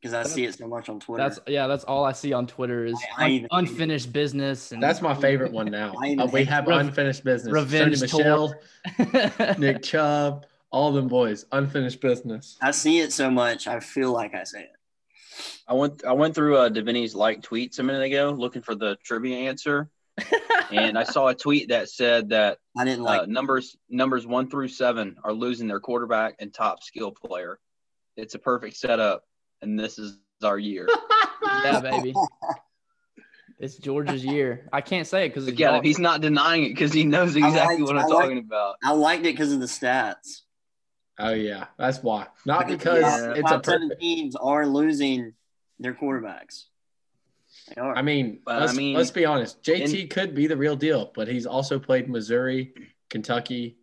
because 0.00 0.12
I 0.14 0.22
see 0.24 0.44
it 0.44 0.54
so 0.54 0.68
much 0.68 0.88
on 0.88 1.00
Twitter. 1.00 1.22
That's 1.22 1.40
yeah, 1.46 1.66
that's 1.66 1.82
all 1.84 2.04
I 2.04 2.12
see 2.12 2.32
on 2.32 2.46
Twitter 2.46 2.84
is 2.84 2.94
I- 3.16 3.22
I 3.22 3.24
un- 3.26 3.30
even- 3.32 3.48
unfinished 3.52 4.12
business 4.12 4.70
and 4.72 4.82
That's 4.82 5.00
my 5.00 5.14
favorite 5.14 5.52
one 5.52 5.70
now. 5.70 5.94
Uh, 5.94 6.26
we 6.32 6.44
have 6.44 6.66
Rev- 6.66 6.80
unfinished 6.88 7.24
business. 7.24 7.52
revenge 7.52 7.96
Sony 8.00 8.54
Michel. 8.98 9.56
Nick 9.58 9.82
Chubb, 9.82 10.46
all 10.74 10.90
them 10.92 11.06
boys, 11.06 11.46
unfinished 11.52 12.00
business. 12.00 12.58
I 12.60 12.72
see 12.72 12.98
it 12.98 13.12
so 13.12 13.30
much. 13.30 13.68
I 13.68 13.78
feel 13.80 14.10
like 14.12 14.34
I 14.34 14.42
say 14.42 14.62
it. 14.62 14.70
I 15.68 15.74
went 15.74 16.04
I 16.04 16.12
went 16.12 16.34
through 16.34 16.56
uh, 16.56 16.68
Davini's 16.68 17.14
like 17.14 17.40
tweets 17.42 17.78
a 17.78 17.82
minute 17.82 18.02
ago 18.02 18.34
looking 18.36 18.60
for 18.60 18.74
the 18.74 18.96
trivia 19.04 19.36
answer, 19.48 19.88
and 20.72 20.98
I 20.98 21.04
saw 21.04 21.28
a 21.28 21.34
tweet 21.34 21.68
that 21.68 21.88
said 21.88 22.30
that 22.30 22.58
I 22.76 22.84
didn't 22.84 23.04
like. 23.04 23.22
uh, 23.22 23.26
numbers 23.26 23.76
numbers 23.88 24.26
one 24.26 24.50
through 24.50 24.68
seven 24.68 25.16
are 25.24 25.32
losing 25.32 25.68
their 25.68 25.80
quarterback 25.80 26.34
and 26.40 26.52
top 26.52 26.82
skill 26.82 27.12
player. 27.12 27.58
It's 28.16 28.34
a 28.34 28.38
perfect 28.38 28.76
setup, 28.76 29.22
and 29.62 29.78
this 29.78 29.98
is 29.98 30.18
our 30.42 30.58
year. 30.58 30.88
yeah, 31.64 31.80
baby. 31.80 32.12
It's 33.60 33.76
Georgia's 33.76 34.24
year. 34.24 34.68
I 34.72 34.80
can't 34.80 35.06
say 35.06 35.26
it 35.26 35.28
because 35.28 35.46
Again, 35.46 35.82
he's 35.84 36.00
not 36.00 36.20
denying 36.20 36.64
it 36.64 36.68
because 36.70 36.92
he 36.92 37.04
knows 37.04 37.36
exactly 37.36 37.76
liked- 37.76 37.82
what 37.82 37.96
I'm 37.96 38.08
liked- 38.08 38.10
talking 38.22 38.38
about. 38.38 38.74
I 38.82 38.92
liked 38.92 39.20
it 39.20 39.32
because 39.32 39.52
of 39.52 39.60
the 39.60 39.66
stats. 39.66 40.40
Oh 41.18 41.32
yeah, 41.32 41.66
that's 41.78 42.02
why. 42.02 42.26
Not 42.44 42.66
because 42.66 43.02
Yeah. 43.02 43.30
it's 43.32 43.38
a 43.50 43.54
top 43.54 43.64
seven 43.66 43.88
perfect. 43.88 44.00
teams 44.00 44.36
are 44.36 44.66
losing 44.66 45.32
their 45.78 45.94
quarterbacks. 45.94 46.64
They 47.68 47.80
are. 47.80 47.94
I 47.96 48.02
mean, 48.02 48.40
But, 48.44 48.60
let's, 48.62 48.76
mean, 48.76 48.96
let's 48.96 49.10
be 49.12 49.24
honest. 49.24 49.62
JT 49.62 50.10
could 50.10 50.34
be 50.34 50.46
the 50.48 50.56
real 50.56 50.74
deal, 50.76 51.12
but 51.14 51.28
he's 51.28 51.46
also 51.46 51.78
played 51.78 52.08
Missouri, 52.08 52.74
Kentucky. 53.10 53.76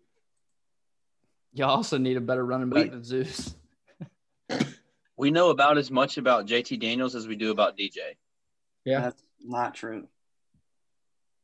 Y'all 1.54 1.70
also 1.70 1.98
need 1.98 2.18
a 2.18 2.22
better 2.22 2.46
running 2.46 2.70
back 2.70 2.84
We- 2.86 2.90
than 2.90 3.04
Zeus. 3.04 3.56
We 5.18 5.30
know 5.30 5.52
about 5.52 5.78
as 5.78 5.92
much 5.92 6.18
about 6.18 6.48
JT 6.48 6.80
Daniels 6.80 7.14
as 7.14 7.28
we 7.28 7.36
do 7.36 7.52
about 7.52 7.78
DJ. 7.78 7.98
Yeah. 8.86 9.02
That's 9.02 9.22
not 9.40 9.76
true. 9.76 10.08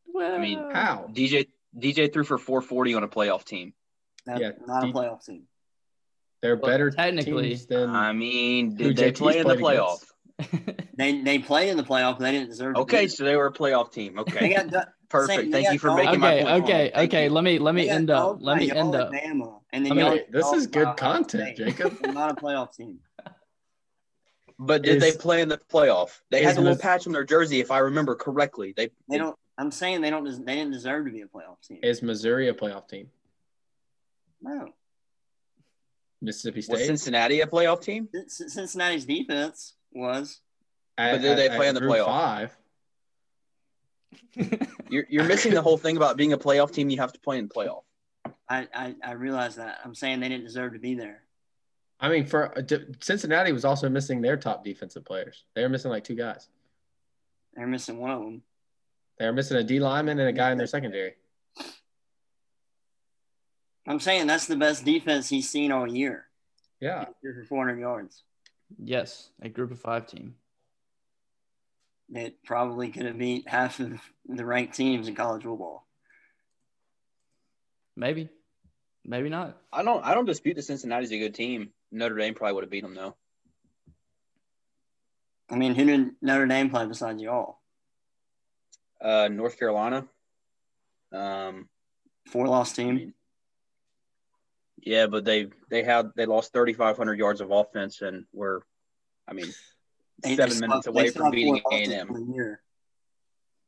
Well, 0.08 0.34
I 0.34 0.40
mean, 0.40 0.58
How? 0.58 1.08
DJ 1.14 1.48
DJ 1.78 2.12
threw 2.12 2.24
for 2.24 2.40
440 2.40 2.96
on 2.96 3.04
a 3.04 3.08
playoff 3.08 3.44
team. 3.46 3.74
That's 4.26 4.42
Yeah, 4.42 4.52
not 4.66 4.84
a 4.84 4.88
D- 4.88 4.94
playoff 4.94 5.24
team. 5.24 5.44
They're 6.42 6.56
Well, 6.56 6.72
better 6.72 6.92
technically, 6.92 7.50
teams 7.50 7.66
than 7.66 7.90
I 7.90 8.14
mean, 8.14 8.76
did 8.76 8.96
they 8.96 9.12
JT's 9.12 9.20
play 9.20 9.40
in 9.40 9.48
the 9.48 9.56
playoff? 9.56 10.04
They 10.98 11.22
they 11.22 11.38
play 11.40 11.70
in 11.70 11.78
the 11.78 11.84
playoff, 11.84 12.18
they 12.18 12.32
didn't 12.32 12.50
deserve. 12.50 12.76
Okay, 12.76 13.04
be. 13.04 13.08
so 13.08 13.24
they 13.24 13.36
were 13.36 13.48
a 13.48 13.54
playoff 13.54 13.92
team. 13.92 14.16
they 14.16 14.22
Okay, 14.22 14.54
got 14.56 14.68
du- 14.70 14.88
perfect. 15.10 15.52
they 15.52 15.52
Thank 15.52 15.66
got 15.68 15.74
you 15.74 15.80
for 15.80 15.88
dogged 15.90 16.06
making 16.06 16.20
by- 16.20 16.28
my 16.28 16.34
okay, 16.36 16.44
point. 16.44 16.64
okay, 16.64 16.92
Thank 16.96 17.14
okay. 17.14 17.30
Let 17.30 17.44
me 17.44 17.60
let 17.60 17.76
me 17.76 17.88
end 17.90 18.10
up. 18.10 18.38
Let 18.40 18.58
me 18.58 18.72
end 18.72 18.96
up. 18.96 19.12
Bama, 19.12 19.62
and 19.72 19.86
then 19.86 19.92
Let 19.92 19.96
me- 19.96 20.02
y'all 20.02 20.12
Hey, 20.14 20.18
got 20.18 20.32
this 20.32 20.54
is 20.54 20.68
good 20.68 20.98
content, 20.98 21.56
State. 21.56 21.58
Jacob. 21.58 21.98
They're 22.02 22.14
not 22.14 22.32
a 22.32 22.36
playoff 22.42 22.74
team. 22.76 23.00
But 24.60 24.82
did 24.82 24.96
Is- 24.98 25.04
they 25.04 25.12
play 25.20 25.42
in 25.42 25.50
the 25.50 25.60
playoff? 25.60 26.20
They 26.32 26.44
had 26.44 26.56
the 26.56 26.62
little 26.62 26.78
patch 26.80 27.06
on 27.06 27.14
their 27.14 27.24
jersey, 27.26 27.60
if 27.60 27.70
I 27.70 27.78
remember 27.80 28.16
correctly. 28.16 28.74
They 28.76 28.90
They 29.08 29.20
don't. 29.20 29.38
I'm 29.60 29.70
saying 29.72 30.02
they 30.02 30.10
don't. 30.10 30.24
They 30.24 30.56
didn't 30.56 30.72
deserve 30.72 31.06
to 31.06 31.12
be 31.12 31.22
a 31.22 31.28
playoff 31.28 31.62
team. 31.68 31.80
Is 31.84 32.02
Missouri 32.02 32.48
a 32.50 32.54
playoff 32.56 32.88
team? 32.88 33.10
No, 34.42 34.70
Mississippi 36.22 36.58
was 36.58 36.66
State. 36.66 36.86
Cincinnati 36.88 37.42
a 37.42 37.48
playoff 37.48 37.82
team? 37.82 38.10
C- 38.28 38.50
Cincinnati's 38.50 39.06
defense 39.06 39.76
was. 39.92 40.42
At- 40.98 41.14
But 41.14 41.22
did 41.22 41.38
they 41.38 41.50
at- 41.50 41.56
play 41.56 41.68
at 41.68 41.76
in 41.76 41.82
the 41.82 41.82
playoff? 41.82 42.06
Five. 42.06 42.58
You're 44.90 45.06
you're 45.10 45.26
missing 45.26 45.54
the 45.54 45.62
whole 45.62 45.78
thing 45.78 45.98
about 45.98 46.16
being 46.18 46.34
a 46.34 46.38
playoff 46.38 46.72
team. 46.72 46.90
You 46.90 46.98
have 47.00 47.12
to 47.14 47.20
play 47.20 47.38
in 47.38 47.48
the 47.48 47.54
playoff. 47.54 47.84
I, 48.50 48.68
I 48.74 48.96
I 49.04 49.12
realize 49.14 49.58
that. 49.58 49.80
I'm 49.84 49.94
saying 49.94 50.22
they 50.22 50.30
didn't 50.30 50.46
deserve 50.46 50.74
to 50.74 50.80
be 50.80 50.96
there. 50.96 51.24
I 52.00 52.10
mean, 52.10 52.26
for 52.26 52.58
uh, 52.58 52.62
Cincinnati 53.02 53.52
was 53.52 53.66
also 53.66 53.90
missing 53.90 54.22
their 54.22 54.38
top 54.38 54.64
defensive 54.64 55.04
players. 55.04 55.44
They 55.56 55.64
were 55.64 55.70
missing 55.70 55.92
like 55.92 56.04
two 56.06 56.16
guys. 56.16 56.48
They're 57.54 57.68
missing 57.68 58.00
one 58.00 58.12
of 58.12 58.20
them. 58.22 58.44
They 59.20 59.26
were 59.26 59.34
missing 59.34 59.58
a 59.58 59.64
D 59.64 59.80
lineman 59.80 60.20
and 60.20 60.30
a 60.30 60.34
guy 60.34 60.52
in 60.52 60.58
their 60.58 60.68
secondary. 60.68 61.16
I'm 63.88 64.00
saying 64.00 64.28
that's 64.28 64.48
the 64.48 64.58
best 64.58 64.84
defense 64.84 65.30
he's 65.30 65.50
seen 65.50 65.72
all 65.72 65.88
year. 65.88 66.26
Yeah. 66.82 67.06
For 67.22 67.46
400 67.48 67.80
yards. 67.80 68.24
yes, 68.84 69.30
a 69.42 69.50
group 69.50 69.72
of 69.72 69.80
five 69.80 70.08
team. 70.08 70.36
That 72.10 72.44
probably 72.44 72.90
could 72.90 73.06
have 73.06 73.18
beat 73.18 73.48
half 73.48 73.80
of 73.80 74.00
the 74.28 74.46
ranked 74.46 74.76
teams 74.76 75.08
in 75.08 75.16
college 75.16 75.44
football. 75.44 75.86
Maybe, 77.96 78.30
maybe 79.04 79.30
not. 79.30 79.58
I 79.74 79.84
don't 79.84 80.06
I 80.06 80.14
don't 80.14 80.26
dispute 80.26 80.56
that 80.56 80.64
Cincinnati's 80.64 81.12
a 81.12 81.20
good 81.20 81.34
team. 81.34 81.72
Notre 81.92 82.16
Dame 82.16 82.34
probably 82.34 82.54
would 82.54 82.64
have 82.64 82.72
beat 82.72 82.84
them 82.84 82.94
though. 82.96 83.16
I 85.50 85.56
mean, 85.56 85.76
who 85.76 85.86
did 85.86 86.12
Notre 86.22 86.46
Dame 86.46 86.70
play 86.70 86.86
besides 86.86 87.22
y'all? 87.22 87.60
Uh, 89.02 89.30
North 89.30 89.58
Carolina. 89.58 90.06
Um, 91.12 91.68
Four 92.28 92.48
loss 92.48 92.74
team. 92.74 93.14
Yeah, 94.82 95.08
but 95.08 95.26
they 95.26 95.50
they 95.70 95.84
had 95.84 96.12
they 96.16 96.26
lost 96.26 96.54
3,500 96.54 97.18
yards 97.20 97.42
of 97.42 97.52
offense, 97.52 98.02
and 98.02 98.26
we're, 98.34 98.62
I 99.28 99.34
mean, 99.34 99.48
They- 100.24 100.36
they 100.36 100.36
seven 100.36 100.60
minutes 100.60 100.86
have- 100.86 100.94
away 100.96 101.10
from 101.10 101.32
beating 101.32 101.58
A 101.58 101.62
losses 101.70 101.88
and 101.90 101.94
M. 101.94 102.10
on 102.16 102.28
the 102.28 102.34
year. 102.36 102.62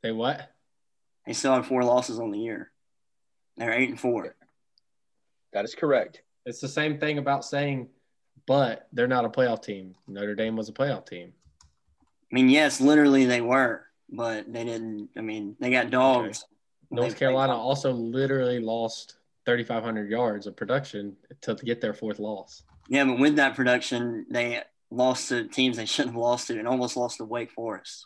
They 0.01 0.11
what? 0.11 0.49
They 1.25 1.33
still 1.33 1.53
have 1.53 1.67
four 1.67 1.83
losses 1.83 2.19
on 2.19 2.31
the 2.31 2.39
year. 2.39 2.71
They're 3.57 3.73
eight 3.73 3.89
and 3.89 3.99
four. 3.99 4.35
That 5.51 5.65
is 5.65 5.75
correct. 5.75 6.21
It's 6.45 6.61
the 6.61 6.67
same 6.69 6.99
thing 6.99 7.17
about 7.17 7.43
saying, 7.43 7.89
but 8.47 8.87
they're 8.93 9.07
not 9.07 9.25
a 9.25 9.29
playoff 9.29 9.61
team. 9.63 9.95
Notre 10.07 10.35
Dame 10.35 10.55
was 10.55 10.69
a 10.69 10.73
playoff 10.73 11.05
team. 11.07 11.33
I 11.61 12.35
mean, 12.35 12.49
yes, 12.49 12.79
literally 12.79 13.25
they 13.25 13.41
were, 13.41 13.85
but 14.09 14.51
they 14.51 14.63
didn't. 14.63 15.09
I 15.17 15.21
mean, 15.21 15.57
they 15.59 15.71
got 15.71 15.89
dogs. 15.89 16.45
when 16.87 16.95
they 16.97 17.01
North 17.01 17.11
played 17.13 17.19
Carolina 17.19 17.53
Colorado. 17.53 17.67
also 17.67 17.91
literally 17.91 18.59
lost 18.59 19.18
3,500 19.49 20.11
yards 20.11 20.45
of 20.45 20.55
production 20.55 21.15
to 21.41 21.55
get 21.55 21.81
their 21.81 21.93
fourth 21.93 22.19
loss. 22.19 22.61
Yeah, 22.87 23.05
but 23.05 23.17
with 23.17 23.37
that 23.37 23.55
production, 23.55 24.27
they 24.29 24.61
lost 24.91 25.29
to 25.29 25.47
teams 25.47 25.77
they 25.77 25.85
shouldn't 25.87 26.13
have 26.13 26.21
lost 26.21 26.47
to, 26.47 26.59
and 26.59 26.67
almost 26.67 26.95
lost 26.95 27.17
to 27.17 27.25
Wake 27.25 27.51
Forest, 27.51 28.05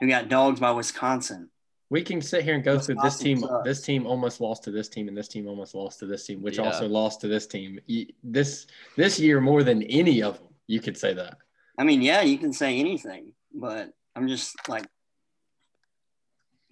who 0.00 0.08
got 0.08 0.28
dogs 0.28 0.58
by 0.58 0.72
Wisconsin. 0.72 1.50
We 1.88 2.02
can 2.02 2.20
sit 2.20 2.42
here 2.42 2.54
and 2.54 2.64
go 2.64 2.78
through 2.80 2.96
this 3.02 3.18
team. 3.18 3.40
sucks. 3.40 3.64
This 3.64 3.82
team 3.82 4.06
almost 4.06 4.40
lost 4.40 4.64
to 4.64 4.72
this 4.72 4.88
team, 4.88 5.06
and 5.06 5.16
this 5.16 5.28
team 5.28 5.46
almost 5.46 5.74
lost 5.74 6.00
to 6.00 6.06
this 6.06 6.26
team, 6.26 6.42
which 6.42 6.58
Yeah. 6.58 6.64
also 6.64 6.88
lost 6.88 7.20
to 7.20 7.28
this 7.28 7.46
team. 7.46 7.78
This 8.24 8.66
this 8.96 9.20
year 9.20 9.40
more 9.40 9.62
than 9.62 9.84
any 9.84 10.20
of 10.22 10.38
them, 10.38 10.48
you 10.66 10.80
could 10.80 10.96
say 10.96 11.12
that. 11.14 11.38
I 11.78 11.84
mean, 11.84 12.02
yeah, 12.02 12.22
you 12.22 12.38
can 12.38 12.52
say 12.52 12.78
anything, 12.80 13.34
but 13.54 13.92
I'm 14.16 14.26
just 14.26 14.56
like 14.68 14.86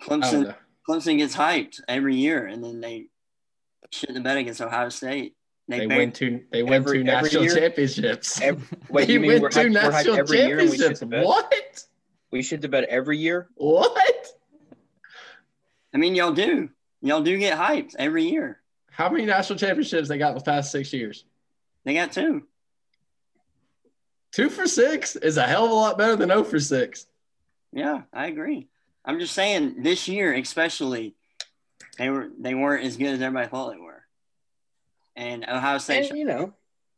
I 0.01 0.07
don't 0.09 0.23
Clemson. 0.23 0.55
Clemson 0.89 1.19
gets 1.19 1.37
hyped 1.37 1.81
every 1.87 2.17
year, 2.17 2.47
and 2.47 2.65
then 2.65 2.81
they 2.81 3.07
shit 3.91 4.13
the 4.15 4.21
bed 4.21 4.39
against 4.39 4.61
Ohio 4.61 4.89
State. 4.89 5.35
They, 5.69 5.81
They 5.81 5.87
win 5.87 6.13
two. 6.13 6.43
They 6.51 6.63
win 6.63 6.75
Every- 6.75 6.99
two 6.99 7.05
national 7.05 7.45
year? 7.45 7.55
championships. 7.55 8.41
Every, 8.41 8.67
wait, 8.91 9.07
they 9.07 9.13
you 9.15 9.21
mean 9.21 9.33
win 9.33 9.43
we're 9.43 9.51
two 9.51 9.61
hyped, 9.61 9.75
we're 9.75 9.81
hyped 9.81 9.93
national 9.93 10.17
every 10.17 10.39
year 10.39 10.59
and 10.59 10.71
we 10.71 10.79
championships. 10.79 11.27
What? 11.27 11.85
We 12.33 12.43
the 12.43 12.69
bed 12.69 12.85
every 12.85 13.19
year. 13.19 13.49
What? 13.55 14.27
I 15.93 15.99
mean, 15.99 16.15
y'all 16.15 16.33
do. 16.33 16.71
Y'all 17.03 17.23
do 17.23 17.37
get 17.39 17.59
hyped 17.59 17.95
every 17.99 18.25
year. 18.25 18.61
How 18.91 19.09
many 19.09 19.25
national 19.27 19.59
championships 19.59 20.09
they 20.09 20.19
got 20.19 20.31
in 20.31 20.39
the 20.39 20.45
past 20.45 20.71
six 20.71 20.93
years? 20.93 21.25
They 21.85 21.95
got 21.95 22.13
two. 22.13 22.43
Two 24.33 24.51
for 24.51 24.67
six 24.67 25.17
is 25.17 25.37
a 25.37 25.47
hell 25.47 25.65
of 25.65 25.71
a 25.71 25.75
lot 25.75 25.99
better 25.99 26.15
than 26.15 26.29
0 26.29 26.45
for 26.45 26.61
six. 26.61 27.07
Yeah, 27.73 28.03
I 28.13 28.27
agree. 28.27 28.69
I'm 29.05 29.19
just 29.19 29.35
saying 29.35 29.83
this 29.83 30.07
year, 30.07 30.35
especially, 30.35 31.15
they 32.01 32.09
were 32.09 32.31
they 32.39 32.55
weren't 32.55 32.87
as 32.87 32.97
good 32.97 33.09
as 33.09 33.21
everybody 33.21 33.47
thought 33.49 33.73
they 33.73 33.79
were. 33.79 34.03
And 35.17 35.45
Ohio 35.47 35.77
State, 35.77 36.09
And, 36.09 36.19
you 36.19 36.25
know, 36.25 36.55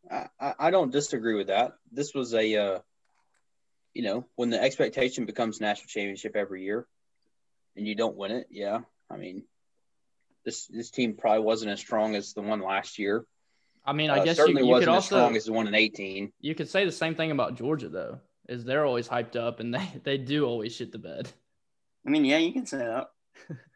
I, 0.08 0.28
I 0.40 0.54
I 0.60 0.70
don't 0.70 0.92
disagree 0.92 1.34
with 1.34 1.48
that. 1.48 1.72
This 1.90 2.14
was 2.14 2.32
a, 2.34 2.54
uh, 2.56 2.78
you 3.94 4.02
know, 4.04 4.26
when 4.36 4.50
the 4.50 4.62
expectation 4.62 5.26
becomes 5.26 5.60
national 5.60 5.88
championship 5.88 6.36
every 6.36 6.62
year, 6.62 6.86
and 7.74 7.84
you 7.84 7.96
don't 7.96 8.16
win 8.16 8.30
it, 8.30 8.46
yeah. 8.48 8.82
I 9.10 9.16
mean, 9.16 9.42
this 10.44 10.66
this 10.68 10.92
team 10.92 11.14
probably 11.14 11.42
wasn't 11.42 11.72
as 11.72 11.80
strong 11.80 12.14
as 12.14 12.32
the 12.32 12.42
one 12.42 12.60
last 12.60 13.00
year. 13.00 13.26
I 13.84 13.94
mean, 13.94 14.08
I 14.08 14.20
Uh, 14.20 14.24
guess 14.24 14.36
you, 14.38 14.42
certainly 14.44 14.62
you 14.62 14.68
wasn't 14.68 14.90
could 14.90 14.92
as 14.98 15.02
also 15.02 15.16
strong 15.16 15.34
as 15.36 15.44
the 15.46 15.52
one 15.52 15.66
in 15.66 15.74
18. 15.74 16.32
you 16.40 16.54
could 16.54 16.68
say 16.68 16.84
the 16.84 16.92
same 16.92 17.16
thing 17.16 17.32
about 17.32 17.56
Georgia 17.56 17.88
though, 17.88 18.20
is 18.48 18.64
they're 18.64 18.86
always 18.86 19.08
hyped 19.08 19.34
up 19.34 19.58
and 19.58 19.74
they 19.74 19.88
they 20.04 20.16
do 20.16 20.44
always 20.46 20.76
shit 20.76 20.92
the 20.92 20.98
bed. 20.98 21.28
I 22.06 22.10
mean, 22.10 22.24
yeah, 22.24 22.38
you 22.38 22.52
can 22.52 22.66
say 22.66 22.78
that. 22.78 23.08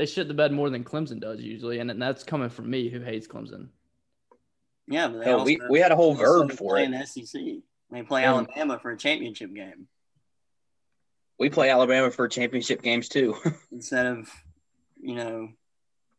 They 0.00 0.06
shit 0.06 0.28
the 0.28 0.34
bed 0.34 0.50
more 0.50 0.70
than 0.70 0.82
Clemson 0.82 1.20
does 1.20 1.40
usually, 1.42 1.78
and 1.78 2.00
that's 2.00 2.24
coming 2.24 2.48
from 2.48 2.70
me 2.70 2.88
who 2.88 3.00
hates 3.00 3.26
Clemson. 3.28 3.68
Yeah, 4.88 5.08
but 5.08 5.18
they 5.18 5.24
Hell, 5.26 5.44
we, 5.44 5.60
we 5.68 5.78
had 5.78 5.92
a 5.92 5.94
whole 5.96 6.14
verb 6.14 6.52
for 6.52 6.76
play 6.76 6.84
it. 6.84 6.92
in 6.94 7.06
SEC. 7.06 7.42
They 7.90 8.02
play 8.02 8.24
And- 8.24 8.34
Alabama 8.34 8.78
for 8.78 8.92
a 8.92 8.96
championship 8.96 9.52
game 9.54 9.88
We 11.38 11.50
play 11.50 11.68
Alabama 11.68 12.10
for 12.10 12.26
championship 12.28 12.80
games 12.80 13.10
too. 13.10 13.36
instead 13.72 14.06
of, 14.06 14.30
you 15.02 15.16
know, 15.16 15.50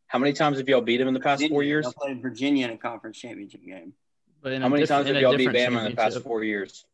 How 0.06 0.20
many 0.20 0.32
times 0.32 0.58
have 0.58 0.68
y'all 0.68 0.80
beat 0.80 0.98
them 0.98 1.08
in 1.08 1.14
the 1.14 1.18
past 1.18 1.44
four 1.48 1.64
years? 1.64 1.82
Y'all 1.84 1.92
played 1.92 2.22
Virginia 2.22 2.66
in 2.66 2.74
a 2.74 2.78
conference 2.78 3.18
championship 3.18 3.64
game. 3.64 3.94
But 4.40 4.52
in 4.52 4.62
How 4.62 4.68
many 4.68 4.86
times 4.86 5.08
have 5.08 5.16
y'all 5.16 5.36
beat 5.36 5.50
different 5.50 5.74
Bama 5.74 5.86
in 5.86 5.90
the 5.90 5.96
past 5.96 6.20
four 6.20 6.44
years? 6.44 6.86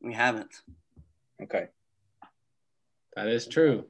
We 0.00 0.14
haven't. 0.14 0.62
Okay. 1.42 1.66
That 3.16 3.28
is 3.28 3.46
true. 3.46 3.84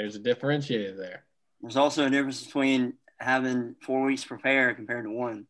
There's 0.00 0.16
a 0.16 0.20
differentiator 0.20 0.96
there. 0.96 1.24
There's 1.60 1.76
also 1.76 2.06
a 2.06 2.10
difference 2.10 2.42
between 2.46 2.94
having 3.18 3.76
four 3.82 4.06
weeks 4.06 4.22
to 4.22 4.28
prepare 4.28 4.72
compared 4.72 5.04
to 5.04 5.10
one. 5.10 5.46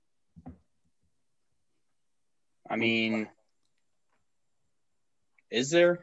I 2.68 2.74
mean, 2.74 3.28
is 5.52 5.70
there? 5.70 6.00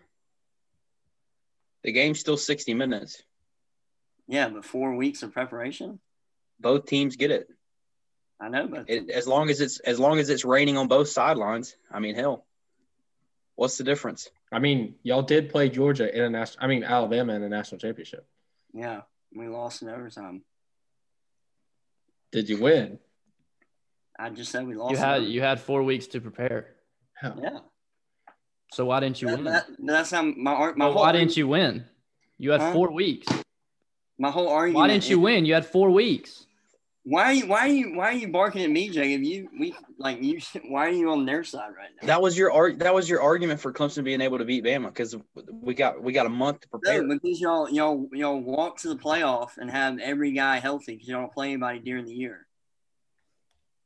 The 1.84 1.92
game's 1.92 2.22
still 2.22 2.38
60 2.38 2.74
minutes. 2.74 3.22
Yeah, 4.30 4.48
but 4.48 4.64
four 4.64 4.96
weeks 4.96 5.24
of 5.24 5.34
preparation. 5.34 6.00
Both 6.58 6.86
teams 6.86 7.18
get 7.18 7.32
it. 7.32 7.50
I 8.40 8.48
know, 8.48 8.66
but 8.68 8.86
it. 8.90 9.10
As 9.10 9.28
long 9.28 9.50
as 9.50 9.60
it's 9.60 9.82
as 9.82 10.00
long 10.00 10.20
as 10.20 10.30
it's 10.30 10.46
raining 10.46 10.78
on 10.78 10.88
both 10.88 11.10
sidelines. 11.10 11.76
I 11.92 12.00
mean, 12.00 12.16
hell, 12.16 12.46
what's 13.56 13.78
the 13.78 13.84
difference? 13.84 14.30
I 14.54 14.60
mean, 14.60 14.96
y'all 15.04 15.22
did 15.22 15.50
play 15.50 15.68
Georgia 15.68 16.16
in 16.16 16.24
a 16.24 16.30
national. 16.30 16.64
I 16.64 16.68
mean, 16.68 16.86
Alabama 16.86 17.34
in 17.34 17.44
a 17.44 17.50
national 17.50 17.80
championship. 17.80 18.26
Yeah, 18.78 19.02
we 19.36 19.48
lost 19.48 19.82
in 19.82 19.90
overtime. 19.90 20.44
Did 22.32 22.50
you 22.50 22.62
win? 22.62 23.00
I 24.20 24.30
just 24.30 24.52
said 24.52 24.68
we 24.68 24.76
lost. 24.76 24.92
You 24.92 24.98
had 24.98 25.24
you 25.24 25.42
had 25.42 25.60
four 25.60 25.84
weeks 25.84 26.08
to 26.08 26.22
prepare. 26.22 26.76
Hell, 27.14 27.40
Yeah, 27.42 27.60
So 28.74 28.86
why 28.86 29.00
didn't 29.00 29.22
you 29.22 29.28
that, 29.30 29.36
win? 29.38 29.44
that- 29.46 29.68
that's 29.80 30.12
how 30.12 30.22
my 30.24 30.52
art. 30.54 30.78
My 30.78 30.86
Well, 30.86 30.94
whole 30.94 31.04
why 31.04 31.12
didn't 31.12 31.36
you 31.38 31.48
win? 31.48 31.86
You 32.38 32.52
had 32.52 32.62
Huh? 32.62 32.74
four 32.74 32.92
weeks. 32.92 33.28
My 34.20 34.30
whole 34.32 34.50
argument. 34.50 34.76
Why 34.78 34.88
didn't 34.88 35.10
you 35.10 35.20
win? 35.20 35.46
You 35.46 35.54
had 35.54 35.66
four 35.66 35.90
weeks. 35.92 36.47
Why 37.10 37.24
are 37.24 37.34
you? 37.34 37.48
Why 37.48 37.60
are 37.60 37.68
you? 37.70 37.96
Why 37.96 38.06
are 38.08 38.14
you 38.14 38.28
barking 38.28 38.64
at 38.64 38.70
me, 38.70 38.90
Jacob? 38.90 39.24
You 39.24 39.48
we 39.58 39.74
like 39.98 40.22
you. 40.22 40.42
Why 40.68 40.88
are 40.88 40.92
you 40.92 41.10
on 41.12 41.26
their 41.26 41.42
side 41.46 41.70
right 41.78 41.90
now? 42.02 42.06
That 42.08 42.22
was 42.22 42.38
your 42.38 42.52
art. 42.52 42.80
That 42.80 42.94
was 42.94 43.10
your 43.10 43.22
argument 43.22 43.62
for 43.62 43.72
Clemson 43.72 44.04
being 44.04 44.20
able 44.20 44.40
to 44.40 44.44
beat 44.44 44.66
Bama 44.66 44.88
because 44.88 45.16
we 45.50 45.74
got 45.74 46.04
we 46.04 46.12
got 46.12 46.26
a 46.26 46.30
month 46.30 46.60
to 46.62 46.68
prepare. 46.68 47.02
No, 47.02 47.18
because 47.18 47.40
y'all 47.40 47.70
y'all 47.70 48.10
y'all 48.12 48.42
walk 48.42 48.80
to 48.80 48.90
the 48.90 48.98
playoff 48.98 49.52
and 49.58 49.72
have 49.72 50.00
every 50.00 50.34
guy 50.34 50.60
healthy 50.60 50.96
because 50.96 51.08
you 51.08 51.14
don't 51.14 51.32
play 51.32 51.48
anybody 51.48 51.80
during 51.80 52.04
the 52.04 52.14
year. 52.14 52.46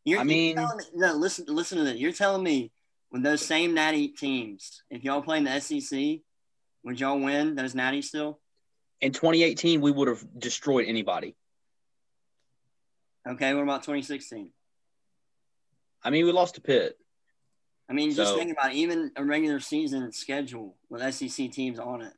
You're, 0.04 0.20
I 0.20 0.24
mean- 0.24 0.56
telling 0.56 0.78
me- 0.80 0.86
no. 0.96 1.14
Listen, 1.14 1.46
listen 1.48 1.78
to 1.78 1.84
this. 1.84 1.98
You're 1.98 2.14
telling 2.14 2.42
me 2.42 2.72
with 3.12 3.22
those 3.22 3.46
same 3.46 3.76
natty 3.76 4.08
teams, 4.08 4.82
if 4.90 5.04
y'all 5.04 5.22
play 5.22 5.38
in 5.38 5.44
the 5.44 5.60
SEC, 5.60 6.22
would 6.84 7.00
y'all 7.00 7.20
win 7.20 7.54
those 7.54 7.76
natty 7.76 8.02
still? 8.02 8.40
In 9.00 9.12
2018, 9.12 9.80
we 9.80 9.92
would 9.92 10.08
have 10.08 10.26
destroyed 10.40 10.88
anybody. 10.88 11.36
Okay, 13.28 13.54
what 13.54 13.64
about 13.64 13.84
2016? 13.84 14.52
I 16.04 16.10
mean, 16.10 16.26
we 16.26 16.32
lost 16.32 16.56
to 16.56 16.62
Pitt. 16.62 16.98
I 17.90 17.94
mean, 17.94 18.12
just 18.14 18.32
So- 18.32 18.38
think 18.38 18.52
about 18.52 18.72
it, 18.72 18.78
even 18.78 19.12
a 19.16 19.24
regular 19.24 19.60
season 19.60 20.12
schedule 20.12 20.76
with 20.90 21.02
SEC 21.02 21.50
teams 21.50 21.78
on 21.80 22.02
it. 22.02 22.14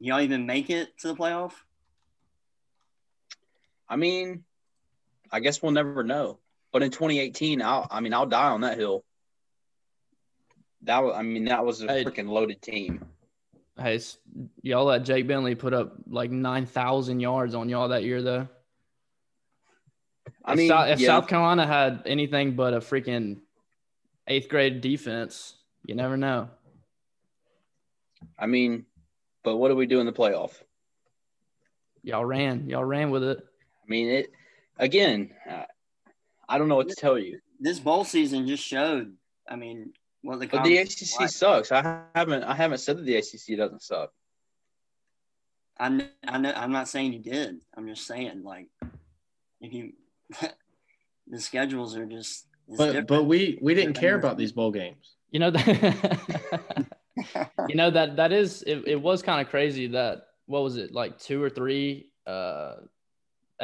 Y'all 0.00 0.20
even 0.20 0.46
make 0.46 0.70
it 0.70 0.96
to 0.98 1.08
the 1.08 1.14
playoff? 1.14 1.52
I 3.88 3.96
mean, 3.96 4.44
I 5.30 5.40
guess 5.40 5.62
we'll 5.62 5.72
never 5.72 6.02
know. 6.02 6.38
But 6.72 6.82
in 6.82 6.90
2018, 6.90 7.62
I'll, 7.62 7.86
I 7.90 8.00
mean, 8.00 8.12
I'll 8.14 8.26
die 8.26 8.50
on 8.50 8.60
that 8.62 8.78
hill. 8.78 9.04
That 10.82 11.02
was, 11.02 11.14
I 11.16 11.22
mean, 11.22 11.46
that 11.46 11.64
was 11.64 11.82
a 11.82 11.86
Hey. 11.86 12.04
freaking 12.04 12.28
loaded 12.28 12.60
team. 12.62 13.04
Hey, 13.76 13.96
s- 13.96 14.18
y'all 14.62 14.84
let 14.84 15.04
Jake 15.04 15.26
Bentley 15.26 15.54
put 15.54 15.72
up 15.72 15.94
like 16.06 16.30
nine 16.30 16.66
thousand 16.66 17.20
yards 17.20 17.54
on 17.54 17.68
y'all 17.68 17.88
that 17.88 18.02
year 18.04 18.22
though. 18.22 18.48
I 20.44 20.52
if, 20.52 20.58
mean, 20.58 20.68
South, 20.68 20.88
if 20.88 21.00
yeah. 21.00 21.06
South 21.06 21.28
Carolina 21.28 21.66
had 21.66 22.02
anything 22.06 22.56
but 22.56 22.74
a 22.74 22.78
freaking 22.78 23.38
eighth 24.26 24.48
grade 24.48 24.80
defense, 24.80 25.54
you 25.84 25.94
never 25.94 26.16
know. 26.16 26.48
I 28.38 28.46
mean, 28.46 28.86
but 29.42 29.56
what 29.56 29.68
do 29.68 29.76
we 29.76 29.86
do 29.86 30.00
in 30.00 30.06
the 30.06 30.12
playoff? 30.12 30.52
Y'all 32.02 32.24
ran, 32.24 32.68
y'all 32.68 32.84
ran 32.84 33.10
with 33.10 33.22
it. 33.22 33.38
I 33.38 33.88
mean, 33.88 34.08
it 34.08 34.32
again. 34.78 35.30
Uh, 35.48 35.64
I 36.48 36.58
don't 36.58 36.68
know 36.68 36.76
what 36.76 36.88
to 36.88 36.94
tell 36.94 37.18
you. 37.18 37.40
This 37.60 37.80
bowl 37.80 38.04
season 38.04 38.46
just 38.46 38.64
showed. 38.64 39.14
I 39.48 39.56
mean, 39.56 39.92
well, 40.22 40.38
the 40.38 40.46
But 40.46 40.64
the 40.64 40.78
ACC 40.78 41.20
like. 41.20 41.30
sucks. 41.30 41.72
I 41.72 42.02
haven't 42.14 42.44
I 42.44 42.54
haven't 42.54 42.78
said 42.78 42.98
that 42.98 43.04
the 43.04 43.16
ACC 43.16 43.56
doesn't 43.56 43.82
suck. 43.82 44.12
I 45.78 45.88
know, 45.90 46.06
I 46.26 46.38
know. 46.38 46.52
I'm 46.54 46.72
not 46.72 46.88
saying 46.88 47.12
you 47.12 47.20
did. 47.20 47.60
I'm 47.76 47.86
just 47.86 48.06
saying, 48.06 48.42
like, 48.42 48.66
if 49.60 49.72
you, 49.72 49.92
the 51.28 51.40
schedules 51.40 51.96
are 51.96 52.06
just. 52.06 52.46
but 52.68 52.86
different. 52.86 53.08
but 53.08 53.24
we 53.24 53.58
we 53.62 53.74
didn't 53.74 53.94
care 53.94 54.16
about 54.16 54.36
these 54.36 54.52
bowl 54.52 54.70
games. 54.70 55.14
You 55.30 55.40
know 55.40 55.50
that. 55.50 56.86
you 57.68 57.74
know 57.74 57.90
that 57.90 58.16
that 58.16 58.32
is 58.32 58.62
it, 58.62 58.86
it 58.86 58.96
was 59.00 59.22
kind 59.22 59.40
of 59.44 59.48
crazy 59.50 59.88
that 59.88 60.26
what 60.46 60.62
was 60.62 60.76
it 60.76 60.92
like 60.92 61.18
two 61.18 61.42
or 61.42 61.50
three 61.50 62.10
uh 62.26 62.76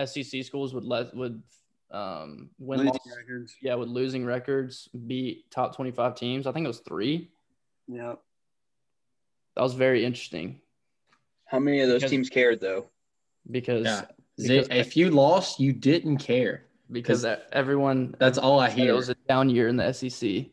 SEC 0.05 0.43
schools 0.45 0.75
would 0.75 0.85
let 0.85 1.15
would 1.15 1.43
um, 1.91 2.51
win 2.59 2.79
Losing 2.81 2.93
loss, 2.93 3.17
records. 3.17 3.55
yeah, 3.63 3.75
with 3.77 3.89
losing 3.89 4.25
records, 4.25 4.89
beat 5.07 5.49
top 5.53 5.77
25 5.77 6.17
teams. 6.17 6.47
I 6.49 6.53
think 6.53 6.65
it 6.65 6.69
was 6.69 6.81
three. 6.81 7.31
yeah 7.87 8.15
That 9.55 9.63
was 9.63 9.75
very 9.75 10.05
interesting 10.05 10.61
How 11.47 11.61
many 11.61 11.81
of 11.81 11.89
those 11.89 11.99
Because- 12.01 12.11
teams 12.11 12.29
cared 12.31 12.61
though? 12.61 12.87
because 13.51 13.85
Yeah. 13.85 14.07
Because, 14.37 14.69
if 14.71 14.97
you 14.97 15.11
lost, 15.11 15.61
you 15.61 15.73
didn't 15.73 16.19
care. 16.19 16.65
because 16.91 17.25
everyone 17.53 18.15
That's 18.19 18.39
all 18.39 18.59
I 18.61 18.69
said 18.69 18.79
it 18.79 18.83
hear. 18.85 18.95
was 18.95 19.09
a 19.09 19.15
down 19.29 19.49
year 19.51 19.69
in 19.69 19.77
the 19.77 19.93
SEC. 19.93 20.47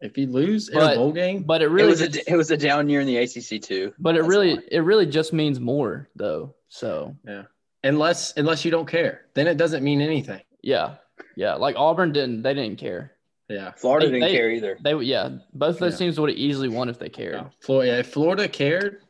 If 0.00 0.18
you 0.18 0.26
lose 0.26 0.68
in 0.68 0.76
a 0.78 0.94
bowl 0.94 1.12
game, 1.12 1.42
But 1.42 1.62
it 1.62 1.66
It 1.66 1.68
really 1.68 1.88
was 1.90 2.02
a 2.02 2.30
it 2.32 2.36
was 2.36 2.50
a 2.50 2.56
down 2.56 2.88
year 2.88 3.00
in 3.00 3.06
the 3.06 3.16
ACC 3.16 3.60
too. 3.62 3.94
but 3.98 4.14
it 4.14 4.18
That's 4.18 4.28
really 4.28 4.54
why. 4.56 4.62
it 4.70 4.80
really 4.80 5.06
just 5.06 5.32
means 5.32 5.58
more 5.58 6.08
though. 6.14 6.54
So 6.68 7.16
yeah, 7.26 7.44
unless 7.82 8.36
unless 8.36 8.64
you 8.64 8.70
don't 8.70 8.86
care, 8.86 9.22
then 9.34 9.46
it 9.46 9.56
doesn't 9.56 9.82
mean 9.82 10.00
anything. 10.00 10.42
yeah. 10.62 10.96
Yeah. 11.34 11.54
Like 11.54 11.76
Auburn 11.76 12.12
didn't 12.12 12.42
they 12.42 12.52
didn't 12.54 12.78
care. 12.78 13.12
Yeah. 13.48 13.70
Florida 13.72 14.06
They- 14.06 14.12
didn't 14.12 14.28
they- 14.28 14.36
care 14.36 14.50
either. 14.50 14.76
They 14.82 14.94
would 14.94 15.06
yeah, 15.06 15.30
both 15.54 15.78
those 15.78 15.92
Yeah. 15.94 16.06
teams 16.06 16.20
would 16.20 16.28
have 16.30 16.38
easily 16.38 16.68
won 16.68 16.88
if 16.90 16.98
they 16.98 17.08
cared. 17.08 17.34
Yeah. 17.34 17.48
Florida, 17.60 17.98
if 18.00 18.08
Florida 18.08 18.48
cared, 18.48 19.02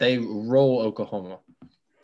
they 0.00 0.18
roll 0.18 0.80
Oklahoma. 0.80 1.38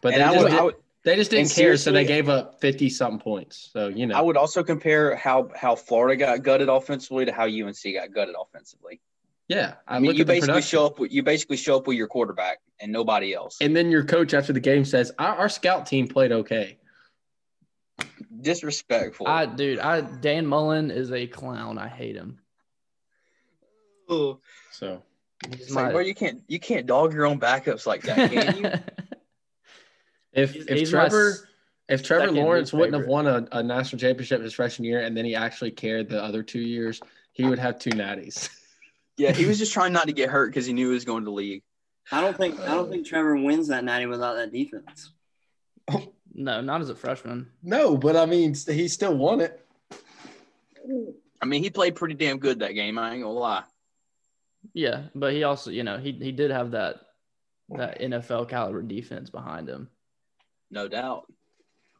But 0.03 0.15
And 0.15 0.23
they 0.23 0.25
I 0.25 0.33
just, 0.33 0.43
would, 0.45 0.51
did, 0.51 0.59
I 0.59 0.63
would 0.63 0.75
they 1.03 1.17
just 1.17 1.31
didn't 1.31 1.51
care, 1.53 1.77
so 1.77 1.93
they 1.93 2.05
gave 2.05 2.29
up 2.29 2.61
fifty 2.61 2.91
something 2.91 3.21
points. 3.21 3.71
So 3.73 3.89
you 3.89 4.07
know, 4.07 4.17
I 4.17 4.21
would 4.21 4.37
also 4.37 4.63
compare 4.63 5.17
how 5.17 5.49
how 5.57 5.75
Florida 5.75 6.17
got 6.17 6.43
gutted 6.43 6.69
offensively 6.69 7.25
to 7.25 7.33
how 7.33 7.45
UNC 7.45 7.77
got 7.95 8.13
gutted 8.13 8.35
offensively. 8.39 9.01
yeah. 9.49 9.75
I, 9.89 9.97
I 9.97 9.99
mean, 9.99 10.09
look 10.09 10.17
you 10.17 10.23
at 10.23 10.27
basically 10.27 10.47
production. 10.49 10.69
show 10.79 10.87
up 10.87 10.99
with 10.99 11.13
you 11.13 11.23
basically 11.23 11.57
show 11.57 11.77
up 11.77 11.87
with 11.87 11.97
your 11.97 12.07
quarterback 12.07 12.59
and 12.81 12.93
nobody 12.93 13.33
else. 13.35 13.59
and 13.61 13.75
then 13.75 13.91
your 13.91 14.05
coach 14.05 14.35
after 14.35 14.53
the 14.53 14.61
game 14.61 14.85
says, 14.85 15.11
"Our, 15.19 15.37
our 15.37 15.49
scout 15.49 15.87
team 15.87 16.07
played 16.07 16.33
okay." 16.33 16.77
Disrespectful. 18.41 19.27
I 19.27 19.47
dude, 19.47 19.79
I 19.79 20.01
Dan 20.03 20.47
Mullen 20.47 20.91
is 20.91 21.13
a 21.13 21.27
clown. 21.27 21.79
I 21.79 21.89
hate 21.89 22.17
him. 22.17 22.39
Ooh. 24.11 24.41
So 24.73 25.03
He's 25.51 25.61
It's 25.63 25.71
like, 25.75 25.87
my- 25.87 25.93
bro, 25.93 26.01
you 26.01 26.15
can't 26.15 26.43
you 26.49 26.59
can't 26.61 26.87
dog 26.87 27.13
your 27.15 27.27
own 27.27 27.41
backups 27.41 27.87
like 27.87 28.03
that, 28.03 28.31
can 28.31 28.57
you? 28.59 28.71
if 30.33 30.53
He's- 30.53 30.67
if 30.69 30.79
he's 30.79 30.91
Trevor 30.91 31.49
if 31.89 32.05
Trevor 32.05 32.31
Lawrence 32.31 32.73
wouldn't 32.73 32.97
have 32.97 33.09
won 33.09 33.27
a, 33.27 33.49
a 33.51 33.63
national 33.65 33.99
championship 33.99 34.41
his 34.43 34.55
freshman 34.55 34.85
year, 34.85 35.01
and 35.01 35.17
then 35.17 35.25
he 35.25 35.35
actually 35.35 35.73
cared 35.73 36.09
the 36.09 36.23
other 36.23 36.43
two 36.43 36.61
years, 36.61 37.01
he 37.33 37.45
would 37.45 37.59
have 37.59 37.81
two 37.81 37.91
natties. 37.91 38.49
yeah, 39.17 39.33
he 39.33 39.45
was 39.45 39.59
just 39.59 39.73
trying 39.73 39.93
not 39.93 40.07
to 40.07 40.13
get 40.13 40.31
hurt 40.31 40.51
because 40.51 40.67
he 40.67 40.73
knew 40.73 40.87
he 40.89 40.95
was 40.95 41.05
going 41.05 41.23
to 41.23 41.25
the 41.25 41.33
league. 41.33 41.63
I 42.13 42.21
don't 42.21 42.37
think 42.37 42.61
I 42.61 42.75
don't 42.75 42.91
think 42.91 43.07
Trevor 43.07 43.37
wins 43.37 43.69
that 43.69 43.83
natty 43.85 44.07
without 44.07 44.35
that 44.35 44.53
defense. 44.53 45.13
no, 46.35 46.61
not 46.61 46.81
as 46.81 46.91
a 46.91 46.95
freshman. 46.95 47.51
no, 47.63 47.97
but 47.97 48.17
I 48.17 48.25
mean, 48.27 48.55
he 48.55 48.87
still 48.87 49.17
won 49.17 49.41
it. 49.41 49.67
I 51.43 51.47
mean, 51.47 51.63
he 51.63 51.71
played 51.71 51.97
pretty 51.97 52.15
damn 52.15 52.39
good 52.39 52.61
that 52.61 52.73
game. 52.73 52.99
I 52.99 53.13
ain't 53.13 53.23
gonna 53.23 53.35
lie. 53.35 53.65
Yeah, 54.75 55.05
but 55.15 55.33
he 55.33 55.43
also, 55.43 55.71
you 55.71 55.83
know, 55.83 55.99
he 55.99 56.13
he 56.13 56.33
did 56.33 56.51
have 56.51 56.73
that 56.73 57.01
that 57.71 58.01
NFL 58.01 58.49
caliber 58.49 58.83
defense 58.83 59.31
behind 59.31 59.69
him. 59.69 59.89
No 60.71 60.89
doubt. 60.89 61.31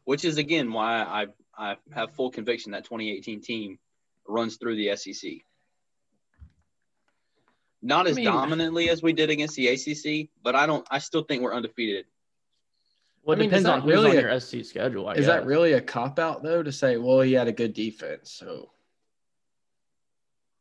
Which 0.05 0.25
is 0.25 0.37
again 0.37 0.71
why 0.71 1.01
I 1.03 1.27
I 1.57 1.77
have 1.93 2.11
full 2.13 2.31
conviction 2.31 2.71
that 2.71 2.83
2018 2.85 3.41
team 3.41 3.79
runs 4.27 4.57
through 4.57 4.75
the 4.77 4.95
SEC. 4.95 5.31
Not 7.81 8.07
as 8.07 8.15
mean- 8.15 8.25
dominantly 8.25 8.89
as 8.89 9.01
we 9.01 9.13
did 9.13 9.29
against 9.29 9.55
the 9.55 9.67
ACC, 9.67 10.29
but 10.43 10.55
I 10.55 10.65
don't. 10.65 10.85
I 10.89 10.99
still 10.99 11.23
think 11.23 11.41
we're 11.41 11.53
undefeated. 11.53 12.05
Well, 13.23 13.35
I 13.35 13.37
it 13.37 13.41
mean, 13.41 13.49
depends 13.49 13.67
on 13.67 13.81
who's 13.81 13.91
really 13.91 14.11
on 14.11 14.17
a- 14.17 14.21
your 14.21 14.39
SC 14.39 14.63
schedule. 14.63 15.07
I 15.07 15.13
Is 15.13 15.27
that 15.27 15.45
really 15.45 15.73
a 15.73 15.81
cop 15.81 16.17
out 16.17 16.41
though 16.43 16.63
to 16.63 16.71
say, 16.71 16.97
well, 16.97 17.21
he 17.21 17.33
had 17.33 17.47
a 17.47 17.51
good 17.51 17.73
defense? 17.73 18.31
So 18.31 18.71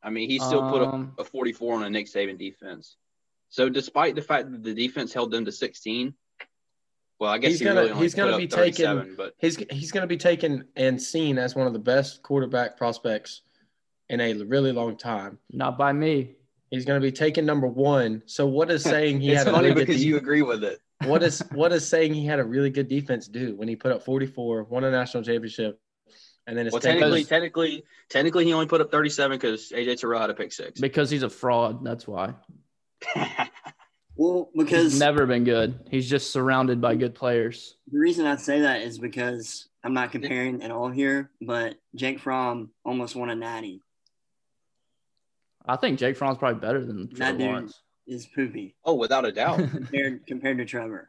I 0.02 0.10
mean, 0.10 0.28
he 0.30 0.38
still 0.38 0.70
put 0.70 0.82
up 0.82 0.94
Um, 0.94 1.14
a 1.18 1.24
44 1.24 1.76
on 1.76 1.82
a 1.84 1.90
Nick 1.90 2.06
Saban 2.06 2.38
defense. 2.38 2.96
So 3.50 3.68
despite 3.68 4.14
the 4.14 4.22
fact 4.22 4.50
that 4.50 4.62
the 4.62 4.72
defense 4.74 5.12
held 5.12 5.30
them 5.30 5.44
to 5.44 5.52
16, 5.52 6.14
well, 7.20 7.30
I 7.30 7.38
guess 7.38 7.50
He's 7.52 7.58
he 7.60 7.64
gonna- 7.66 7.80
really 7.80 7.92
only 7.92 8.02
he's 8.02 8.14
gonna 8.14 8.32
put 8.32 8.38
be 8.38 8.44
up 8.44 8.50
taking- 8.50 8.86
37, 8.86 9.14
but 9.16 9.34
he's 9.38 9.56
he's 9.70 9.92
going 9.92 10.02
to 10.02 10.08
be 10.08 10.16
taken 10.16 10.64
and 10.74 11.00
seen 11.00 11.38
as 11.38 11.54
one 11.54 11.66
of 11.66 11.72
the 11.72 11.78
best 11.78 12.22
quarterback 12.22 12.76
prospects 12.78 13.42
in 14.08 14.20
a 14.20 14.34
really 14.44 14.72
long 14.72 14.96
time. 14.96 15.38
Not 15.52 15.78
by 15.78 15.92
me. 15.92 16.34
He's 16.70 16.84
going 16.84 17.00
to 17.00 17.04
be 17.06 17.12
taken 17.12 17.44
number 17.46 17.66
one. 17.66 18.22
So 18.26 18.46
what 18.46 18.70
is 18.70 18.82
saying 18.94 19.20
he 19.20 19.30
it's 19.32 19.38
had 19.40 19.48
a 19.48 19.52
funny 19.52 19.68
really 19.68 19.74
good 19.82 19.86
because 19.86 20.00
de- 20.00 20.06
you 20.08 20.16
agree 20.16 20.42
with 20.42 20.64
it. 20.64 20.80
what 21.04 21.22
is 21.22 21.40
what 21.52 21.72
is 21.72 21.86
saying 21.86 22.14
he 22.14 22.24
had 22.26 22.38
a 22.40 22.44
really 22.44 22.70
good 22.70 22.88
defense 22.88 23.28
do 23.28 23.54
when 23.54 23.68
he 23.68 23.76
put 23.76 23.92
up 23.92 24.02
44, 24.04 24.64
won 24.64 24.84
a 24.84 24.90
national 24.90 25.22
championship, 25.22 25.78
and 26.46 26.56
then 26.56 26.66
it's 26.66 26.72
Well, 26.72 26.80
technically, 26.80 27.24
technically, 27.24 27.84
technically, 28.08 28.44
he 28.46 28.52
only 28.54 28.66
put 28.66 28.80
up 28.80 28.90
37 28.90 29.36
because 29.36 29.70
AJ 29.70 30.00
Terrell 30.00 30.20
had 30.20 30.30
a 30.30 30.34
pick 30.34 30.52
six. 30.52 30.80
Because 30.80 31.10
he's 31.10 31.22
a 31.22 31.28
fraud. 31.30 31.84
That's 31.84 32.06
why. 32.08 32.34
Well, 34.20 34.50
He's 34.52 34.64
because 34.64 34.98
never 34.98 35.24
been 35.24 35.44
good. 35.44 35.80
He's 35.90 36.08
just 36.08 36.30
surrounded 36.30 36.78
by 36.78 36.94
good 36.94 37.14
players. 37.14 37.76
the 37.90 37.98
reason 37.98 38.26
I 38.26 38.36
say 38.36 38.60
that 38.60 38.82
is 38.82 38.98
because 38.98 39.66
I'm 39.82 39.94
not 39.94 40.12
comparing 40.12 40.62
at 40.62 40.70
all 40.70 40.90
here, 40.90 41.30
but 41.40 41.76
Jake 41.94 42.20
Fromm 42.20 42.68
almost 42.84 43.16
won 43.16 43.30
a 43.30 43.34
natty. 43.34 43.80
I 45.64 45.76
think 45.76 45.98
Jake 45.98 46.18
Fromm's 46.18 46.36
probably 46.36 46.60
better 46.60 46.84
than 46.84 47.08
Trevor 47.08 47.38
dude- 47.38 47.46
Lawrence. 47.46 47.80
Is 48.06 48.26
poopy 48.26 48.74
oh, 48.84 48.94
without 48.96 49.24
a 49.24 49.32
doubt. 49.32 49.58
compared 49.70 50.26
compared 50.26 50.58
to 50.58 50.66
Trevor, 50.66 51.08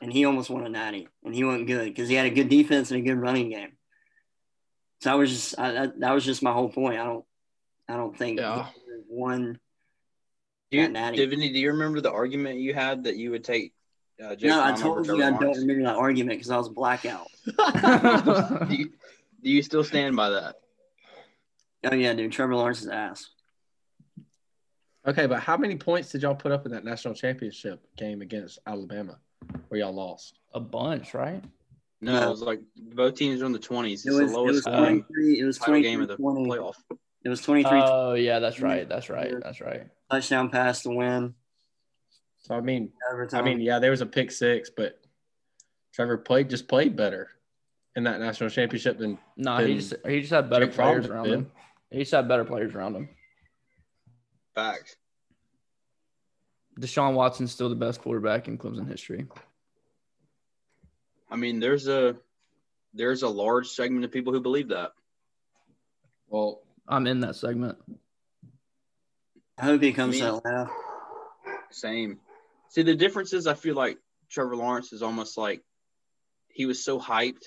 and 0.00 0.10
he 0.10 0.24
almost 0.24 0.48
won 0.48 0.64
a 0.64 0.68
natty, 0.70 1.08
and 1.24 1.34
he 1.34 1.44
wasn't 1.44 1.66
good 1.66 1.84
because 1.86 2.08
he 2.08 2.14
had 2.14 2.24
a 2.26 2.30
good 2.30 2.48
defense 2.48 2.90
and 2.90 3.00
a 3.00 3.02
good 3.02 3.20
running 3.20 3.50
game. 3.50 3.72
So 5.02 5.12
I 5.12 5.16
was 5.16 5.30
just 5.30 5.58
I, 5.58 5.72
that, 5.72 6.00
that 6.00 6.12
was 6.14 6.24
just 6.24 6.42
my 6.42 6.52
whole 6.52 6.70
point. 6.70 7.00
I 7.00 7.04
don't 7.04 7.24
I 7.88 7.96
don't 7.96 8.16
think 8.16 8.38
Yeah. 8.38 8.68
one. 9.08 9.58
Do 10.76 10.82
you, 10.82 10.86
That 10.88 10.92
natty. 10.92 11.16
Divinity, 11.16 11.52
do 11.52 11.58
you 11.60 11.72
remember 11.72 12.00
the 12.00 12.12
argument 12.12 12.58
you 12.60 12.74
had 12.74 13.04
that 13.04 13.16
you 13.16 13.30
would 13.30 13.44
take 13.44 13.72
uh, 14.22 14.34
Jake 14.34 14.48
no, 14.50 14.62
I 14.62 14.74
Fromm 14.74 14.90
over 14.90 15.04
told 15.04 15.06
you 15.06 15.16
Trevor 15.16 15.36
I 15.36 15.38
don't 15.38 15.58
remember 15.58 15.82
that 15.84 15.96
argument 15.96 16.38
because 16.38 16.50
I 16.50 16.56
was 16.56 16.68
blackout. 16.70 17.28
Do 18.68 18.74
you, 18.74 18.90
do 19.42 19.50
you 19.50 19.62
still 19.62 19.84
stand 19.84 20.16
by 20.16 20.30
that? 20.30 20.56
Oh 21.84 21.94
yeah, 21.94 22.14
dude, 22.14 22.32
Trevor 22.32 22.56
Lawrence's 22.56 22.88
ass. 22.88 23.28
okay, 25.06 25.26
but 25.26 25.40
how 25.40 25.56
many 25.58 25.76
points 25.76 26.10
did 26.10 26.22
y'all 26.22 26.34
put 26.34 26.50
up 26.50 26.64
in 26.66 26.72
that 26.72 26.84
national 26.84 27.14
championship 27.14 27.86
game 27.96 28.22
against 28.22 28.58
Alabama, 28.66 29.18
where 29.68 29.80
y'all 29.80 29.92
lost? 29.94 30.38
a 30.54 30.60
bunch, 30.60 31.12
right? 31.12 31.44
No, 32.00 32.12
No. 32.12 32.26
it 32.26 32.30
was 32.30 32.40
like 32.42 32.60
both 32.76 33.14
teams 33.14 33.42
are 33.42 33.46
in 33.46 33.52
the 33.52 33.58
20s. 33.58 33.92
It's 33.92 34.06
It 34.06 34.12
was 34.12 34.32
the 34.32 34.38
lowest 34.38 34.50
it 34.50 34.54
was 34.54 34.62
scoring 34.62 34.84
twenty 34.84 35.04
three. 35.12 35.40
It 35.40 35.44
was 35.44 35.58
title 35.58 35.74
twenty 35.74 35.82
game 35.82 36.00
of 36.00 36.08
the 36.08 36.16
three. 36.16 36.24
playoff. 36.24 36.74
It 37.26 37.28
was 37.28 37.40
twenty 37.40 37.64
three 37.64 37.80
Oh 37.82 38.14
yeah, 38.14 38.38
that's 38.38 38.60
right. 38.60 38.88
That's 38.88 39.10
right. 39.10 39.34
That's 39.42 39.60
right. 39.60 39.88
touchdown 40.08 40.48
pass 40.48 40.84
to 40.84 40.90
win. 40.90 41.34
So 42.38 42.54
I 42.54 42.60
mean, 42.60 42.92
I 43.32 43.42
mean, 43.42 43.60
yeah, 43.60 43.80
there 43.80 43.90
was 43.90 44.00
a 44.00 44.06
pick 44.06 44.30
six, 44.30 44.70
but 44.70 45.00
Trevor 45.92 46.18
played 46.18 46.48
just 46.48 46.68
played 46.68 46.94
better 46.94 47.30
in 47.96 48.04
that 48.04 48.20
national 48.20 48.50
championship 48.50 48.98
than 48.98 49.18
No, 49.36 49.56
he 49.56 49.74
just 49.74 49.94
he 50.06 50.20
just 50.20 50.32
had 50.32 50.48
better 50.48 50.66
Jake 50.66 50.76
players 50.76 51.06
around 51.06 51.24
did. 51.24 51.32
him. 51.32 51.50
He 51.90 51.98
just 51.98 52.12
had 52.12 52.28
better 52.28 52.44
players 52.44 52.72
around 52.76 52.94
him. 52.94 53.08
Facts. 54.54 54.94
Deshaun 56.78 57.14
Watson's 57.14 57.50
still 57.50 57.68
the 57.68 57.74
best 57.74 58.02
quarterback 58.02 58.46
in 58.46 58.56
Clemson 58.56 58.88
history. 58.88 59.26
I 61.28 61.34
mean, 61.34 61.58
there's 61.58 61.88
a 61.88 62.14
there's 62.94 63.24
a 63.24 63.28
large 63.28 63.66
segment 63.66 64.04
of 64.04 64.12
people 64.12 64.32
who 64.32 64.40
believe 64.40 64.68
that. 64.68 64.92
well, 66.28 66.60
I'm 66.88 67.06
in 67.06 67.20
that 67.20 67.36
segment. 67.36 67.78
I 69.58 69.64
hope 69.64 69.82
he 69.82 69.92
comes 69.92 70.20
out 70.20 70.42
to 70.42 70.48
Atlanta. 70.48 70.70
Same. 71.70 72.18
See, 72.68 72.82
the 72.82 72.94
difference 72.94 73.32
is 73.32 73.46
I 73.46 73.54
feel 73.54 73.74
like 73.74 73.98
Trevor 74.28 74.56
Lawrence 74.56 74.92
is 74.92 75.02
almost 75.02 75.36
like 75.38 75.62
he 76.48 76.66
was 76.66 76.84
so 76.84 77.00
hyped 77.00 77.44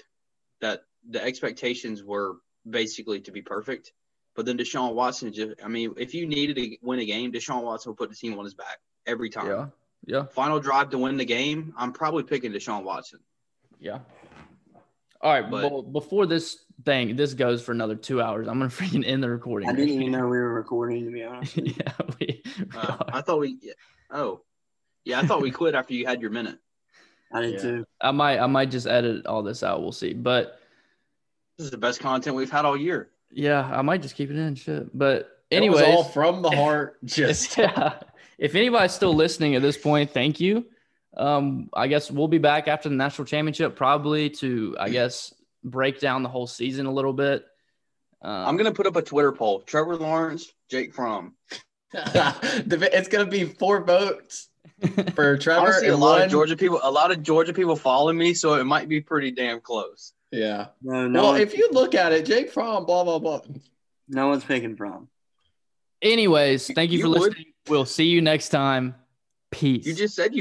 that 0.62 0.82
the 1.10 1.24
expectations 1.24 2.04
were 2.04 2.38
basically 2.70 3.22
to 3.22 3.32
be 3.32 3.42
perfect. 3.42 3.94
But 4.36 4.46
then 4.46 4.58
Deshaun 4.58 4.94
Watson 4.94 5.34
just, 5.34 5.62
I 5.64 5.68
mean, 5.68 5.94
if 5.98 6.14
you 6.14 6.26
needed 6.28 6.56
to 6.58 6.78
win 6.82 7.00
a 7.00 7.06
game, 7.06 7.32
Deshaun 7.32 7.64
Watson 7.64 7.92
will 7.92 7.96
put 7.98 8.10
the 8.10 8.16
team 8.16 8.38
on 8.38 8.46
his 8.46 8.54
back 8.54 8.80
every 9.06 9.30
time. 9.30 9.48
Yeah. 9.48 9.66
Yeah. 10.06 10.24
Final 10.28 10.60
drive 10.60 10.92
to 10.92 10.98
win 10.98 11.18
the 11.18 11.26
game, 11.26 11.74
I'm 11.78 11.92
probably 11.92 12.24
picking 12.24 12.52
Deshaun 12.52 12.84
Watson. 12.84 13.20
Yeah. 13.80 14.00
All 15.22 15.34
right, 15.34 15.50
But- 15.50 15.72
well, 15.72 15.82
before 15.84 16.26
this 16.26 16.64
thing, 16.86 17.16
this 17.16 17.34
goes 17.34 17.62
for 17.62 17.72
another 17.72 17.96
two 17.96 18.22
hours. 18.22 18.48
I'm 18.48 18.60
gonna 18.60 18.70
freaking 18.72 19.06
end 19.06 19.24
the 19.24 19.30
recording. 19.30 19.70
I 19.70 19.74
didn't 19.74 19.90
even 19.90 20.12
know 20.12 20.24
we 20.28 20.38
were 20.38 20.54
recording 20.56 21.06
to 21.06 21.12
be 21.12 21.24
honest. 21.24 21.58
yeah, 21.58 21.92
we, 22.20 22.42
Uh, 22.76 22.98
I 23.08 23.22
thought 23.22 23.40
we, 23.40 23.58
oh, 24.12 24.42
yeah, 25.06 25.20
I 25.20 25.26
thought 25.26 25.42
we 25.42 25.52
quit 25.52 25.76
after 25.76 25.94
you 25.94 26.06
had 26.06 26.22
your 26.22 26.32
minute. 26.32 26.58
I 27.32 27.42
did 27.42 27.54
Yeah. 27.56 27.60
too. 27.62 27.86
I 28.02 28.12
might, 28.12 28.40
I 28.40 28.48
might 28.48 28.72
just 28.72 28.88
edit 28.88 29.26
all 29.26 29.44
this 29.44 29.62
out. 29.64 29.82
We'll 29.82 29.92
see. 29.92 30.14
But 30.14 30.60
This 31.58 31.66
is 31.66 31.72
the 31.72 31.78
best 31.78 32.00
content 32.00 32.36
we've 32.36 32.50
had 32.52 32.66
all 32.66 32.76
year. 32.78 33.10
yeah, 33.32 33.70
I 33.72 33.82
might 33.82 34.02
just 34.02 34.16
keep 34.16 34.30
it 34.32 34.36
in. 34.38 34.56
Shit. 34.56 34.98
But 34.98 35.30
anyway, 35.52 35.92
all 35.92 36.04
from 36.04 36.42
the 36.42 36.50
heart. 36.56 36.98
Just 37.06 37.58
yeah. 37.58 38.00
If 38.38 38.56
anybody's 38.56 38.94
still 38.94 39.14
listening 39.14 39.56
at 39.56 39.62
this 39.62 39.78
point, 39.78 40.12
thank 40.12 40.40
you. 40.40 40.66
Um, 41.18 41.70
I 41.74 41.88
guess 41.88 42.10
we'll 42.10 42.28
be 42.30 42.38
back 42.38 42.68
after 42.68 42.88
the 42.90 42.96
national 42.96 43.26
championship, 43.26 43.76
probably 43.76 44.30
to 44.32 44.76
I 44.80 44.90
guess 44.90 45.34
break 45.64 46.00
down 46.00 46.24
the 46.24 46.30
whole 46.30 46.48
season 46.48 46.86
a 46.86 46.92
little 46.92 47.14
bit. 47.14 47.46
Um, 48.22 48.32
I'm 48.48 48.58
gonna 48.58 48.74
put 48.74 48.88
up 48.88 48.96
a 48.96 49.02
Twitter 49.02 49.32
poll: 49.32 49.62
Trevor 49.62 49.96
Lawrence, 49.96 50.52
Jake 50.70 50.94
Fromm. 50.94 51.36
It's 51.94 53.08
gonna 53.08 53.26
be 53.26 53.46
four 53.46 53.84
votes 53.84 54.50
for 55.16 55.38
Trevor 55.40 55.62
Honestly, 55.68 55.88
a 55.88 55.98
lot 55.98 56.14
one. 56.14 56.22
of 56.24 56.30
Georgia 56.32 56.56
people, 56.58 56.80
a 56.84 56.92
lot 56.92 57.12
of 57.12 57.24
Georgia 57.24 57.54
people 57.54 57.76
follow 57.76 58.12
me, 58.14 58.34
so 58.34 58.56
it 58.56 58.66
might 58.66 58.88
be 58.90 59.02
pretty 59.02 59.32
damn 59.32 59.60
close. 59.62 60.14
Yeah. 60.32 60.68
No, 60.84 61.08
no, 61.08 61.22
Well, 61.24 61.32
one- 61.34 61.42
if 61.42 61.58
you 61.58 61.70
look 61.72 61.96
at 61.96 62.12
it, 62.12 62.26
Jake 62.26 62.52
Fromm, 62.52 62.86
blah 62.86 63.04
blah 63.04 63.20
blah. 63.20 63.42
no 64.08 64.28
one's 64.28 64.44
picking 64.44 64.76
Fromm. 64.76 65.08
Anyways, 66.02 66.72
thank 66.74 66.92
you, 66.92 67.00
You 67.00 67.04
for 67.06 67.10
would. 67.10 67.20
listening. 67.22 67.46
We'll 67.68 67.86
see 67.86 68.06
you 68.06 68.22
next 68.22 68.50
time. 68.50 68.96
Peace. 69.52 69.86
You 69.86 69.94
just 69.96 70.16
said 70.16 70.34
you 70.34 70.38